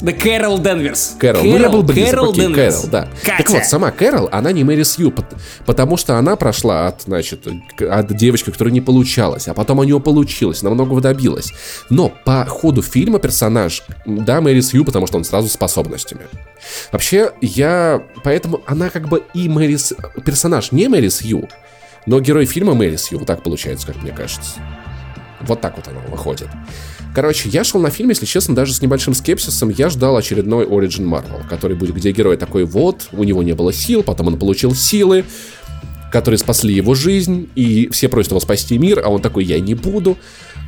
Да 0.00 0.12
Кэрол 0.12 0.58
Денверс. 0.58 1.16
Кэрол, 1.18 1.44
ну 1.44 1.58
я 1.58 1.68
был 1.68 1.82
близок, 1.82 2.10
Кэрол 2.10 2.30
окей, 2.30 2.40
Денверс. 2.42 2.76
Кэрол, 2.76 2.90
да. 2.90 3.08
Катя. 3.22 3.36
Так 3.38 3.50
вот, 3.50 3.64
сама 3.64 3.90
Кэрол, 3.90 4.28
она 4.32 4.52
не 4.52 4.64
Мэри 4.64 4.82
Сью, 4.82 5.12
потому 5.66 5.96
что 5.96 6.16
она 6.16 6.36
прошла 6.36 6.88
от, 6.88 7.02
значит, 7.02 7.46
от 7.78 8.16
девочки, 8.16 8.50
которая 8.50 8.72
не 8.72 8.80
получалась, 8.80 9.48
а 9.48 9.54
потом 9.54 9.78
у 9.80 9.84
нее 9.84 10.00
получилось, 10.00 10.62
она 10.62 10.70
многого 10.70 11.00
добилась. 11.00 11.52
Но 11.90 12.10
по 12.24 12.44
ходу 12.46 12.82
фильма 12.82 13.18
персонаж, 13.18 13.82
да, 14.06 14.40
Мэри 14.40 14.60
Сью, 14.60 14.84
потому 14.84 15.06
что 15.06 15.18
он 15.18 15.24
сразу 15.24 15.48
с 15.48 15.52
способностями. 15.52 16.22
Вообще, 16.92 17.32
я... 17.40 18.02
Поэтому 18.24 18.62
она 18.66 18.90
как 18.90 19.08
бы 19.08 19.22
и 19.34 19.48
Мэри... 19.48 19.76
Персонаж 20.24 20.72
не 20.72 20.88
Мэри 20.88 21.08
Сью, 21.08 21.48
но 22.06 22.20
герой 22.20 22.46
фильма 22.46 22.74
Мэри 22.74 22.96
Сью, 22.96 23.18
вот 23.18 23.26
так 23.26 23.42
получается, 23.42 23.86
как 23.86 23.96
мне 24.02 24.12
кажется. 24.12 24.60
Вот 25.42 25.60
так 25.60 25.76
вот 25.76 25.88
оно 25.88 26.00
выходит. 26.10 26.48
Короче, 27.14 27.48
я 27.48 27.64
шел 27.64 27.80
на 27.80 27.90
фильм, 27.90 28.10
если 28.10 28.24
честно, 28.24 28.54
даже 28.54 28.72
с 28.72 28.82
небольшим 28.82 29.14
скепсисом. 29.14 29.68
Я 29.70 29.90
ждал 29.90 30.16
очередной 30.16 30.64
Origin 30.64 31.06
Marvel, 31.06 31.46
который 31.48 31.76
будет, 31.76 31.94
где 31.96 32.12
герой 32.12 32.36
такой, 32.36 32.64
вот, 32.64 33.08
у 33.12 33.24
него 33.24 33.42
не 33.42 33.52
было 33.52 33.72
сил, 33.72 34.02
потом 34.04 34.28
он 34.28 34.38
получил 34.38 34.74
силы, 34.74 35.24
которые 36.12 36.38
спасли 36.38 36.72
его 36.72 36.94
жизнь, 36.94 37.48
и 37.54 37.88
все 37.88 38.08
просят 38.08 38.30
его 38.30 38.40
спасти 38.40 38.78
мир, 38.78 39.02
а 39.04 39.08
он 39.08 39.20
такой, 39.22 39.44
я 39.44 39.58
не 39.58 39.74
буду. 39.74 40.18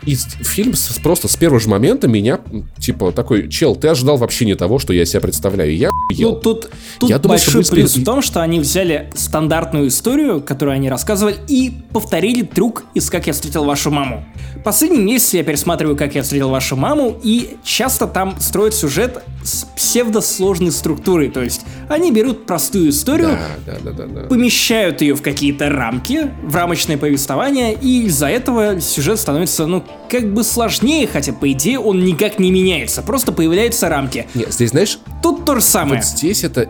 И 0.04 0.16
фильм 0.16 0.74
с, 0.74 0.98
просто 0.98 1.28
с 1.28 1.36
первого 1.36 1.60
же 1.60 1.68
момента 1.68 2.08
меня, 2.08 2.40
типа, 2.78 3.12
такой, 3.12 3.48
чел, 3.48 3.76
ты 3.76 3.88
ожидал 3.88 4.16
вообще 4.16 4.44
не 4.44 4.54
того, 4.54 4.78
что 4.78 4.92
я 4.92 5.04
себя 5.04 5.20
представляю. 5.20 5.76
Я 5.76 5.90
ел. 6.10 6.32
Ну, 6.32 6.36
тут, 6.36 6.70
тут 6.98 7.10
я 7.10 7.18
думал, 7.18 7.34
большой 7.34 7.62
что 7.62 7.74
плюс 7.74 7.96
в 7.96 8.04
том, 8.04 8.22
что 8.22 8.42
они 8.42 8.58
взяли 8.58 9.10
стандартную 9.14 9.88
историю, 9.88 10.40
которую 10.40 10.74
они 10.74 10.90
рассказывали, 10.90 11.36
и 11.48 11.72
повторили 11.92 12.42
трюк 12.42 12.84
из 12.94 13.10
«Как 13.10 13.26
я 13.26 13.32
встретил 13.32 13.64
вашу 13.64 13.90
маму». 13.90 14.24
Последний 14.64 15.02
месяц 15.02 15.34
я 15.34 15.44
пересматриваю 15.44 15.96
«Как 15.96 16.14
я 16.14 16.22
встретил 16.22 16.48
вашу 16.48 16.76
маму», 16.76 17.18
и 17.22 17.56
часто 17.64 18.06
там 18.06 18.40
строят 18.40 18.74
сюжет 18.74 19.22
с 19.44 19.64
псевдосложной 19.76 20.72
структурой. 20.72 21.30
То 21.30 21.42
есть 21.42 21.62
они 21.88 22.10
берут 22.12 22.46
простую 22.46 22.90
историю, 22.90 23.38
да, 23.66 23.74
да, 23.74 23.92
да, 23.92 23.92
да, 23.92 24.06
да. 24.06 24.28
помещают 24.28 25.00
ее 25.00 25.14
в 25.14 25.22
какие-то 25.22 25.68
рамки, 25.68 26.30
в 26.42 26.54
рамочное 26.54 26.96
повествование, 26.96 27.74
и 27.74 28.06
из-за 28.06 28.28
этого 28.28 28.80
сюжет 28.80 29.18
становится, 29.18 29.66
ну, 29.66 29.84
как 30.08 30.32
бы 30.32 30.44
сложнее, 30.44 31.06
хотя, 31.06 31.32
по 31.32 31.50
идее, 31.50 31.78
он 31.78 32.04
никак 32.04 32.38
не 32.38 32.50
меняется, 32.50 33.02
просто 33.02 33.32
появляются 33.32 33.88
рамки. 33.88 34.26
Нет, 34.34 34.52
здесь, 34.52 34.70
знаешь... 34.70 34.98
Тут 35.22 35.44
то 35.44 35.54
же 35.56 35.62
самое. 35.62 35.96
Вот 35.96 36.04
здесь 36.04 36.44
это... 36.44 36.68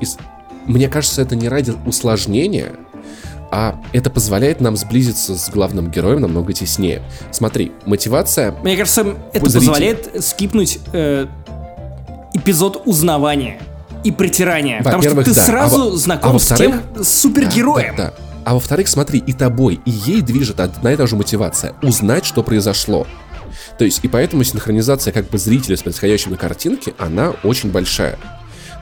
Мне 0.66 0.89
кажется, 0.89 1.23
это 1.23 1.35
не 1.35 1.49
ради 1.49 1.74
усложнения, 1.86 2.73
а 3.51 3.81
это 3.93 4.11
позволяет 4.11 4.61
нам 4.61 4.77
сблизиться 4.77 5.36
с 5.36 5.51
главным 5.51 5.90
героем 5.90 6.20
намного 6.20 6.53
теснее. 6.53 7.03
Смотри, 7.32 7.73
мотивация... 7.85 8.53
Мне 8.62 8.77
кажется, 8.77 9.16
это 9.32 9.51
зрителя. 9.51 9.69
позволяет 9.69 10.24
скипнуть 10.24 10.78
э, 10.93 11.27
эпизод 12.32 12.82
узнавания 12.86 13.61
и 14.05 14.11
притирания. 14.11 14.82
Потому 14.82 15.03
что 15.03 15.23
ты 15.23 15.35
да. 15.35 15.44
сразу 15.44 15.94
а, 15.94 15.97
знаком 15.97 16.36
а 16.36 16.39
с 16.39 16.57
тем 16.57 16.81
супергероем. 17.03 17.97
Да, 17.97 18.05
да, 18.05 18.15
да. 18.16 18.32
А 18.44 18.55
во-вторых, 18.55 18.89
смотри, 18.89 19.20
и 19.20 19.32
тобой, 19.32 19.81
и 19.85 19.90
ей 19.90 20.20
движет 20.20 20.60
одна 20.60 20.93
и 20.93 20.97
та 20.97 21.06
же 21.06 21.16
мотивация. 21.16 21.74
Узнать, 21.82 22.24
что 22.24 22.43
произошло. 22.43 23.06
То 23.78 23.85
есть, 23.85 24.01
и 24.02 24.09
поэтому 24.09 24.44
синхронизация 24.44 25.12
как 25.12 25.28
бы 25.28 25.39
зрителя 25.39 25.77
с 25.77 25.82
происходящим 25.82 26.32
на 26.32 26.36
картинке, 26.36 26.94
она 26.98 27.35
очень 27.43 27.70
большая. 27.70 28.19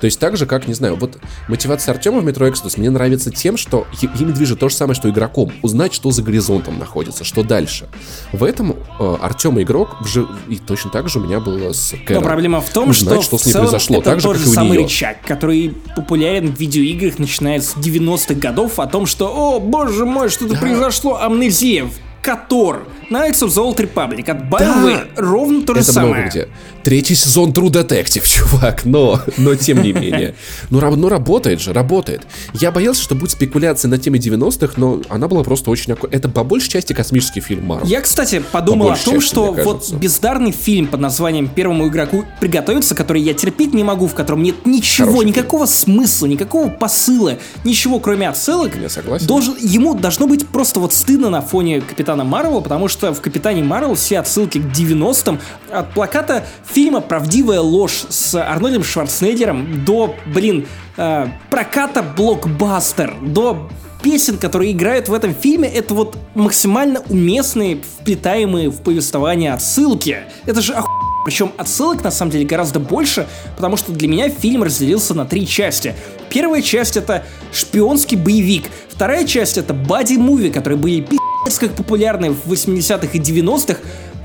То 0.01 0.07
есть 0.07 0.19
так 0.19 0.37
же, 0.37 0.47
как, 0.47 0.67
не 0.67 0.75
знаю, 0.75 0.97
вот 0.97 1.19
мотивация 1.49 1.93
Артема 1.93 2.21
в 2.21 2.27
Metro 2.27 2.51
Exodus 2.51 2.75
мне 2.79 2.91
нравится 2.91 3.31
тем, 3.31 3.57
что 3.57 3.87
ими 4.01 4.33
движет 4.33 4.59
то 4.59 4.69
же 4.69 4.75
самое, 4.75 4.95
что 4.95 5.11
игроком. 5.11 5.53
Узнать, 5.63 5.93
что 5.93 6.11
за 6.11 6.23
горизонтом 6.23 6.79
находится, 6.79 7.25
что 7.25 7.43
дальше. 7.43 7.89
В 8.33 8.45
этом 8.45 8.77
э, 8.99 9.17
Артем 9.21 9.61
игрок, 9.61 10.01
вжив... 10.01 10.29
и 10.49 10.57
точно 10.57 10.91
так 10.91 11.09
же 11.09 11.19
у 11.19 11.23
меня 11.25 11.41
было 11.41 11.73
с 11.73 11.95
Кэром. 12.07 12.23
Но 12.23 12.29
проблема 12.29 12.61
в 12.61 12.71
том, 12.71 12.91
Узнать, 12.91 13.23
что, 13.23 13.37
что 13.37 13.39
с 13.39 13.47
ней 13.47 13.53
произошло, 13.53 13.97
это 13.99 14.11
так 14.11 14.21
же, 14.21 14.29
тот 14.29 14.37
же 14.39 14.47
самый 14.47 14.71
нее. 14.71 14.85
рычаг, 14.85 15.19
который 15.27 15.77
популярен 15.95 16.55
в 16.55 16.59
видеоиграх, 16.59 17.19
начиная 17.19 17.61
с 17.61 17.75
90-х 17.77 18.35
годов, 18.35 18.79
о 18.79 18.87
том, 18.87 19.07
что, 19.07 19.29
о, 19.29 19.61
боже 19.61 20.07
мой, 20.07 20.31
что-то 20.31 20.55
да. 20.55 20.61
произошло, 20.61 21.21
амнезия, 21.21 21.89
Котор, 22.23 22.87
Knights 23.11 23.43
of 23.43 23.49
the 23.49 23.63
Old 23.63 23.77
Republic 23.77 24.31
от 24.31 24.43
BioWare. 24.43 25.09
Да. 25.17 25.23
Ровно 25.23 25.63
то 25.63 25.75
же 25.75 25.81
Это 25.81 25.93
самое. 25.93 26.15
Много 26.15 26.29
где. 26.29 26.49
Третий 26.83 27.15
сезон 27.15 27.51
True 27.51 27.71
Detective, 27.71 28.27
чувак, 28.27 28.85
но, 28.85 29.21
но 29.37 29.55
тем 29.55 29.83
не 29.83 29.93
менее. 29.93 30.35
Ну, 30.71 30.81
ну, 30.97 31.09
работает 31.09 31.61
же, 31.61 31.73
работает. 31.73 32.23
Я 32.55 32.71
боялся, 32.71 33.03
что 33.03 33.15
будет 33.15 33.31
спекуляция 33.33 33.89
на 33.89 33.99
теме 33.99 34.19
90-х, 34.19 34.75
но 34.77 35.03
она 35.09 35.29
была 35.29 35.45
просто 35.45 35.71
очень... 35.71 35.95
Это 36.11 36.29
по 36.29 36.45
большей 36.45 36.71
части 36.71 36.93
космический 36.93 37.41
фильм 37.41 37.71
Marvel. 37.71 37.87
Я, 37.87 38.01
кстати, 38.01 38.43
подумал 38.53 38.91
о 38.91 38.97
том, 38.97 39.17
части, 39.17 39.29
что 39.29 39.53
вот 39.53 39.93
бездарный 39.93 40.53
фильм 40.53 40.87
под 40.87 41.01
названием 41.01 41.49
«Первому 41.49 41.89
игроку 41.89 42.25
приготовиться», 42.41 42.95
который 42.95 43.23
я 43.23 43.35
терпеть 43.35 43.75
не 43.75 43.85
могу, 43.85 44.07
в 44.07 44.15
котором 44.15 44.43
нет 44.43 44.67
ничего, 44.67 45.09
Хороший 45.09 45.27
никакого 45.27 45.67
фильм. 45.67 45.99
смысла, 45.99 46.27
никакого 46.27 46.69
посыла, 46.69 47.39
ничего, 47.65 48.01
кроме 48.01 48.29
отсылок. 48.29 48.73
Я 48.81 48.89
согласен. 48.89 49.27
Должен, 49.27 49.57
ему 49.61 49.95
должно 49.95 50.27
быть 50.27 50.47
просто 50.49 50.81
вот 50.81 50.95
стыдно 50.95 51.31
на 51.31 51.43
фоне 51.43 51.81
Капитана 51.81 52.25
Марвел, 52.25 52.63
потому 52.63 52.89
что 52.89 53.13
в 53.13 53.21
Капитане 53.21 53.63
Марвел 53.63 53.95
все 53.95 54.19
отсылки 54.19 54.59
к 54.59 54.65
90-м 54.65 55.41
от 55.71 55.93
плаката 55.93 56.47
фильма 56.73 57.01
«Правдивая 57.01 57.61
ложь» 57.61 58.05
с 58.09 58.35
Арнольдом 58.35 58.85
Шварценеггером 58.85 59.85
до, 59.85 60.15
блин, 60.27 60.67
э, 60.97 61.27
проката 61.51 62.03
блокбастер, 62.03 63.15
до 63.23 63.69
песен, 64.03 64.39
которые 64.39 64.73
играют 64.73 65.09
в 65.09 65.15
этом 65.15 65.35
фильме, 65.35 65.69
это 65.69 65.95
вот 65.95 66.17
максимально 66.35 67.01
уместные, 67.09 67.81
вплетаемые 67.99 68.71
в 68.71 68.83
повествование 68.83 69.53
отсылки. 69.53 70.19
Это 70.47 70.61
же 70.61 70.73
оху... 70.73 70.89
Причем 71.23 71.53
отсылок 71.59 72.03
на 72.03 72.11
самом 72.11 72.33
деле 72.33 72.47
гораздо 72.47 72.81
больше, 72.81 73.29
потому 73.55 73.77
что 73.77 73.93
для 73.93 74.09
меня 74.09 74.31
фильм 74.31 74.63
разделился 74.63 75.13
на 75.13 75.27
три 75.27 75.47
части. 75.47 75.95
Первая 76.31 76.63
часть 76.63 76.97
это 76.97 77.25
шпионский 77.53 78.17
боевик, 78.17 78.65
вторая 78.89 79.27
часть 79.27 79.59
это 79.59 79.75
бади-муви, 79.75 80.51
которые 80.51 80.79
были 80.79 81.03
пи***ц 81.03 81.61
как 81.61 81.77
популярны 81.77 82.31
в 82.31 82.51
80-х 82.51 83.09
и 83.13 83.19
90-х, 83.19 83.81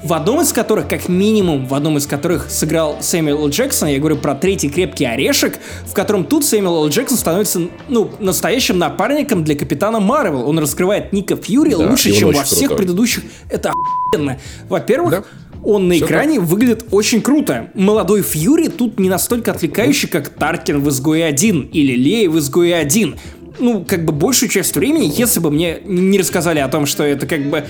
в 0.06 0.14
одном 0.14 0.41
из 0.41 0.53
которых, 0.53 0.88
как 0.88 1.10
минимум, 1.10 1.65
в 1.65 1.73
одном 1.73 1.98
из 1.98 2.06
которых 2.06 2.52
сыграл 2.52 2.98
Сэмюэл 3.02 3.40
Л. 3.40 3.49
Джексон, 3.49 3.90
я 3.90 3.98
говорю 3.98 4.18
про 4.18 4.36
третий 4.36 4.69
крепкий 4.69 5.06
орешек, 5.06 5.57
в 5.88 5.94
котором 5.94 6.26
тут 6.26 6.45
Сэмюэл 6.45 6.84
Л. 6.84 6.90
Джексон 6.90 7.18
становится, 7.18 7.61
ну, 7.90 8.11
настоящим 8.19 8.77
напарником 8.77 9.44
для 9.44 9.56
Капитана 9.56 9.99
Марвел. 9.99 10.48
Он 10.48 10.60
раскрывает 10.60 11.11
Ника 11.11 11.36
Фьюри 11.36 11.72
да, 11.72 11.77
лучше, 11.77 12.11
чем 12.11 12.32
во 12.32 12.44
всех 12.44 12.68
крутой. 12.68 12.77
предыдущих. 12.77 13.23
Это 13.49 13.72
охуенно. 13.72 14.40
Во-первых, 14.69 15.11
да. 15.11 15.23
он 15.64 15.88
на 15.88 15.95
Все 15.95 16.06
экране 16.06 16.40
так. 16.40 16.48
выглядит 16.48 16.86
очень 16.91 17.23
круто. 17.23 17.72
Молодой 17.73 18.22
Фьюри 18.22 18.68
тут 18.68 18.99
не 18.99 19.10
настолько 19.10 19.53
отвлекающий, 19.53 20.07
как 20.07 20.30
Таркин 20.30 20.82
в 20.82 20.90
Изгое 20.90 21.26
1 21.26 21.69
или 21.73 21.95
Лея 21.95 22.30
в 22.30 22.38
Изгое 22.38 22.77
1 22.77 23.15
ну, 23.60 23.86
как 23.86 24.06
бы 24.06 24.11
большую 24.11 24.49
часть 24.49 24.76
времени, 24.76 25.11
если 25.15 25.40
бы 25.40 25.49
мне 25.49 25.80
не 25.86 26.19
рассказали 26.19 26.60
о 26.60 26.68
том, 26.68 26.86
что 26.86 27.03
это 27.03 27.26
как 27.26 27.49
бы 27.49 27.65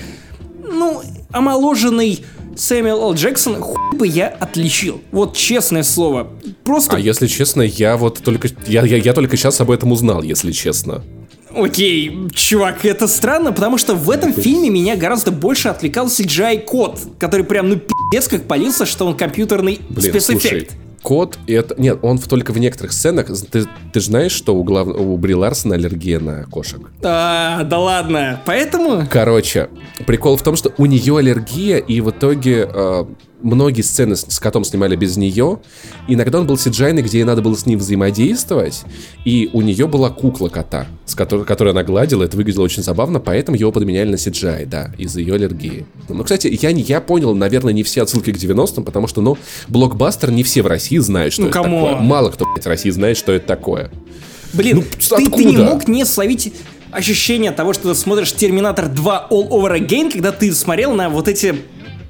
ну, 0.66 1.02
омоложенный 1.32 2.24
Сэмюэл 2.56 3.02
Л. 3.02 3.14
Джексон, 3.14 3.60
хуй 3.60 3.96
бы 3.96 4.06
я 4.06 4.28
отличил. 4.28 5.00
Вот 5.12 5.36
честное 5.36 5.82
слово. 5.82 6.28
Просто... 6.64 6.96
А 6.96 6.98
если 6.98 7.26
честно, 7.26 7.62
я 7.62 7.96
вот 7.96 8.18
только... 8.22 8.48
Я, 8.66 8.84
я, 8.84 8.96
я 8.96 9.12
только 9.12 9.36
сейчас 9.36 9.60
об 9.60 9.70
этом 9.70 9.92
узнал, 9.92 10.22
если 10.22 10.52
честно. 10.52 11.04
Окей, 11.54 12.28
чувак, 12.34 12.84
это 12.84 13.08
странно, 13.08 13.52
потому 13.52 13.78
что 13.78 13.94
в 13.94 14.10
этом 14.10 14.32
фильме 14.32 14.68
меня 14.68 14.96
гораздо 14.96 15.30
больше 15.30 15.68
отвлекал 15.68 16.06
CGI-код, 16.06 17.00
который 17.18 17.46
прям, 17.46 17.70
ну, 17.70 17.76
пиздец, 17.76 18.28
как 18.28 18.46
полился, 18.46 18.84
что 18.84 19.06
он 19.06 19.16
компьютерный 19.16 19.80
спецэффект 19.98 20.76
кот, 21.06 21.38
и 21.46 21.52
это... 21.52 21.80
Нет, 21.80 22.00
он 22.02 22.18
только 22.18 22.50
в 22.50 22.58
некоторых 22.58 22.92
сценах... 22.92 23.28
Ты, 23.28 23.64
ты 23.92 24.00
же 24.00 24.06
знаешь, 24.06 24.32
что 24.32 24.56
у, 24.56 24.64
глав... 24.64 24.88
у 24.88 25.16
Бри 25.16 25.36
Ларсона 25.36 25.76
аллергия 25.76 26.18
на 26.18 26.46
кошек? 26.46 26.80
А, 27.00 27.62
да 27.62 27.78
ладно, 27.78 28.42
поэтому... 28.44 29.06
Короче, 29.08 29.68
прикол 30.04 30.36
в 30.36 30.42
том, 30.42 30.56
что 30.56 30.72
у 30.78 30.86
нее 30.86 31.16
аллергия, 31.16 31.76
и 31.76 32.00
в 32.00 32.10
итоге 32.10 32.68
э, 32.68 33.04
многие 33.42 33.82
сцены 33.82 34.16
с, 34.16 34.26
с 34.28 34.40
котом 34.40 34.64
снимали 34.64 34.96
без 34.96 35.16
нее. 35.16 35.60
Иногда 36.08 36.40
он 36.40 36.46
был 36.46 36.58
сиджайный, 36.58 37.02
где 37.02 37.18
ей 37.18 37.24
надо 37.24 37.42
было 37.42 37.56
с 37.56 37.66
ним 37.66 37.78
взаимодействовать. 37.78 38.82
И 39.24 39.50
у 39.52 39.60
нее 39.62 39.86
была 39.86 40.10
кукла 40.10 40.48
кота, 40.48 40.86
с 41.04 41.14
которой, 41.14 41.44
которую 41.44 41.72
она 41.72 41.82
гладила. 41.82 42.24
Это 42.24 42.36
выглядело 42.36 42.64
очень 42.64 42.82
забавно, 42.82 43.20
поэтому 43.20 43.56
его 43.56 43.72
подменяли 43.72 44.10
на 44.10 44.18
сиджай, 44.18 44.64
да, 44.64 44.92
из-за 44.98 45.20
ее 45.20 45.34
аллергии. 45.34 45.86
Ну, 46.08 46.22
кстати, 46.22 46.56
я, 46.60 46.70
я 46.70 47.00
понял, 47.00 47.34
наверное, 47.34 47.72
не 47.72 47.82
все 47.82 48.02
отсылки 48.02 48.32
к 48.32 48.36
90-м, 48.36 48.84
потому 48.84 49.06
что, 49.06 49.20
ну, 49.20 49.38
блокбастер 49.68 50.30
не 50.30 50.42
все 50.42 50.62
в 50.62 50.66
России 50.66 50.98
знают, 50.98 51.32
что 51.32 51.42
ну, 51.42 51.48
это 51.48 51.62
кому? 51.62 51.86
такое. 51.86 52.00
Мало 52.00 52.30
кто, 52.30 52.44
блядь, 52.52 52.64
в 52.64 52.68
России 52.68 52.90
знает, 52.90 53.16
что 53.16 53.32
это 53.32 53.46
такое. 53.46 53.90
Блин, 54.52 54.76
ну, 54.76 55.16
ты, 55.18 55.30
ты 55.30 55.44
не 55.44 55.56
мог 55.56 55.86
не 55.88 56.04
словить 56.04 56.52
ощущение 56.90 57.52
того, 57.52 57.72
что 57.72 57.92
ты 57.92 57.94
смотришь 57.94 58.32
Терминатор 58.32 58.88
2 58.88 59.28
All 59.30 59.48
Over 59.50 59.78
Again, 59.78 60.10
когда 60.10 60.32
ты 60.32 60.52
смотрел 60.52 60.94
на 60.94 61.10
вот 61.10 61.28
эти 61.28 61.54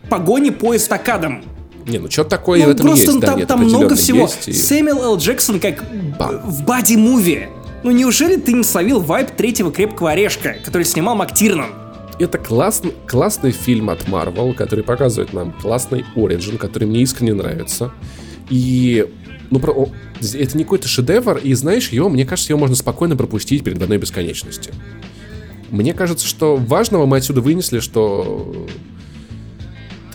погони 0.09 0.51
по 0.51 0.77
эстакадам. 0.77 1.45
Не, 1.87 1.99
ну 1.99 2.11
что 2.11 2.25
такое 2.25 2.61
ну, 2.61 2.67
в 2.67 2.69
этом 2.71 2.87
просто 2.87 3.13
есть, 3.13 3.21
там, 3.21 3.41
да, 3.41 3.47
там 3.47 3.61
много 3.63 3.95
всего. 3.95 4.23
Есть, 4.23 4.49
и... 4.49 4.53
Сэмюэл 4.53 5.03
Л. 5.03 5.17
Джексон 5.19 5.61
как 5.61 5.85
Бам. 6.19 6.39
в 6.39 6.65
бади-муви. 6.65 7.49
Ну 7.85 7.93
неужели 7.93 8.37
ты 8.37 8.53
не 8.53 8.65
словил 8.65 9.01
вайп 9.01 9.31
третьего 9.31 9.71
крепкого 9.71 10.11
орешка, 10.11 10.57
который 10.65 10.83
снимал 10.83 11.15
МакТирнан? 11.15 11.71
Это 12.19 12.39
классный, 12.39 12.95
классный 13.07 13.53
фильм 13.53 13.91
от 13.91 14.05
Marvel, 14.09 14.55
который 14.55 14.83
показывает 14.83 15.33
нам 15.33 15.53
классный 15.53 16.05
Origin, 16.17 16.57
который 16.57 16.89
мне 16.89 17.03
искренне 17.03 17.35
нравится. 17.35 17.93
И 18.49 19.07
ну, 19.51 19.59
про, 19.61 19.89
это 20.21 20.57
не 20.57 20.65
какой-то 20.65 20.89
шедевр, 20.89 21.37
и 21.37 21.53
знаешь, 21.55 21.91
его, 21.91 22.09
мне 22.09 22.25
кажется, 22.25 22.53
его 22.53 22.59
можно 22.59 22.75
спокойно 22.75 23.17
пропустить 23.17 23.63
перед 23.63 23.81
одной 23.81 23.99
бесконечности. 23.99 24.73
Мне 25.71 25.95
кажется, 25.95 26.27
что 26.27 26.57
важного 26.57 27.07
мы 27.07 27.19
отсюда 27.19 27.41
вынесли, 27.41 27.81
что... 27.81 28.67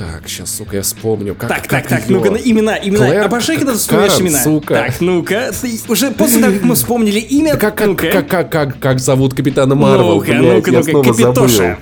Так, 0.01 0.27
сейчас, 0.27 0.55
сука, 0.55 0.77
я 0.77 0.81
вспомню. 0.81 1.35
Как, 1.35 1.47
так, 1.47 1.61
как 1.67 1.87
так, 1.87 1.87
так, 1.87 2.09
ну-ка, 2.09 2.29
имена, 2.29 2.75
имена. 2.75 3.05
Клэр, 3.05 3.23
Обожай, 3.23 3.57
когда 3.57 3.73
ты 3.73 3.77
вспоминаешь 3.77 4.13
Карен, 4.13 4.27
имена. 4.27 4.43
сука. 4.43 4.73
Так, 4.73 4.99
ну-ка, 4.99 5.51
уже 5.89 6.09
после 6.09 6.41
того, 6.41 6.53
как 6.53 6.63
мы 6.63 6.73
вспомнили 6.73 7.19
имя, 7.19 7.55
Как, 7.55 7.77
как, 7.77 7.87
ну-ка. 7.87 8.09
как, 8.11 8.27
как, 8.27 8.51
как, 8.51 8.79
как 8.79 8.99
зовут 8.99 9.35
капитана 9.35 9.75
Марвел? 9.75 10.15
Ну-ка, 10.15 10.33
ну-ка, 10.33 10.71
я 10.71 10.77
ну-ка, 10.79 10.89
снова 10.89 11.03
Капитоша. 11.03 11.55
забыл. 11.57 11.75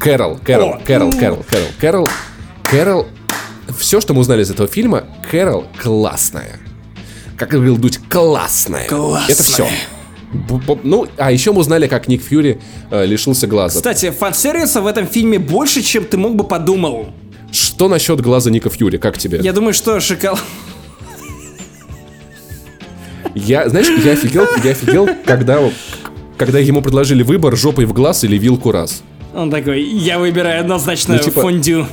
Кэрол, 0.00 0.38
Кэрол. 0.44 0.78
Кэрол, 0.84 1.12
Кэрол, 1.12 1.44
Кэрол, 1.48 1.68
Кэрол, 1.80 2.08
Кэрол. 2.64 3.06
Все, 3.78 4.02
что 4.02 4.12
мы 4.12 4.20
узнали 4.20 4.42
из 4.42 4.50
этого 4.50 4.68
фильма, 4.68 5.04
Кэрол 5.30 5.64
классная. 5.80 6.60
Как 7.38 7.48
говорил 7.48 7.78
Дудь, 7.78 8.00
классная. 8.10 8.86
Классная. 8.86 9.32
Это 9.34 9.42
все. 9.42 9.66
Ну, 10.82 11.06
а 11.16 11.32
еще 11.32 11.52
мы 11.52 11.60
узнали, 11.60 11.86
как 11.86 12.06
Ник 12.06 12.22
Фьюри 12.22 12.60
э, 12.90 13.06
лишился 13.06 13.46
глаза. 13.46 13.76
Кстати, 13.78 14.10
фан-сервиса 14.10 14.82
в 14.82 14.86
этом 14.86 15.06
фильме 15.06 15.38
больше, 15.38 15.80
чем 15.80 16.04
ты 16.04 16.18
мог 16.18 16.36
бы 16.36 16.44
подумал. 16.44 17.14
Что 17.52 17.88
насчет 17.88 18.20
глаза 18.20 18.50
Ника 18.50 18.70
Фьюри? 18.70 18.96
Как 18.96 19.18
тебе? 19.18 19.38
Я 19.42 19.52
думаю, 19.52 19.74
что 19.74 20.00
шоколад... 20.00 20.40
Я, 23.34 23.68
знаешь, 23.68 23.86
я 24.04 24.12
офигел, 24.12 24.46
я 24.62 24.72
офигел, 24.72 25.08
когда, 25.24 25.58
когда 26.36 26.58
ему 26.58 26.82
предложили 26.82 27.22
выбор 27.22 27.56
жопой 27.56 27.84
в 27.86 27.92
глаз 27.92 28.24
или 28.24 28.36
вилку 28.36 28.72
раз. 28.72 29.02
Он 29.34 29.50
такой, 29.50 29.82
я 29.82 30.18
выбираю 30.18 30.60
однозначно 30.60 31.14
Ну, 31.14 31.20
типа, 31.20 31.40
фондю. 31.40 31.86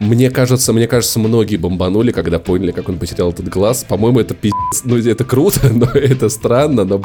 Мне 0.00 0.30
кажется, 0.30 0.72
мне 0.72 0.86
кажется, 0.86 1.18
многие 1.18 1.56
бомбанули, 1.56 2.12
когда 2.12 2.38
поняли, 2.38 2.70
как 2.70 2.88
он 2.88 2.98
потерял 2.98 3.30
этот 3.30 3.48
глаз. 3.48 3.84
По-моему, 3.88 4.20
это 4.20 4.34
пиздец. 4.34 4.82
Ну, 4.84 4.96
это 4.96 5.24
круто, 5.24 5.60
но 5.72 5.86
это 5.86 6.28
странно, 6.28 6.84
но. 6.84 7.02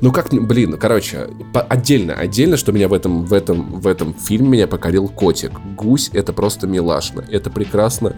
Ну, 0.00 0.12
как, 0.12 0.30
блин, 0.30 0.78
короче, 0.78 1.28
по- 1.52 1.60
отдельно, 1.60 2.14
отдельно, 2.14 2.56
что 2.56 2.72
меня 2.72 2.88
в 2.88 2.92
этом, 2.94 3.24
в 3.26 3.32
этом, 3.32 3.80
в 3.80 3.86
этом 3.86 4.14
фильме 4.14 4.48
меня 4.48 4.66
покорил 4.66 5.08
котик. 5.08 5.52
Гусь— 5.76 6.10
это 6.12 6.32
просто 6.32 6.66
милашно, 6.66 7.24
это 7.30 7.50
прекрасно. 7.50 8.16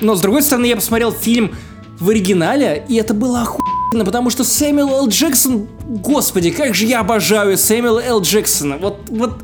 Но 0.00 0.16
с 0.16 0.20
другой 0.20 0.42
стороны, 0.42 0.66
я 0.66 0.76
посмотрел 0.76 1.12
фильм 1.12 1.54
в 2.00 2.08
оригинале, 2.08 2.84
и 2.88 2.96
это 2.96 3.12
было 3.14 3.42
охуенно, 3.42 4.04
потому 4.04 4.30
что 4.30 4.42
Сэмюэл 4.42 4.88
Л. 4.88 5.08
Джексон, 5.08 5.68
господи, 5.86 6.50
как 6.50 6.74
же 6.74 6.86
я 6.86 7.00
обожаю 7.00 7.56
Сэмюэла 7.58 8.00
Л. 8.00 8.20
Джексона. 8.22 8.78
Вот, 8.78 8.98
вот, 9.10 9.42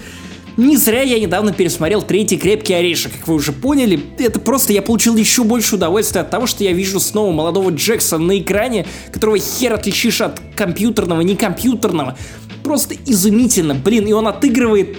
не 0.56 0.76
зря 0.76 1.02
я 1.02 1.18
недавно 1.18 1.52
пересмотрел 1.52 2.02
третий 2.02 2.38
крепкий 2.38 2.74
орешек, 2.74 3.12
как 3.12 3.28
вы 3.28 3.34
уже 3.34 3.52
поняли. 3.52 4.00
Это 4.18 4.40
просто 4.40 4.72
я 4.72 4.82
получил 4.82 5.16
еще 5.16 5.44
больше 5.44 5.76
удовольствия 5.76 6.22
от 6.22 6.30
того, 6.30 6.46
что 6.46 6.64
я 6.64 6.72
вижу 6.72 7.00
снова 7.00 7.32
молодого 7.32 7.70
Джексона 7.70 8.24
на 8.24 8.38
экране, 8.38 8.86
которого 9.12 9.38
хер 9.38 9.74
отличишь 9.74 10.20
от 10.20 10.40
компьютерного, 10.56 11.20
не 11.20 11.36
компьютерного. 11.36 12.16
Просто 12.62 12.94
изумительно, 13.06 13.74
блин, 13.74 14.06
и 14.06 14.12
он 14.12 14.26
отыгрывает 14.26 14.96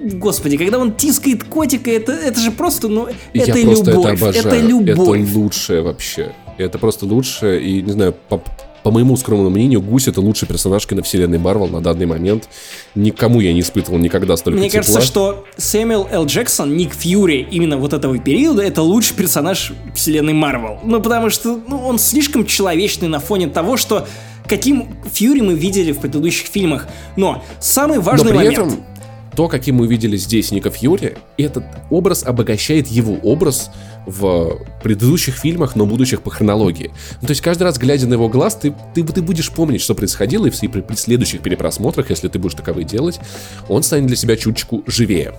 Господи, 0.00 0.56
когда 0.56 0.78
он 0.78 0.94
тискает 0.94 1.44
котика, 1.44 1.90
это, 1.90 2.12
это 2.12 2.38
же 2.40 2.52
просто, 2.52 2.88
ну, 2.88 3.08
это 3.34 3.58
я 3.58 3.64
просто 3.64 3.90
любовь, 3.90 4.14
это 4.14 4.24
обожаю. 4.26 4.46
это 4.46 4.60
любовь. 4.60 5.20
Это 5.20 5.38
лучшее 5.38 5.82
вообще. 5.82 6.32
Это 6.56 6.78
просто 6.78 7.04
лучшее, 7.04 7.60
и, 7.60 7.82
не 7.82 7.92
знаю, 7.92 8.14
по, 8.28 8.42
по 8.82 8.90
моему 8.90 9.16
скромному 9.16 9.50
мнению, 9.50 9.80
Гусь— 9.80 10.08
это 10.08 10.20
лучший 10.20 10.46
персонаж 10.48 10.86
киновселенной 10.86 11.38
Марвел 11.38 11.68
на 11.68 11.80
данный 11.80 12.06
момент. 12.06 12.48
Никому 12.94 13.40
я 13.40 13.52
не 13.52 13.60
испытывал 13.60 13.98
никогда 13.98 14.36
столько 14.36 14.58
Мне 14.58 14.68
тепла. 14.68 14.82
кажется, 14.82 15.00
что 15.06 15.44
Сэмюэл 15.56 16.08
Л. 16.10 16.26
Джексон, 16.26 16.76
Ник 16.76 16.94
Фьюри 16.94 17.46
именно 17.50 17.76
вот 17.76 17.92
этого 17.92 18.18
периода, 18.18 18.62
это 18.62 18.82
лучший 18.82 19.16
персонаж 19.16 19.72
вселенной 19.94 20.32
Марвел. 20.32 20.78
Ну, 20.84 21.02
потому 21.02 21.30
что 21.30 21.60
ну, 21.66 21.78
он 21.78 21.98
слишком 21.98 22.46
человечный 22.46 23.08
на 23.08 23.20
фоне 23.20 23.48
того, 23.48 23.76
что 23.76 24.06
каким 24.46 24.96
Фьюри 25.12 25.40
мы 25.40 25.54
видели 25.54 25.92
в 25.92 25.98
предыдущих 25.98 26.46
фильмах. 26.46 26.88
Но 27.16 27.44
самый 27.60 27.96
Но 27.96 28.02
важный 28.02 28.30
при 28.30 28.36
момент... 28.36 28.58
этом 28.58 28.84
то, 29.38 29.46
каким 29.46 29.76
мы 29.76 29.84
увидели 29.84 30.16
здесь 30.16 30.50
Ника 30.50 30.68
Фьюри, 30.68 31.16
этот 31.36 31.62
образ 31.90 32.24
обогащает 32.24 32.88
его 32.88 33.14
образ 33.22 33.70
в 34.04 34.58
предыдущих 34.82 35.36
фильмах, 35.36 35.76
но 35.76 35.86
будущих 35.86 36.22
по 36.22 36.30
хронологии. 36.30 36.90
Ну, 37.20 37.28
то 37.28 37.30
есть 37.30 37.40
каждый 37.40 37.62
раз, 37.62 37.78
глядя 37.78 38.08
на 38.08 38.14
его 38.14 38.28
глаз, 38.28 38.56
ты, 38.56 38.74
ты, 38.96 39.04
ты 39.04 39.22
будешь 39.22 39.52
помнить, 39.52 39.80
что 39.80 39.94
происходило, 39.94 40.46
и 40.46 40.50
при, 40.50 40.80
при 40.80 40.96
следующих 40.96 41.40
перепросмотрах, 41.40 42.10
если 42.10 42.26
ты 42.26 42.40
будешь 42.40 42.56
таковые 42.56 42.84
делать, 42.84 43.20
он 43.68 43.84
станет 43.84 44.08
для 44.08 44.16
себя 44.16 44.36
чуточку 44.36 44.82
живее. 44.88 45.32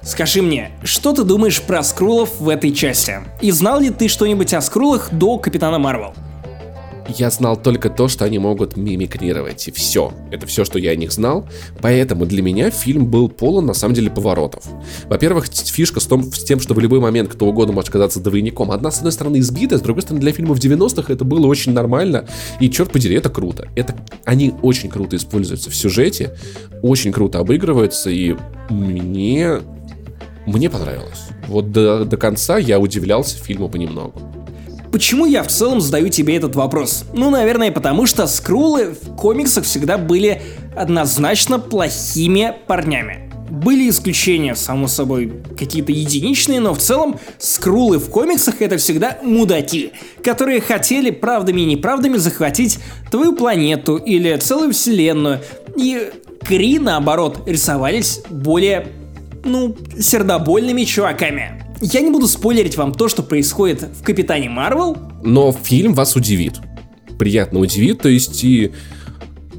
Скажи 0.00 0.40
мне, 0.40 0.70
что 0.84 1.12
ты 1.12 1.24
думаешь 1.24 1.60
про 1.60 1.82
скрулов 1.82 2.38
в 2.38 2.48
этой 2.48 2.72
части? 2.72 3.16
И 3.40 3.50
знал 3.50 3.80
ли 3.80 3.90
ты 3.90 4.06
что-нибудь 4.06 4.54
о 4.54 4.60
скрулах 4.60 5.12
до 5.12 5.38
Капитана 5.38 5.80
Марвел? 5.80 6.14
Я 7.08 7.30
знал 7.30 7.56
только 7.56 7.90
то, 7.90 8.08
что 8.08 8.24
они 8.24 8.38
могут 8.38 8.76
мимикрировать, 8.76 9.68
и 9.68 9.70
все. 9.70 10.12
Это 10.30 10.46
все, 10.46 10.64
что 10.64 10.78
я 10.78 10.92
о 10.92 10.96
них 10.96 11.12
знал. 11.12 11.46
Поэтому 11.80 12.24
для 12.24 12.42
меня 12.42 12.70
фильм 12.70 13.06
был 13.06 13.28
полон, 13.28 13.66
на 13.66 13.74
самом 13.74 13.94
деле, 13.94 14.10
поворотов. 14.10 14.64
Во-первых, 15.08 15.46
фишка 15.46 16.00
с, 16.00 16.06
том, 16.06 16.24
с 16.32 16.42
тем, 16.44 16.60
что 16.60 16.72
в 16.74 16.78
любой 16.78 17.00
момент 17.00 17.30
кто 17.30 17.46
угодно 17.46 17.74
может 17.74 17.90
казаться 17.90 18.20
двойником. 18.20 18.70
Одна, 18.70 18.90
с 18.90 18.98
одной 18.98 19.12
стороны, 19.12 19.38
избитая, 19.38 19.78
с 19.78 19.82
другой 19.82 20.02
стороны, 20.02 20.20
для 20.20 20.32
фильмов 20.32 20.58
90-х 20.58 21.12
это 21.12 21.24
было 21.24 21.46
очень 21.46 21.72
нормально. 21.72 22.26
И, 22.58 22.70
черт 22.70 22.90
подери, 22.90 23.16
это 23.16 23.28
круто. 23.28 23.68
Это, 23.76 23.94
они 24.24 24.54
очень 24.62 24.88
круто 24.88 25.16
используются 25.16 25.70
в 25.70 25.76
сюжете, 25.76 26.36
очень 26.82 27.12
круто 27.12 27.38
обыгрываются, 27.38 28.10
и 28.10 28.34
мне... 28.70 29.60
Мне 30.46 30.68
понравилось. 30.68 31.28
Вот 31.48 31.72
до, 31.72 32.04
до 32.04 32.16
конца 32.18 32.58
я 32.58 32.78
удивлялся 32.78 33.36
фильму 33.36 33.70
понемногу. 33.70 34.20
Почему 34.94 35.26
я 35.26 35.42
в 35.42 35.48
целом 35.48 35.80
задаю 35.80 36.08
тебе 36.08 36.36
этот 36.36 36.54
вопрос? 36.54 37.04
Ну, 37.12 37.28
наверное, 37.28 37.72
потому 37.72 38.06
что 38.06 38.28
скрулы 38.28 38.94
в 38.94 39.16
комиксах 39.16 39.64
всегда 39.64 39.98
были 39.98 40.40
однозначно 40.76 41.58
плохими 41.58 42.54
парнями. 42.68 43.28
Были 43.50 43.90
исключения, 43.90 44.54
само 44.54 44.86
собой, 44.86 45.42
какие-то 45.58 45.90
единичные, 45.90 46.60
но 46.60 46.74
в 46.74 46.78
целом 46.78 47.18
скрулы 47.38 47.98
в 47.98 48.08
комиксах 48.08 48.62
это 48.62 48.76
всегда 48.76 49.18
мудаки, 49.24 49.90
которые 50.22 50.60
хотели 50.60 51.10
правдами 51.10 51.62
и 51.62 51.64
неправдами 51.64 52.16
захватить 52.16 52.78
твою 53.10 53.34
планету 53.34 53.96
или 53.96 54.36
целую 54.36 54.72
вселенную. 54.72 55.40
И 55.76 56.12
Кри, 56.46 56.78
наоборот, 56.78 57.42
рисовались 57.48 58.20
более 58.30 58.86
ну, 59.42 59.76
сердобольными 59.98 60.84
чуваками. 60.84 61.63
Я 61.80 62.00
не 62.00 62.10
буду 62.10 62.26
спойлерить 62.28 62.76
вам 62.76 62.92
то, 62.92 63.08
что 63.08 63.22
происходит 63.22 63.82
в 63.82 64.02
Капитане 64.02 64.48
Марвел, 64.48 64.96
Но 65.22 65.52
фильм 65.52 65.94
вас 65.94 66.16
удивит. 66.16 66.54
Приятно 67.18 67.60
удивит, 67.60 68.02
то 68.02 68.08
есть 68.08 68.42
и 68.42 68.72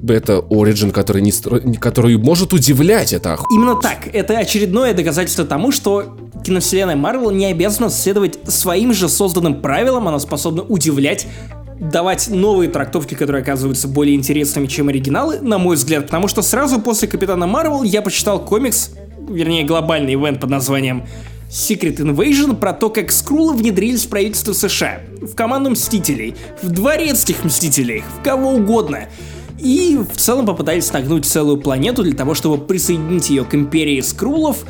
это 0.08 0.34
Origin, 0.50 0.92
который, 0.92 1.22
не 1.22 1.32
стро- 1.32 1.78
который 1.78 2.18
может 2.18 2.54
удивлять, 2.54 3.14
это 3.14 3.34
оху... 3.34 3.48
Именно 3.54 3.76
так. 3.76 4.08
Это 4.14 4.38
очередное 4.38 4.94
доказательство 4.94 5.46
тому, 5.46 5.72
что 5.72 6.18
киновселенная 6.44 6.96
Марвел 6.96 7.32
не 7.32 7.46
обязана 7.46 7.90
следовать 7.90 8.40
своим 8.48 8.94
же 8.94 9.10
созданным 9.10 9.62
правилам, 9.62 10.08
она 10.08 10.20
способна 10.20 10.62
удивлять 10.64 11.28
давать 11.80 12.30
новые 12.30 12.70
трактовки, 12.70 13.16
которые 13.16 13.42
оказываются 13.42 13.88
более 13.88 14.16
интересными, 14.16 14.68
чем 14.68 14.88
оригиналы, 14.88 15.40
на 15.42 15.58
мой 15.58 15.76
взгляд, 15.76 16.06
потому 16.06 16.28
что 16.28 16.42
сразу 16.42 16.80
после 16.80 17.08
Капитана 17.08 17.48
Марвел 17.48 17.84
я 17.84 18.02
почитал 18.02 18.40
комикс, 18.40 18.92
вернее 19.30 19.64
глобальный 19.64 20.14
ивент 20.14 20.40
под 20.40 20.50
названием 20.50 21.04
Secret 21.56 21.96
Invasion 22.00 22.54
про 22.54 22.74
то, 22.74 22.90
как 22.90 23.14
скрулы 23.14 23.54
внедрились 23.54 24.06
в 24.06 24.10
правительство 24.10 24.52
США, 24.52 25.00
в 25.22 25.36
команду 25.36 25.70
Мстителей, 25.70 26.36
в 26.62 26.70
дворецких 26.70 27.46
Мстителей, 27.46 28.04
в 28.20 28.24
кого 28.24 28.52
угодно. 28.56 29.08
И 29.58 29.98
в 29.98 30.18
целом 30.18 30.46
попытались 30.46 30.92
нагнуть 30.92 31.26
целую 31.26 31.58
планету 31.58 32.04
для 32.04 32.14
того, 32.14 32.34
чтобы 32.34 32.58
присоединить 32.58 33.30
ее 33.30 33.46
к 33.46 33.56
империи 33.56 34.02
скрулов. 34.02 34.66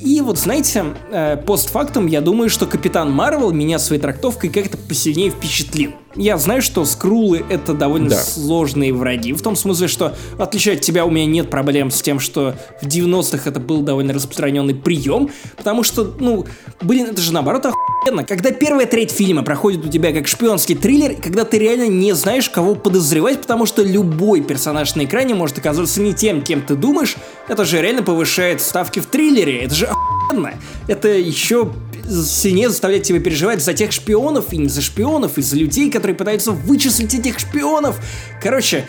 И 0.00 0.22
вот 0.22 0.38
знаете, 0.38 0.86
э, 1.10 1.36
постфактум 1.36 2.06
я 2.06 2.22
думаю, 2.22 2.48
что 2.48 2.64
Капитан 2.64 3.12
Марвел 3.12 3.52
меня 3.52 3.78
своей 3.78 4.00
трактовкой 4.00 4.48
как-то 4.48 4.78
посильнее 4.78 5.28
впечатлил. 5.28 5.92
Я 6.14 6.36
знаю, 6.36 6.60
что 6.62 6.84
скрулы 6.84 7.44
это 7.48 7.72
довольно 7.72 8.10
Да. 8.10 8.22
сложные 8.22 8.92
враги, 8.92 9.32
в 9.32 9.40
том 9.42 9.56
смысле, 9.56 9.88
что 9.88 10.14
в 10.36 10.42
отличие 10.42 10.74
от 10.74 10.80
тебя 10.82 11.06
у 11.06 11.10
меня 11.10 11.24
нет 11.26 11.48
проблем 11.50 11.90
с 11.90 12.02
тем, 12.02 12.20
что 12.20 12.54
в 12.82 12.86
90-х 12.86 13.48
это 13.48 13.60
был 13.60 13.80
довольно 13.80 14.12
распространенный 14.12 14.74
прием, 14.74 15.30
потому 15.56 15.82
что, 15.82 16.14
ну, 16.20 16.44
блин, 16.82 17.06
это 17.06 17.20
же 17.22 17.32
наоборот 17.32 17.66
охуенно. 17.66 18.24
Когда 18.24 18.50
первая 18.50 18.86
треть 18.86 19.10
фильма 19.10 19.42
проходит 19.42 19.86
у 19.86 19.88
тебя 19.88 20.12
как 20.12 20.28
шпионский 20.28 20.74
триллер, 20.74 21.14
когда 21.14 21.44
ты 21.44 21.58
реально 21.58 21.88
не 21.88 22.12
знаешь, 22.14 22.50
кого 22.50 22.74
подозревать, 22.74 23.40
потому 23.40 23.64
что 23.64 23.82
любой 23.82 24.42
персонаж 24.42 24.94
на 24.94 25.04
экране 25.04 25.34
может 25.34 25.58
оказаться 25.58 26.00
не 26.02 26.12
тем, 26.12 26.42
кем 26.42 26.60
ты 26.62 26.74
думаешь, 26.74 27.16
это 27.48 27.64
же 27.64 27.80
реально 27.80 28.02
повышает 28.02 28.60
ставки 28.60 29.00
в 29.00 29.06
триллере, 29.06 29.58
это 29.64 29.74
же 29.74 29.86
охуенно. 29.86 30.54
Это 30.88 31.08
еще 31.08 31.72
сильнее 32.08 32.68
заставляет 32.68 33.04
тебя 33.04 33.20
переживать 33.20 33.62
за 33.62 33.74
тех 33.74 33.92
шпионов, 33.92 34.52
и 34.52 34.58
не 34.58 34.68
за 34.68 34.80
шпионов, 34.82 35.38
и 35.38 35.42
за 35.42 35.56
людей, 35.56 35.90
которые 35.90 36.16
пытаются 36.16 36.52
вычислить 36.52 37.14
этих 37.14 37.38
шпионов. 37.38 38.00
Короче, 38.42 38.86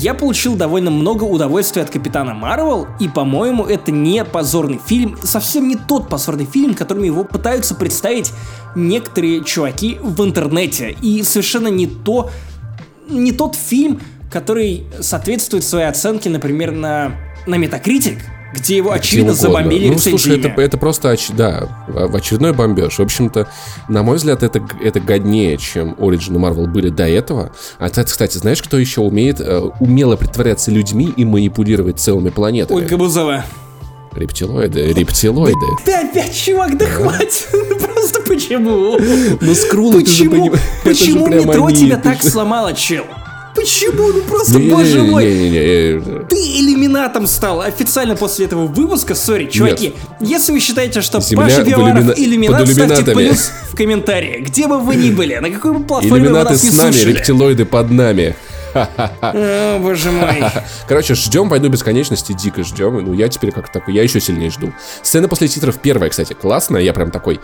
я 0.00 0.14
получил 0.14 0.56
довольно 0.56 0.90
много 0.90 1.24
удовольствия 1.24 1.82
от 1.82 1.90
Капитана 1.90 2.34
Марвел, 2.34 2.88
и, 2.98 3.08
по-моему, 3.08 3.64
это 3.64 3.92
не 3.92 4.24
позорный 4.24 4.80
фильм, 4.84 5.16
совсем 5.22 5.68
не 5.68 5.76
тот 5.76 6.08
позорный 6.08 6.46
фильм, 6.46 6.74
которым 6.74 7.04
его 7.04 7.24
пытаются 7.24 7.74
представить 7.74 8.32
некоторые 8.74 9.44
чуваки 9.44 9.98
в 10.02 10.22
интернете, 10.24 10.96
и 11.02 11.22
совершенно 11.22 11.68
не 11.68 11.86
то, 11.86 12.30
не 13.08 13.32
тот 13.32 13.54
фильм, 13.54 14.00
который 14.30 14.84
соответствует 15.00 15.62
своей 15.62 15.86
оценке, 15.86 16.30
например, 16.30 16.72
на, 16.72 17.12
на 17.46 17.56
Metacritic, 17.56 18.18
где 18.52 18.76
его, 18.76 18.92
очевидно, 18.92 19.34
забомбили 19.34 19.88
Ну, 19.88 19.98
слушай, 19.98 20.38
это, 20.38 20.48
это 20.60 20.78
просто, 20.78 21.10
оч... 21.10 21.28
да, 21.30 21.68
в 21.88 22.14
очередной 22.14 22.52
бомбеж. 22.52 22.98
В 22.98 23.02
общем-то, 23.02 23.48
на 23.88 24.02
мой 24.02 24.16
взгляд, 24.16 24.42
это, 24.42 24.62
это 24.82 25.00
годнее, 25.00 25.56
чем 25.56 25.92
Origin 25.92 26.34
и 26.34 26.38
Marvel 26.38 26.66
были 26.66 26.90
до 26.90 27.08
этого. 27.08 27.52
А 27.78 27.88
ты, 27.88 28.04
кстати, 28.04 28.38
знаешь, 28.38 28.62
кто 28.62 28.78
еще 28.78 29.00
умеет 29.00 29.40
э, 29.40 29.58
умело 29.80 30.16
притворяться 30.16 30.70
людьми 30.70 31.12
и 31.16 31.24
манипулировать 31.24 32.00
целыми 32.00 32.30
планетами? 32.30 32.78
Ольга 32.78 32.96
Бузова. 32.96 33.44
Рептилоиды, 34.12 34.94
рептилоиды. 34.94 35.66
Ты 35.84 35.92
опять, 35.92 36.34
чувак, 36.34 36.78
да 36.78 36.86
хватит. 36.86 37.48
Ну 37.68 37.78
просто 37.78 38.22
почему? 38.22 38.98
Ну, 39.40 39.54
скрулы, 39.54 40.02
ты 40.02 40.10
же 40.10 40.30
Почему, 40.84 41.26
метро 41.26 41.70
тебя 41.70 41.96
так 41.96 42.22
сломало, 42.22 42.72
чел? 42.72 43.04
Почему? 43.56 44.08
Ну 44.12 44.20
просто, 44.22 44.58
боже 44.58 45.02
мой. 45.02 45.24
Ты 45.24 46.36
иллюминатом 46.36 47.26
стал 47.26 47.62
официально 47.62 48.14
после 48.14 48.46
этого 48.46 48.66
выпуска. 48.66 49.14
Сори, 49.14 49.46
чуваки, 49.46 49.94
если 50.20 50.52
вы 50.52 50.60
считаете, 50.60 51.00
что 51.00 51.20
Земля 51.20 51.44
Паша 51.46 51.64
Пивоваров 51.64 52.04
иллюмина- 52.04 52.14
иллюминат, 52.16 52.68
ставьте 52.68 53.12
плюс 53.12 53.50
в 53.72 53.76
комментариях. 53.76 54.46
Где 54.46 54.66
бы 54.68 54.78
вы 54.78 54.96
ни 54.96 55.10
были, 55.10 55.36
на 55.36 55.50
какой 55.50 55.72
бы 55.72 55.82
платформе 55.84 56.20
вы 56.20 56.26
Иллюминаты 56.26 56.52
нас 56.52 56.64
не 56.64 56.70
с 56.70 56.76
нами, 56.76 56.92
слушали. 56.92 57.12
рептилоиды 57.12 57.64
под 57.64 57.90
нами. 57.90 58.36
О, 58.76 59.78
боже 59.80 60.10
мой. 60.10 60.42
Короче, 60.88 61.14
ждем 61.14 61.48
«Войну 61.48 61.68
бесконечности», 61.68 62.32
дико 62.32 62.62
ждем. 62.62 63.04
Ну, 63.04 63.12
я 63.12 63.28
теперь 63.28 63.52
как 63.52 63.72
такой, 63.72 63.94
я 63.94 64.02
еще 64.02 64.20
сильнее 64.20 64.50
жду. 64.50 64.72
Сцена 65.02 65.28
после 65.28 65.48
титров 65.48 65.78
первая, 65.78 66.10
кстати, 66.10 66.32
классная, 66.32 66.82
я 66.82 66.92
прям 66.92 67.10
такой, 67.10 67.40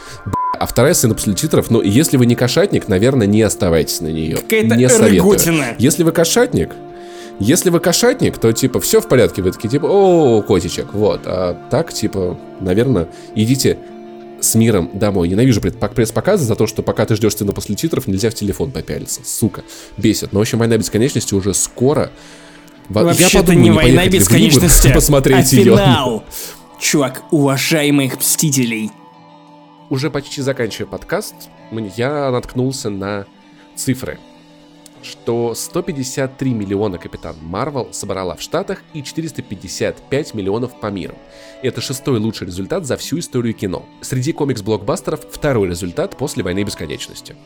а 0.58 0.66
вторая 0.66 0.94
сцена 0.94 1.14
после 1.14 1.34
титров, 1.34 1.70
ну, 1.70 1.82
если 1.82 2.16
вы 2.16 2.26
не 2.26 2.34
кошатник, 2.34 2.88
наверное, 2.88 3.26
не 3.26 3.42
оставайтесь 3.42 4.00
на 4.00 4.08
нее. 4.08 4.36
Какая-то 4.36 4.76
не 4.76 4.88
советую. 4.88 5.38
Если 5.78 6.02
вы 6.02 6.12
кошатник, 6.12 6.70
если 7.38 7.70
вы 7.70 7.80
кошатник, 7.80 8.38
то, 8.38 8.52
типа, 8.52 8.80
все 8.80 9.00
в 9.00 9.08
порядке, 9.08 9.42
вы 9.42 9.50
такие, 9.50 9.68
типа, 9.68 9.86
о, 9.86 10.42
котичек, 10.42 10.92
вот. 10.92 11.22
А 11.24 11.56
так, 11.70 11.92
типа, 11.92 12.38
наверное, 12.60 13.08
идите 13.34 13.78
с 14.42 14.54
миром 14.54 14.90
домой. 14.92 15.28
Ненавижу 15.28 15.60
пресс-показы 15.60 16.44
за 16.44 16.54
то, 16.56 16.66
что 16.66 16.82
пока 16.82 17.06
ты 17.06 17.14
ждешь 17.16 17.32
сцену 17.32 17.52
после 17.52 17.74
титров, 17.76 18.06
нельзя 18.06 18.30
в 18.30 18.34
телефон 18.34 18.70
попялиться. 18.70 19.20
Сука. 19.24 19.62
Бесит. 19.96 20.32
Но, 20.32 20.40
в 20.40 20.42
общем, 20.42 20.58
«Война 20.58 20.76
бесконечности» 20.76 21.34
уже 21.34 21.54
скоро. 21.54 22.10
Во- 22.88 23.04
Вообще-то 23.04 23.38
подумаю, 23.38 23.62
не 23.62 23.70
война 23.70 24.06
бесконечности, 24.08 24.86
Ливр 24.88 24.94
посмотреть 24.98 25.52
а 25.52 25.56
ее. 25.56 25.64
финал. 25.64 26.24
Чувак, 26.80 27.22
уважаемых 27.30 28.18
мстителей. 28.18 28.90
Уже 29.88 30.10
почти 30.10 30.42
заканчивая 30.42 30.90
подкаст, 30.90 31.34
я 31.96 32.30
наткнулся 32.30 32.90
на 32.90 33.26
цифры, 33.76 34.18
что 35.02 35.54
153 35.54 36.54
миллиона 36.54 36.98
Капитан 36.98 37.36
Марвел 37.42 37.88
собрала 37.92 38.36
в 38.36 38.42
Штатах 38.42 38.82
и 38.94 39.02
455 39.02 40.34
миллионов 40.34 40.78
по 40.80 40.86
миру. 40.86 41.16
Это 41.62 41.80
шестой 41.80 42.18
лучший 42.18 42.46
результат 42.46 42.86
за 42.86 42.96
всю 42.96 43.18
историю 43.18 43.54
кино. 43.54 43.86
Среди 44.00 44.32
комикс-блокбастеров 44.32 45.26
второй 45.30 45.68
результат 45.68 46.16
после 46.16 46.42
«Войны 46.42 46.62
бесконечности». 46.62 47.36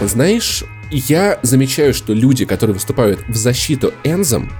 Знаешь, 0.00 0.64
я 0.92 1.40
замечаю, 1.42 1.92
что 1.92 2.12
люди, 2.12 2.44
которые 2.44 2.74
выступают 2.74 3.20
в 3.28 3.34
защиту 3.34 3.92
Энзом, 4.04 4.52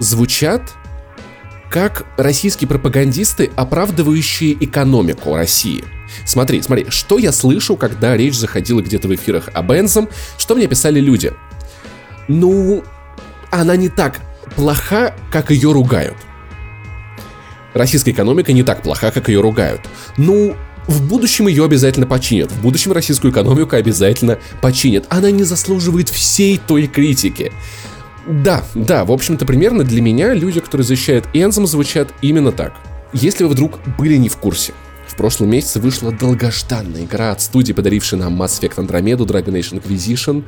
звучат 0.00 0.62
как 1.70 2.06
российские 2.16 2.68
пропагандисты, 2.68 3.50
оправдывающие 3.56 4.52
экономику 4.64 5.34
России. 5.34 5.84
Смотри, 6.24 6.62
смотри, 6.62 6.86
что 6.88 7.18
я 7.18 7.32
слышу, 7.32 7.76
когда 7.76 8.16
речь 8.16 8.36
заходила 8.36 8.80
где-то 8.80 9.08
в 9.08 9.14
эфирах 9.14 9.48
об 9.52 9.72
Энзом, 9.72 10.08
что 10.38 10.54
мне 10.54 10.66
писали 10.66 11.00
люди. 11.00 11.32
Ну, 12.28 12.84
она 13.50 13.76
не 13.76 13.88
так 13.88 14.20
плоха, 14.54 15.14
как 15.30 15.50
ее 15.50 15.72
ругают. 15.72 16.16
Российская 17.74 18.12
экономика 18.12 18.52
не 18.52 18.62
так 18.62 18.82
плоха, 18.82 19.10
как 19.10 19.28
ее 19.28 19.40
ругают. 19.40 19.82
Ну, 20.16 20.56
в 20.86 21.06
будущем 21.06 21.48
ее 21.48 21.64
обязательно 21.64 22.06
починят. 22.06 22.50
В 22.50 22.62
будущем 22.62 22.92
российскую 22.92 23.32
экономику 23.32 23.76
обязательно 23.76 24.38
починят. 24.62 25.04
Она 25.08 25.30
не 25.30 25.42
заслуживает 25.42 26.08
всей 26.08 26.58
той 26.58 26.86
критики. 26.86 27.52
Да, 28.26 28.64
да, 28.74 29.04
в 29.04 29.12
общем-то, 29.12 29.46
примерно 29.46 29.84
для 29.84 30.02
меня 30.02 30.34
люди, 30.34 30.60
которые 30.60 30.84
защищают 30.84 31.26
Энзом, 31.32 31.66
звучат 31.66 32.08
именно 32.22 32.50
так. 32.50 32.74
Если 33.12 33.44
вы 33.44 33.50
вдруг 33.50 33.78
были 33.98 34.16
не 34.16 34.28
в 34.28 34.36
курсе, 34.36 34.74
в 35.06 35.16
прошлом 35.16 35.50
месяце 35.50 35.80
вышла 35.80 36.10
долгожданная 36.10 37.04
игра 37.04 37.30
от 37.30 37.40
студии, 37.40 37.72
подарившей 37.72 38.18
нам 38.18 38.40
Mass 38.40 38.60
Effect 38.60 38.76
Andromeda, 38.76 39.24
Dragon 39.24 39.52
Age 39.52 39.80
Inquisition, 39.80 40.42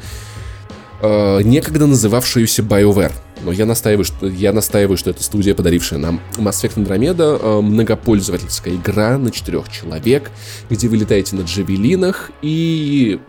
э, 1.00 1.42
некогда 1.42 1.86
называвшуюся 1.86 2.62
BioWare. 2.62 3.12
Но 3.44 3.52
я 3.52 3.64
настаиваю, 3.64 4.04
что, 4.04 4.26
я 4.26 4.52
настаиваю, 4.52 4.96
что 4.96 5.10
это 5.10 5.22
студия, 5.22 5.54
подарившая 5.54 6.00
нам 6.00 6.20
Mass 6.36 6.64
Effect 6.64 6.84
Andromeda, 6.84 7.38
э, 7.40 7.60
многопользовательская 7.60 8.74
игра 8.74 9.16
на 9.18 9.30
четырех 9.30 9.70
человек, 9.70 10.32
где 10.68 10.88
вы 10.88 10.96
летаете 10.96 11.36
на 11.36 11.42
джавелинах 11.42 12.32
и... 12.42 13.20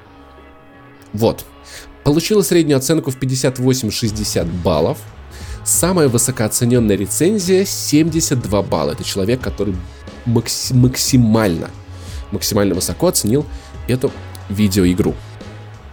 Вот. 1.13 1.45
Получила 2.09 2.41
среднюю 2.41 2.79
оценку 2.79 3.11
в 3.11 3.19
58-60 3.19 4.43
баллов. 4.63 4.97
Самая 5.63 6.07
высокооцененная 6.07 6.95
рецензия 6.97 7.65
72 7.65 8.63
балла. 8.63 8.93
Это 8.93 9.03
человек, 9.03 9.39
который 9.41 9.75
макси- 10.25 10.73
максимально, 10.73 11.69
максимально 12.31 12.73
высоко 12.73 13.05
оценил 13.09 13.45
эту 13.87 14.11
видеоигру. 14.49 15.13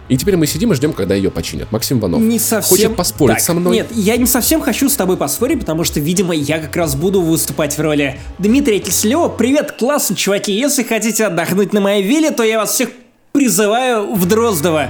И 0.09 0.17
теперь 0.17 0.37
мы 0.37 0.47
сидим 0.47 0.71
и 0.71 0.75
ждем, 0.75 0.91
когда 0.93 1.13
ее 1.13 1.29
починят. 1.29 1.71
Максим 1.71 1.99
Иванов 1.99 2.19
Не 2.19 2.39
совсем. 2.39 2.75
хочет 2.75 2.95
поспорить 2.95 3.35
Так, 3.35 3.43
со 3.43 3.53
мной. 3.53 3.75
Нет, 3.75 3.89
я 3.91 4.17
не 4.17 4.25
совсем 4.25 4.59
хочу 4.61 4.89
с 4.89 4.95
тобой 4.95 5.17
поспорить, 5.17 5.59
потому 5.59 5.83
что, 5.83 5.99
видимо, 5.99 6.33
я 6.33 6.57
как 6.57 6.75
раз 6.75 6.95
буду 6.95 7.21
выступать 7.21 7.77
в 7.77 7.79
роли 7.79 8.19
Дмитрия 8.39 8.79
Киселева. 8.79 9.27
Привет, 9.29 9.73
классно, 9.73 10.15
чуваки. 10.15 10.51
Если 10.51 10.81
хотите 10.81 11.27
отдохнуть 11.27 11.73
на 11.73 11.79
моей 11.81 12.01
вилле, 12.01 12.31
то 12.31 12.41
я 12.41 12.57
вас 12.57 12.71
всех 12.71 12.89
призываю 13.33 14.15
в 14.15 14.25
Дроздово. 14.25 14.87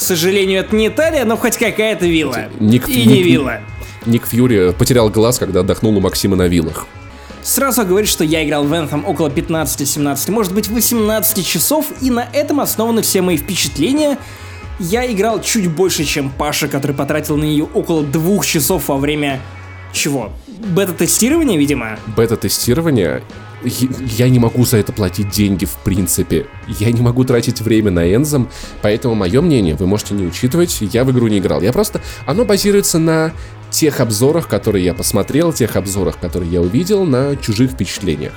К 0.00 0.02
сожалению, 0.02 0.60
это 0.60 0.74
не 0.74 0.88
Италия, 0.88 1.26
но 1.26 1.36
хоть 1.36 1.58
какая-то 1.58 2.06
вилла. 2.06 2.46
Ник- 2.58 2.88
И 2.88 3.04
Ник- 3.04 3.06
не 3.06 3.22
вилла. 3.22 3.60
Ник 4.06 4.26
Фьюри 4.26 4.72
потерял 4.72 5.10
глаз, 5.10 5.38
когда 5.38 5.60
отдохнул 5.60 5.94
у 5.94 6.00
Максима 6.00 6.36
на 6.36 6.46
вилах. 6.48 6.86
Сразу 7.42 7.84
говорит, 7.84 8.08
что 8.08 8.24
я 8.24 8.42
играл 8.42 8.64
в 8.64 8.72
Anthem 8.72 9.04
около 9.04 9.28
15-17, 9.28 10.30
может 10.30 10.54
быть 10.54 10.68
18 10.68 11.46
часов, 11.46 11.84
и 12.00 12.10
на 12.10 12.26
этом 12.32 12.60
основаны 12.60 13.02
все 13.02 13.20
мои 13.20 13.36
впечатления. 13.36 14.16
Я 14.78 15.04
играл 15.12 15.42
чуть 15.42 15.68
больше, 15.70 16.04
чем 16.04 16.30
Паша, 16.30 16.66
который 16.68 16.96
потратил 16.96 17.36
на 17.36 17.44
нее 17.44 17.64
около 17.74 18.02
двух 18.02 18.46
часов 18.46 18.88
во 18.88 18.96
время... 18.96 19.38
Чего? 19.92 20.32
Бета-тестирования, 20.48 21.58
видимо? 21.58 21.98
Бета-тестирование 22.16 23.22
я- 23.64 24.28
не 24.28 24.38
могу 24.38 24.64
за 24.64 24.78
это 24.78 24.92
платить 24.92 25.30
деньги 25.30 25.64
в 25.64 25.76
принципе. 25.78 26.46
Я 26.66 26.90
не 26.90 27.00
могу 27.00 27.24
тратить 27.24 27.60
время 27.60 27.90
на 27.90 28.14
Энзом, 28.14 28.48
поэтому 28.82 29.14
мое 29.14 29.40
мнение 29.40 29.74
вы 29.74 29.86
можете 29.86 30.14
не 30.14 30.26
учитывать. 30.26 30.78
Я 30.80 31.04
в 31.04 31.10
игру 31.10 31.28
не 31.28 31.38
играл. 31.38 31.60
Я 31.62 31.72
просто... 31.72 32.00
Оно 32.26 32.44
базируется 32.44 32.98
на 32.98 33.32
тех 33.70 34.00
обзорах, 34.00 34.48
которые 34.48 34.84
я 34.84 34.94
посмотрел, 34.94 35.52
тех 35.52 35.76
обзорах, 35.76 36.18
которые 36.18 36.50
я 36.50 36.60
увидел, 36.60 37.04
на 37.04 37.36
чужих 37.36 37.72
впечатлениях. 37.72 38.32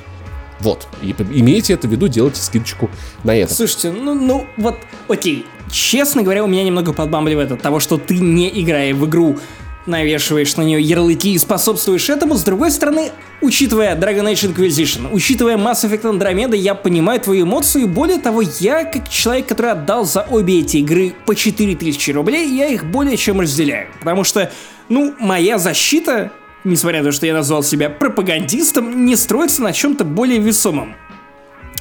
Вот. 0.60 0.88
И 1.02 1.14
имейте 1.34 1.74
это 1.74 1.88
в 1.88 1.92
виду, 1.92 2.08
делайте 2.08 2.42
скидочку 2.42 2.90
на 3.24 3.36
это. 3.36 3.54
Слушайте, 3.54 3.92
ну, 3.92 4.14
ну, 4.14 4.46
вот, 4.58 4.78
окей. 5.10 5.46
Честно 5.72 6.22
говоря, 6.22 6.44
у 6.44 6.48
меня 6.48 6.64
немного 6.64 6.94
подбамбливает 6.94 7.52
от 7.52 7.62
того, 7.62 7.80
что 7.80 7.98
ты, 7.98 8.20
не 8.20 8.48
играя 8.62 8.94
в 8.94 9.06
игру, 9.08 9.40
навешиваешь 9.86 10.56
на 10.56 10.62
нее 10.62 10.82
ярлыки 10.82 11.34
и 11.34 11.38
способствуешь 11.38 12.10
этому. 12.10 12.36
С 12.36 12.44
другой 12.44 12.72
стороны, 12.72 13.12
учитывая 13.42 13.96
Dragon 13.96 14.32
Age 14.32 14.54
Inquisition, 14.54 15.10
учитывая 15.12 15.58
Mass 15.58 15.84
Effect 15.84 16.04
Andromeda, 16.04 16.56
я 16.56 16.76
понимаю 16.76 17.20
твои 17.20 17.44
эмоции. 17.44 17.86
Более 17.86 18.18
того, 18.18 18.42
я, 18.60 18.86
как 18.86 19.10
человек, 19.10 19.48
который 19.48 19.72
отдал 19.72 20.06
за 20.06 20.22
обе 20.22 20.60
эти 20.60 20.78
игры 20.78 21.14
по 21.26 21.36
4000 21.36 22.12
рублей, 22.12 22.48
я 22.48 22.68
их 22.68 22.86
более 22.86 23.18
чем 23.18 23.42
разделяю. 23.42 23.88
Потому 24.00 24.24
что, 24.24 24.52
ну, 24.90 25.14
моя 25.20 25.58
защита, 25.58 26.32
несмотря 26.64 27.00
на 27.00 27.06
то, 27.06 27.12
что 27.12 27.26
я 27.26 27.34
назвал 27.34 27.64
себя 27.64 27.90
пропагандистом, 27.90 29.06
не 29.06 29.16
строится 29.16 29.62
на 29.62 29.74
чем-то 29.74 30.06
более 30.06 30.40
весомом 30.40 30.96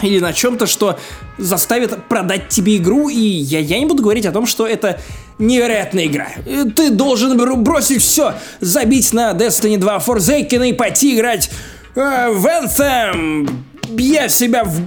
или 0.03 0.19
на 0.19 0.33
чем-то, 0.33 0.67
что 0.67 0.99
заставит 1.39 2.05
продать 2.05 2.49
тебе 2.49 2.77
игру, 2.77 3.09
и 3.09 3.19
я, 3.19 3.61
я 3.61 3.79
не 3.79 3.87
буду 3.87 4.03
говорить 4.03 4.27
о 4.27 4.33
том, 4.33 4.47
что 4.47 4.67
это 4.67 5.01
невероятная 5.39 6.07
игра. 6.07 6.29
Э, 6.47 6.65
Ты 6.75 6.91
должен 6.91 7.37
бр- 7.37 7.57
бросить 7.57 8.03
все, 8.03 8.35
забить 8.61 9.13
на 9.13 9.33
Destiny 9.33 9.77
2 9.79 9.99
Forsaken 9.99 10.69
и 10.69 10.73
пойти 10.73 11.17
играть 11.17 11.51
э, 11.95 12.31
в 12.31 12.47
Anthem, 12.47 13.49
бья 13.89 14.29
себя 14.29 14.65
в... 14.65 14.81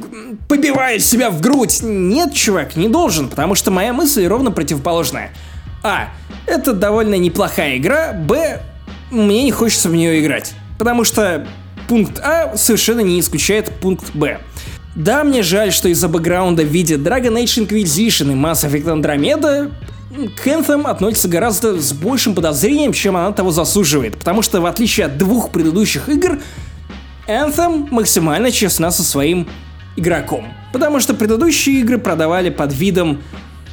побивая 0.48 1.00
себя 1.00 1.30
в 1.30 1.42
грудь. 1.42 1.80
Нет, 1.82 2.34
чувак, 2.34 2.76
не 2.76 2.88
должен, 2.88 3.30
потому 3.30 3.56
что 3.56 3.72
моя 3.72 3.94
мысль 3.94 4.26
ровно 4.26 4.52
противоположная. 4.52 5.32
А. 5.84 6.10
Это 6.48 6.74
довольно 6.74 7.16
неплохая 7.16 7.78
игра. 7.78 8.14
Б. 8.14 8.62
Мне 9.12 9.44
не 9.44 9.52
хочется 9.52 9.90
в 9.90 9.96
нее 9.96 10.20
играть. 10.20 10.54
Потому 10.78 11.04
что 11.04 11.48
пункт 11.88 12.20
А 12.20 12.56
совершенно 12.58 13.00
не 13.02 13.20
исключает 13.20 13.72
пункт 13.80 14.12
Б. 14.14 14.40
Да, 14.96 15.24
мне 15.24 15.44
жаль, 15.44 15.72
что 15.72 15.90
из-за 15.90 16.08
бэкграунда 16.08 16.64
в 16.64 16.68
виде 16.68 16.96
Dragon 16.96 17.34
Age 17.44 17.68
Inquisition 17.68 18.32
и 18.32 18.36
Mass 18.36 18.66
Effect 18.66 18.86
Andromeda 18.86 19.72
к 20.10 20.48
Anthem 20.48 20.88
относится 20.88 21.28
гораздо 21.28 21.80
с 21.80 21.92
большим 21.94 22.36
подозрением, 22.36 22.94
чем 22.94 23.18
она 23.18 23.32
того 23.32 23.52
заслуживает, 23.52 24.18
потому 24.18 24.42
что 24.42 24.62
в 24.62 24.66
отличие 24.66 25.08
от 25.08 25.18
двух 25.18 25.52
предыдущих 25.52 26.10
игр, 26.10 26.40
Anthem 27.28 27.88
максимально 27.90 28.52
честна 28.52 28.92
со 28.92 29.04
своим 29.04 29.48
игроком. 29.96 30.48
Потому 30.72 31.00
что 31.00 31.14
предыдущие 31.14 31.80
игры 31.80 31.98
продавали 31.98 32.50
под 32.50 32.74
видом 32.74 33.24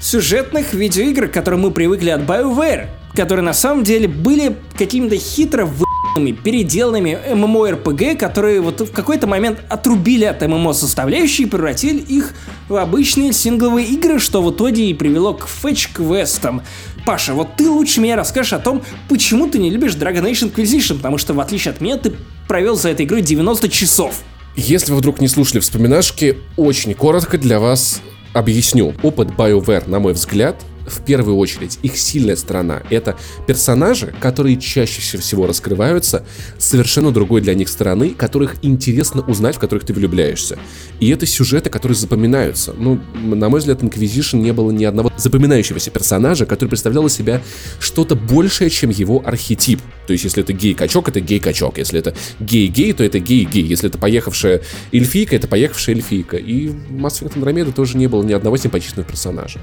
сюжетных 0.01 0.73
видеоигр, 0.73 1.29
к 1.29 1.33
которым 1.33 1.61
мы 1.61 1.71
привыкли 1.71 2.11
от 2.11 2.23
BioWare, 2.23 2.87
которые 3.15 3.45
на 3.45 3.53
самом 3.53 3.85
деле 3.85 4.09
были 4.09 4.57
какими-то 4.77 5.17
хитро 5.17 5.67
вы 5.67 5.85
переделанными 6.15 7.19
MMORPG, 7.29 8.17
которые 8.17 8.61
вот 8.61 8.81
в 8.81 8.93
какой-то 8.93 9.27
момент 9.27 9.61
отрубили 9.69 10.25
от 10.25 10.43
MMO 10.43 10.75
составляющие 10.75 11.47
и 11.47 11.51
превратили 11.51 11.99
их 11.99 12.35
в 12.69 12.77
обычные 12.77 13.33
сингловые 13.33 13.87
игры, 13.87 14.19
что 14.19 14.43
в 14.43 14.53
итоге 14.53 14.91
и 14.91 14.95
привело 14.95 15.35
к 15.35 15.47
фэтч-квестам. 15.47 16.63
Паша, 17.05 17.35
вот 17.35 17.57
ты 17.57 17.69
лучше 17.69 18.01
меня 18.01 18.17
расскажешь 18.17 18.53
о 18.53 18.59
том, 18.59 18.83
почему 19.09 19.49
ты 19.49 19.59
не 19.59 19.71
любишь 19.71 19.93
Dragon 19.93 20.31
Age 20.31 20.53
Inquisition, 20.53 20.97
потому 20.97 21.19
что 21.19 21.35
в 21.35 21.41
отличие 21.41 21.73
от 21.73 21.81
меня 21.81 21.97
ты 21.97 22.13
провел 22.47 22.77
за 22.77 22.91
этой 22.91 23.07
игрой 23.07 23.23
90 23.23 23.69
часов. 23.69 24.21
Если 24.55 24.93
вы 24.93 24.99
вдруг 24.99 25.21
не 25.21 25.29
слушали 25.29 25.61
вспоминашки, 25.61 26.39
очень 26.57 26.95
коротко 26.95 27.39
для 27.39 27.59
вас 27.59 28.03
объясню. 28.35 28.95
Опыт 29.03 29.29
BioWare, 29.29 29.89
на 29.89 29.99
мой 29.99 30.13
взгляд, 30.13 30.57
в 30.93 31.05
первую 31.05 31.36
очередь, 31.36 31.78
их 31.82 31.97
сильная 31.97 32.36
сторона— 32.36 32.82
это 32.90 33.16
персонажи, 33.47 34.14
которые 34.20 34.56
чаще 34.56 35.19
всего 35.19 35.47
раскрываются 35.47 36.24
совершенно 36.59 37.10
другой 37.10 37.40
для 37.40 37.55
них 37.55 37.69
стороны, 37.69 38.10
которых 38.10 38.56
интересно 38.62 39.23
узнать, 39.23 39.56
в 39.56 39.59
которых 39.59 39.85
ты 39.85 39.93
влюбляешься. 39.93 40.59
И 41.01 41.09
это 41.10 41.27
сюжеты, 41.27 41.70
которые 41.70 41.97
запоминаются. 41.97 42.74
Ну, 42.77 43.01
на 43.14 43.48
мой 43.48 43.60
взгляд, 43.60 43.82
Inquisition 43.82 44.40
не 44.40 44.52
было 44.52 44.70
ни 44.70 44.85
одного 44.85 45.12
запоминающегося 45.16 45.90
персонажа, 45.90 46.47
который 46.47 46.69
представлял 46.69 47.06
из 47.06 47.14
себя 47.14 47.43
что-то 47.81 48.14
большее, 48.14 48.70
чем 48.70 48.90
его 48.90 49.23
архетип. 49.24 49.81
То 50.06 50.12
есть, 50.12 50.24
если 50.24 50.43
это 50.43 50.52
гей-качок, 50.52 51.09
это 51.09 51.20
гей-качок. 51.20 51.78
Если 51.78 51.98
это 51.98 52.14
гей-гей, 52.40 52.93
то 52.93 53.05
это 53.05 53.19
гей-гей. 53.19 53.64
Если 53.64 53.89
это 53.89 53.98
поехавшая 53.98 54.62
эльфийка, 54.93 55.36
это 55.36 55.48
поехавшая 55.48 55.97
эльфийка. 55.97 56.36
И 56.36 56.69
в 56.69 56.93
Mass 56.93 57.23
Effect 57.23 57.39
Andromeda 57.39 57.73
тоже 57.73 57.97
не 57.97 58.06
было 58.06 58.23
ни 58.23 58.32
одного 58.32 58.56
симпатичного 58.56 59.09
персонажа 59.09 59.60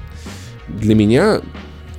для 0.78 0.94
меня 0.94 1.40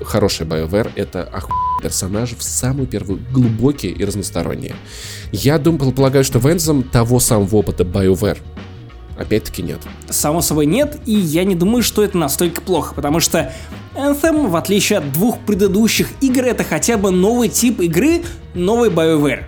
хороший 0.04 0.46
BioWare— 0.46 0.92
это 0.96 1.24
охуенные 1.24 1.62
персонажи 1.82 2.36
в 2.36 2.44
самую 2.44 2.88
первую 2.88 3.20
глубокие 3.32 3.92
и 3.92 4.06
разносторонние. 4.06 4.76
Я 5.32 5.58
думаю, 5.58 5.92
полагаю, 5.92 6.24
что 6.24 6.40
Вензом 6.40 6.84
того 6.84 7.20
самого 7.20 7.58
опыта 7.58 7.84
BioWare 7.84 8.38
опять-таки 9.18 9.62
нет. 9.62 9.80
Само 10.10 10.42
собой 10.42 10.66
нет, 10.66 11.00
и 11.06 11.14
я 11.14 11.44
не 11.44 11.56
думаю, 11.56 11.84
что 11.84 12.04
это 12.04 12.18
настолько 12.18 12.62
плохо, 12.62 12.94
потому 12.96 13.20
что 13.20 13.54
Anthem, 13.96 14.48
в 14.48 14.56
отличие 14.56 15.00
от 15.00 15.12
двух 15.12 15.40
предыдущих 15.40 16.08
игр, 16.22 16.44
это 16.44 16.64
хотя 16.64 16.98
бы 16.98 17.12
новый 17.12 17.50
тип 17.50 17.82
игры, 17.82 18.24
новый 18.54 18.90
BioWare 18.90 19.44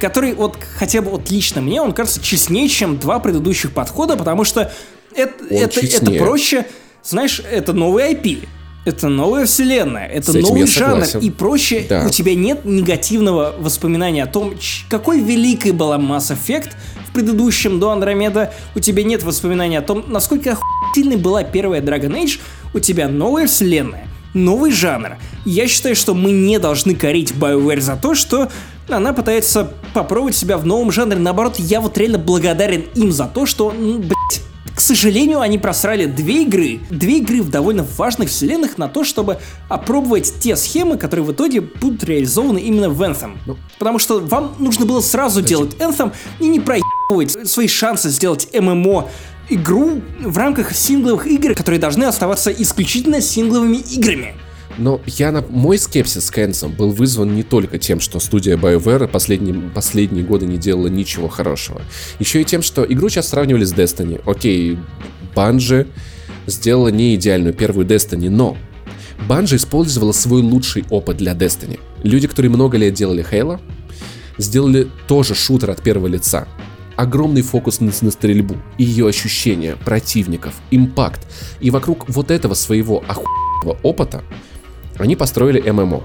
который 0.00 0.32
вот 0.34 0.56
хотя 0.76 1.02
бы 1.02 1.10
вот 1.10 1.28
лично 1.28 1.60
мне, 1.60 1.82
он 1.82 1.92
кажется 1.92 2.22
честнее, 2.22 2.68
чем 2.68 2.98
два 2.98 3.18
предыдущих 3.18 3.72
подхода, 3.72 4.16
потому 4.16 4.44
что 4.44 4.72
это, 5.12 5.44
это, 5.50 5.80
это 5.80 6.12
проще, 6.12 6.66
знаешь, 7.02 7.42
это 7.50 7.72
новый 7.72 8.12
IP, 8.12 8.46
это 8.84 9.08
новая 9.08 9.46
вселенная, 9.46 10.06
это 10.06 10.32
новый 10.38 10.66
жанр, 10.66 11.04
и 11.20 11.30
проще 11.30 11.86
да. 11.88 12.06
у 12.06 12.10
тебя 12.10 12.34
нет 12.34 12.64
негативного 12.64 13.54
воспоминания 13.58 14.22
о 14.22 14.26
том, 14.26 14.54
какой 14.88 15.20
великой 15.20 15.72
была 15.72 15.98
Mass 15.98 16.34
Effect 16.34 16.70
в 17.06 17.12
предыдущем 17.12 17.80
до 17.80 17.90
Андромеда, 17.90 18.52
у 18.74 18.80
тебя 18.80 19.02
нет 19.02 19.22
воспоминаний 19.22 19.76
о 19.76 19.82
том, 19.82 20.04
насколько 20.08 20.52
охуительной 20.52 21.16
была 21.16 21.44
первая 21.44 21.80
Dragon 21.80 22.22
Age, 22.22 22.40
у 22.74 22.78
тебя 22.78 23.08
новая 23.08 23.46
вселенная, 23.46 24.06
новый 24.34 24.72
жанр. 24.72 25.16
Я 25.44 25.68
считаю, 25.68 25.96
что 25.96 26.14
мы 26.14 26.30
не 26.30 26.58
должны 26.58 26.94
корить 26.94 27.32
BioWare 27.32 27.80
за 27.80 27.96
то, 27.96 28.14
что 28.14 28.48
она 28.88 29.12
пытается 29.12 29.72
попробовать 29.92 30.36
себя 30.36 30.56
в 30.56 30.66
новом 30.66 30.90
жанре. 30.92 31.18
Наоборот, 31.18 31.58
я 31.58 31.80
вот 31.80 31.98
реально 31.98 32.18
благодарен 32.18 32.84
им 32.94 33.12
за 33.12 33.26
то, 33.26 33.46
что, 33.46 33.72
ну, 33.72 33.98
блядь, 33.98 34.47
к 34.78 34.80
сожалению, 34.80 35.40
они 35.40 35.58
просрали 35.58 36.04
две 36.04 36.44
игры, 36.44 36.78
две 36.88 37.18
игры 37.18 37.42
в 37.42 37.50
довольно 37.50 37.84
важных 37.96 38.28
вселенных 38.28 38.78
на 38.78 38.86
то, 38.86 39.02
чтобы 39.02 39.38
опробовать 39.68 40.34
те 40.38 40.54
схемы, 40.54 40.96
которые 40.96 41.26
в 41.26 41.32
итоге 41.32 41.62
будут 41.62 42.04
реализованы 42.04 42.60
именно 42.60 42.88
в 42.88 43.02
Anthem. 43.02 43.38
Ну, 43.44 43.56
Потому 43.80 43.98
что 43.98 44.20
вам 44.20 44.54
нужно 44.60 44.86
было 44.86 45.00
сразу 45.00 45.42
делать 45.42 45.74
Anthem 45.80 46.12
и 46.38 46.46
не 46.46 46.60
проебывать 46.60 47.50
свои 47.50 47.66
шансы 47.66 48.08
сделать 48.08 48.48
ММО 48.54 49.08
игру 49.48 50.00
в 50.20 50.38
рамках 50.38 50.72
сингловых 50.72 51.26
игр, 51.26 51.54
которые 51.56 51.80
должны 51.80 52.04
оставаться 52.04 52.52
исключительно 52.52 53.20
сингловыми 53.20 53.78
играми. 53.78 54.36
Но 54.78 55.00
я 55.06 55.32
на... 55.32 55.42
мой 55.42 55.76
скепсис 55.76 56.30
к 56.30 56.38
Энсом 56.38 56.72
был 56.72 56.92
вызван 56.92 57.34
не 57.34 57.42
только 57.42 57.78
тем, 57.78 58.00
что 58.00 58.20
студия 58.20 58.56
BioWare 58.56 59.08
последние, 59.08 59.54
последние 59.70 60.24
годы 60.24 60.46
не 60.46 60.56
делала 60.56 60.86
ничего 60.86 61.28
хорошего. 61.28 61.82
Еще 62.20 62.40
и 62.40 62.44
тем, 62.44 62.62
что 62.62 62.86
игру 62.88 63.08
сейчас 63.08 63.28
сравнивали 63.28 63.64
с 63.64 63.74
Destiny. 63.74 64.22
Окей, 64.24 64.78
Bungie 65.34 65.88
сделала 66.46 66.88
не 66.88 67.16
идеальную 67.16 67.54
первую 67.54 67.86
Destiny, 67.86 68.30
но 68.30 68.56
Bungie 69.28 69.56
использовала 69.56 70.12
свой 70.12 70.42
лучший 70.42 70.84
опыт 70.90 71.16
для 71.16 71.32
Destiny. 71.32 71.80
Люди, 72.04 72.28
которые 72.28 72.50
много 72.50 72.78
лет 72.78 72.94
делали 72.94 73.26
Halo, 73.28 73.60
сделали 74.38 74.88
тоже 75.08 75.34
шутер 75.34 75.70
от 75.70 75.82
первого 75.82 76.06
лица. 76.06 76.46
Огромный 76.96 77.42
фокус 77.42 77.80
на, 77.80 77.92
на 78.00 78.10
стрельбу, 78.10 78.56
ее 78.76 79.08
ощущения, 79.08 79.76
противников, 79.84 80.54
импакт. 80.70 81.26
И 81.60 81.70
вокруг 81.70 82.08
вот 82.08 82.30
этого 82.30 82.54
своего 82.54 83.02
охуенного 83.06 83.78
опыта 83.82 84.22
они 84.98 85.16
построили 85.16 85.70
ММО. 85.70 86.02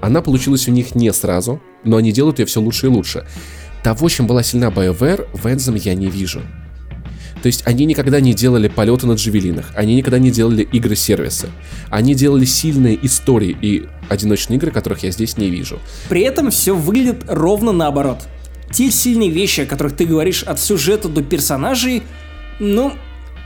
Она 0.00 0.22
получилась 0.22 0.68
у 0.68 0.72
них 0.72 0.94
не 0.94 1.12
сразу, 1.12 1.60
но 1.84 1.96
они 1.96 2.12
делают 2.12 2.38
ее 2.38 2.46
все 2.46 2.60
лучше 2.60 2.86
и 2.86 2.88
лучше. 2.88 3.26
Того, 3.82 4.08
чем 4.08 4.26
была 4.26 4.42
сильна 4.42 4.68
BioWare, 4.68 5.28
в 5.32 5.46
Anthem 5.46 5.78
я 5.78 5.94
не 5.94 6.08
вижу. 6.08 6.42
То 7.42 7.48
есть 7.48 7.66
они 7.66 7.84
никогда 7.84 8.20
не 8.20 8.34
делали 8.34 8.66
полеты 8.66 9.06
на 9.06 9.12
джавелинах, 9.12 9.66
они 9.74 9.94
никогда 9.94 10.18
не 10.18 10.30
делали 10.30 10.62
игры-сервисы. 10.62 11.48
Они 11.90 12.14
делали 12.14 12.44
сильные 12.44 12.98
истории 13.06 13.56
и 13.60 13.86
одиночные 14.08 14.56
игры, 14.56 14.70
которых 14.70 15.02
я 15.02 15.10
здесь 15.10 15.36
не 15.36 15.48
вижу. 15.48 15.78
При 16.08 16.22
этом 16.22 16.50
все 16.50 16.74
выглядит 16.74 17.24
ровно 17.28 17.72
наоборот. 17.72 18.22
Те 18.72 18.90
сильные 18.90 19.30
вещи, 19.30 19.60
о 19.60 19.66
которых 19.66 19.94
ты 19.96 20.06
говоришь 20.06 20.42
от 20.42 20.58
сюжета 20.58 21.08
до 21.08 21.22
персонажей, 21.22 22.02
ну, 22.58 22.92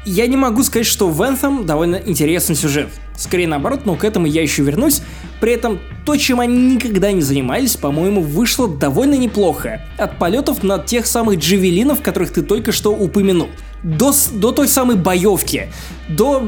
я 0.04 0.26
не 0.26 0.36
могу 0.36 0.62
сказать, 0.62 0.86
что 0.86 1.08
в 1.08 1.20
Anthem 1.22 1.64
довольно 1.64 1.96
интересный 1.96 2.56
сюжет. 2.56 2.88
Скорее 3.16 3.46
наоборот, 3.46 3.84
но 3.84 3.96
к 3.96 4.04
этому 4.04 4.26
я 4.26 4.42
еще 4.42 4.62
вернусь. 4.62 5.02
При 5.40 5.52
этом 5.52 5.78
то, 6.06 6.16
чем 6.16 6.40
они 6.40 6.74
никогда 6.74 7.12
не 7.12 7.20
занимались, 7.20 7.76
по-моему, 7.76 8.22
вышло 8.22 8.66
довольно 8.66 9.14
неплохо. 9.14 9.82
От 9.98 10.18
полетов 10.18 10.62
на 10.62 10.78
тех 10.78 11.06
самых 11.06 11.38
джавелинов, 11.38 12.00
которых 12.00 12.32
ты 12.32 12.42
только 12.42 12.72
что 12.72 12.92
упомянул. 12.92 13.48
До, 13.82 14.12
до 14.32 14.52
той 14.52 14.68
самой 14.68 14.96
боевки, 14.96 15.68
до 16.08 16.46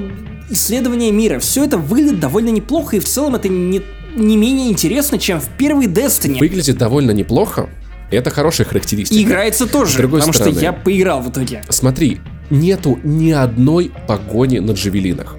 исследования 0.51 1.12
мира. 1.12 1.39
Все 1.39 1.65
это 1.65 1.77
выглядит 1.79 2.20
довольно 2.20 2.51
неплохо, 2.51 2.97
и 2.97 3.01
в 3.01 3.05
целом 3.05 3.35
это 3.35 3.49
не, 3.49 3.83
не 4.15 4.37
менее 4.37 4.70
интересно, 4.70 5.19
чем 5.19 5.41
в 5.41 5.49
первой 5.59 5.87
Destiny. 5.87 6.39
Выглядит 6.39 6.79
довольно 6.79 7.11
неплохо. 7.11 7.69
Это 8.11 8.31
хорошая 8.31 8.66
характеристика. 8.66 9.19
И 9.19 9.24
играется 9.24 9.66
тоже, 9.66 10.03
потому 10.03 10.33
стороны, 10.33 10.55
что 10.55 10.65
я 10.65 10.73
поиграл 10.73 11.23
в 11.23 11.31
итоге. 11.31 11.65
Смотри, 11.70 12.20
нету 12.53 13.01
ни 13.03 13.31
одной 13.33 13.91
погони 14.07 14.59
на 14.59 14.73
джавелинах. 14.73 15.37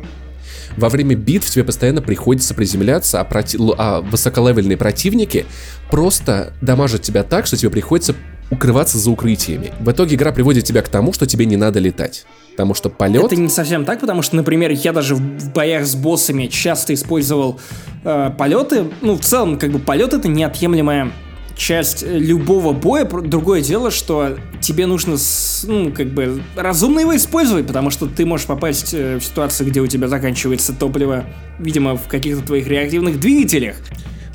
Во 0.75 0.89
время 0.89 1.15
битв 1.15 1.49
тебе 1.51 1.63
постоянно 1.63 2.01
приходится 2.01 2.55
приземляться, 2.55 3.21
а, 3.21 3.23
проти... 3.23 3.57
а 3.77 4.01
высоколевельные 4.01 4.75
противники 4.75 5.45
просто 5.91 6.53
дамажат 6.61 7.03
тебя 7.03 7.23
так, 7.23 7.45
что 7.45 7.55
тебе 7.55 7.69
приходится 7.69 8.15
укрываться 8.49 8.97
за 8.97 9.11
укрытиями. 9.11 9.71
В 9.79 9.91
итоге 9.91 10.15
игра 10.15 10.31
приводит 10.31 10.65
тебя 10.65 10.81
к 10.81 10.89
тому, 10.89 11.13
что 11.13 11.25
тебе 11.25 11.45
не 11.45 11.57
надо 11.57 11.79
летать. 11.79 12.25
Потому 12.51 12.73
что 12.73 12.89
полет... 12.89 13.23
Это 13.23 13.35
не 13.35 13.49
совсем 13.49 13.85
так, 13.85 13.99
потому 13.99 14.21
что, 14.21 14.35
например, 14.35 14.71
я 14.71 14.93
даже 14.93 15.15
в 15.15 15.51
боях 15.53 15.85
с 15.85 15.95
боссами 15.95 16.47
часто 16.47 16.93
использовал 16.93 17.59
э, 18.03 18.31
полеты. 18.37 18.85
Ну, 19.01 19.15
в 19.15 19.21
целом, 19.21 19.57
как 19.57 19.71
бы 19.71 19.79
полет 19.79 20.13
это 20.13 20.27
неотъемлемая 20.27 21.11
часть 21.55 22.03
любого 22.03 22.73
боя. 22.73 23.05
Другое 23.05 23.61
дело, 23.61 23.91
что 23.91 24.37
тебе 24.61 24.85
нужно, 24.85 25.17
ну, 25.63 25.91
как 25.91 26.07
бы, 26.07 26.41
разумно 26.55 26.99
его 26.99 27.15
использовать, 27.15 27.67
потому 27.67 27.89
что 27.89 28.07
ты 28.07 28.25
можешь 28.25 28.47
попасть 28.47 28.93
э, 28.93 29.17
в 29.17 29.23
ситуацию, 29.23 29.69
где 29.69 29.81
у 29.81 29.87
тебя 29.87 30.07
заканчивается 30.07 30.73
топливо, 30.73 31.25
видимо, 31.59 31.95
в 31.95 32.07
каких-то 32.07 32.45
твоих 32.45 32.67
реактивных 32.67 33.19
двигателях. 33.19 33.75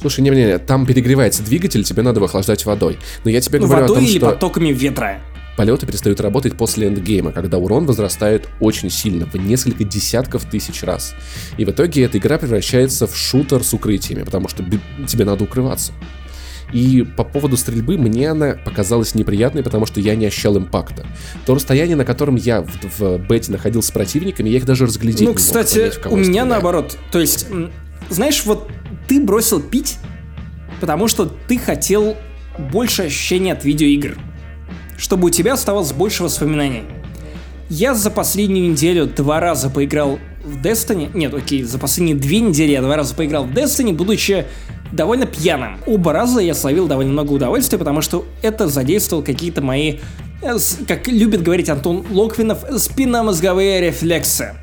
Слушай, 0.00 0.20
не-не-не, 0.20 0.58
там 0.58 0.86
перегревается 0.86 1.42
двигатель, 1.42 1.82
тебе 1.82 2.02
надо 2.02 2.18
его 2.18 2.26
охлаждать 2.26 2.64
водой. 2.64 2.98
Но 3.24 3.30
я 3.30 3.40
тебе 3.40 3.58
ну, 3.58 3.66
говорю 3.66 3.82
водой 3.82 3.96
о 3.96 4.00
том, 4.00 4.08
или 4.08 4.18
что... 4.18 4.30
потоками 4.30 4.68
ветра. 4.68 5.20
полеты 5.56 5.86
перестают 5.86 6.20
работать 6.20 6.56
после 6.56 6.86
эндгейма, 6.86 7.32
когда 7.32 7.58
урон 7.58 7.84
возрастает 7.84 8.48
очень 8.60 8.90
сильно, 8.90 9.26
в 9.26 9.34
несколько 9.34 9.82
десятков 9.82 10.44
тысяч 10.44 10.84
раз. 10.84 11.14
И 11.56 11.64
в 11.64 11.70
итоге 11.70 12.04
эта 12.04 12.18
игра 12.18 12.38
превращается 12.38 13.08
в 13.08 13.16
шутер 13.16 13.64
с 13.64 13.74
укрытиями, 13.74 14.22
потому 14.22 14.48
что 14.48 14.64
тебе 15.08 15.24
надо 15.24 15.42
укрываться. 15.42 15.92
И 16.72 17.02
по 17.02 17.24
поводу 17.24 17.56
стрельбы 17.56 17.96
мне 17.96 18.30
она 18.30 18.56
показалась 18.64 19.14
неприятной, 19.14 19.62
потому 19.62 19.86
что 19.86 20.00
я 20.00 20.14
не 20.14 20.26
ощущал 20.26 20.58
импакта. 20.58 21.06
То 21.46 21.54
расстояние, 21.54 21.96
на 21.96 22.04
котором 22.04 22.36
я 22.36 22.62
в, 22.62 22.98
в 22.98 23.18
бете 23.18 23.52
находился 23.52 23.88
с 23.88 23.92
противниками, 23.92 24.48
я 24.50 24.58
их 24.58 24.66
даже 24.66 24.86
разглядеть 24.86 25.22
ну, 25.22 25.30
не 25.30 25.34
кстати, 25.34 25.78
мог. 25.78 25.90
кстати, 25.90 26.08
у 26.08 26.16
меня 26.16 26.24
стреляю. 26.24 26.46
наоборот. 26.46 26.98
То 27.10 27.20
есть, 27.20 27.46
знаешь, 28.10 28.44
вот 28.44 28.70
ты 29.06 29.20
бросил 29.20 29.60
пить, 29.60 29.96
потому 30.80 31.08
что 31.08 31.24
ты 31.24 31.58
хотел 31.58 32.16
больше 32.58 33.04
ощущений 33.04 33.50
от 33.50 33.64
видеоигр. 33.64 34.18
Чтобы 34.98 35.28
у 35.28 35.30
тебя 35.30 35.54
оставалось 35.54 35.92
больше 35.92 36.24
воспоминаний. 36.24 36.82
Я 37.70 37.94
за 37.94 38.10
последнюю 38.10 38.70
неделю 38.70 39.06
два 39.06 39.40
раза 39.40 39.70
поиграл 39.70 40.18
в 40.44 40.56
Destiny. 40.62 41.10
Нет, 41.14 41.34
окей, 41.34 41.62
за 41.62 41.78
последние 41.78 42.16
две 42.16 42.40
недели 42.40 42.72
я 42.72 42.82
два 42.82 42.96
раза 42.96 43.14
поиграл 43.14 43.44
в 43.44 43.52
Destiny, 43.52 43.92
будучи 43.92 44.46
довольно 44.92 45.26
пьяным. 45.26 45.78
Оба 45.86 46.12
раза 46.12 46.40
я 46.40 46.54
словил 46.54 46.86
довольно 46.86 47.12
много 47.12 47.32
удовольствия, 47.32 47.78
потому 47.78 48.00
что 48.00 48.24
это 48.42 48.68
задействовал 48.68 49.22
какие-то 49.22 49.60
мои, 49.60 49.98
э, 50.42 50.56
как 50.86 51.08
любит 51.08 51.42
говорить 51.42 51.68
Антон 51.68 52.04
Локвинов, 52.10 52.64
спинномозговые 52.78 53.80
рефлексы. 53.80 54.54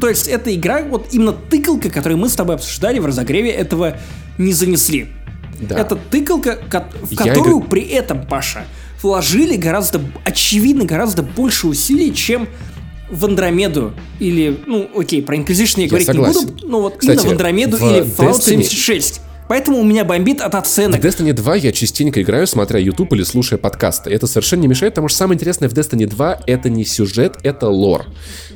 То 0.00 0.08
есть 0.08 0.26
эта 0.26 0.54
игра, 0.54 0.82
вот 0.82 1.08
именно 1.12 1.32
тыкалка, 1.32 1.90
которую 1.90 2.18
мы 2.18 2.28
с 2.28 2.34
тобой 2.34 2.56
обсуждали 2.56 2.98
в 2.98 3.06
разогреве, 3.06 3.50
этого 3.50 3.96
не 4.36 4.52
занесли. 4.52 5.08
Да. 5.60 5.78
Это 5.78 5.96
тыкалка, 5.96 6.58
в 7.02 7.16
которую 7.16 7.60
я... 7.60 7.64
при 7.64 7.82
этом, 7.82 8.26
Паша, 8.26 8.64
вложили 9.02 9.56
гораздо, 9.56 10.00
очевидно, 10.24 10.84
гораздо 10.84 11.22
больше 11.22 11.68
усилий, 11.68 12.14
чем 12.14 12.48
в 13.10 13.24
Андромеду 13.24 13.92
или, 14.18 14.58
ну, 14.66 14.90
окей, 14.94 15.22
про 15.22 15.36
Inquisition 15.36 15.76
я, 15.76 15.82
я 15.84 15.88
говорить 15.88 16.06
согласен. 16.06 16.40
не 16.40 16.46
буду, 16.46 16.68
но 16.68 16.80
вот 16.80 16.96
Кстати, 16.96 17.18
именно 17.18 17.28
в 17.28 17.32
Андромеду 17.32 17.76
в 17.76 17.82
или 17.82 18.00
в 18.00 18.18
Fallout 18.18 18.32
Destiny... 18.32 18.62
76. 18.62 19.20
Поэтому 19.48 19.78
у 19.78 19.84
меня 19.84 20.04
бомбит 20.04 20.40
от 20.40 20.54
оценок. 20.54 21.00
В 21.00 21.04
Destiny 21.04 21.32
2 21.32 21.56
я 21.56 21.72
частенько 21.72 22.20
играю, 22.20 22.46
смотря 22.46 22.80
YouTube 22.80 23.12
или 23.12 23.22
слушая 23.22 23.58
подкасты. 23.58 24.10
Это 24.10 24.26
совершенно 24.26 24.62
не 24.62 24.68
мешает, 24.68 24.94
потому 24.94 25.08
что 25.08 25.18
самое 25.18 25.36
интересное 25.36 25.68
в 25.68 25.72
Destiny 25.72 26.06
2 26.06 26.40
это 26.46 26.68
не 26.68 26.84
сюжет, 26.84 27.36
это 27.44 27.68
лор. 27.68 28.06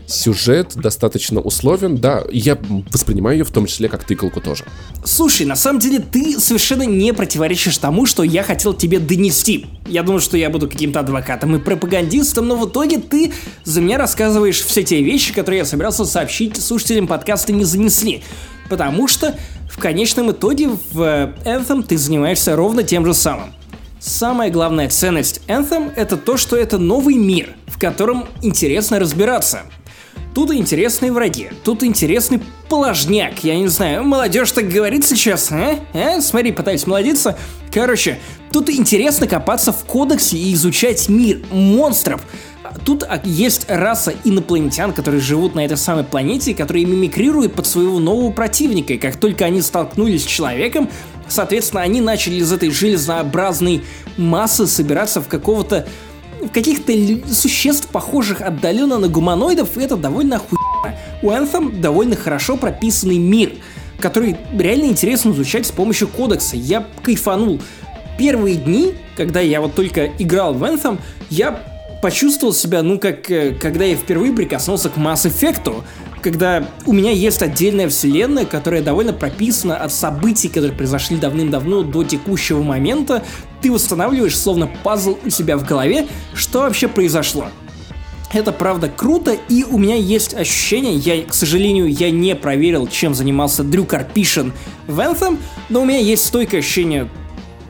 Сюжет 0.07 0.73
достаточно 0.75 1.41
условен, 1.41 1.97
да, 1.97 2.25
я 2.33 2.59
воспринимаю 2.93 3.39
ее 3.39 3.45
в 3.45 3.53
том 3.53 3.67
числе 3.67 3.89
как 3.89 4.03
тыкалку 4.05 4.41
тоже. 4.41 4.65
Слушай, 5.05 5.47
на 5.47 5.55
самом 5.55 5.79
деле 5.79 6.01
ты 6.01 6.41
совершенно 6.41 6.83
не 6.83 7.13
противоречишь 7.13 7.79
тому, 7.79 8.07
что 8.07 8.25
я 8.25 8.43
хотел 8.43 8.75
тебе 8.75 8.99
донести. 8.99 9.67
Я 9.87 10.03
думал, 10.03 10.21
что 10.21 10.37
я 10.37 10.51
буду 10.51 10.69
каким-то 10.69 11.01
адвокатом 11.01 11.55
и 11.55 11.61
пропагандистом, 11.61 12.49
но 12.49 12.57
в 12.57 12.69
итоге 12.69 12.99
ты 12.99 13.33
за 13.65 13.81
меня 13.81 13.99
рассказываешь 13.99 14.61
все 14.61 14.83
те 14.83 15.01
вещи, 15.03 15.33
которые 15.33 15.59
я 15.59 15.65
собирался 15.65 16.05
сообщить 16.05 16.61
слушателям 16.61 17.07
подкаста 17.07 17.53
не 17.53 17.65
занесли. 17.65 18.23
Потому 18.69 19.09
что 19.09 19.37
в 19.71 19.79
конечном 19.79 20.33
итоге 20.33 20.69
в 20.93 21.01
Anthem 21.45 21.83
ты 21.83 21.97
занимаешься 21.97 22.57
ровно 22.57 22.83
тем 22.83 23.07
же 23.07 23.15
самым. 23.15 23.55
Самая 24.01 24.51
главная 24.51 24.89
ценность 24.89 25.43
Anthem 25.47 25.93
это 25.95 26.17
то, 26.17 26.37
что 26.37 26.57
это 26.57 26.79
новый 26.79 27.15
мир, 27.15 27.55
в 27.67 27.79
котором 27.79 28.27
интересно 28.43 28.99
разбираться. 28.99 29.63
Тут 30.35 30.53
интересные 30.53 31.13
враги, 31.13 31.51
тут 31.65 31.83
интересный 31.83 32.41
положняк, 32.69 33.43
я 33.43 33.57
не 33.57 33.67
знаю, 33.67 34.05
молодежь 34.05 34.53
так 34.53 34.69
говорит 34.69 35.05
сейчас, 35.05 35.51
а? 35.51 35.77
а? 35.93 36.21
Смотри, 36.21 36.53
пытаюсь 36.53 36.87
молодиться. 36.87 37.37
Короче, 37.73 38.19
тут 38.53 38.71
интересно 38.71 39.27
копаться 39.27 39.73
в 39.73 39.85
кодексе 39.85 40.37
и 40.37 40.55
изучать 40.55 41.09
мир 41.09 41.41
монстров, 41.51 42.23
Тут 42.85 43.05
а, 43.05 43.21
есть 43.25 43.67
раса 43.69 44.13
инопланетян, 44.25 44.93
которые 44.93 45.21
живут 45.21 45.55
на 45.55 45.65
этой 45.65 45.77
самой 45.77 46.05
планете, 46.05 46.55
которые 46.55 46.85
мимикрируют 46.85 47.55
под 47.55 47.67
своего 47.67 47.99
нового 47.99 48.31
противника. 48.33 48.95
И 48.95 48.99
как 48.99 49.17
только 49.17 49.47
они 49.47 49.63
столкнулись 49.63 50.25
с 50.25 50.27
человеком, 50.27 50.91
соответственно, 51.29 51.83
они 51.83 52.01
начали 52.01 52.37
из 52.37 52.53
этой 52.53 52.71
железнообразной 52.71 53.83
массы 54.17 54.67
собираться 54.67 55.21
в 55.21 55.29
какого-то 55.29 55.87
в 56.43 56.49
каких-то 56.49 56.93
существ, 57.33 57.89
похожих 57.89 58.41
отдаленно 58.41 58.99
на 58.99 59.09
гуманоидов, 59.09 59.77
и 59.77 59.83
это 59.83 59.97
довольно 59.97 60.37
охуенно. 60.37 60.97
У 61.23 61.31
Anthem 61.31 61.81
довольно 61.81 62.17
хорошо 62.17 62.57
прописанный 62.57 63.19
мир, 63.19 63.53
который 63.99 64.39
реально 64.57 64.87
интересно 64.87 65.33
изучать 65.33 65.67
с 65.67 65.71
помощью 65.71 66.09
кодекса. 66.09 66.57
Я 66.57 66.87
кайфанул. 67.03 67.61
Первые 68.19 68.57
дни, 68.57 68.95
когда 69.17 69.41
я 69.41 69.61
вот 69.61 69.75
только 69.75 70.07
играл 70.19 70.55
в 70.55 70.65
Anthem, 70.65 70.99
я 71.29 71.70
почувствовал 72.01 72.53
себя, 72.55 72.83
ну, 72.83 72.99
как 72.99 73.31
э, 73.31 73.55
когда 73.55 73.85
я 73.85 73.97
впервые 73.97 74.33
прикоснулся 74.33 74.89
к 74.89 74.97
Mass 74.97 75.27
Effect, 75.27 75.83
когда 76.23 76.69
у 76.87 76.93
меня 76.93 77.11
есть 77.11 77.43
отдельная 77.43 77.89
вселенная, 77.89 78.45
которая 78.45 78.83
довольно 78.83 79.13
прописана 79.13 79.77
от 79.77 79.93
событий, 79.93 80.49
которые 80.49 80.73
произошли 80.73 81.17
давным-давно 81.17 81.83
до 81.83 82.05
текущего 82.05 82.63
момента, 82.63 83.23
ты 83.63 83.71
восстанавливаешь 83.73 84.39
словно 84.39 84.69
пазл 84.83 85.19
у 85.25 85.31
себя 85.31 85.57
в 85.57 85.65
голове, 85.65 86.07
что 86.35 86.61
вообще 86.61 86.89
произошло. 86.89 87.47
Это 88.33 88.53
правда 88.53 88.89
круто, 88.89 89.37
и 89.49 89.65
у 89.65 89.77
меня 89.77 89.97
есть 89.97 90.35
ощущение, 90.35 90.95
я, 90.95 91.25
к 91.25 91.35
сожалению, 91.35 91.89
я 91.89 92.13
не 92.13 92.37
проверил, 92.37 92.87
чем 92.87 93.13
занимался 93.13 93.65
Дрю 93.65 93.85
Карпишин 93.85 94.53
в 94.87 95.01
Anthem, 95.01 95.39
но 95.69 95.83
у 95.83 95.85
меня 95.85 95.99
есть 95.99 96.25
стойкое 96.27 96.61
ощущение 96.61 97.09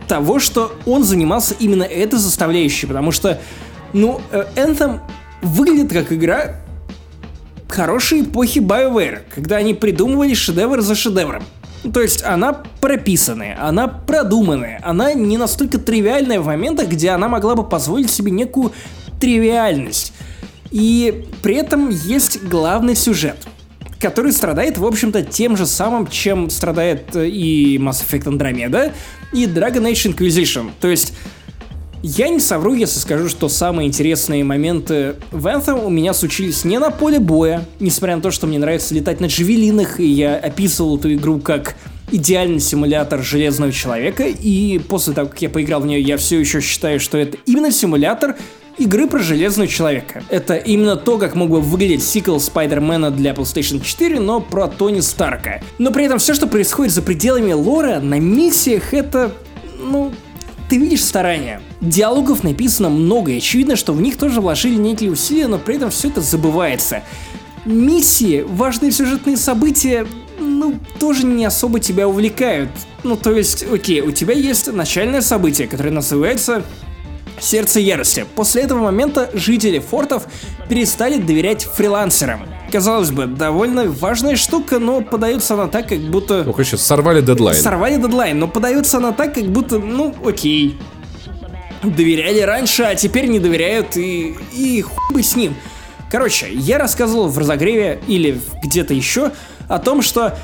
того, 0.07 0.39
что 0.39 0.73
он 0.85 1.03
занимался 1.03 1.55
именно 1.59 1.85
этой 1.85 2.19
составляющей, 2.19 2.87
потому 2.87 3.11
что 3.11 3.41
ну, 3.93 4.21
э, 4.31 4.45
Anthem 4.57 5.01
выглядит 5.43 5.93
как 5.93 6.13
игра 6.13 6.57
хорошей 7.69 8.23
эпохи 8.23 8.59
BioWare, 8.59 9.21
когда 9.35 9.57
они 9.57 9.75
придумывали 9.75 10.35
шедевр 10.35 10.81
за 10.81 10.95
шедевром. 10.95 11.43
То 11.95 12.03
есть 12.03 12.23
она 12.23 12.53
прописанная, 12.53 13.57
она 13.61 13.89
продуманная, 13.89 14.81
она 14.85 15.15
не 15.15 15.39
настолько 15.39 15.79
тривиальная 15.79 16.41
в 16.41 16.47
моментах, 16.47 16.89
где 16.89 17.11
она 17.11 17.29
могла 17.29 17.55
бы 17.55 17.67
позволить 17.67 18.11
себе 18.11 18.31
некую 18.31 18.73
тривиальность. 19.19 20.13
И 20.71 21.27
при 21.43 21.57
этом 21.57 21.89
есть 21.89 22.43
главный 22.45 22.95
сюжет, 22.95 23.37
который 23.99 24.33
страдает, 24.33 24.77
в 24.77 24.85
общем-то, 24.85 25.23
тем 25.23 25.57
же 25.57 25.67
самым, 25.67 26.07
чем 26.07 26.51
страдает 26.51 27.17
э, 27.17 27.29
и 27.29 27.79
Mass 27.79 28.05
Effect 28.07 28.25
Andromeda, 28.25 28.93
и 29.33 29.47
Dragon 29.47 29.91
Age 29.91 30.15
Inquisition. 30.15 30.71
То 30.81 30.89
есть 30.89 31.15
я 32.03 32.29
не 32.29 32.41
совру, 32.41 32.75
если 32.75 32.99
скажу, 32.99 33.29
что 33.29 33.49
самые 33.49 33.89
интересные 33.89 34.43
моменты 34.43 35.17
в 35.31 35.47
Anthem 35.47 35.85
у 35.85 35.91
меня 35.91 36.15
случились 36.15 36.65
не 36.65 36.79
на 36.79 36.91
поле 36.91 37.19
боя, 37.19 37.67
несмотря 37.79 38.17
на 38.17 38.23
то, 38.23 38.31
что 38.31 38.47
мне 38.47 38.59
нравится 38.59 38.95
летать 38.95 39.21
на 39.21 39.27
джавелинах, 39.27 40.01
и 40.01 40.07
я 40.07 40.37
описывал 40.37 40.99
эту 40.99 41.13
игру 41.15 41.41
как 41.41 41.77
идеальный 42.11 42.61
симулятор 42.61 43.23
Железного 43.23 43.73
Человека, 43.73 44.25
и 44.25 44.79
после 44.79 45.13
того, 45.13 45.29
как 45.29 45.43
я 45.43 45.51
поиграл 45.51 45.81
в 45.81 45.87
нее, 45.87 46.01
я 46.01 46.17
все 46.17 46.41
еще 46.41 46.61
считаю, 46.61 47.01
что 47.01 47.19
это 47.19 47.37
именно 47.47 47.71
симулятор 47.71 48.37
игры 48.79 49.07
про 49.07 49.19
Железного 49.19 49.69
Человека. 49.69 50.23
Это 50.31 50.57
именно 50.57 50.97
то, 50.97 51.19
как 51.19 51.35
мог 51.35 51.51
бы 51.51 51.61
выглядеть 51.61 52.03
сиквел 52.03 52.41
Спайдермена 52.41 53.11
для 53.11 53.33
PlayStation 53.33 53.81
4, 53.85 54.19
но 54.21 54.41
про 54.41 54.69
Тони 54.69 55.01
Старка. 55.01 55.61
Но 55.79 55.93
при 55.93 56.07
этом 56.07 56.19
все, 56.19 56.33
что 56.33 56.47
происходит 56.47 56.93
за 56.93 57.03
пределами 57.03 57.53
лора, 57.53 58.01
на 58.01 58.19
миссиях, 58.19 58.95
это, 58.95 59.33
ну, 59.79 60.13
ты 60.71 60.79
видишь 60.79 61.05
старания. 61.05 61.61
Диалогов 61.81 62.45
написано 62.45 62.89
много, 62.91 63.33
и 63.33 63.39
очевидно, 63.39 63.75
что 63.75 63.93
в 63.93 64.01
них 64.01 64.17
тоже 64.17 64.41
вложили 64.41 64.77
некие 64.77 65.11
усилия, 65.11 65.49
но 65.49 65.59
при 65.59 65.75
этом 65.77 65.91
все 65.91 66.09
это 66.09 66.21
забывается. 66.21 67.03
Миссии, 67.65 68.45
важные 68.47 68.93
сюжетные 68.93 69.37
события, 69.37 70.07
ну, 70.39 70.79
тоже 71.01 71.27
не 71.27 71.45
особо 71.45 71.81
тебя 71.81 72.09
увлекают. 72.09 72.71
Ну, 73.03 73.17
то 73.17 73.33
есть, 73.33 73.65
окей, 73.71 74.01
у 74.01 74.13
тебя 74.13 74.33
есть 74.33 74.73
начальное 74.73 75.23
событие, 75.23 75.67
которое 75.67 75.91
называется 75.91 76.63
Сердце 77.41 77.81
ярости. 77.81 78.27
После 78.37 78.63
этого 78.63 78.83
момента 78.83 79.31
жители 79.33 79.79
фортов 79.79 80.27
перестали 80.69 81.17
доверять 81.17 81.65
фрилансерам. 81.65 82.47
Казалось 82.71 83.11
бы, 83.11 83.27
довольно 83.27 83.91
важная 83.91 84.37
штука, 84.37 84.79
но 84.79 85.01
подается 85.01 85.55
она 85.55 85.67
так, 85.67 85.89
как 85.89 85.99
будто... 85.99 86.45
Ну, 86.45 86.55
сейчас 86.65 86.83
сорвали 86.83 87.21
дедлайн. 87.21 87.57
Сорвали 87.57 87.97
дедлайн, 87.97 88.39
но 88.39 88.47
подается 88.47 88.99
она 88.99 89.13
так, 89.13 89.35
как 89.35 89.45
будто, 89.45 89.79
ну, 89.79 90.15
окей. 90.25 90.79
Доверяли 91.83 92.41
раньше, 92.41 92.85
а 92.85 92.95
теперь 92.95 93.27
не 93.27 93.41
доверяют, 93.41 93.97
и, 93.97 94.37
и 94.53 94.83
хуй 94.83 95.15
бы 95.17 95.23
с 95.23 95.35
ним. 95.35 95.57
Короче, 96.11 96.49
я 96.53 96.79
рассказывал 96.79 97.29
в 97.29 97.39
разогреве 97.39 98.01
или 98.07 98.41
где-то 98.63 98.95
еще 98.95 99.33
о 99.69 99.79
том, 99.79 100.03
что 100.03 100.39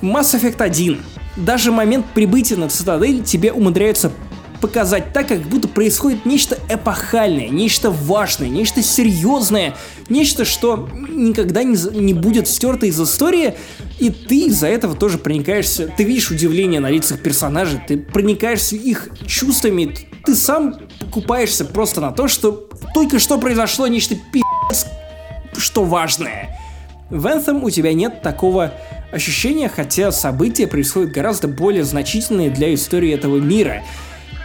Mass 0.00 0.34
Effect 0.34 0.62
1, 0.62 0.98
даже 1.36 1.70
момент 1.70 2.06
прибытия 2.14 2.56
на 2.56 2.68
Цитадель 2.68 3.22
тебе 3.22 3.52
умудряются 3.52 4.10
показать 4.60 5.12
так, 5.12 5.28
как 5.28 5.40
будто 5.42 5.68
происходит 5.68 6.26
нечто 6.26 6.58
эпохальное, 6.68 7.48
нечто 7.48 7.90
важное, 7.90 8.48
нечто 8.48 8.82
серьезное, 8.82 9.74
нечто, 10.08 10.44
что 10.44 10.88
никогда 11.08 11.62
не, 11.62 11.76
не 11.98 12.14
будет 12.14 12.48
стерто 12.48 12.86
из 12.86 13.00
истории, 13.00 13.54
и 13.98 14.10
ты 14.10 14.46
из-за 14.46 14.68
этого 14.68 14.94
тоже 14.94 15.18
проникаешься, 15.18 15.88
ты 15.88 16.04
видишь 16.04 16.30
удивление 16.30 16.80
на 16.80 16.90
лицах 16.90 17.20
персонажей, 17.20 17.80
ты 17.86 17.98
проникаешься 17.98 18.76
их 18.76 19.08
чувствами, 19.26 19.94
ты 20.24 20.34
сам 20.34 20.76
покупаешься 21.00 21.64
просто 21.64 22.00
на 22.00 22.12
то, 22.12 22.28
что 22.28 22.68
только 22.94 23.18
что 23.18 23.38
произошло 23.38 23.86
нечто 23.86 24.16
пи***ц, 24.32 24.86
что 25.56 25.84
важное. 25.84 26.58
В 27.10 27.26
Anthem 27.26 27.64
у 27.64 27.70
тебя 27.70 27.94
нет 27.94 28.20
такого 28.22 28.74
ощущения, 29.10 29.68
хотя 29.68 30.12
события 30.12 30.66
происходят 30.66 31.12
гораздо 31.12 31.48
более 31.48 31.84
значительные 31.84 32.50
для 32.50 32.74
истории 32.74 33.12
этого 33.12 33.38
мира. 33.38 33.82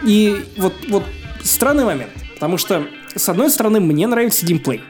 И 0.04 0.44
вот, 0.56 0.74
вот 0.88 1.04
странный 1.42 1.84
момент, 1.84 2.12
потому 2.34 2.58
что, 2.58 2.86
с 3.14 3.28
одной 3.28 3.50
стороны, 3.50 3.80
мне 3.80 4.06
нравится 4.06 4.44
геймплей. 4.44 4.82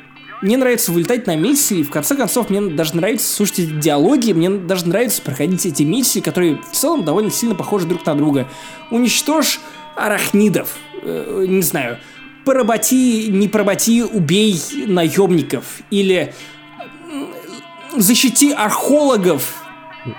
Мне 0.42 0.56
нравится 0.56 0.92
вылетать 0.92 1.26
на 1.26 1.36
миссии, 1.36 1.78
и 1.78 1.82
в 1.84 1.90
конце 1.90 2.16
концов 2.16 2.50
мне 2.50 2.60
даже 2.60 2.96
нравится 2.96 3.32
слушать 3.32 3.78
диалоги, 3.78 4.32
мне 4.32 4.50
даже 4.50 4.86
нравится 4.86 5.22
проходить 5.22 5.64
эти 5.64 5.84
миссии, 5.84 6.20
которые 6.20 6.60
в 6.70 6.76
целом 6.76 7.04
довольно 7.04 7.30
сильно 7.30 7.54
похожи 7.54 7.86
друг 7.86 8.04
на 8.04 8.14
друга. 8.14 8.48
Уничтожь 8.90 9.60
арахнидов, 9.96 10.76
э, 11.02 11.46
не 11.48 11.62
знаю, 11.62 11.98
поработи, 12.44 13.28
не 13.28 13.48
поработи, 13.48 14.02
убей 14.02 14.60
наемников, 14.86 15.64
или 15.90 16.34
защити 17.96 18.52
археологов, 18.52 19.64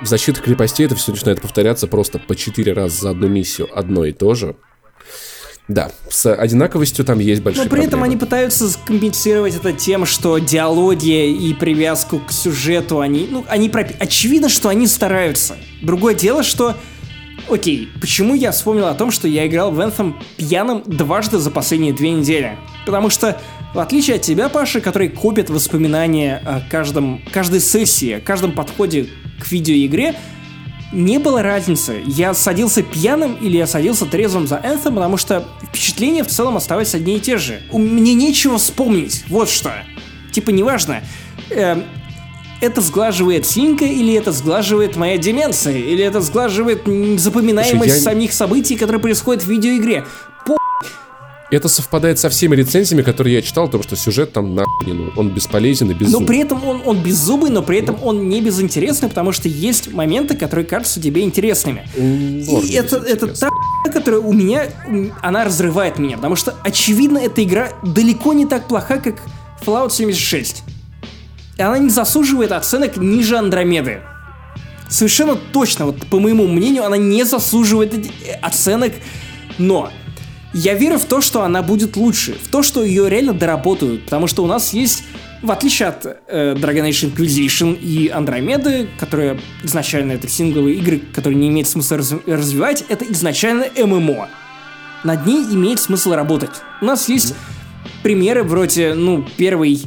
Защита 0.02 0.42
крепостей 0.42 0.88
это 0.88 0.96
все 0.96 1.12
начинает 1.12 1.42
повторяться 1.42 1.88
просто 1.88 2.18
по 2.18 2.36
четыре 2.36 2.74
раза 2.74 3.02
за 3.02 3.10
одну 3.12 3.28
миссию, 3.28 3.70
одно 3.72 4.04
и 4.06 4.12
то 4.12 4.34
же. 4.34 4.56
Да, 5.68 5.90
с 6.10 6.32
одинаковостью 6.32 7.04
там 7.06 7.20
есть 7.20 7.42
большие 7.42 7.64
Но 7.64 7.70
при 7.70 7.70
проблемы. 7.70 7.88
этом 7.88 8.04
они 8.04 8.18
пытаются 8.18 8.70
компенсировать 8.86 9.56
это 9.56 9.74
тем, 9.74 10.06
что 10.06 10.38
диалоги 10.38 11.32
и 11.32 11.54
привязку 11.56 12.20
к 12.20 12.32
сюжету, 12.32 13.00
они, 13.00 13.28
ну, 13.30 13.46
они 13.48 13.70
пропи... 13.70 13.96
очевидно, 14.00 14.48
что 14.48 14.70
они 14.70 14.86
стараются. 14.86 15.56
Другое 15.82 16.14
дело, 16.14 16.44
что 16.44 16.76
Окей, 17.50 17.90
почему 18.02 18.34
я 18.34 18.52
вспомнил 18.52 18.88
о 18.88 18.96
том, 18.96 19.12
что 19.12 19.28
я 19.28 19.46
играл 19.46 19.72
в 19.72 19.80
Anthem 19.80 20.16
пьяным 20.38 20.82
дважды 20.86 21.38
за 21.38 21.52
последние 21.52 21.94
две 21.94 22.12
недели? 22.12 22.58
Потому 22.86 23.10
что, 23.10 23.40
в 23.74 23.80
отличие 23.80 24.16
от 24.16 24.24
тебя, 24.24 24.50
Паша, 24.50 24.82
который 24.82 25.10
копит 25.10 25.50
воспоминания 25.50 26.42
о 26.44 26.62
каждом, 26.72 27.22
каждой 27.32 27.60
сессии, 27.60 28.14
о 28.14 28.20
каждом 28.22 28.54
подходе 28.54 29.10
к 29.40 29.52
видеоигре, 29.52 30.16
не 30.96 31.20
было 31.20 31.44
разницы, 31.44 32.02
я 32.06 32.34
садился 32.34 32.82
пьяным 32.82 33.36
или 33.36 33.58
я 33.58 33.68
садился 33.68 34.06
трезвым 34.06 34.48
за 34.48 34.56
Anthem, 34.56 34.96
потому 34.96 35.18
что 35.18 35.46
впечатления 35.68 36.24
в 36.24 36.28
целом 36.28 36.58
оставались 36.58 36.96
одни 36.96 37.18
и 37.18 37.20
те 37.20 37.38
же. 37.38 37.62
У 37.72 37.80
меня 37.80 38.14
нечего 38.14 38.58
вспомнить, 38.58 39.26
вот 39.28 39.50
что. 39.50 39.74
Типа, 40.32 40.50
неважно, 40.50 41.02
э, 41.50 41.82
это 42.62 42.82
сглаживает 42.82 43.46
синька, 43.46 43.86
или 43.86 44.14
это 44.14 44.32
сглаживает 44.32 44.96
моя 44.96 45.18
деменция, 45.18 45.78
или 45.78 46.04
это 46.04 46.22
сглаживает 46.22 46.84
запоминаемость 47.20 47.78
Слушай, 47.78 47.98
я... 47.98 48.02
самих 48.02 48.34
событий, 48.34 48.76
которые 48.76 49.02
происходят 49.02 49.44
в 49.44 49.50
видеоигре. 49.50 50.06
Это 51.52 51.68
совпадает 51.68 52.18
со 52.18 52.30
всеми 52.30 52.56
рецензиями, 52.56 53.04
которые 53.04 53.36
я 53.36 53.42
читал, 53.42 53.68
потому 53.68 53.84
что 53.84 53.96
сюжет 53.96 54.34
там 54.34 54.56
нахуй, 54.56 54.94
ну, 54.94 55.12
он 55.16 55.30
бесполезен 55.30 55.92
и 55.92 55.94
беззубый. 55.94 56.22
Но 56.22 56.28
при 56.28 56.40
этом 56.40 56.68
он, 56.68 56.82
он 56.84 57.04
беззубый, 57.04 57.52
но 57.52 57.62
при 57.62 57.78
этом 57.78 57.98
он 58.02 58.30
не 58.30 58.42
безинтересный, 58.42 59.10
потому 59.10 59.32
что 59.32 59.48
есть 59.48 59.94
моменты, 59.94 60.36
которые 60.36 60.66
кажутся 60.66 61.00
тебе 61.00 61.22
интересными. 61.22 61.88
Ладно, 61.96 62.68
и 62.68 62.74
это, 62.74 62.98
это 62.98 63.28
та 63.28 63.50
которая 63.94 64.20
у 64.22 64.34
меня, 64.34 64.68
она 65.22 65.46
разрывает 65.46 66.00
меня, 66.00 66.18
потому 66.18 66.36
что, 66.36 66.54
очевидно, 66.64 67.20
эта 67.20 67.44
игра 67.44 67.70
далеко 67.84 68.34
не 68.34 68.46
так 68.46 68.68
плоха, 68.68 68.98
как 68.98 69.22
Fallout 69.64 69.92
76. 69.92 70.64
И 71.58 71.62
она 71.62 71.78
не 71.78 71.90
заслуживает 71.90 72.52
оценок 72.52 72.98
ниже 72.98 73.38
Андромеды. 73.38 74.02
Совершенно 74.90 75.36
точно, 75.36 75.86
вот 75.86 76.06
по 76.08 76.20
моему 76.20 76.48
мнению, 76.48 76.86
она 76.86 76.98
не 76.98 77.24
заслуживает 77.24 77.94
оценок, 78.42 78.94
но 79.58 79.92
я 80.56 80.74
верю 80.74 80.98
в 80.98 81.04
то, 81.04 81.20
что 81.20 81.44
она 81.44 81.62
будет 81.62 81.98
лучше, 81.98 82.34
в 82.42 82.48
то, 82.48 82.64
что 82.64 82.82
ее 82.82 83.10
реально 83.10 83.34
доработают, 83.34 84.06
потому 84.06 84.26
что 84.26 84.42
у 84.42 84.48
нас 84.48 84.72
есть, 84.72 85.04
в 85.42 85.52
отличие 85.52 85.90
от 85.90 86.06
э, 86.06 86.56
Dragon 86.56 86.90
Age 86.90 87.14
Inquisition 87.14 87.78
и 87.78 88.08
Андромеды, 88.08 88.88
которые 88.98 89.38
изначально 89.64 90.14
это 90.14 90.30
сингловые 90.30 90.78
игры, 90.78 91.02
которые 91.14 91.38
не 91.38 91.50
имеет 91.50 91.68
смысла 91.68 91.98
раз 91.98 92.14
развивать, 92.26 92.86
это 92.88 93.04
изначально 93.12 93.66
ММО. 93.78 94.30
Над 95.04 95.26
ней 95.26 95.44
имеет 95.44 95.82
смысл 95.82 96.14
работать. 96.14 96.52
У 96.82 96.86
нас 96.86 97.10
есть 97.10 97.36
примеры 98.02 98.44
вроде, 98.44 98.94
ну, 98.94 99.26
первый 99.36 99.82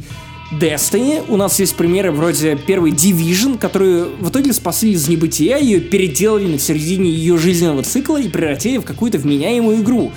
Destiny, 0.52 1.24
у 1.28 1.36
нас 1.36 1.58
есть 1.60 1.76
примеры 1.76 2.12
вроде 2.12 2.56
первой 2.56 2.90
Division, 2.90 3.56
которую 3.58 4.16
в 4.20 4.28
итоге 4.28 4.52
спасли 4.52 4.92
из 4.92 5.08
небытия, 5.08 5.56
ее 5.56 5.80
переделали 5.80 6.46
на 6.46 6.58
середине 6.58 7.10
ее 7.10 7.38
жизненного 7.38 7.82
цикла 7.82 8.20
и 8.20 8.28
превратили 8.28 8.76
в 8.76 8.84
какую-то 8.84 9.16
вменяемую 9.16 9.80
игру. 9.80 10.12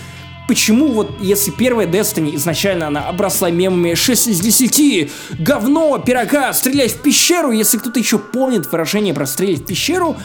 Почему 0.47 0.91
вот, 0.91 1.21
если 1.21 1.51
первая 1.51 1.87
Destiny 1.87 2.35
изначально 2.35 2.87
она 2.87 3.07
обросла 3.07 3.51
мемами 3.51 3.93
6 3.93 4.27
из 4.27 4.39
10, 4.39 5.11
говно, 5.39 5.97
пирога, 5.99 6.51
стрелять 6.53 6.91
в 6.91 7.01
пещеру, 7.01 7.51
если 7.51 7.77
кто-то 7.77 7.99
еще 7.99 8.19
помнит 8.19 8.69
выражение 8.71 9.13
про 9.13 9.25
стрелять 9.25 9.61
в 9.61 9.65
пещеру, 9.65 10.17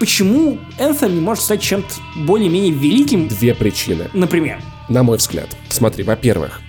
почему 0.00 0.58
Anthem 0.78 1.12
не 1.12 1.20
может 1.20 1.44
стать 1.44 1.60
чем-то 1.60 1.88
более-менее 2.16 2.72
великим? 2.72 3.28
Две 3.28 3.54
причины. 3.54 4.08
Например? 4.14 4.60
На 4.88 5.02
мой 5.02 5.18
взгляд. 5.18 5.48
Смотри, 5.68 6.04
во-первых, 6.04 6.60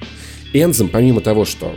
Энзем, 0.53 0.89
помимо 0.89 1.21
того, 1.21 1.45
что 1.45 1.75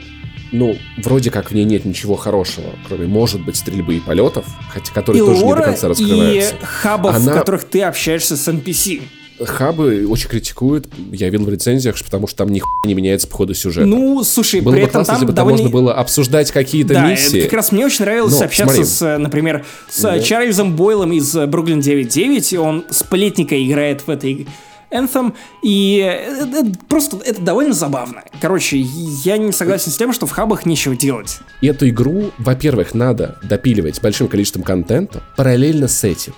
ну, 0.53 0.77
вроде 0.99 1.31
как 1.31 1.51
в 1.51 1.55
ней 1.55 1.65
нет 1.65 1.85
ничего 1.85 2.17
хорошего, 2.17 2.71
кроме, 2.89 3.07
может 3.07 3.41
быть, 3.45 3.57
стрельбы 3.57 3.97
и 3.97 4.01
полетов, 4.01 4.47
хотя 4.71 4.93
которые 4.93 5.23
и 5.23 5.27
тоже 5.27 5.45
не 5.45 5.55
до 5.55 5.63
конца 5.63 5.89
раскрываются. 5.89 6.55
и 6.57 6.65
хабов, 6.65 7.17
Она... 7.17 7.33
в 7.33 7.35
которых 7.35 7.65
ты 7.65 7.83
общаешься 7.83 8.37
с 8.37 8.49
NPC. 8.49 9.03
Хабы 9.43 10.07
очень 10.07 10.29
критикуют, 10.29 10.89
я 11.13 11.31
видел 11.31 11.47
в 11.47 11.49
рецензиях, 11.49 11.97
потому 12.05 12.27
что 12.27 12.39
там 12.39 12.51
ни 12.51 12.63
не 12.85 12.95
меняется 12.95 13.29
по 13.29 13.37
ходу 13.37 13.55
сюжета. 13.55 13.87
Ну, 13.87 14.23
слушай, 14.25 14.61
было 14.61 14.73
при 14.73 14.81
бы 14.81 14.87
этом 14.87 15.05
классно, 15.05 15.13
там 15.13 15.17
если 15.17 15.27
бы 15.27 15.33
довольно... 15.33 15.59
можно 15.59 15.73
было 15.73 15.95
обсуждать 15.95 16.51
какие-то 16.51 16.95
да, 16.95 17.11
миссии. 17.11 17.43
Как 17.43 17.53
раз 17.53 17.73
мне 17.73 17.85
очень 17.85 18.05
нравилось 18.05 18.39
Но, 18.39 18.45
общаться 18.45 18.75
смотри. 18.75 18.91
с, 18.91 19.19
например, 19.19 19.65
с 19.89 20.01
да. 20.01 20.19
Чарльзом 20.19 20.77
Бойлом 20.77 21.13
из 21.13 21.35
Бруклин 21.35 21.81
9.9, 21.81 22.57
он 22.57 22.85
сплетника 22.91 23.63
играет 23.63 24.07
в 24.07 24.11
этой 24.11 24.47
Anthem, 24.91 25.35
и 25.63 25.99
это, 25.99 26.59
это 26.59 26.73
просто 26.89 27.19
это 27.25 27.41
довольно 27.41 27.73
забавно. 27.73 28.23
Короче, 28.41 28.79
я 28.79 29.37
не 29.37 29.53
согласен 29.53 29.93
с 29.93 29.97
тем, 29.97 30.13
что 30.13 30.27
в 30.27 30.31
хабах 30.33 30.67
нечего 30.67 30.97
делать. 30.97 31.39
Эту 31.63 31.89
игру, 31.89 32.33
во-первых, 32.39 32.95
надо 32.95 33.39
допиливать 33.43 34.01
большим 34.03 34.29
количеством 34.29 34.63
контента 34.63 35.23
параллельно 35.37 35.87
с 35.87 36.03
этим. 36.03 36.35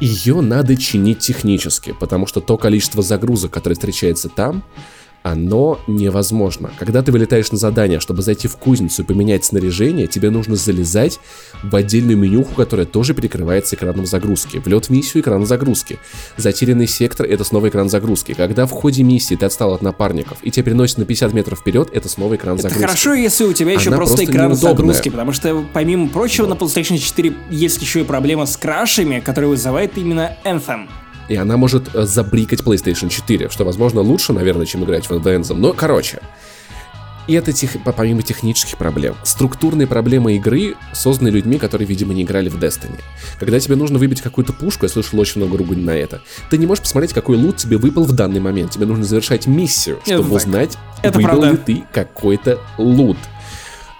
Ее 0.00 0.40
надо 0.40 0.76
чинить 0.76 1.18
технически, 1.18 1.92
потому 1.98 2.26
что 2.26 2.40
то 2.40 2.56
количество 2.56 3.02
загрузок, 3.02 3.52
которое 3.52 3.74
встречается 3.74 4.28
там, 4.28 4.62
оно 5.30 5.80
невозможно. 5.86 6.70
Когда 6.78 7.02
ты 7.02 7.12
вылетаешь 7.12 7.50
на 7.52 7.58
задание, 7.58 8.00
чтобы 8.00 8.22
зайти 8.22 8.48
в 8.48 8.56
кузницу 8.56 9.02
и 9.02 9.04
поменять 9.04 9.44
снаряжение, 9.44 10.06
тебе 10.06 10.30
нужно 10.30 10.56
залезать 10.56 11.20
в 11.62 11.74
отдельную 11.74 12.16
менюху, 12.16 12.54
которая 12.54 12.86
тоже 12.86 13.14
перекрывается 13.14 13.76
экраном 13.76 14.06
загрузки. 14.06 14.58
Влет 14.58 14.86
в 14.86 14.90
миссию 14.90 15.22
экран 15.22 15.46
загрузки. 15.46 15.98
Затерянный 16.36 16.86
сектор 16.86 17.26
это 17.26 17.44
снова 17.44 17.68
экран 17.68 17.88
загрузки. 17.88 18.34
Когда 18.34 18.66
в 18.66 18.70
ходе 18.70 19.02
миссии 19.02 19.34
ты 19.34 19.46
отстал 19.46 19.74
от 19.74 19.82
напарников 19.82 20.38
и 20.42 20.50
тебя 20.50 20.64
переносит 20.64 20.98
на 20.98 21.04
50 21.04 21.32
метров 21.32 21.58
вперед, 21.60 21.90
это 21.92 22.08
снова 22.08 22.36
экран 22.36 22.54
это 22.54 22.64
загрузки. 22.64 22.86
хорошо, 22.86 23.14
если 23.14 23.44
у 23.44 23.52
тебя 23.52 23.72
еще 23.72 23.88
Она 23.88 23.96
просто, 23.96 24.16
просто 24.16 24.32
экран 24.32 24.50
неудобная. 24.50 24.74
загрузки, 24.76 25.08
потому 25.10 25.32
что 25.32 25.64
помимо 25.72 26.08
прочего 26.08 26.46
на 26.46 26.54
PlayStation 26.54 26.98
4 26.98 27.34
есть 27.50 27.80
еще 27.82 28.00
и 28.00 28.04
проблема 28.04 28.46
с 28.46 28.56
крашами, 28.56 29.20
которые 29.20 29.50
вызывает 29.50 29.96
именно 29.98 30.36
Anthem 30.44 30.88
и 31.28 31.36
она 31.36 31.56
может 31.56 31.94
э, 31.94 32.04
забрикать 32.04 32.60
PlayStation 32.60 33.08
4, 33.08 33.50
что, 33.50 33.64
возможно, 33.64 34.00
лучше, 34.00 34.32
наверное, 34.32 34.66
чем 34.66 34.84
играть 34.84 35.08
в 35.08 35.12
Anthem. 35.12 35.54
Но, 35.54 35.72
короче, 35.72 36.20
и 37.28 37.34
это 37.34 37.52
тех, 37.52 37.76
помимо 37.84 38.22
технических 38.22 38.78
проблем. 38.78 39.14
Структурные 39.22 39.86
проблемы 39.86 40.36
игры 40.36 40.76
созданы 40.94 41.28
людьми, 41.28 41.58
которые, 41.58 41.86
видимо, 41.86 42.14
не 42.14 42.22
играли 42.22 42.48
в 42.48 42.56
Destiny. 42.56 42.98
Когда 43.38 43.60
тебе 43.60 43.76
нужно 43.76 43.98
выбить 43.98 44.22
какую-то 44.22 44.54
пушку, 44.54 44.86
я 44.86 44.88
слышал 44.88 45.20
очень 45.20 45.42
много 45.42 45.58
ругань 45.58 45.80
на 45.80 45.90
это, 45.90 46.22
ты 46.48 46.56
не 46.56 46.66
можешь 46.66 46.82
посмотреть, 46.82 47.12
какой 47.12 47.36
лут 47.36 47.58
тебе 47.58 47.76
выпал 47.76 48.04
в 48.04 48.12
данный 48.12 48.40
момент. 48.40 48.72
Тебе 48.72 48.86
нужно 48.86 49.04
завершать 49.04 49.46
миссию, 49.46 50.00
чтобы 50.04 50.24
это 50.24 50.34
узнать, 50.34 50.78
это 51.02 51.18
выбил 51.18 51.28
правда. 51.28 51.50
ли 51.50 51.56
ты 51.58 51.84
какой-то 51.92 52.58
лут. 52.78 53.18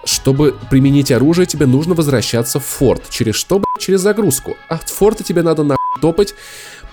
Чтобы 0.05 0.57
применить 0.71 1.13
оружие, 1.13 1.45
тебе 1.45 1.67
нужно 1.67 1.95
возвращаться 1.95 2.61
в 2.61 2.65
форт. 2.65 3.11
Через 3.11 3.35
что? 3.35 3.63
Через 3.79 4.01
загрузку. 4.01 4.57
А 4.71 4.77
от 4.77 4.89
форта 4.89 5.23
тебе 5.23 5.43
надо 5.43 5.65
на 5.65 5.77
топать 6.01 6.35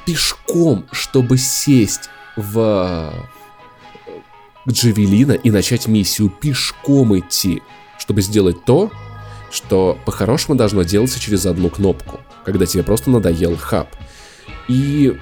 пешком, 0.06 0.86
чтобы 0.92 1.38
сесть 1.38 2.10
в 2.36 3.14
к 4.66 4.72
Джавелина 4.72 5.34
и 5.34 5.52
начать 5.52 5.88
миссию 5.88 6.30
пешком 6.30 7.18
идти, 7.18 7.62
чтобы 8.00 8.22
сделать 8.22 8.66
то, 8.66 8.92
что 9.52 9.98
по-хорошему 10.06 10.56
должно 10.56 10.84
делаться 10.84 11.20
через 11.20 11.46
одну 11.46 11.70
кнопку, 11.70 12.20
когда 12.44 12.66
тебе 12.66 12.84
просто 12.84 13.10
надоел 13.12 13.56
хаб. 13.58 13.88
И 14.68 15.18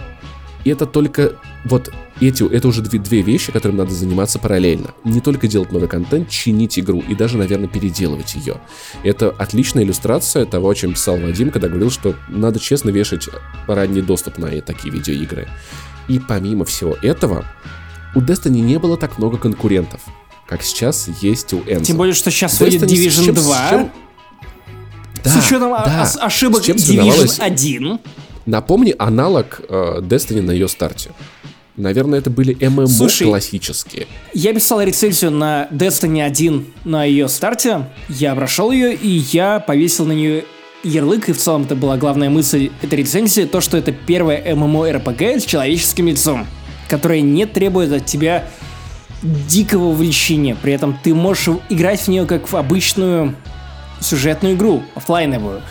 это 0.70 0.86
только 0.86 1.34
вот 1.66 1.92
эти, 2.22 2.44
это 2.50 2.68
уже 2.68 2.82
две, 2.82 3.00
две 3.00 3.22
вещи, 3.22 3.52
которыми 3.52 3.80
надо 3.80 3.92
заниматься 3.92 4.40
параллельно. 4.40 4.94
Не 5.04 5.20
только 5.20 5.48
делать 5.48 5.72
новый 5.72 5.88
контент, 5.88 6.30
чинить 6.30 6.78
игру 6.80 7.04
и 7.08 7.16
даже, 7.16 7.38
наверное, 7.38 7.68
переделывать 7.68 8.36
ее. 8.36 8.62
Это 9.04 9.30
отличная 9.32 9.84
иллюстрация 9.84 10.46
того, 10.46 10.70
о 10.70 10.76
чем 10.76 10.94
писал 10.94 11.18
Вадим, 11.18 11.52
когда 11.52 11.68
говорил, 11.68 11.90
что 11.90 12.16
надо 12.30 12.60
честно 12.60 12.90
вешать 12.90 13.30
ранний 13.68 14.02
доступ 14.02 14.38
на 14.38 14.50
такие 14.62 14.94
видеоигры. 14.94 15.48
И 16.08 16.20
помимо 16.20 16.66
всего 16.66 16.96
этого, 17.02 17.46
у 18.16 18.22
Destiny 18.22 18.60
не 18.60 18.78
было 18.78 18.98
так 18.98 19.18
много 19.18 19.38
конкурентов, 19.38 20.02
как 20.48 20.62
сейчас 20.62 21.10
есть 21.22 21.54
у 21.54 21.60
Enzo. 21.62 21.84
Тем 21.86 21.98
более, 21.98 22.14
что 22.14 22.30
сейчас 22.30 22.60
выйдет 22.60 22.84
Division 22.84 23.26
чем, 23.26 23.36
2. 23.36 23.68
С, 23.68 23.70
чем... 23.70 23.92
Да, 25.24 25.30
с 25.30 25.46
учетом 25.46 25.70
да. 25.72 26.12
ошибок 26.22 26.64
Division 26.64 27.42
1. 27.42 28.00
Напомни 28.46 28.94
аналог 28.98 29.62
э, 29.68 30.00
Destiny 30.02 30.42
на 30.42 30.52
ее 30.52 30.68
старте. 30.68 31.12
Наверное, 31.76 32.20
это 32.20 32.30
были 32.30 32.54
ММО 32.54 32.88
Слушай, 32.88 33.28
классические. 33.28 34.06
Я 34.34 34.54
писал 34.54 34.82
рецензию 34.82 35.32
на 35.32 35.68
Destiny 35.72 36.22
1 36.22 36.66
на 36.86 37.04
ее 37.04 37.28
старте. 37.28 37.90
Я 38.10 38.36
прошел 38.36 38.72
ее, 38.72 38.94
и 38.94 39.08
я 39.08 39.60
повесил 39.60 40.06
на 40.06 40.12
нее 40.12 40.46
ярлык, 40.84 41.30
и 41.30 41.34
в 41.34 41.38
целом 41.38 41.64
это 41.64 41.76
была 41.76 41.98
главная 41.98 42.30
мысль 42.30 42.70
этой 42.82 43.00
рецензии, 43.00 43.44
то, 43.44 43.60
что 43.60 43.78
это 43.78 43.92
первая 43.92 44.54
ММО-РПГ 44.54 45.40
с 45.40 45.46
человеческим 45.46 46.08
лицом, 46.08 46.46
которая 46.90 47.22
не 47.22 47.46
требует 47.46 47.92
от 47.92 48.06
тебя 48.06 48.46
дикого 49.24 49.86
увлечения. 49.86 50.56
При 50.62 50.74
этом 50.74 51.00
ты 51.02 51.16
можешь 51.16 51.50
играть 51.70 52.02
в 52.02 52.08
нее 52.08 52.26
как 52.26 52.52
в 52.52 52.56
обычную 52.56 53.36
сюжетную 54.00 54.56
игру, 54.56 54.84
офлайновую. 54.96 55.62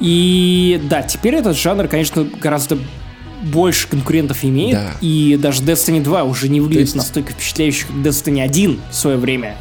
И 0.00 0.80
да, 0.84 1.02
теперь 1.02 1.36
этот 1.36 1.56
жанр, 1.56 1.88
конечно, 1.88 2.24
гораздо 2.24 2.78
больше 3.42 3.88
конкурентов 3.88 4.44
имеет, 4.44 4.72
да. 4.72 4.92
и 5.00 5.36
даже 5.36 5.62
Destiny 5.62 6.02
2 6.02 6.24
уже 6.24 6.48
не 6.48 6.60
выглядит 6.60 6.86
есть... 6.86 6.96
настолько 6.96 7.32
впечатляюще, 7.32 7.86
как 7.86 7.96
Destiny 7.96 8.40
1 8.40 8.80
в 8.90 8.94
свое 8.94 9.16
время. 9.16 9.56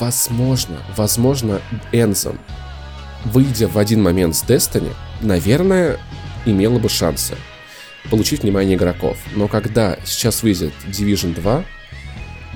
Возможно, 0.00 0.78
возможно, 0.96 1.60
Энзом, 1.92 2.38
выйдя 3.24 3.68
в 3.68 3.76
один 3.76 4.02
момент 4.02 4.34
с 4.34 4.44
Destiny, 4.44 4.92
наверное, 5.20 5.98
имела 6.46 6.78
бы 6.78 6.88
шансы 6.88 7.34
получить 8.10 8.42
внимание 8.42 8.76
игроков. 8.76 9.18
Но 9.34 9.48
когда 9.48 9.98
сейчас 10.04 10.42
выйдет 10.42 10.72
Division 10.86 11.34
2, 11.34 11.64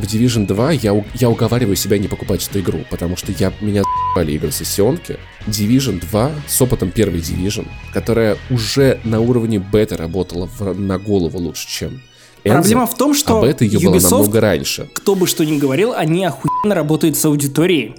в 0.03 0.05
Division 0.05 0.47
2 0.47 0.73
я, 0.73 1.05
я 1.15 1.31
уговариваю 1.31 1.77
себя 1.77 1.97
не 1.97 2.09
покупать 2.09 2.47
эту 2.49 2.61
игру, 2.61 2.81
потому 2.91 3.17
что 3.17 3.31
я, 3.33 3.53
меня 3.61 3.83
за***ли 4.17 4.35
игры 4.35 4.51
сессионки. 4.51 5.19
Division 5.47 6.01
2 6.01 6.31
с 6.49 6.61
опытом 6.61 6.91
первой 6.91 7.21
Division, 7.21 7.69
которая 7.95 8.37
уже 8.51 8.99
на 9.05 9.21
уровне 9.21 9.61
бета 9.61 9.97
работала 9.97 10.49
в, 10.59 10.79
на 10.79 10.99
голову 10.99 11.39
лучше, 11.39 11.69
чем 11.69 12.03
Enzo, 12.45 12.55
Проблема 12.55 12.87
в 12.87 12.97
том, 12.97 13.15
что 13.15 13.39
а 13.39 13.43
бета 13.43 13.65
ее 13.65 13.79
Ubisoft, 13.79 14.01
было 14.01 14.11
намного 14.11 14.41
раньше. 14.41 14.89
кто 14.93 15.15
бы 15.15 15.29
что 15.29 15.45
ни 15.45 15.59
говорил, 15.59 15.93
они 15.95 16.25
охуенно 16.25 16.75
работают 16.75 17.17
с 17.17 17.25
аудиторией. 17.25 17.95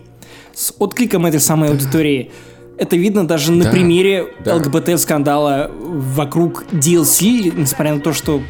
С 0.54 0.74
откликом 0.80 1.26
этой 1.26 1.40
самой 1.40 1.70
да. 1.70 1.76
аудитории. 1.76 2.32
Это 2.78 2.98
видно 2.98 3.26
даже 3.26 3.52
на 3.54 3.66
да, 3.66 3.72
примере 3.72 4.28
да. 4.44 4.56
ЛГБТ-скандала 4.56 5.72
вокруг 5.72 6.66
DLC, 6.72 7.54
несмотря 7.56 7.96
на 7.96 8.02
то, 8.02 8.12
что 8.12 8.42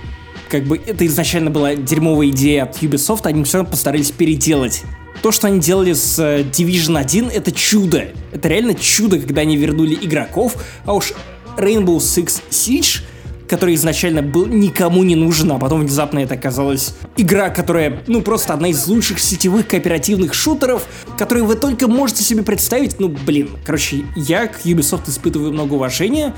как 0.54 0.66
бы 0.66 0.80
это 0.86 1.04
изначально 1.08 1.50
была 1.50 1.74
дерьмовая 1.74 2.30
идея 2.30 2.66
от 2.66 2.78
Ubisoft, 2.84 3.22
они 3.24 3.44
все 3.44 3.58
равно 3.58 3.72
постарались 3.72 4.12
переделать. 4.12 4.84
То, 5.24 5.32
что 5.32 5.48
они 5.48 5.60
делали 5.60 5.94
с 5.94 6.20
э, 6.20 6.44
Division 6.44 6.96
1, 7.00 7.32
это 7.34 7.52
чудо. 7.52 8.10
Это 8.32 8.50
реально 8.50 8.76
чудо, 8.76 9.18
когда 9.18 9.42
они 9.42 9.58
вернули 9.58 9.98
игроков, 10.00 10.56
а 10.86 10.94
уж 10.94 11.14
Rainbow 11.58 11.98
Six 11.98 12.44
Siege 12.52 13.02
который 13.48 13.76
изначально 13.76 14.24
был 14.24 14.48
никому 14.48 15.04
не 15.04 15.16
нужен, 15.16 15.52
а 15.52 15.60
потом 15.60 15.82
внезапно 15.82 16.20
это 16.20 16.34
оказалась 16.34 16.96
игра, 17.18 17.50
которая, 17.50 18.02
ну, 18.08 18.22
просто 18.22 18.54
одна 18.54 18.70
из 18.70 18.88
лучших 18.88 19.20
сетевых 19.20 19.68
кооперативных 19.68 20.34
шутеров, 20.34 20.88
которые 21.20 21.44
вы 21.44 21.56
только 21.56 21.88
можете 21.88 22.24
себе 22.24 22.42
представить. 22.42 23.00
Ну, 23.00 23.10
блин, 23.10 23.50
короче, 23.64 24.06
я 24.16 24.48
к 24.48 24.66
Ubisoft 24.66 25.08
испытываю 25.08 25.52
много 25.52 25.74
уважения. 25.74 26.34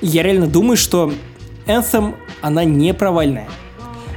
Я 0.00 0.24
реально 0.24 0.48
думаю, 0.48 0.76
что 0.76 1.12
Anthem, 1.66 2.14
она 2.40 2.64
не 2.64 2.94
провальная. 2.94 3.48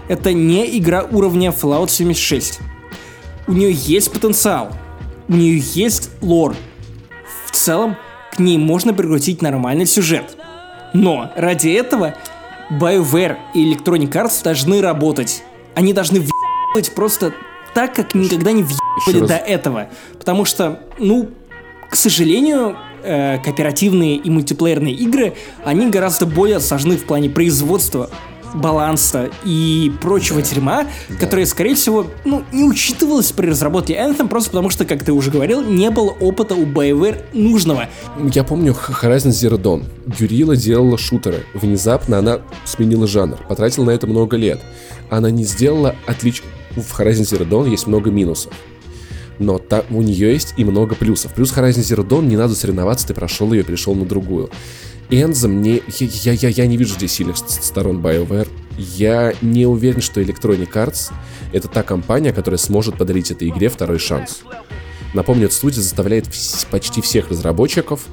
Это 0.07 0.33
не 0.33 0.77
игра 0.77 1.03
уровня 1.03 1.49
Fallout 1.49 1.89
76. 1.89 2.59
У 3.47 3.53
нее 3.53 3.71
есть 3.71 4.11
потенциал. 4.11 4.71
У 5.27 5.33
нее 5.33 5.61
есть 5.73 6.09
лор. 6.21 6.55
В 7.45 7.51
целом, 7.51 7.95
к 8.31 8.39
ней 8.39 8.57
можно 8.57 8.93
прикрутить 8.93 9.41
нормальный 9.41 9.85
сюжет. 9.85 10.37
Но 10.93 11.31
ради 11.35 11.69
этого 11.69 12.15
BioWare 12.71 13.37
и 13.53 13.71
Electronic 13.71 14.11
Arts 14.11 14.43
должны 14.43 14.81
работать. 14.81 15.43
Они 15.75 15.93
должны 15.93 16.19
въебывать 16.19 16.93
просто 16.95 17.33
так, 17.73 17.93
как 17.95 18.15
никогда 18.15 18.51
не 18.51 18.63
въебывали 18.63 19.27
до 19.27 19.35
этого. 19.35 19.89
Потому 20.17 20.45
что, 20.45 20.81
ну, 20.97 21.29
к 21.89 21.95
сожалению, 21.95 22.77
э, 23.03 23.37
кооперативные 23.43 24.15
и 24.15 24.29
мультиплеерные 24.29 24.93
игры, 24.93 25.33
они 25.63 25.89
гораздо 25.89 26.25
более 26.25 26.59
сложны 26.59 26.97
в 26.97 27.03
плане 27.03 27.29
производства, 27.29 28.09
баланса 28.53 29.29
и 29.45 29.91
прочего 30.01 30.41
да. 30.41 30.47
дерьма, 30.47 30.87
да. 31.09 31.15
которое, 31.15 31.45
скорее 31.45 31.75
всего, 31.75 32.07
ну, 32.25 32.43
не 32.51 32.63
учитывалось 32.63 33.31
при 33.31 33.47
разработке 33.47 33.93
Anthem, 33.93 34.27
просто 34.27 34.51
потому 34.51 34.69
что, 34.69 34.85
как 34.85 35.03
ты 35.03 35.11
уже 35.11 35.31
говорил, 35.31 35.61
не 35.61 35.89
было 35.89 36.09
опыта 36.09 36.55
у 36.55 36.65
BioWare 36.65 37.21
нужного. 37.33 37.87
Я 38.33 38.43
помню 38.43 38.73
Horizon 38.73 39.29
Zero 39.29 39.59
Dawn. 39.59 39.85
Гюрила 40.07 40.55
делала 40.55 40.97
шутеры. 40.97 41.43
Внезапно 41.53 42.17
она 42.17 42.41
сменила 42.65 43.07
жанр. 43.07 43.37
Потратила 43.47 43.85
на 43.85 43.91
это 43.91 44.07
много 44.07 44.37
лет. 44.37 44.59
Она 45.09 45.29
не 45.29 45.43
сделала 45.43 45.95
отлич... 46.05 46.43
В 46.75 46.99
Horizon 46.99 47.23
Zero 47.23 47.47
Dawn 47.47 47.69
есть 47.69 47.87
много 47.87 48.11
минусов 48.11 48.53
но 49.39 49.57
та, 49.57 49.83
у 49.89 50.01
нее 50.01 50.33
есть 50.33 50.53
и 50.57 50.63
много 50.63 50.95
плюсов. 50.95 51.33
Плюс 51.33 51.51
Horizon 51.53 51.79
Zero 51.79 52.07
Dawn 52.07 52.25
не 52.25 52.37
надо 52.37 52.55
соревноваться, 52.55 53.07
ты 53.07 53.13
прошел 53.13 53.51
ее, 53.53 53.63
перешел 53.63 53.95
на 53.95 54.05
другую. 54.05 54.49
Энза 55.09 55.47
мне... 55.47 55.81
Я, 55.99 56.33
я, 56.33 56.49
я 56.49 56.67
не 56.67 56.77
вижу 56.77 56.93
здесь 56.93 57.13
сильных 57.13 57.37
сторон 57.37 57.99
BioWare. 57.99 58.47
Я 58.77 59.33
не 59.41 59.65
уверен, 59.65 60.01
что 60.01 60.21
Electronic 60.21 60.71
Arts— 60.73 61.11
это 61.53 61.67
та 61.67 61.81
компания, 61.81 62.31
которая 62.31 62.59
сможет 62.59 62.97
подарить 62.97 63.31
этой 63.31 63.49
игре 63.49 63.69
второй 63.69 63.97
шанс. 63.97 64.41
Напомню, 65.13 65.45
эта 65.45 65.55
студия 65.55 65.81
заставляет 65.81 66.25
почти 66.69 67.01
всех 67.01 67.29
разработчиков 67.29 68.05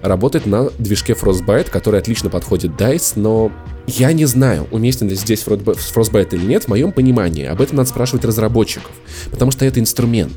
работать 0.00 0.46
на 0.46 0.70
движке 0.78 1.14
Frostbite, 1.14 1.70
который 1.70 1.98
отлично 1.98 2.30
подходит 2.30 2.72
DICE, 2.72 3.14
но 3.16 3.50
я 3.86 4.12
не 4.12 4.26
знаю, 4.26 4.68
уместен 4.70 5.08
ли 5.08 5.16
здесь 5.16 5.42
Frostbite 5.44 6.34
или 6.34 6.44
нет, 6.44 6.64
в 6.64 6.68
моем 6.68 6.92
понимании. 6.92 7.46
Об 7.46 7.60
этом 7.60 7.78
надо 7.78 7.88
спрашивать 7.88 8.24
разработчиков, 8.24 8.92
потому 9.30 9.50
что 9.50 9.64
это 9.64 9.80
инструмент. 9.80 10.32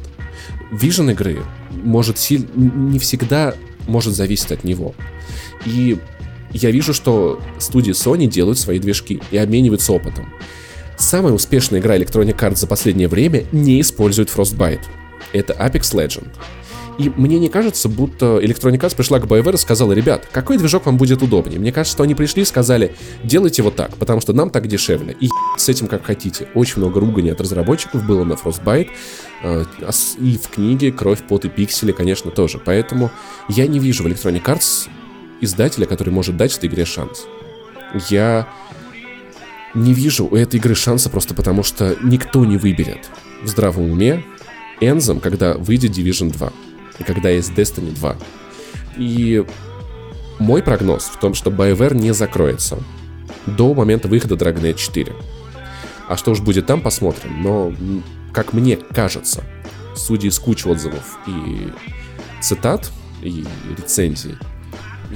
Vision 0.71 1.11
игры 1.11 1.43
может 1.71 2.17
сильно, 2.17 2.47
не 2.55 2.99
всегда 2.99 3.55
может 3.87 4.13
зависеть 4.13 4.51
от 4.51 4.63
него. 4.63 4.93
И 5.65 5.97
я 6.51 6.71
вижу, 6.71 6.93
что 6.93 7.39
студии 7.59 7.93
Sony 7.93 8.27
делают 8.27 8.59
свои 8.59 8.79
движки 8.79 9.21
и 9.31 9.37
обмениваются 9.37 9.93
опытом. 9.93 10.31
Самая 10.97 11.33
успешная 11.33 11.79
игра 11.79 11.97
Electronic 11.97 12.37
Arts 12.37 12.57
за 12.57 12.67
последнее 12.67 13.07
время 13.07 13.45
не 13.51 13.79
использует 13.81 14.29
Frostbite. 14.29 14.81
Это 15.33 15.53
Apex 15.53 15.93
Legend. 15.93 16.27
И 16.97 17.09
мне 17.15 17.37
не 17.37 17.47
кажется, 17.47 17.89
будто 17.89 18.39
Electronic 18.39 18.79
Arts 18.79 18.95
пришла 18.95 19.19
к 19.19 19.25
BioWare 19.25 19.53
и 19.53 19.57
сказала, 19.57 19.93
ребят, 19.93 20.27
какой 20.31 20.57
движок 20.57 20.87
вам 20.87 20.97
будет 20.97 21.21
удобнее? 21.21 21.59
Мне 21.59 21.71
кажется, 21.71 21.95
что 21.95 22.03
они 22.03 22.15
пришли 22.15 22.41
и 22.41 22.45
сказали, 22.45 22.95
делайте 23.23 23.61
вот 23.61 23.75
так, 23.75 23.95
потому 23.97 24.19
что 24.19 24.33
нам 24.33 24.49
так 24.49 24.67
дешевле. 24.67 25.15
И 25.19 25.29
с 25.57 25.69
этим 25.69 25.87
как 25.87 26.05
хотите. 26.05 26.47
Очень 26.55 26.79
много 26.79 26.99
ругани 26.99 27.29
от 27.29 27.39
разработчиков 27.39 28.05
было 28.05 28.23
на 28.23 28.33
Frostbite. 28.33 28.89
А, 29.43 29.63
и 30.19 30.37
в 30.37 30.49
книге 30.49 30.91
«Кровь, 30.91 31.21
пот 31.27 31.45
и 31.45 31.49
пиксели», 31.49 31.91
конечно, 31.91 32.31
тоже. 32.31 32.59
Поэтому 32.63 33.11
я 33.47 33.67
не 33.67 33.77
вижу 33.77 34.03
в 34.03 34.07
Electronic 34.07 34.43
Arts 34.43 34.89
издателя, 35.39 35.85
который 35.85 36.09
может 36.09 36.35
дать 36.35 36.57
этой 36.57 36.67
игре 36.67 36.85
шанс. 36.85 37.25
Я 38.09 38.47
не 39.75 39.93
вижу 39.93 40.25
у 40.25 40.35
этой 40.35 40.55
игры 40.55 40.73
шанса 40.73 41.11
просто 41.11 41.35
потому, 41.35 41.61
что 41.61 41.95
никто 42.01 42.43
не 42.43 42.57
выберет 42.57 43.09
в 43.43 43.47
здравом 43.47 43.91
уме 43.91 44.23
Энзом, 44.81 45.19
когда 45.19 45.53
выйдет 45.53 45.91
Division 45.91 46.31
2 46.31 46.51
и 46.65 46.66
когда 47.05 47.29
есть 47.29 47.51
Destiny 47.51 47.93
2. 47.93 48.17
И 48.97 49.45
мой 50.39 50.63
прогноз 50.63 51.05
в 51.05 51.19
том, 51.19 51.33
что 51.33 51.49
BioWare 51.49 51.95
не 51.95 52.13
закроется 52.13 52.77
до 53.45 53.73
момента 53.73 54.07
выхода 54.07 54.35
Dragon 54.35 54.61
Age 54.61 54.77
4. 54.77 55.13
А 56.07 56.17
что 56.17 56.31
уж 56.31 56.41
будет 56.41 56.65
там, 56.65 56.81
посмотрим. 56.81 57.41
Но, 57.41 57.73
как 58.33 58.53
мне 58.53 58.77
кажется, 58.77 59.43
судя 59.95 60.27
из 60.27 60.39
кучи 60.39 60.67
отзывов 60.67 61.17
и 61.27 61.71
цитат, 62.41 62.91
и 63.21 63.45
рецензий, 63.77 64.35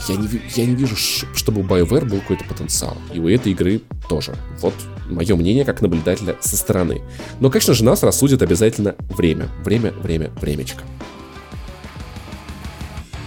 я 0.07 0.15
не, 0.15 0.29
я 0.55 0.65
не 0.65 0.75
вижу, 0.75 0.95
чтобы 0.95 1.61
у 1.61 1.63
BioWare 1.63 2.05
был 2.05 2.19
какой-то 2.21 2.45
потенциал. 2.45 2.97
И 3.13 3.19
у 3.19 3.27
этой 3.27 3.51
игры 3.51 3.81
тоже. 4.09 4.35
Вот 4.59 4.73
мое 5.09 5.35
мнение 5.35 5.65
как 5.65 5.81
наблюдателя 5.81 6.37
со 6.39 6.55
стороны. 6.55 7.01
Но, 7.39 7.49
конечно 7.49 7.73
же, 7.73 7.83
нас 7.83 8.01
рассудит 8.03 8.41
обязательно 8.41 8.95
время. 9.15 9.49
Время, 9.63 9.91
время, 9.91 10.31
времечко. 10.41 10.83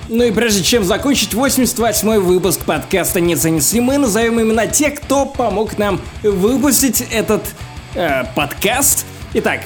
Ну 0.08 0.22
и 0.22 0.30
прежде 0.32 0.62
чем 0.62 0.84
закончить 0.84 1.32
88-й 1.32 2.18
выпуск 2.18 2.60
подкаста 2.60 3.20
«Не 3.20 3.36
занесли», 3.36 3.80
мы 3.80 3.96
назовем 3.96 4.38
именно 4.38 4.66
тех, 4.66 5.00
кто 5.00 5.24
помог 5.24 5.78
нам 5.78 5.98
выпустить 6.22 7.06
этот 7.10 7.42
э, 7.94 8.24
подкаст. 8.34 9.06
Итак, 9.32 9.62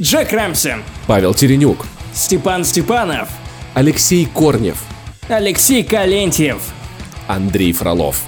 Джек 0.00 0.32
Рамси, 0.32 0.76
Павел 1.06 1.34
Теренюк, 1.34 1.84
Степан 2.14 2.64
Степанов, 2.64 3.28
Алексей 3.74 4.24
Корнев, 4.24 4.78
Алексей 5.28 5.84
Калентьев, 5.84 6.62
Андрей 7.28 7.74
Фролов, 7.74 8.22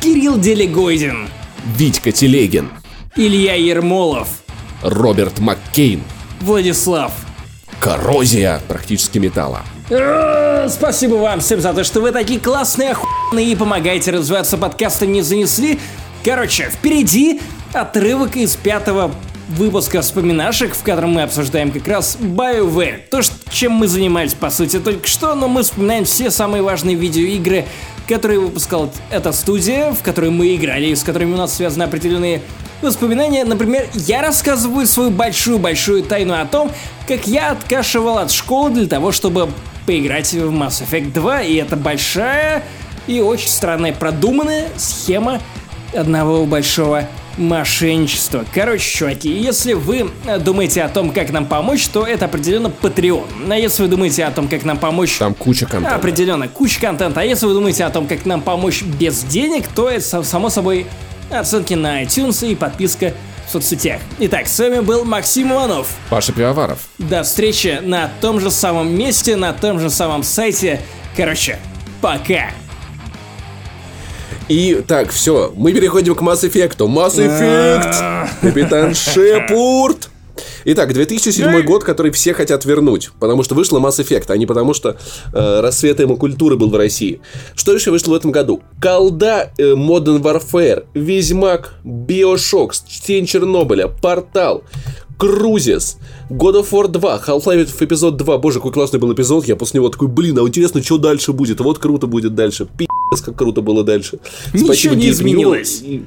Кирилл 0.00 0.38
Делегойдин, 0.38 1.28
Витька 1.76 2.10
Телегин, 2.10 2.70
Илья 3.16 3.54
Ермолов, 3.54 4.28
Роберт 4.82 5.40
Маккейн, 5.40 6.02
Владислав. 6.40 7.12
Коррозия 7.80 8.62
практически 8.66 9.18
металла. 9.18 9.60
Э, 9.94 10.68
Спасибо 10.70 11.16
вам 11.16 11.40
всем 11.40 11.60
за 11.60 11.74
то, 11.74 11.84
что 11.84 12.00
вы 12.00 12.12
такие 12.12 12.40
классные, 12.40 12.92
охуенные 12.92 13.52
и 13.52 13.54
помогаете 13.54 14.10
развиваться 14.10 14.56
подкаста 14.56 15.06
не 15.06 15.20
занесли. 15.20 15.78
Короче, 16.24 16.70
впереди 16.70 17.40
отрывок 17.74 18.36
из 18.36 18.56
пятого 18.56 19.12
выпуска 19.50 20.00
вспоминашек, 20.00 20.74
в 20.74 20.82
котором 20.82 21.10
мы 21.10 21.22
обсуждаем 21.22 21.70
как 21.72 21.86
раз 21.88 22.16
BioWare. 22.18 23.00
То, 23.10 23.20
чем 23.50 23.72
мы 23.72 23.86
занимались, 23.86 24.32
по 24.32 24.48
сути, 24.48 24.78
только 24.78 25.06
что, 25.06 25.34
но 25.34 25.46
мы 25.46 25.62
вспоминаем 25.62 26.06
все 26.06 26.30
самые 26.30 26.62
важные 26.62 26.96
видеоигры, 26.96 27.66
которые 28.08 28.40
выпускала 28.40 28.90
эта 29.10 29.32
студия, 29.32 29.92
в 29.92 30.02
которые 30.02 30.30
мы 30.30 30.54
играли, 30.54 30.86
и 30.86 30.96
с 30.96 31.02
которыми 31.02 31.34
у 31.34 31.36
нас 31.36 31.54
связаны 31.54 31.82
определенные 31.82 32.40
воспоминания. 32.80 33.44
Например, 33.44 33.86
я 33.92 34.22
рассказываю 34.22 34.86
свою 34.86 35.10
большую-большую 35.10 36.02
тайну 36.04 36.40
о 36.40 36.46
том, 36.46 36.70
как 37.06 37.26
я 37.26 37.50
откашивал 37.50 38.16
от 38.18 38.30
школы 38.30 38.70
для 38.70 38.86
того, 38.86 39.12
чтобы 39.12 39.50
поиграть 39.86 40.32
в 40.32 40.50
Mass 40.50 40.82
Effect 40.82 41.12
2, 41.12 41.42
и 41.42 41.56
это 41.56 41.76
большая 41.76 42.62
и 43.06 43.20
очень 43.20 43.48
странная 43.48 43.92
продуманная 43.92 44.68
схема 44.76 45.40
одного 45.94 46.46
большого 46.46 47.06
мошенничества. 47.38 48.44
Короче, 48.52 48.98
чуваки, 48.98 49.30
если 49.30 49.72
вы 49.72 50.10
э, 50.26 50.38
думаете 50.38 50.82
о 50.82 50.88
том, 50.88 51.10
как 51.10 51.30
нам 51.32 51.46
помочь, 51.46 51.86
то 51.88 52.06
это 52.06 52.26
определенно 52.26 52.66
Patreon. 52.66 53.50
А 53.50 53.56
если 53.56 53.82
вы 53.82 53.88
думаете 53.88 54.24
о 54.24 54.30
том, 54.30 54.48
как 54.48 54.64
нам 54.64 54.76
помочь... 54.78 55.16
Там 55.18 55.34
куча 55.34 55.66
контента. 55.66 55.96
Определенно, 55.96 56.48
куча 56.48 56.80
контента. 56.80 57.20
А 57.20 57.24
если 57.24 57.46
вы 57.46 57.54
думаете 57.54 57.84
о 57.84 57.90
том, 57.90 58.06
как 58.06 58.26
нам 58.26 58.42
помочь 58.42 58.82
без 58.82 59.24
денег, 59.24 59.66
то 59.68 59.88
это, 59.88 60.04
са- 60.04 60.24
само 60.24 60.50
собой, 60.50 60.86
оценки 61.30 61.74
на 61.74 62.02
iTunes 62.02 62.46
и 62.46 62.54
подписка 62.54 63.14
соцсетях. 63.52 64.00
Итак, 64.18 64.48
с 64.48 64.58
вами 64.58 64.80
был 64.80 65.04
Максим 65.04 65.52
Иванов. 65.52 65.88
Паша 66.10 66.32
Пивоваров. 66.32 66.78
До 66.98 67.22
встречи 67.22 67.80
на 67.82 68.10
том 68.20 68.40
же 68.40 68.50
самом 68.50 68.96
месте, 68.96 69.36
на 69.36 69.52
том 69.52 69.78
же 69.78 69.90
самом 69.90 70.22
сайте. 70.22 70.80
Короче, 71.16 71.58
пока. 72.00 72.50
И 74.48 74.82
так, 74.86 75.10
все, 75.10 75.52
мы 75.56 75.72
переходим 75.72 76.14
к 76.14 76.22
Mass 76.22 76.42
Effect. 76.42 76.78
Mass 76.78 77.16
Effect! 77.16 78.28
Капитан 78.40 78.94
Шепурд! 78.94 80.11
Итак, 80.64 80.92
2007 80.92 81.62
год, 81.62 81.84
который 81.84 82.12
все 82.12 82.34
хотят 82.34 82.64
вернуть, 82.64 83.10
потому 83.18 83.42
что 83.42 83.54
вышла 83.54 83.78
Mass 83.78 83.98
Effect, 83.98 84.26
а 84.28 84.36
не 84.36 84.46
потому 84.46 84.74
что 84.74 84.96
э, 85.32 85.60
рассвет 85.60 86.00
культуры 86.18 86.56
был 86.56 86.70
в 86.70 86.76
России. 86.76 87.20
Что 87.54 87.72
еще 87.74 87.90
вышло 87.90 88.12
в 88.12 88.14
этом 88.14 88.30
году? 88.32 88.62
Колда 88.80 89.52
э, 89.58 89.74
Modern 89.74 90.20
Warfare, 90.22 90.84
Ведьмак, 90.94 91.74
Bioshock, 91.84 92.72
Тень 93.04 93.26
Чернобыля, 93.26 93.88
Портал, 93.88 94.64
Крузис, 95.18 95.98
God 96.30 96.62
of 96.62 96.70
War 96.70 96.88
2, 96.88 97.22
Half-Life 97.26 97.84
эпизод 97.84 98.16
2. 98.16 98.38
Боже, 98.38 98.58
какой 98.58 98.72
классный 98.72 98.98
был 98.98 99.12
эпизод. 99.12 99.46
Я 99.46 99.56
после 99.56 99.78
него 99.78 99.88
такой, 99.88 100.08
блин, 100.08 100.38
а 100.38 100.42
интересно, 100.42 100.82
что 100.82 100.98
дальше 100.98 101.32
будет? 101.32 101.60
Вот 101.60 101.78
круто 101.78 102.06
будет 102.06 102.34
дальше. 102.34 102.66
Пи***ц, 102.76 103.22
как 103.24 103.36
круто 103.36 103.60
было 103.60 103.84
дальше. 103.84 104.18
Ничего 104.52 104.94
не 104.94 105.02
Гейб 105.02 105.14
изменилось. 105.14 105.82
И- 105.82 106.04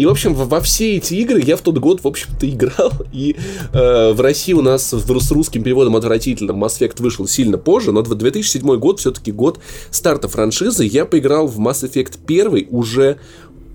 и, 0.00 0.06
в 0.06 0.08
общем, 0.08 0.32
во, 0.32 0.60
все 0.62 0.96
эти 0.96 1.12
игры 1.12 1.42
я 1.44 1.58
в 1.58 1.60
тот 1.60 1.76
год, 1.76 2.02
в 2.02 2.08
общем-то, 2.08 2.48
играл. 2.48 2.90
И 3.12 3.36
э, 3.74 4.12
в 4.12 4.20
России 4.22 4.54
у 4.54 4.62
нас 4.62 4.94
с 4.94 5.30
русским 5.30 5.62
переводом 5.62 5.94
отвратительным 5.94 6.64
Mass 6.64 6.80
Effect 6.80 7.02
вышел 7.02 7.26
сильно 7.26 7.58
позже, 7.58 7.92
но 7.92 8.00
2007 8.00 8.78
год 8.78 8.98
все-таки 8.98 9.30
год 9.30 9.60
старта 9.90 10.26
франшизы. 10.26 10.86
Я 10.86 11.04
поиграл 11.04 11.46
в 11.46 11.60
Mass 11.60 11.86
Effect 11.86 12.18
1 12.26 12.68
уже 12.70 13.18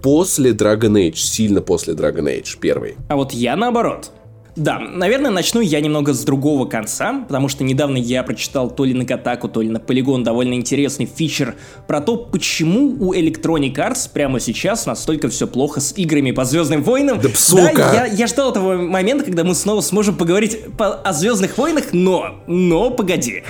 после 0.01 0.49
Dragon 0.49 0.93
Age, 0.93 1.17
сильно 1.17 1.61
после 1.61 1.93
Dragon 1.93 2.23
Age 2.23 2.57
1. 2.59 2.95
А 3.07 3.15
вот 3.15 3.31
я 3.31 3.55
наоборот. 3.55 4.09
Да, 4.55 4.79
наверное, 4.79 5.31
начну 5.31 5.59
я 5.59 5.81
немного 5.81 6.13
с 6.13 6.23
другого 6.23 6.65
конца, 6.65 7.25
потому 7.27 7.49
что 7.49 7.63
недавно 7.65 7.97
я 7.97 8.23
прочитал 8.23 8.69
то 8.69 8.85
ли 8.85 8.93
на 8.93 9.05
Катаку, 9.05 9.49
то 9.49 9.61
ли 9.61 9.69
на 9.69 9.77
Polygon 9.77 10.23
довольно 10.23 10.53
интересный 10.53 11.05
фичер 11.05 11.55
про 11.87 11.99
то, 11.99 12.15
почему 12.15 12.95
у 12.99 13.13
Electronic 13.13 13.73
Arts 13.73 14.09
прямо 14.11 14.39
сейчас 14.39 14.85
настолько 14.85 15.27
все 15.27 15.45
плохо 15.47 15.81
с 15.81 15.93
играми 15.97 16.31
по 16.31 16.45
Звездным 16.45 16.83
войнам. 16.83 17.19
Да, 17.19 17.29
сука! 17.35 17.91
я, 17.93 18.05
я 18.05 18.27
ждал 18.27 18.51
этого 18.51 18.77
момента, 18.77 19.25
когда 19.25 19.43
мы 19.43 19.55
снова 19.55 19.81
сможем 19.81 20.15
поговорить 20.15 20.57
по- 20.77 20.95
о 20.95 21.11
Звездных 21.11 21.57
войнах, 21.57 21.91
но, 21.91 22.35
но, 22.47 22.91
погоди. 22.91 23.43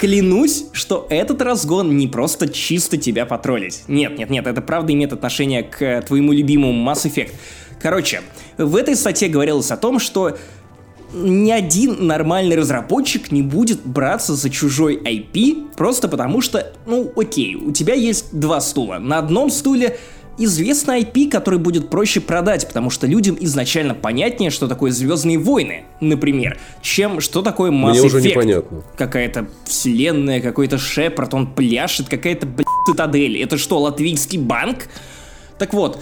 Клянусь, 0.00 0.64
что 0.72 1.06
этот 1.10 1.42
разгон 1.42 1.96
не 1.98 2.08
просто 2.08 2.48
чисто 2.48 2.96
тебя 2.96 3.26
потроллить. 3.26 3.82
Нет, 3.88 4.18
нет, 4.18 4.30
нет, 4.30 4.46
это 4.46 4.62
правда 4.62 4.94
имеет 4.94 5.12
отношение 5.12 5.62
к 5.62 6.02
твоему 6.02 6.32
любимому 6.32 6.90
Mass 6.90 7.04
Effect. 7.04 7.32
Короче, 7.80 8.22
в 8.58 8.76
этой 8.76 8.96
статье 8.96 9.28
говорилось 9.28 9.70
о 9.70 9.76
том, 9.76 9.98
что 9.98 10.36
ни 11.12 11.50
один 11.50 12.06
нормальный 12.06 12.56
разработчик 12.56 13.30
не 13.30 13.42
будет 13.42 13.84
браться 13.84 14.34
за 14.34 14.50
чужой 14.50 14.96
IP 14.96 15.74
просто 15.76 16.08
потому 16.08 16.40
что, 16.40 16.72
ну 16.84 17.12
окей, 17.16 17.54
у 17.54 17.72
тебя 17.72 17.94
есть 17.94 18.36
два 18.38 18.60
стула. 18.60 18.98
На 18.98 19.18
одном 19.18 19.50
стуле 19.50 19.98
известный 20.38 21.02
IP, 21.02 21.30
который 21.30 21.58
будет 21.58 21.88
проще 21.88 22.20
продать, 22.20 22.66
потому 22.66 22.90
что 22.90 23.06
людям 23.06 23.36
изначально 23.40 23.94
понятнее, 23.94 24.50
что 24.50 24.68
такое 24.68 24.90
Звездные 24.90 25.38
войны, 25.38 25.84
например, 26.00 26.58
чем 26.82 27.20
что 27.20 27.42
такое 27.42 27.70
Mass 27.70 27.90
Мне 27.90 28.02
уже 28.02 28.18
Effect. 28.18 28.30
непонятно. 28.30 28.82
Какая-то 28.96 29.46
вселенная, 29.64 30.40
какой-то 30.40 30.78
Шепард, 30.78 31.34
он 31.34 31.54
пляшет, 31.54 32.08
какая-то, 32.08 32.46
блядь, 32.46 32.66
цитадель. 32.86 33.40
Это 33.42 33.56
что, 33.58 33.78
латвийский 33.80 34.38
банк? 34.38 34.88
Так 35.58 35.72
вот, 35.72 36.00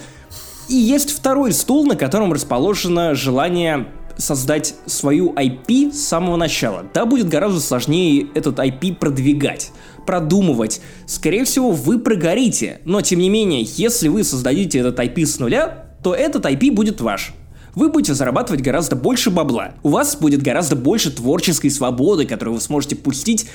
и 0.69 0.75
есть 0.75 1.11
второй 1.11 1.53
стул, 1.53 1.85
на 1.85 1.95
котором 1.95 2.33
расположено 2.33 3.15
желание 3.15 3.87
создать 4.17 4.75
свою 4.85 5.33
IP 5.33 5.91
с 5.91 5.99
самого 5.99 6.35
начала. 6.37 6.85
Да, 6.93 7.05
будет 7.05 7.27
гораздо 7.27 7.59
сложнее 7.59 8.27
этот 8.33 8.59
IP 8.59 8.95
продвигать, 8.95 9.71
продумывать. 10.05 10.81
Скорее 11.05 11.43
всего, 11.45 11.71
вы 11.71 11.99
прогорите, 11.99 12.79
но 12.85 13.01
тем 13.01 13.19
не 13.19 13.29
менее, 13.29 13.63
если 13.75 14.07
вы 14.07 14.23
создадите 14.23 14.79
этот 14.79 14.99
IP 14.99 15.25
с 15.25 15.39
нуля, 15.39 15.85
то 16.03 16.13
этот 16.13 16.45
IP 16.45 16.71
будет 16.71 17.01
ваш. 17.01 17.33
Вы 17.73 17.89
будете 17.89 18.13
зарабатывать 18.13 18.61
гораздо 18.61 18.95
больше 18.95 19.29
бабла. 19.29 19.73
У 19.83 19.89
вас 19.89 20.15
будет 20.15 20.41
гораздо 20.41 20.77
больше 20.77 21.11
творческой 21.11 21.69
свободы, 21.69 22.25
которую 22.25 22.55
вы 22.55 22.61
сможете 22.61 22.95
пустить 22.95 23.47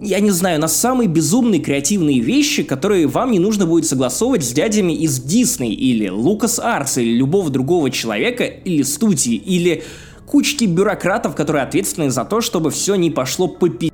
я 0.00 0.20
не 0.20 0.30
знаю, 0.30 0.60
на 0.60 0.68
самые 0.68 1.08
безумные 1.08 1.60
креативные 1.60 2.20
вещи, 2.20 2.62
которые 2.62 3.06
вам 3.06 3.30
не 3.30 3.38
нужно 3.38 3.66
будет 3.66 3.86
согласовывать 3.86 4.44
с 4.44 4.52
дядями 4.52 4.92
из 4.92 5.20
Дисней 5.20 5.72
или 5.72 6.08
Лукас 6.08 6.58
Артс 6.58 6.98
или 6.98 7.12
любого 7.12 7.50
другого 7.50 7.90
человека 7.90 8.44
или 8.44 8.82
студии 8.82 9.34
или 9.34 9.84
кучки 10.26 10.64
бюрократов, 10.64 11.34
которые 11.34 11.62
ответственны 11.62 12.10
за 12.10 12.24
то, 12.24 12.40
чтобы 12.40 12.70
все 12.70 12.94
не 12.94 13.10
пошло 13.10 13.48
по 13.48 13.68
пи***. 13.68 13.90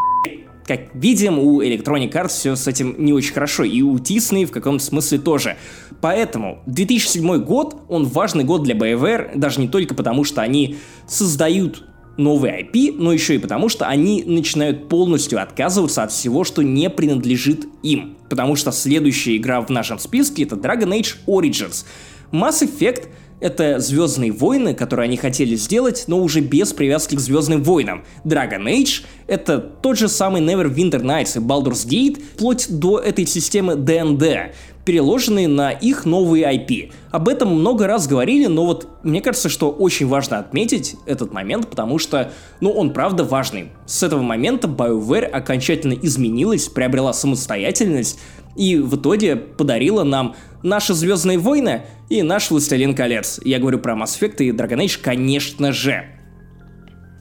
Как 0.66 0.94
видим, 0.94 1.38
у 1.38 1.62
Electronic 1.62 2.12
Arts 2.12 2.28
все 2.28 2.54
с 2.54 2.68
этим 2.68 2.94
не 2.98 3.12
очень 3.12 3.32
хорошо, 3.32 3.64
и 3.64 3.80
у 3.80 3.96
Disney 3.96 4.44
в 4.44 4.50
каком-то 4.50 4.84
смысле 4.84 5.18
тоже. 5.18 5.56
Поэтому 6.00 6.62
2007 6.66 7.38
год, 7.42 7.76
он 7.88 8.04
важный 8.04 8.44
год 8.44 8.62
для 8.62 8.74
BioWare, 8.74 9.36
даже 9.36 9.60
не 9.60 9.68
только 9.68 9.94
потому, 9.94 10.24
что 10.24 10.42
они 10.42 10.76
создают 11.06 11.84
новый 12.18 12.50
IP, 12.62 12.94
но 12.98 13.12
еще 13.12 13.36
и 13.36 13.38
потому, 13.38 13.68
что 13.68 13.86
они 13.86 14.22
начинают 14.24 14.88
полностью 14.88 15.40
отказываться 15.40 16.02
от 16.02 16.12
всего, 16.12 16.44
что 16.44 16.62
не 16.62 16.90
принадлежит 16.90 17.66
им. 17.82 18.16
Потому 18.28 18.56
что 18.56 18.72
следующая 18.72 19.36
игра 19.36 19.62
в 19.62 19.70
нашем 19.70 19.98
списке 19.98 20.42
это 20.42 20.56
Dragon 20.56 20.90
Age 20.90 21.16
Origins. 21.26 21.86
Mass 22.30 22.62
Effect 22.62 23.08
это 23.40 23.78
Звездные 23.78 24.32
войны, 24.32 24.74
которые 24.74 25.04
они 25.04 25.16
хотели 25.16 25.54
сделать, 25.54 26.04
но 26.08 26.18
уже 26.18 26.40
без 26.40 26.72
привязки 26.72 27.14
к 27.14 27.20
Звездным 27.20 27.62
войнам. 27.62 28.04
Dragon 28.24 28.64
Age— 28.64 29.04
это 29.28 29.58
тот 29.58 29.96
же 29.96 30.08
самый 30.08 30.42
Neverwinter 30.42 31.02
Nights 31.02 31.38
и 31.38 31.44
Baldur's 31.44 31.86
Gate, 31.86 32.20
вплоть 32.34 32.66
до 32.68 32.98
этой 32.98 33.26
системы 33.26 33.76
D&D, 33.76 34.52
переложенные 34.88 35.48
на 35.48 35.70
их 35.70 36.06
новые 36.06 36.44
IP. 36.44 36.92
Об 37.10 37.28
этом 37.28 37.54
много 37.54 37.86
раз 37.86 38.08
говорили, 38.08 38.46
но 38.46 38.64
вот 38.64 38.88
мне 39.02 39.20
кажется, 39.20 39.50
что 39.50 39.70
очень 39.70 40.06
важно 40.06 40.38
отметить 40.38 40.96
этот 41.04 41.30
момент, 41.30 41.68
потому 41.68 41.98
что, 41.98 42.32
ну, 42.62 42.70
он 42.70 42.94
правда 42.94 43.22
важный. 43.22 43.68
С 43.84 44.02
этого 44.02 44.22
момента 44.22 44.66
BioWare 44.66 45.26
окончательно 45.26 45.92
изменилась, 45.92 46.68
приобрела 46.68 47.12
самостоятельность, 47.12 48.18
и 48.56 48.76
в 48.76 48.96
итоге 48.96 49.36
подарила 49.36 50.04
нам 50.04 50.36
наши 50.62 50.94
Звездные 50.94 51.36
войны 51.36 51.82
и 52.08 52.22
наш 52.22 52.50
Властелин 52.50 52.94
колец. 52.94 53.40
Я 53.44 53.58
говорю 53.58 53.80
про 53.80 53.92
Mass 53.92 54.18
Effect 54.18 54.36
и 54.38 54.52
Dragon 54.52 54.82
Age, 54.82 55.00
конечно 55.02 55.70
же. 55.70 56.06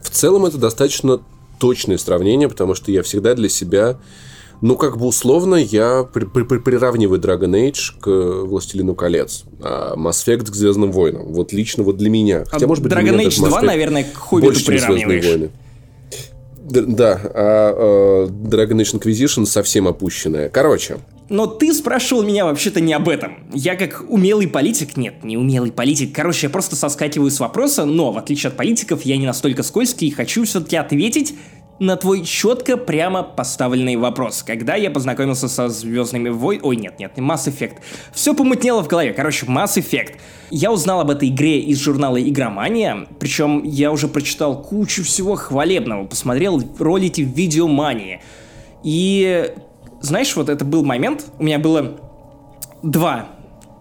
В 0.01 0.09
целом 0.09 0.45
это 0.45 0.57
достаточно 0.57 1.19
точное 1.59 1.97
сравнение, 1.97 2.47
потому 2.47 2.75
что 2.75 2.93
я 2.93 3.03
всегда 3.03 3.33
для 3.35 3.49
себя 3.49 3.97
Ну, 4.61 4.75
как 4.75 4.97
бы 4.97 5.05
условно, 5.05 5.55
я 5.55 6.03
при 6.03 6.25
при 6.25 6.43
при 6.43 6.57
приравниваю 6.57 7.19
Dragon 7.19 7.51
Age 7.51 7.99
к 7.99 8.07
Властелину 8.47 8.95
колец, 8.95 9.43
а 9.61 9.95
Mass 9.95 10.25
Effect 10.25 10.51
к 10.51 10.55
Звездным 10.55 10.91
войнам. 10.91 11.31
Вот 11.33 11.53
лично 11.53 11.83
вот 11.83 11.97
для 11.97 12.09
меня. 12.09 12.43
Хотя, 12.47 12.65
а 12.65 12.67
может 12.67 12.83
быть, 12.83 12.91
Dragon 12.91 13.17
Age 13.17 13.47
2, 13.47 13.61
наверное, 13.61 14.03
к 14.03 14.17
Хоббиту 14.17 14.65
приравниваешь. 14.65 15.25
Войны. 15.25 15.51
Да, 16.69 17.21
а, 17.23 17.73
а 17.75 18.27
Dragon 18.27 18.77
Age 18.81 18.99
Inquisition 18.99 19.45
совсем 19.45 19.87
опущенная. 19.87 20.49
Короче. 20.49 20.97
Но 21.29 21.45
ты 21.45 21.73
спрашивал 21.73 22.23
меня 22.23 22.45
вообще-то 22.45 22.79
не 22.79 22.93
об 22.93 23.09
этом. 23.09 23.37
Я 23.53 23.75
как 23.75 24.05
умелый 24.07 24.47
политик... 24.47 24.95
Нет, 24.95 25.23
не 25.23 25.37
умелый 25.37 25.71
политик. 25.71 26.15
Короче, 26.15 26.47
я 26.47 26.49
просто 26.49 26.75
соскакиваю 26.75 27.31
с 27.31 27.39
вопроса, 27.39 27.85
но, 27.85 28.11
в 28.11 28.17
отличие 28.17 28.49
от 28.49 28.57
политиков, 28.57 29.03
я 29.03 29.17
не 29.17 29.25
настолько 29.25 29.63
скользкий 29.63 30.07
и 30.07 30.11
хочу 30.11 30.45
все-таки 30.45 30.77
ответить 30.77 31.35
на 31.79 31.95
твой 31.95 32.23
четко 32.23 32.77
прямо 32.77 33.23
поставленный 33.23 33.95
вопрос. 33.95 34.43
Когда 34.43 34.75
я 34.75 34.89
познакомился 34.89 35.47
со 35.47 35.69
Звездными 35.69 36.29
войнами... 36.29 36.67
Ой, 36.67 36.75
нет, 36.75 36.99
нет, 36.99 37.17
не 37.17 37.23
Mass 37.23 37.47
Effect. 37.47 37.77
Все 38.13 38.33
помутнело 38.33 38.83
в 38.83 38.87
голове. 38.87 39.13
Короче, 39.13 39.45
Mass 39.45 39.77
Effect. 39.77 40.15
Я 40.49 40.71
узнал 40.71 41.01
об 41.01 41.11
этой 41.11 41.29
игре 41.29 41.59
из 41.59 41.79
журнала 41.79 42.21
Игромания, 42.21 43.07
причем 43.19 43.63
я 43.63 43.91
уже 43.91 44.07
прочитал 44.07 44.61
кучу 44.61 45.03
всего 45.03 45.35
хвалебного, 45.35 46.05
посмотрел 46.05 46.61
ролики 46.79 47.21
в 47.21 47.35
Видеомании. 47.35 48.21
И 48.83 49.51
знаешь, 49.99 50.35
вот 50.35 50.49
это 50.49 50.63
был 50.63 50.85
момент, 50.85 51.25
у 51.37 51.43
меня 51.43 51.59
было 51.59 51.99
два 52.81 53.29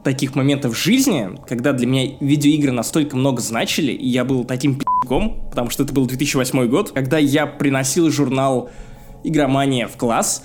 таких 0.07 0.37
моментов 0.37 0.73
в 0.73 0.81
жизни, 0.81 1.31
когда 1.49 1.73
для 1.73 1.85
меня 1.85 2.13
видеоигры 2.21 2.71
настолько 2.71 3.17
много 3.17 3.43
значили, 3.43 3.91
и 3.91 4.07
я 4.07 4.25
был 4.25 4.45
таким 4.45 4.77
пи***ком, 4.77 5.43
потому 5.51 5.69
что 5.69 5.83
это 5.83 5.93
был 5.93 6.07
2008 6.07 6.69
год, 6.69 6.93
когда 6.93 7.19
я 7.19 7.45
приносил 7.45 8.09
журнал 8.13 8.71
«Игромания» 9.25 9.89
в 9.89 9.97
класс, 9.97 10.45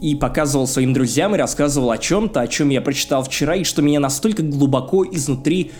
и 0.00 0.14
показывал 0.14 0.68
своим 0.68 0.92
друзьям 0.92 1.34
и 1.34 1.38
рассказывал 1.38 1.90
о 1.90 1.98
чем-то, 1.98 2.42
о 2.42 2.46
чем 2.46 2.68
я 2.68 2.80
прочитал 2.80 3.24
вчера, 3.24 3.56
и 3.56 3.64
что 3.64 3.82
меня 3.82 3.98
настолько 3.98 4.44
глубоко 4.44 5.04
изнутри 5.04 5.72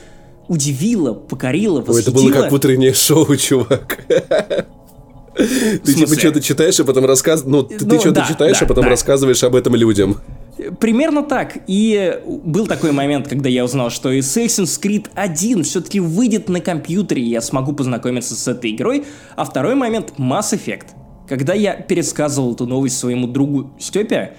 удивило, 0.48 1.14
покорило, 1.14 1.80
восхитило. 1.80 2.16
Ой, 2.16 2.24
это 2.24 2.34
было 2.34 2.42
как 2.42 2.52
утреннее 2.52 2.92
шоу, 2.92 3.36
чувак. 3.36 4.04
Ты 5.36 5.94
типа 5.94 6.18
что-то 6.18 6.40
читаешь, 6.40 6.80
а 6.80 6.84
потом 6.84 7.04
рассказываешь. 7.04 7.52
Ну, 7.52 7.62
ты, 7.62 7.84
ну, 7.84 7.90
ты 7.90 8.00
что-то 8.00 8.14
да, 8.16 8.26
читаешь, 8.26 8.58
да, 8.58 8.64
а 8.64 8.68
потом 8.68 8.84
да. 8.84 8.90
рассказываешь 8.90 9.42
об 9.44 9.54
этом 9.54 9.76
людям. 9.76 10.18
Примерно 10.78 11.22
так. 11.22 11.58
И 11.66 12.20
был 12.26 12.66
такой 12.66 12.92
момент, 12.92 13.28
когда 13.28 13.48
я 13.48 13.64
узнал, 13.64 13.90
что 13.90 14.12
Assassin's 14.12 14.80
Creed 14.80 15.08
1 15.14 15.64
все-таки 15.64 16.00
выйдет 16.00 16.48
на 16.48 16.60
компьютере, 16.60 17.22
и 17.22 17.28
я 17.30 17.40
смогу 17.40 17.72
познакомиться 17.72 18.34
с 18.34 18.46
этой 18.48 18.72
игрой. 18.72 19.04
А 19.34 19.44
второй 19.44 19.74
момент— 19.74 20.14
Mass 20.18 20.52
Effect. 20.52 20.88
Когда 21.28 21.54
я 21.54 21.74
пересказывал 21.74 22.54
эту 22.54 22.66
новость 22.66 22.98
своему 22.98 23.26
другу 23.26 23.74
Степе, 23.78 24.36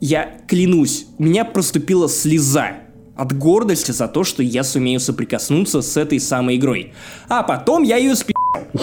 я 0.00 0.38
клянусь, 0.46 1.06
у 1.18 1.24
меня 1.24 1.44
проступила 1.44 2.08
слеза 2.08 2.78
от 3.16 3.36
гордости 3.36 3.90
за 3.90 4.08
то, 4.08 4.24
что 4.24 4.42
я 4.42 4.62
сумею 4.62 5.00
соприкоснуться 5.00 5.82
с 5.82 5.96
этой 5.96 6.20
самой 6.20 6.56
игрой. 6.56 6.94
А 7.28 7.42
потом 7.42 7.82
я 7.82 7.96
ее 7.96 8.14
спи***. 8.14 8.32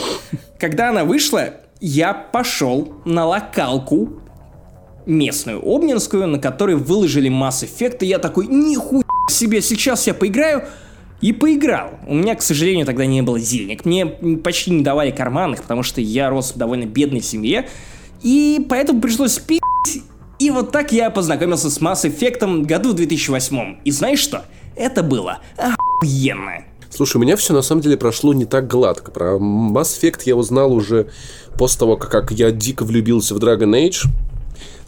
Когда 0.60 0.90
она 0.90 1.06
вышла, 1.06 1.56
я 1.80 2.14
пошел 2.14 2.94
на 3.06 3.26
локалку 3.26 4.22
местную 5.06 5.62
Обнинскую, 5.64 6.28
на 6.28 6.40
которой 6.40 6.76
выложили 6.76 7.30
Mass 7.30 7.64
Effect, 7.64 7.98
и 8.02 8.08
я 8.08 8.20
такой, 8.20 8.48
нихуя 8.48 9.04
себе, 9.30 9.62
сейчас 9.62 10.08
я 10.08 10.14
поиграю, 10.14 10.64
и 11.22 11.32
поиграл. 11.32 11.92
У 12.08 12.14
меня, 12.14 12.36
к 12.36 12.42
сожалению, 12.42 12.86
тогда 12.86 13.06
не 13.06 13.22
было 13.22 13.40
денег. 13.40 13.86
Мне 13.86 14.06
почти 14.06 14.72
не 14.72 14.84
давали 14.84 15.12
карманных, 15.12 15.64
потому 15.64 15.82
что 15.82 16.02
я 16.02 16.30
рос 16.30 16.52
в 16.54 16.58
довольно 16.58 16.86
бедной 16.86 17.22
семье. 17.22 17.68
И 18.22 18.66
поэтому 18.70 19.02
пришлось 19.02 19.38
пить. 19.40 19.62
И 20.38 20.52
вот 20.52 20.72
так 20.72 20.92
я 20.92 21.10
познакомился 21.10 21.70
с 21.70 21.80
Mass 21.80 22.04
Effect 22.04 22.66
году 22.66 22.92
в 22.92 22.96
2008. 22.96 23.78
И 23.86 23.92
знаешь 23.92 24.20
что? 24.20 24.46
Это 24.76 25.02
было 25.02 25.40
охуенно. 25.58 26.66
Слушай, 26.90 27.18
у 27.18 27.20
меня 27.22 27.36
все 27.38 27.54
на 27.54 27.62
самом 27.62 27.82
деле 27.82 27.98
прошло 27.98 28.34
не 28.34 28.46
так 28.46 28.68
гладко. 28.68 29.12
Про 29.12 29.38
Mass 29.38 30.00
Effect 30.00 30.22
я 30.26 30.36
узнал 30.36 30.74
уже 30.74 31.08
после 31.58 31.80
того, 31.80 31.98
как 31.98 32.32
я 32.32 32.52
дико 32.52 32.84
влюбился 32.84 33.34
в 33.34 33.40
Dragon 33.40 33.72
Age. 33.72 34.08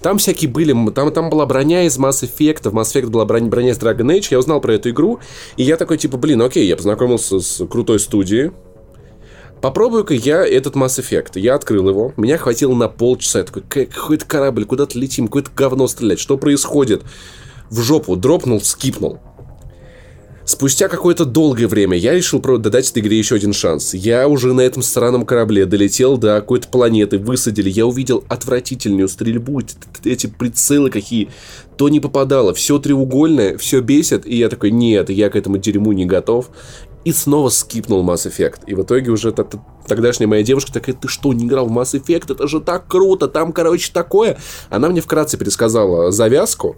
Там 0.02 0.20
всякие 0.20 0.50
были, 0.50 0.74
там, 0.92 1.12
там 1.12 1.30
была 1.30 1.46
броня 1.46 1.84
из 1.84 1.98
Mass 1.98 2.24
Effect, 2.24 2.70
в 2.70 2.76
Mass 2.76 2.94
Effect 2.94 3.08
была 3.08 3.26
броня, 3.26 3.48
броня 3.48 3.72
из 3.72 3.78
Dragon 3.78 4.16
Age, 4.16 4.28
я 4.32 4.40
узнал 4.40 4.62
про 4.62 4.76
эту 4.76 4.92
игру, 4.92 5.20
и 5.56 5.64
я 5.64 5.76
такой, 5.76 5.98
типа, 5.98 6.18
блин, 6.18 6.42
окей, 6.42 6.68
я 6.68 6.76
познакомился 6.76 7.40
с 7.40 7.66
крутой 7.66 8.00
студией, 8.00 8.52
Попробую-ка 9.62 10.14
я 10.14 10.46
этот 10.46 10.76
Mass 10.76 11.00
Effect. 11.00 11.40
Я 11.40 11.56
открыл 11.56 11.90
его, 11.90 12.14
меня 12.16 12.38
хватило 12.38 12.76
на 12.76 12.88
полчаса. 12.90 13.40
Я 13.40 13.46
такой, 13.46 13.64
какой-то 13.64 14.26
корабль, 14.26 14.66
куда-то 14.66 15.00
летим, 15.00 15.28
какое-то 15.28 15.50
говно 15.56 15.88
стрелять, 15.88 16.20
что 16.20 16.38
происходит? 16.38 17.04
В 17.70 17.82
жопу 17.82 18.16
дропнул, 18.16 18.62
скипнул. 18.62 19.20
Спустя 20.48 20.88
какое-то 20.88 21.26
долгое 21.26 21.68
время 21.68 21.98
я 21.98 22.14
решил 22.14 22.40
дать 22.40 22.90
этой 22.90 23.00
игре 23.00 23.18
еще 23.18 23.36
один 23.36 23.52
шанс. 23.52 23.94
Я 23.94 24.30
уже 24.30 24.54
на 24.54 24.62
этом 24.62 24.82
странном 24.82 25.26
корабле 25.26 25.66
долетел 25.66 26.18
до 26.18 26.40
какой-то 26.40 26.70
планеты, 26.70 27.20
высадили, 27.20 27.70
я 27.70 27.86
увидел 27.86 28.24
отвратительную 28.30 29.10
стрельбу, 29.10 29.62
эти 30.06 30.28
прицелы 30.28 30.90
какие, 30.90 31.30
то 31.76 31.90
не 31.90 32.00
попадало, 32.00 32.54
все 32.54 32.80
треугольное, 32.80 33.58
все 33.58 33.82
бесит, 33.82 34.26
и 34.26 34.38
я 34.38 34.48
такой, 34.48 34.72
нет, 34.72 35.10
я 35.10 35.30
к 35.30 35.36
этому 35.36 35.58
дерьму 35.58 35.92
не 35.92 36.06
готов. 36.06 36.50
И 37.04 37.12
снова 37.12 37.50
скипнул 37.50 38.02
Mass 38.06 38.26
Effect. 38.26 38.62
И 38.68 38.74
в 38.74 38.84
итоге 38.84 39.12
уже 39.12 39.34
тогдашняя 39.86 40.30
моя 40.30 40.44
девушка 40.44 40.72
такая, 40.72 40.96
ты 40.96 41.10
что, 41.10 41.34
не 41.34 41.46
играл 41.46 41.68
в 41.68 41.78
Mass 41.78 42.00
Effect? 42.00 42.32
Это 42.32 42.48
же 42.48 42.62
так 42.62 42.88
круто, 42.88 43.28
там, 43.28 43.52
короче, 43.52 43.92
такое. 43.92 44.38
Она 44.70 44.88
мне 44.88 45.02
вкратце 45.02 45.38
пересказала 45.38 46.10
завязку. 46.12 46.78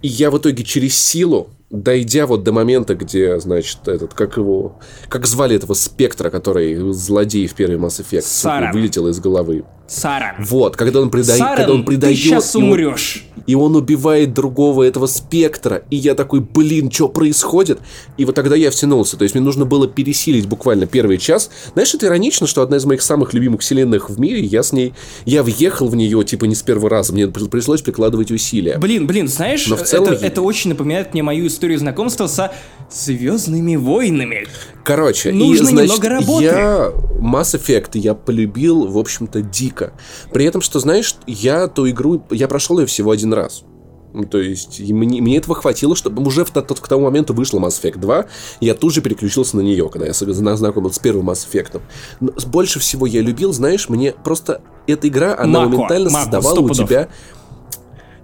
И 0.00 0.08
я 0.08 0.30
в 0.30 0.38
итоге 0.38 0.64
через 0.64 0.96
силу 0.96 1.50
дойдя 1.72 2.26
вот 2.26 2.44
до 2.44 2.52
момента, 2.52 2.94
где, 2.94 3.40
значит, 3.40 3.88
этот, 3.88 4.14
как 4.14 4.36
его, 4.36 4.78
как 5.08 5.26
звали 5.26 5.56
этого 5.56 5.74
спектра, 5.74 6.30
который 6.30 6.92
злодей 6.92 7.46
в 7.46 7.54
первый 7.54 7.78
Mass 7.78 8.00
Effect, 8.00 8.22
Саран. 8.22 8.72
вылетел 8.72 9.08
из 9.08 9.18
головы. 9.18 9.64
Саран. 9.88 10.36
Вот, 10.38 10.76
когда 10.76 11.00
он 11.00 11.10
предает, 11.10 11.38
Саран, 11.38 11.56
когда 11.56 11.72
он 11.72 11.84
предает, 11.84 12.16
ты 12.16 12.22
сейчас 12.22 12.54
умрешь. 12.54 13.26
И 13.46 13.54
он 13.54 13.74
убивает 13.74 14.32
другого 14.32 14.84
этого 14.84 15.06
спектра, 15.06 15.82
и 15.90 15.96
я 15.96 16.14
такой, 16.14 16.40
блин, 16.40 16.90
что 16.90 17.08
происходит? 17.08 17.80
И 18.16 18.24
вот 18.24 18.34
тогда 18.34 18.54
я 18.54 18.70
втянулся, 18.70 19.16
то 19.16 19.24
есть 19.24 19.34
мне 19.34 19.42
нужно 19.42 19.64
было 19.64 19.88
пересилить 19.88 20.46
буквально 20.46 20.86
первый 20.86 21.18
час. 21.18 21.50
Знаешь, 21.72 21.92
это 21.94 22.06
иронично, 22.06 22.46
что 22.46 22.62
одна 22.62 22.76
из 22.76 22.84
моих 22.84 23.02
самых 23.02 23.34
любимых 23.34 23.62
вселенных 23.62 24.08
в 24.10 24.20
мире, 24.20 24.40
я 24.40 24.62
с 24.62 24.72
ней, 24.72 24.94
я 25.24 25.42
въехал 25.42 25.88
в 25.88 25.96
нее, 25.96 26.22
типа, 26.24 26.44
не 26.44 26.54
с 26.54 26.62
первого 26.62 26.88
раза, 26.88 27.12
мне 27.12 27.26
пришлось 27.26 27.82
прикладывать 27.82 28.30
усилия. 28.30 28.78
Блин, 28.78 29.06
блин, 29.06 29.26
знаешь, 29.26 29.66
Но 29.66 29.76
в 29.76 29.82
целом... 29.82 30.12
это, 30.12 30.24
это 30.24 30.42
очень 30.42 30.70
напоминает 30.70 31.12
мне 31.12 31.22
мою 31.22 31.48
историю 31.48 31.61
знакомства 31.76 32.26
со 32.26 32.52
Звездными 32.90 33.76
войнами. 33.76 34.46
Короче, 34.84 35.32
нужно 35.32 35.68
и, 35.68 35.72
значит, 35.72 35.88
немного 35.88 36.08
работы. 36.08 36.44
Я 36.44 36.92
Mass 37.20 37.58
Effect 37.58 37.90
я 37.94 38.14
полюбил, 38.14 38.86
в 38.86 38.98
общем-то, 38.98 39.40
дико. 39.40 39.92
При 40.32 40.44
этом, 40.44 40.60
что, 40.60 40.78
знаешь, 40.78 41.16
я 41.26 41.68
ту 41.68 41.88
игру, 41.88 42.22
я 42.30 42.48
прошел 42.48 42.78
ее 42.78 42.86
всего 42.86 43.10
один 43.10 43.32
раз. 43.32 43.64
Ну, 44.12 44.24
то 44.24 44.38
есть, 44.38 44.78
мне, 44.80 45.22
мне 45.22 45.38
этого 45.38 45.54
хватило, 45.54 45.96
чтобы 45.96 46.22
уже 46.22 46.44
в, 46.44 46.50
тот, 46.50 46.80
к 46.80 46.86
тому 46.86 47.04
моменту 47.04 47.32
вышла 47.32 47.58
Mass 47.58 47.80
Effect 47.82 47.98
2, 47.98 48.26
я 48.60 48.74
тут 48.74 48.92
же 48.92 49.00
переключился 49.00 49.56
на 49.56 49.62
нее, 49.62 49.88
когда 49.88 50.06
я 50.06 50.12
знакомился 50.12 50.96
с 50.96 50.98
первым 50.98 51.30
Mass 51.30 51.46
Effect. 51.50 51.80
Но 52.20 52.32
больше 52.46 52.78
всего 52.78 53.06
я 53.06 53.22
любил, 53.22 53.52
знаешь, 53.52 53.88
мне 53.88 54.12
просто 54.12 54.60
эта 54.86 55.08
игра, 55.08 55.34
она 55.38 55.60
Мако, 55.60 55.70
моментально 55.70 56.10
Мако, 56.10 56.24
создавала 56.24 56.60
у 56.60 56.70
тебя... 56.70 57.08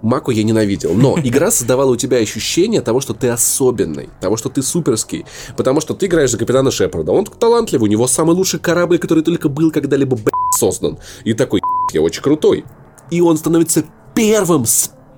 Маку 0.01 0.31
я 0.31 0.43
ненавидел. 0.43 0.93
Но 0.93 1.17
игра 1.21 1.51
создавала 1.51 1.91
у 1.91 1.95
тебя 1.95 2.17
ощущение 2.17 2.81
того, 2.81 3.01
что 3.01 3.13
ты 3.13 3.29
особенный, 3.29 4.09
того, 4.21 4.37
что 4.37 4.49
ты 4.49 4.61
суперский. 4.61 5.25
Потому 5.57 5.81
что 5.81 5.93
ты 5.93 6.05
играешь 6.05 6.31
за 6.31 6.37
капитана 6.37 6.71
Шепарда. 6.71 7.11
Он 7.11 7.25
талантливый, 7.25 7.89
у 7.89 7.91
него 7.91 8.07
самый 8.07 8.35
лучший 8.35 8.59
корабль, 8.59 8.97
который 8.97 9.23
только 9.23 9.49
был 9.49 9.71
когда-либо 9.71 10.17
создан. 10.57 10.97
И 11.23 11.33
такой, 11.33 11.61
я 11.93 12.01
очень 12.01 12.21
крутой. 12.21 12.65
И 13.11 13.21
он 13.21 13.37
становится 13.37 13.85
первым 14.15 14.65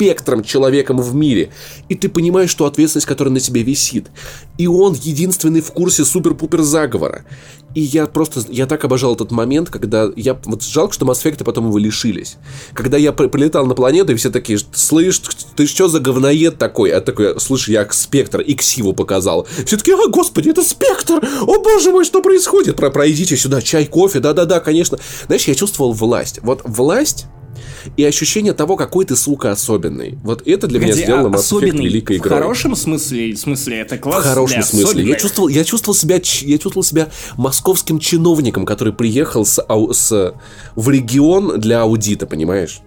спектром 0.01 0.43
человеком 0.43 0.99
в 0.99 1.13
мире. 1.13 1.51
И 1.87 1.93
ты 1.93 2.09
понимаешь, 2.09 2.49
что 2.49 2.65
ответственность, 2.65 3.05
которая 3.05 3.31
на 3.31 3.39
тебе 3.39 3.61
висит. 3.61 4.07
И 4.57 4.65
он 4.65 4.93
единственный 4.95 5.61
в 5.61 5.71
курсе 5.71 6.05
супер-пупер 6.05 6.63
заговора. 6.63 7.23
И 7.75 7.81
я 7.81 8.07
просто, 8.07 8.41
я 8.49 8.65
так 8.65 8.83
обожал 8.83 9.13
этот 9.13 9.29
момент, 9.29 9.69
когда 9.69 10.09
я, 10.15 10.33
вот 10.45 10.63
жалко, 10.63 10.93
что 10.95 11.05
Mass 11.05 11.23
Effect 11.23 11.43
потом 11.43 11.67
его 11.67 11.77
лишились. 11.77 12.37
Когда 12.73 12.97
я 12.97 13.11
прилетал 13.11 13.67
на 13.67 13.75
планету, 13.75 14.11
и 14.11 14.15
все 14.15 14.31
такие, 14.31 14.57
слышь, 14.73 15.21
ты 15.55 15.67
что 15.67 15.87
за 15.87 15.99
говноед 15.99 16.57
такой? 16.57 16.89
А 16.89 16.99
такой, 16.99 17.39
слышь, 17.39 17.69
я 17.69 17.87
Спектр, 17.91 18.41
Иксиву 18.41 18.93
показал. 18.93 19.47
Все 19.67 19.77
такие, 19.77 19.95
а, 19.95 20.09
господи, 20.09 20.49
это 20.49 20.63
Спектр! 20.63 21.23
О, 21.43 21.61
боже 21.61 21.91
мой, 21.91 22.05
что 22.05 22.23
происходит? 22.23 22.75
Про, 22.75 22.89
пройдите 22.89 23.37
сюда, 23.37 23.61
чай, 23.61 23.85
кофе, 23.85 24.19
да-да-да, 24.19 24.61
конечно. 24.61 24.97
Знаешь, 25.27 25.43
я 25.43 25.53
чувствовал 25.53 25.93
власть. 25.93 26.39
Вот 26.41 26.61
власть 26.65 27.27
и 27.97 28.03
ощущение 28.03 28.53
того, 28.53 28.75
какой 28.75 29.05
ты, 29.05 29.15
сука, 29.15 29.51
особенный. 29.51 30.17
Вот 30.23 30.47
это 30.47 30.67
для 30.67 30.79
Погоди, 30.79 30.93
меня 30.93 31.05
сделало 31.05 31.29
а 31.29 31.31
Mass 31.31 31.51
Effect 31.51 31.77
великой 31.77 32.17
игрой. 32.17 32.37
В 32.37 32.41
хорошем 32.41 32.75
смысле, 32.75 33.33
в 33.33 33.37
смысле, 33.37 33.79
это 33.79 33.97
класс 33.97 34.25
В 34.25 34.27
хорошем 34.27 34.63
смысле. 34.63 35.03
Я 35.03 35.15
чувствовал, 35.15 35.47
я 35.47 35.63
чувствовал 35.63 35.95
себя, 35.95 36.15
я 36.15 36.57
чувствовал 36.57 36.83
себя 36.83 37.09
московским 37.37 37.99
чиновником, 37.99 38.65
который 38.65 38.93
приехал 38.93 39.45
с, 39.45 39.63
с, 39.91 40.33
в 40.75 40.89
регион 40.89 41.59
для 41.59 41.81
аудита, 41.81 42.25
понимаешь? 42.25 42.81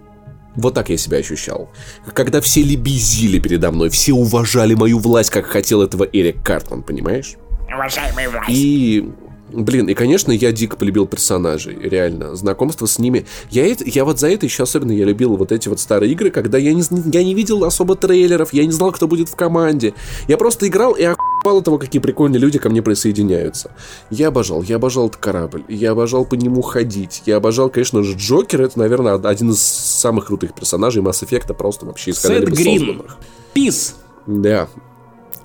Вот 0.55 0.73
так 0.73 0.89
я 0.89 0.97
себя 0.97 1.17
ощущал. 1.17 1.69
Когда 2.13 2.39
все 2.39 2.61
лебезили 2.61 3.39
передо 3.39 3.71
мной, 3.71 3.89
все 3.89 4.13
уважали 4.13 4.73
мою 4.73 4.99
власть, 4.99 5.29
как 5.29 5.45
хотел 5.45 5.81
этого 5.81 6.05
Эрик 6.05 6.43
Картман, 6.43 6.81
понимаешь? 6.83 7.35
Уважаемый 7.67 8.27
власть. 8.27 8.49
И 8.49 9.09
Блин, 9.55 9.87
и, 9.87 9.93
конечно, 9.93 10.33
я 10.33 10.51
дико 10.51 10.75
полюбил 10.75 11.07
персонажей, 11.07 11.77
реально. 11.79 12.35
Знакомство 12.35 12.87
с 12.87 12.99
ними. 12.99 13.25
Я, 13.49 13.65
это, 13.65 13.85
я 13.85 14.03
вот 14.03 14.19
за 14.19 14.29
это 14.29 14.45
еще 14.45 14.63
особенно 14.63 14.91
я 14.91 15.05
любил 15.05 15.37
вот 15.37 15.53
эти 15.53 15.69
вот 15.69 15.79
старые 15.79 16.11
игры, 16.11 16.29
когда 16.29 16.57
я 16.57 16.73
не, 16.73 16.83
я 17.13 17.23
не 17.23 17.33
видел 17.33 17.63
особо 17.63 17.95
трейлеров, 17.95 18.51
я 18.51 18.65
не 18.65 18.71
знал, 18.71 18.91
кто 18.91 19.07
будет 19.07 19.29
в 19.29 19.35
команде. 19.35 19.93
Я 20.27 20.37
просто 20.37 20.67
играл 20.67 20.91
и 20.91 21.03
охуевал 21.03 21.61
того, 21.61 21.77
какие 21.77 22.01
прикольные 22.01 22.39
люди 22.39 22.59
ко 22.59 22.69
мне 22.69 22.81
присоединяются. 22.81 23.71
Я 24.09 24.27
обожал, 24.27 24.61
я 24.61 24.75
обожал 24.75 25.07
этот 25.07 25.21
корабль, 25.21 25.63
я 25.69 25.91
обожал 25.91 26.25
по 26.25 26.35
нему 26.35 26.61
ходить. 26.61 27.23
Я 27.25 27.37
обожал, 27.37 27.69
конечно 27.69 28.03
же, 28.03 28.13
Джокер, 28.17 28.61
это, 28.61 28.77
наверное, 28.77 29.15
один 29.15 29.51
из 29.51 29.61
самых 29.61 30.25
крутых 30.25 30.53
персонажей 30.53 31.01
Mass 31.01 31.23
Effect, 31.23 31.53
просто 31.53 31.85
вообще 31.85 32.11
из 32.11 32.19
когда-либо 32.19 32.55
созданных. 32.55 33.17
Пис. 33.53 33.95
Да, 34.27 34.67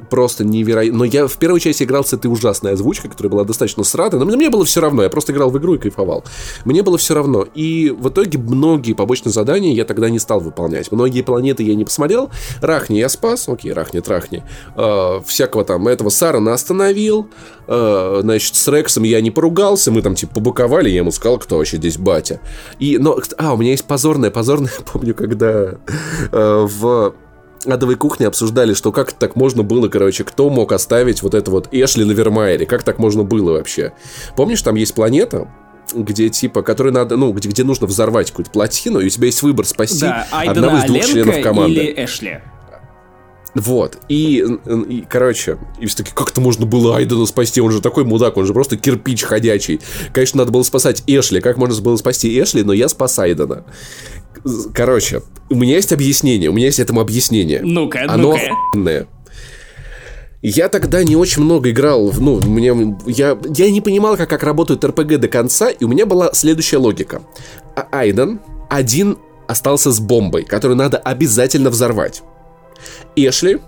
просто 0.09 0.45
невероятно. 0.45 0.99
Но 0.99 1.05
я 1.05 1.27
в 1.27 1.37
первой 1.37 1.61
части 1.61 1.83
играл 1.83 2.05
с 2.05 2.13
этой 2.13 2.27
ужасной 2.27 2.73
озвучкой, 2.73 3.11
которая 3.11 3.31
была 3.31 3.45
достаточно 3.45 3.85
срата, 3.85 4.19
но 4.19 4.25
мне 4.25 4.51
было 4.51 4.65
все 4.65 4.81
равно, 4.81 5.03
я 5.03 5.11
просто 5.11 5.33
играл 5.33 5.51
в 5.51 5.59
игру 5.59 5.75
и 5.75 5.79
кайфовал. 5.79 6.25
Мне 6.65 6.83
было 6.83 6.99
все 6.99 7.15
равно. 7.15 7.47
И 7.55 7.91
в 7.91 8.09
итоге 8.09 8.39
многие 8.39 8.93
побочные 8.93 9.33
задания 9.33 9.73
я 9.75 9.85
тогда 9.85 10.11
не 10.11 10.19
стал 10.19 10.41
выполнять. 10.41 10.91
Многие 10.93 11.23
планеты 11.23 11.63
я 11.63 11.75
не 11.75 11.85
посмотрел. 11.85 12.31
Рахни 12.61 12.99
я 12.99 13.09
спас, 13.09 13.49
окей, 13.49 13.73
Рахни, 13.73 14.01
Трахни. 14.01 14.43
Э, 14.77 15.21
всякого 15.27 15.65
там 15.65 15.89
этого 15.89 16.09
Сарана 16.09 16.53
остановил. 16.53 17.29
Э, 17.67 18.21
значит, 18.23 18.57
с 18.57 18.69
Рексом 18.69 19.05
я 19.05 19.21
не 19.21 19.31
поругался, 19.31 19.91
мы 19.91 20.03
там 20.03 20.15
типа 20.15 20.35
побуковали, 20.35 20.89
я 20.89 20.99
ему 20.99 21.11
сказал, 21.11 21.39
кто 21.39 21.59
вообще 21.59 21.77
здесь 21.77 21.99
батя. 21.99 22.41
И, 22.79 22.99
но, 22.99 23.19
а, 23.39 23.55
у 23.55 23.57
меня 23.57 23.71
есть 23.73 23.85
позорное, 23.85 24.31
позорное, 24.31 24.73
помню, 24.93 25.15
когда 25.15 25.75
э, 26.33 26.67
в 26.69 27.15
адовой 27.67 27.97
кухне 27.97 28.27
обсуждали, 28.27 28.75
что 28.75 28.93
как 28.93 29.13
так 29.13 29.37
можно 29.37 29.63
было, 29.63 29.89
короче, 29.89 30.25
кто 30.25 30.49
мог 30.51 30.73
оставить 30.73 31.23
вот 31.23 31.35
это 31.35 31.51
вот 31.51 31.69
Эшли 31.73 32.05
на 32.05 32.13
Вермайере, 32.13 32.67
как 32.67 32.83
так 32.83 32.99
можно 32.99 33.23
было 33.23 33.53
вообще. 33.53 33.93
Помнишь, 34.37 34.63
там 34.63 34.75
есть 34.77 34.95
планета, 34.95 35.49
где 35.95 36.29
типа, 36.29 36.63
который 36.63 36.93
надо, 36.93 37.17
ну, 37.17 37.33
где, 37.33 37.49
где 37.49 37.65
нужно 37.65 37.87
взорвать 37.87 38.31
какую-то 38.31 38.51
плотину, 38.51 39.01
и 39.01 39.07
у 39.07 39.09
тебя 39.09 39.27
есть 39.27 39.43
выбор 39.43 39.67
спасти 39.67 40.01
да, 40.01 40.27
одного 40.31 40.79
из 40.79 40.85
двух 40.85 41.05
членов 41.05 41.43
команды. 41.43 41.73
или 41.73 42.05
Эшли. 42.05 42.41
Вот, 43.55 43.99
и, 44.09 44.47
и, 44.89 45.05
короче, 45.09 45.59
и 45.81 45.87
все 45.87 45.99
таки 45.99 46.13
как-то 46.15 46.41
можно 46.41 46.67
было 46.67 46.97
Айдена 46.97 47.27
спасти, 47.27 47.61
он 47.61 47.73
же 47.73 47.81
такой 47.81 48.05
мудак, 48.05 48.37
он 48.37 48.47
же 48.47 48.55
просто 48.55 48.77
кирпич 48.77 49.25
ходячий. 49.25 49.81
Конечно, 50.13 50.39
надо 50.39 50.53
было 50.53 50.63
спасать 50.63 51.03
Эшли, 51.09 51.41
как 51.41 51.57
можно 51.57 51.83
было 51.83 51.97
спасти 51.97 52.41
Эшли, 52.41 52.63
но 52.63 52.73
я 52.73 52.89
спас 52.89 53.19
Айдена. 53.19 53.65
Короче, 54.75 55.23
у 55.49 55.55
меня 55.55 55.75
есть 55.75 55.93
объяснение, 55.93 56.51
у 56.51 56.53
меня 56.53 56.67
есть 56.67 56.79
этому 56.79 57.01
объяснение. 57.01 57.61
Ну-ка, 57.63 58.05
Оно 58.09 58.33
ну-ка. 58.33 58.41
охуенное. 58.53 59.07
Я 60.43 60.69
тогда 60.71 61.05
не 61.05 61.17
очень 61.17 61.43
много 61.43 61.71
играл, 61.71 62.13
ну, 62.19 62.41
мне, 62.41 62.97
я, 63.07 63.37
я 63.55 63.71
не 63.71 63.83
понимал, 63.83 64.17
как, 64.17 64.31
как 64.31 64.43
работают 64.43 64.83
РПГ 64.85 65.19
до 65.19 65.29
конца, 65.29 65.69
и 65.69 65.85
у 65.85 65.89
меня 65.89 66.07
была 66.07 66.33
следующая 66.33 66.79
логика. 66.79 67.21
А 67.77 67.87
Айден 67.93 68.41
один 68.71 69.19
остался 69.47 69.91
с 69.93 70.01
бомбой, 70.01 70.45
которую 70.45 70.79
надо 70.79 70.97
обязательно 70.97 71.69
взорвать. 71.69 72.23
Эшли 73.17 73.59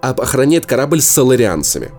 охраняет 0.00 0.64
корабль 0.64 1.02
с 1.02 1.08
соларианцами. 1.08 1.90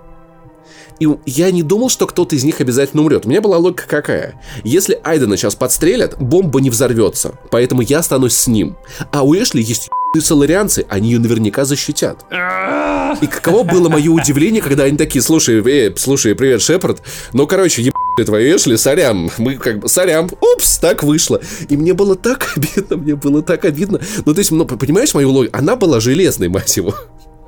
И 1.01 1.07
я 1.25 1.49
не 1.49 1.63
думал, 1.63 1.89
что 1.89 2.05
кто-то 2.05 2.35
из 2.35 2.43
них 2.43 2.61
обязательно 2.61 3.01
умрет. 3.01 3.25
У 3.25 3.29
меня 3.29 3.41
была 3.41 3.57
логика 3.57 3.85
какая. 3.87 4.39
Если 4.63 4.99
Айдена 5.03 5.35
сейчас 5.35 5.55
подстрелят, 5.55 6.15
бомба 6.19 6.61
не 6.61 6.69
взорвется. 6.69 7.33
Поэтому 7.49 7.81
я 7.81 7.99
останусь 7.99 8.35
с 8.35 8.45
ним. 8.45 8.77
А 9.11 9.23
у 9.23 9.33
Эшли 9.33 9.63
есть 9.63 9.89
соларианцы, 10.19 10.85
они 10.89 11.09
ее 11.09 11.19
наверняка 11.19 11.65
защитят. 11.65 12.23
И 12.29 13.25
каково 13.25 13.63
было 13.63 13.89
мое 13.89 14.11
удивление, 14.11 14.61
когда 14.61 14.83
они 14.83 14.95
такие, 14.95 15.23
слушай, 15.23 15.63
э, 15.65 15.95
слушай, 15.97 16.35
привет, 16.35 16.61
Шепард. 16.61 17.01
Ну, 17.33 17.47
короче, 17.47 17.81
еб 17.81 17.95
твою 18.23 18.55
Эшли, 18.55 18.77
сорян. 18.77 19.31
Мы 19.39 19.55
как 19.55 19.79
бы, 19.79 19.89
сорян. 19.89 20.29
Упс, 20.39 20.77
так 20.77 21.01
вышло. 21.01 21.41
И 21.67 21.77
мне 21.77 21.93
было 21.93 22.15
так 22.15 22.53
обидно, 22.55 22.97
мне 22.97 23.15
было 23.15 23.41
так 23.41 23.65
обидно. 23.65 24.01
Ну, 24.23 24.33
то 24.35 24.39
есть, 24.39 24.51
ну, 24.51 24.65
понимаешь 24.65 25.15
мою 25.15 25.31
логику? 25.31 25.57
Она 25.57 25.75
была 25.75 25.99
железной, 25.99 26.49
мать 26.49 26.77
его. 26.77 26.93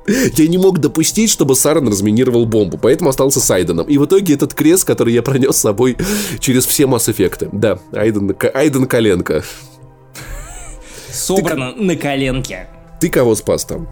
Я 0.36 0.48
не 0.48 0.58
мог 0.58 0.78
допустить, 0.78 1.30
чтобы 1.30 1.54
Саран 1.54 1.88
разминировал 1.88 2.46
бомбу, 2.46 2.78
поэтому 2.78 3.10
остался 3.10 3.40
с 3.40 3.50
Айденом. 3.50 3.86
И 3.86 3.98
в 3.98 4.04
итоге 4.04 4.34
этот 4.34 4.54
крест, 4.54 4.84
который 4.84 5.14
я 5.14 5.22
пронес 5.22 5.56
с 5.56 5.60
собой 5.60 5.96
через 6.40 6.66
все 6.66 6.84
Effect. 6.84 7.48
Да, 7.52 7.78
Айден, 7.92 8.36
Айден 8.54 8.86
Коленко. 8.86 9.42
Собрано 11.10 11.72
Ты... 11.72 11.82
на 11.82 11.96
коленке. 11.96 12.66
Ты 13.00 13.08
кого 13.08 13.34
спас 13.34 13.64
там? 13.64 13.88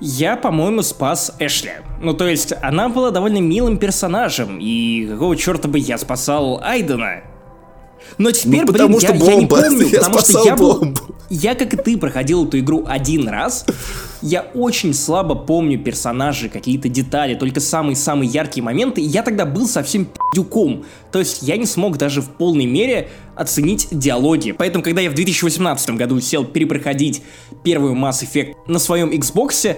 Я, 0.00 0.36
по-моему, 0.36 0.82
спас 0.82 1.32
Эшли. 1.38 1.72
Ну, 2.00 2.12
то 2.12 2.28
есть, 2.28 2.52
она 2.62 2.88
была 2.88 3.10
довольно 3.10 3.38
милым 3.38 3.78
персонажем, 3.78 4.58
и 4.60 5.06
какого 5.06 5.36
черта 5.36 5.68
бы 5.68 5.78
я 5.78 5.98
спасал 5.98 6.60
Айдена? 6.62 7.22
Но 8.18 8.30
теперь, 8.30 8.62
ну, 8.62 8.66
потому 8.66 8.98
блин, 8.98 9.00
что 9.00 9.12
я, 9.12 9.18
бомба. 9.18 9.30
я 9.30 9.40
не 9.40 9.46
помню, 9.46 9.86
я 9.88 9.98
потому 9.98 10.18
что 10.18 10.44
я 10.44 10.56
был... 10.56 10.78
Бомбу. 10.78 11.00
Я, 11.28 11.54
как 11.54 11.74
и 11.74 11.76
ты, 11.76 11.96
проходил 11.96 12.46
эту 12.46 12.58
игру 12.60 12.84
один 12.86 13.28
раз. 13.28 13.66
Я 14.22 14.42
очень 14.54 14.94
слабо 14.94 15.34
помню 15.34 15.78
персонажи, 15.78 16.48
какие-то 16.48 16.88
детали, 16.88 17.34
только 17.34 17.60
самые-самые 17.60 18.30
яркие 18.30 18.62
моменты. 18.62 19.00
И 19.00 19.04
я 19.04 19.22
тогда 19.22 19.44
был 19.44 19.66
совсем 19.66 20.04
пи***юком. 20.04 20.84
То 21.10 21.18
есть 21.18 21.42
я 21.42 21.56
не 21.56 21.66
смог 21.66 21.98
даже 21.98 22.22
в 22.22 22.28
полной 22.30 22.66
мере 22.66 23.08
оценить 23.34 23.88
диалоги. 23.90 24.52
Поэтому, 24.52 24.84
когда 24.84 25.00
я 25.00 25.10
в 25.10 25.14
2018 25.14 25.90
году 25.90 26.20
сел 26.20 26.44
перепроходить 26.44 27.22
первую 27.64 27.94
Mass 27.94 28.22
Effect 28.22 28.54
на 28.68 28.78
своем 28.78 29.10
Xbox, 29.10 29.76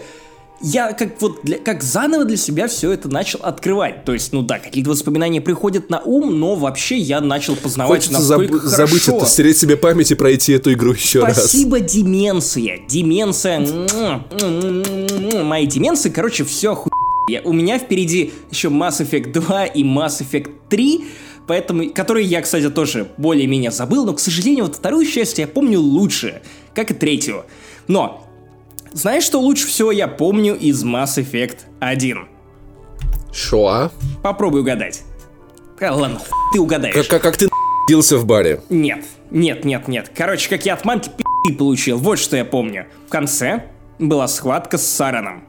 я 0.61 0.93
как 0.93 1.21
вот 1.21 1.41
для, 1.43 1.59
как 1.59 1.83
заново 1.83 2.25
для 2.25 2.37
себя 2.37 2.69
все 2.69 2.93
это 2.93 3.09
начал 3.09 3.41
открывать. 3.43 4.05
То 4.05 4.13
есть, 4.13 4.33
ну 4.33 4.43
да, 4.43 4.59
какие-то 4.59 4.91
воспоминания 4.91 5.41
приходят 5.41 5.91
на 5.91 6.01
ум, 6.01 6.39
но 6.39 6.55
вообще 6.57 6.97
я 6.97 7.21
начал 7.21 7.57
познавать 7.57 8.03
Хочется 8.03 8.21
насколько 8.21 8.55
заб- 8.57 8.71
хорошо. 8.71 8.87
забыть 8.87 9.09
это, 9.09 9.27
стереть 9.27 9.59
себе 9.59 9.77
память 9.77 10.11
и 10.11 10.15
пройти 10.15 10.53
эту 10.53 10.73
игру 10.73 10.93
еще 10.93 11.21
Спасибо, 11.21 11.27
раз. 11.27 11.37
Спасибо, 11.39 11.81
деменция. 11.81 12.81
Деменция. 12.89 13.67
Мои 15.43 15.67
деменции, 15.67 16.11
короче, 16.11 16.45
все 16.45 16.75
ху... 16.75 16.91
У 17.45 17.53
меня 17.53 17.79
впереди 17.79 18.33
еще 18.51 18.69
Mass 18.69 19.01
Effect 19.01 19.33
2 19.33 19.67
и 19.67 19.85
Mass 19.85 20.23
Effect 20.23 20.51
3, 20.71 21.05
поэтому, 21.47 21.91
которые 21.91 22.27
я, 22.27 22.41
кстати, 22.41 22.71
тоже 22.71 23.09
более-менее 23.19 23.71
забыл, 23.71 24.07
но, 24.07 24.15
к 24.15 24.21
сожалению, 24.21 24.65
вот 24.65 24.77
вторую 24.77 25.07
часть 25.07 25.39
я 25.39 25.47
помню 25.47 25.79
лучше, 25.79 26.41
как 26.75 26.91
и 26.91 26.95
третью. 26.95 27.45
Но 27.87 28.28
знаешь, 28.93 29.25
что 29.25 29.41
лучше 29.41 29.67
всего 29.67 29.93
я 29.93 30.09
помню 30.09 30.57
из 30.57 30.85
Mass 30.85 31.17
Effect 31.17 31.59
1? 31.81 32.29
Шо? 33.33 33.91
Попробуй 34.23 34.61
угадать. 34.61 35.03
А, 35.81 35.95
ладно, 35.95 36.21
ты 36.53 36.61
угадаешь. 36.61 36.95
Как, 36.95 37.07
как, 37.09 37.23
как 37.23 37.37
ты 37.37 37.49
пился 37.87 38.19
в 38.19 38.27
баре? 38.27 38.63
Нет, 38.69 39.05
нет, 39.31 39.65
нет, 39.65 39.89
нет. 39.89 40.11
Короче, 40.15 40.49
как 40.49 40.67
я 40.67 40.75
от 40.75 40.85
мамки 40.85 41.11
пи*** 41.45 41.55
получил, 41.55 41.99
вот 41.99 42.19
что 42.19 42.37
я 42.37 42.45
помню. 42.45 42.87
В 43.07 43.11
конце 43.11 43.65
была 43.99 44.27
схватка 44.29 44.79
с 44.79 44.87
Сараном. 44.87 45.45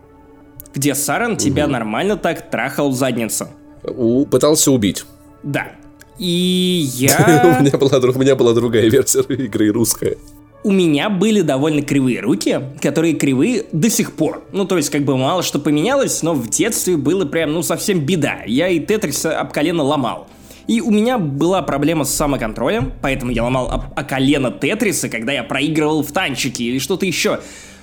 Где 0.73 0.93
Саран 0.93 1.31
угу. 1.31 1.39
тебя 1.39 1.67
нормально 1.67 2.15
так 2.15 2.49
трахал 2.49 2.91
в 2.91 2.95
задницу. 2.95 3.47
У, 3.83 4.25
пытался 4.25 4.71
убить. 4.71 5.05
Да. 5.41 5.71
И 6.19 6.83
я... 6.93 7.57
у, 7.59 7.63
меня 7.63 7.77
была, 7.77 7.97
у 7.97 8.19
меня 8.19 8.35
была 8.35 8.53
другая 8.53 8.89
версия 8.89 9.21
игры, 9.29 9.71
русская 9.71 10.17
у 10.63 10.71
меня 10.71 11.09
были 11.09 11.41
довольно 11.41 11.81
кривые 11.81 12.19
руки, 12.19 12.59
которые 12.81 13.13
кривые 13.13 13.65
до 13.71 13.89
сих 13.89 14.13
пор. 14.13 14.43
Ну, 14.51 14.65
то 14.65 14.77
есть, 14.77 14.89
как 14.89 15.03
бы 15.03 15.15
мало 15.17 15.41
что 15.41 15.59
поменялось, 15.59 16.21
но 16.21 16.33
в 16.33 16.49
детстве 16.49 16.97
было 16.97 17.25
прям, 17.25 17.53
ну, 17.53 17.63
совсем 17.63 18.01
беда. 18.01 18.39
Я 18.45 18.67
и 18.67 18.79
Тетрис 18.79 19.25
об 19.25 19.53
колено 19.53 19.83
ломал. 19.83 20.27
И 20.67 20.81
у 20.81 20.91
меня 20.91 21.17
была 21.17 21.61
проблема 21.61 22.03
с 22.03 22.13
самоконтролем, 22.13 22.93
поэтому 23.01 23.31
я 23.31 23.43
ломал 23.43 23.71
об, 23.71 23.85
о 23.95 24.03
колено 24.03 24.51
Тетриса, 24.51 25.09
когда 25.09 25.31
я 25.31 25.43
проигрывал 25.43 26.03
в 26.03 26.11
танчики 26.11 26.61
или 26.61 26.77
что-то 26.77 27.05
еще. 27.05 27.39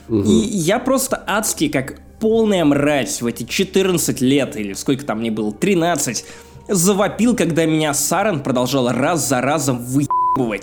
Угу. 0.08 0.22
И 0.22 0.32
я 0.32 0.78
просто 0.78 1.22
адский, 1.26 1.68
как 1.68 2.00
полная 2.20 2.64
мразь 2.64 3.22
в 3.22 3.26
эти 3.26 3.42
14 3.42 4.20
лет, 4.20 4.56
или 4.56 4.72
сколько 4.74 5.04
там 5.04 5.18
мне 5.18 5.30
было, 5.30 5.52
13, 5.52 6.24
завопил, 6.68 7.34
когда 7.34 7.64
меня 7.64 7.92
Саран 7.94 8.42
продолжал 8.42 8.88
раз 8.90 9.28
за 9.28 9.40
разом 9.40 9.78
вы 9.78 10.06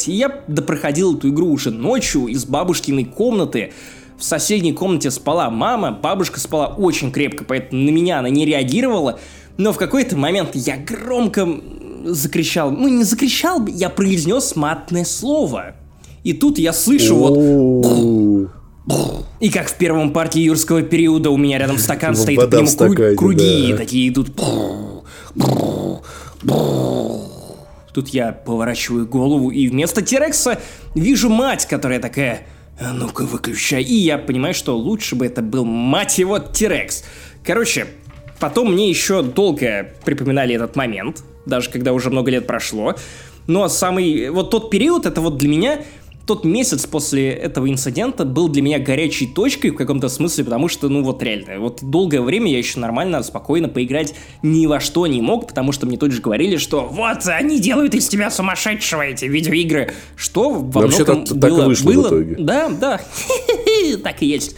и 0.07 0.11
я 0.11 0.43
допроходил 0.47 1.17
эту 1.17 1.29
игру 1.29 1.51
уже 1.51 1.71
ночью 1.71 2.27
из 2.27 2.45
бабушкиной 2.45 3.05
комнаты. 3.05 3.73
В 4.17 4.23
соседней 4.23 4.73
комнате 4.73 5.11
спала 5.11 5.49
мама, 5.49 5.91
бабушка 5.91 6.39
спала 6.39 6.67
очень 6.67 7.11
крепко, 7.11 7.43
поэтому 7.43 7.81
на 7.81 7.89
меня 7.89 8.19
она 8.19 8.29
не 8.29 8.45
реагировала. 8.45 9.19
Но 9.57 9.73
в 9.73 9.77
какой-то 9.77 10.15
момент 10.15 10.51
я 10.53 10.77
громко 10.77 11.47
закричал, 12.05 12.71
ну 12.71 12.87
не 12.87 13.03
закричал, 13.03 13.65
я 13.67 13.89
произнес 13.89 14.55
матное 14.55 15.05
слово. 15.05 15.75
И 16.23 16.33
тут 16.33 16.57
я 16.57 16.73
слышу 16.73 17.15
вот... 17.15 18.51
И 19.39 19.49
как 19.49 19.69
в 19.69 19.77
первом 19.77 20.11
партии 20.11 20.41
юрского 20.41 20.81
периода 20.81 21.29
у 21.29 21.37
меня 21.37 21.57
рядом 21.57 21.77
стакан 21.77 22.15
стоит, 22.15 22.49
по 22.49 22.55
нему 22.55 23.15
круги 23.15 23.73
такие 23.77 24.09
идут. 24.09 24.31
Тут 27.93 28.09
я 28.09 28.31
поворачиваю 28.31 29.07
голову 29.07 29.51
и 29.51 29.67
вместо 29.67 30.01
Терекса 30.01 30.59
вижу 30.95 31.29
мать, 31.29 31.67
которая 31.67 31.99
такая 31.99 32.45
а 32.79 32.91
ну-ка 32.91 33.25
выключай. 33.25 33.83
И 33.83 33.93
я 33.95 34.17
понимаю, 34.17 34.53
что 34.53 34.75
лучше 34.75 35.15
бы 35.15 35.25
это 35.25 35.41
был, 35.41 35.63
мать 35.63 36.17
его, 36.17 36.39
Тирекс. 36.39 37.03
Короче, 37.43 37.85
потом 38.39 38.73
мне 38.73 38.89
еще 38.89 39.21
долго 39.21 39.93
припоминали 40.03 40.55
этот 40.55 40.75
момент, 40.75 41.23
даже 41.45 41.69
когда 41.69 41.93
уже 41.93 42.09
много 42.09 42.31
лет 42.31 42.47
прошло. 42.47 42.95
Но 43.45 43.67
самый, 43.67 44.29
вот 44.29 44.49
тот 44.49 44.69
период, 44.69 45.05
это 45.05 45.21
вот 45.21 45.37
для 45.37 45.49
меня 45.49 45.81
тот 46.25 46.45
месяц 46.45 46.85
после 46.85 47.31
этого 47.31 47.69
инцидента 47.69 48.23
был 48.23 48.47
для 48.47 48.61
меня 48.61 48.79
горячей 48.79 49.27
точкой 49.27 49.71
в 49.71 49.75
каком-то 49.75 50.07
смысле, 50.07 50.45
потому 50.45 50.67
что, 50.67 50.87
ну 50.89 51.03
вот 51.03 51.21
реально, 51.21 51.59
вот 51.59 51.79
долгое 51.81 52.21
время 52.21 52.51
я 52.51 52.57
еще 52.57 52.79
нормально, 52.79 53.21
спокойно 53.23 53.67
поиграть 53.67 54.15
ни 54.41 54.65
во 54.65 54.79
что 54.79 55.05
не 55.07 55.21
мог, 55.21 55.47
потому 55.47 55.71
что 55.71 55.85
мне 55.85 55.97
тут 55.97 56.11
же 56.11 56.21
говорили, 56.21 56.57
что 56.57 56.87
вот, 56.89 57.25
они 57.27 57.59
делают 57.59 57.93
из 57.93 58.07
тебя 58.07 58.31
сумасшедшего 58.31 59.01
эти 59.01 59.25
видеоигры, 59.25 59.93
что 60.15 60.49
во 60.49 60.81
Вообще-то 60.81 61.13
многом 61.13 61.25
так 61.25 61.37
было, 61.37 61.63
и 61.63 61.65
вышло 61.67 61.91
было, 61.91 62.03
в 62.03 62.07
итоге. 62.07 62.35
Да, 62.39 62.69
да, 62.69 63.01
так 64.03 64.21
и 64.21 64.25
есть. 64.25 64.55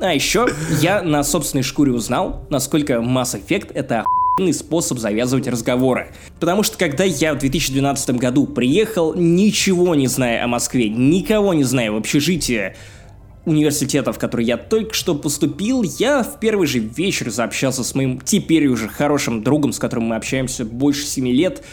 А 0.00 0.14
еще 0.14 0.48
я 0.80 1.02
на 1.02 1.22
собственной 1.24 1.62
шкуре 1.62 1.92
узнал, 1.92 2.46
насколько 2.50 2.94
Mass 2.94 3.40
Effect 3.40 3.72
это 3.74 4.04
охуенный 4.38 4.54
способ 4.54 4.98
завязывать 4.98 5.48
разговоры. 5.48 6.08
Потому 6.38 6.62
что 6.62 6.78
когда 6.78 7.04
я 7.04 7.34
в 7.34 7.38
2012 7.38 8.10
году 8.10 8.46
приехал, 8.46 9.14
ничего 9.14 9.94
не 9.94 10.06
зная 10.06 10.44
о 10.44 10.46
Москве, 10.46 10.88
никого 10.88 11.54
не 11.54 11.64
зная 11.64 11.90
в 11.90 11.96
общежитии, 11.96 12.74
университета, 13.44 14.12
в 14.12 14.18
который 14.18 14.44
я 14.44 14.56
только 14.56 14.94
что 14.94 15.14
поступил, 15.14 15.82
я 15.82 16.22
в 16.22 16.38
первый 16.38 16.66
же 16.66 16.78
вечер 16.78 17.30
заобщался 17.30 17.82
с 17.82 17.94
моим 17.94 18.20
теперь 18.20 18.66
уже 18.66 18.88
хорошим 18.88 19.42
другом, 19.42 19.72
с 19.72 19.78
которым 19.78 20.06
мы 20.06 20.16
общаемся 20.16 20.64
больше 20.64 21.04
7 21.04 21.28
лет, 21.28 21.64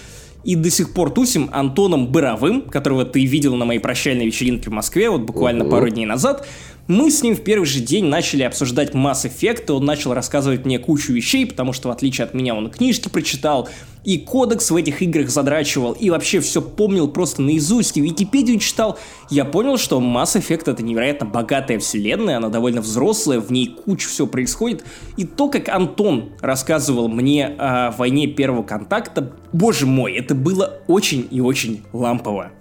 и 0.46 0.56
до 0.56 0.70
сих 0.70 0.94
пор 0.94 1.10
тусим 1.10 1.50
Антоном 1.52 2.08
Боровым, 2.08 2.62
которого 2.62 3.04
ты 3.04 3.26
видел 3.26 3.56
на 3.56 3.66
моей 3.66 3.80
прощальной 3.80 4.28
вечеринке 4.28 4.70
в 4.70 4.74
Москве 4.74 5.10
вот 5.10 5.22
буквально 5.22 5.64
Ого. 5.64 5.72
пару 5.72 5.90
дней 5.90 6.06
назад. 6.06 6.48
Мы 6.88 7.10
с 7.10 7.24
ним 7.24 7.36
в 7.36 7.41
первый 7.41 7.66
же 7.66 7.80
день 7.80 8.06
начали 8.06 8.44
обсуждать 8.44 8.94
Mass 8.94 9.26
Effect, 9.26 9.72
он 9.72 9.86
начал 9.86 10.14
рассказывать 10.14 10.66
мне 10.66 10.78
кучу 10.78 11.14
вещей, 11.14 11.48
потому 11.48 11.74
что, 11.74 11.88
в 11.88 11.91
отличие 11.91 12.26
от 12.26 12.36
меня, 12.36 12.53
он 12.53 12.70
книжки 12.70 13.10
прочитал, 13.10 13.68
и 14.03 14.20
кодекс 14.20 14.70
в 14.70 14.76
этих 14.76 15.02
играх 15.02 15.32
задрачивал, 15.32 15.94
и 15.94 16.12
вообще 16.12 16.41
все 16.41 16.62
помнил 16.62 17.07
просто 17.07 17.41
наизусть, 17.41 17.98
и 17.98 18.02
Википедию 18.02 18.60
читал. 18.60 18.99
Я 19.32 19.45
понял, 19.45 19.80
что 19.80 19.99
Mass 19.99 20.40
Effect 20.40 20.72
это 20.72 20.84
невероятно 20.84 21.26
богатая 21.26 21.80
вселенная, 21.80 22.38
она 22.38 22.49
довольно 22.49 22.82
взрослая, 22.82 23.40
в 23.40 23.52
ней 23.52 23.66
куча 23.66 24.07
всего 24.07 24.28
происходит. 24.28 24.84
И 25.18 25.26
то, 25.26 25.49
как 25.49 25.70
Антон 25.70 26.34
рассказывал 26.40 27.10
мне 27.10 27.48
о 27.48 27.95
войне 27.98 28.28
первого 28.28 28.62
контакта, 28.62 29.34
боже 29.52 29.88
мой, 29.88 30.14
это 30.14 30.36
было 30.36 30.82
очень 30.86 31.28
и 31.32 31.41
очень 31.41 31.82
лампово. 31.94 32.52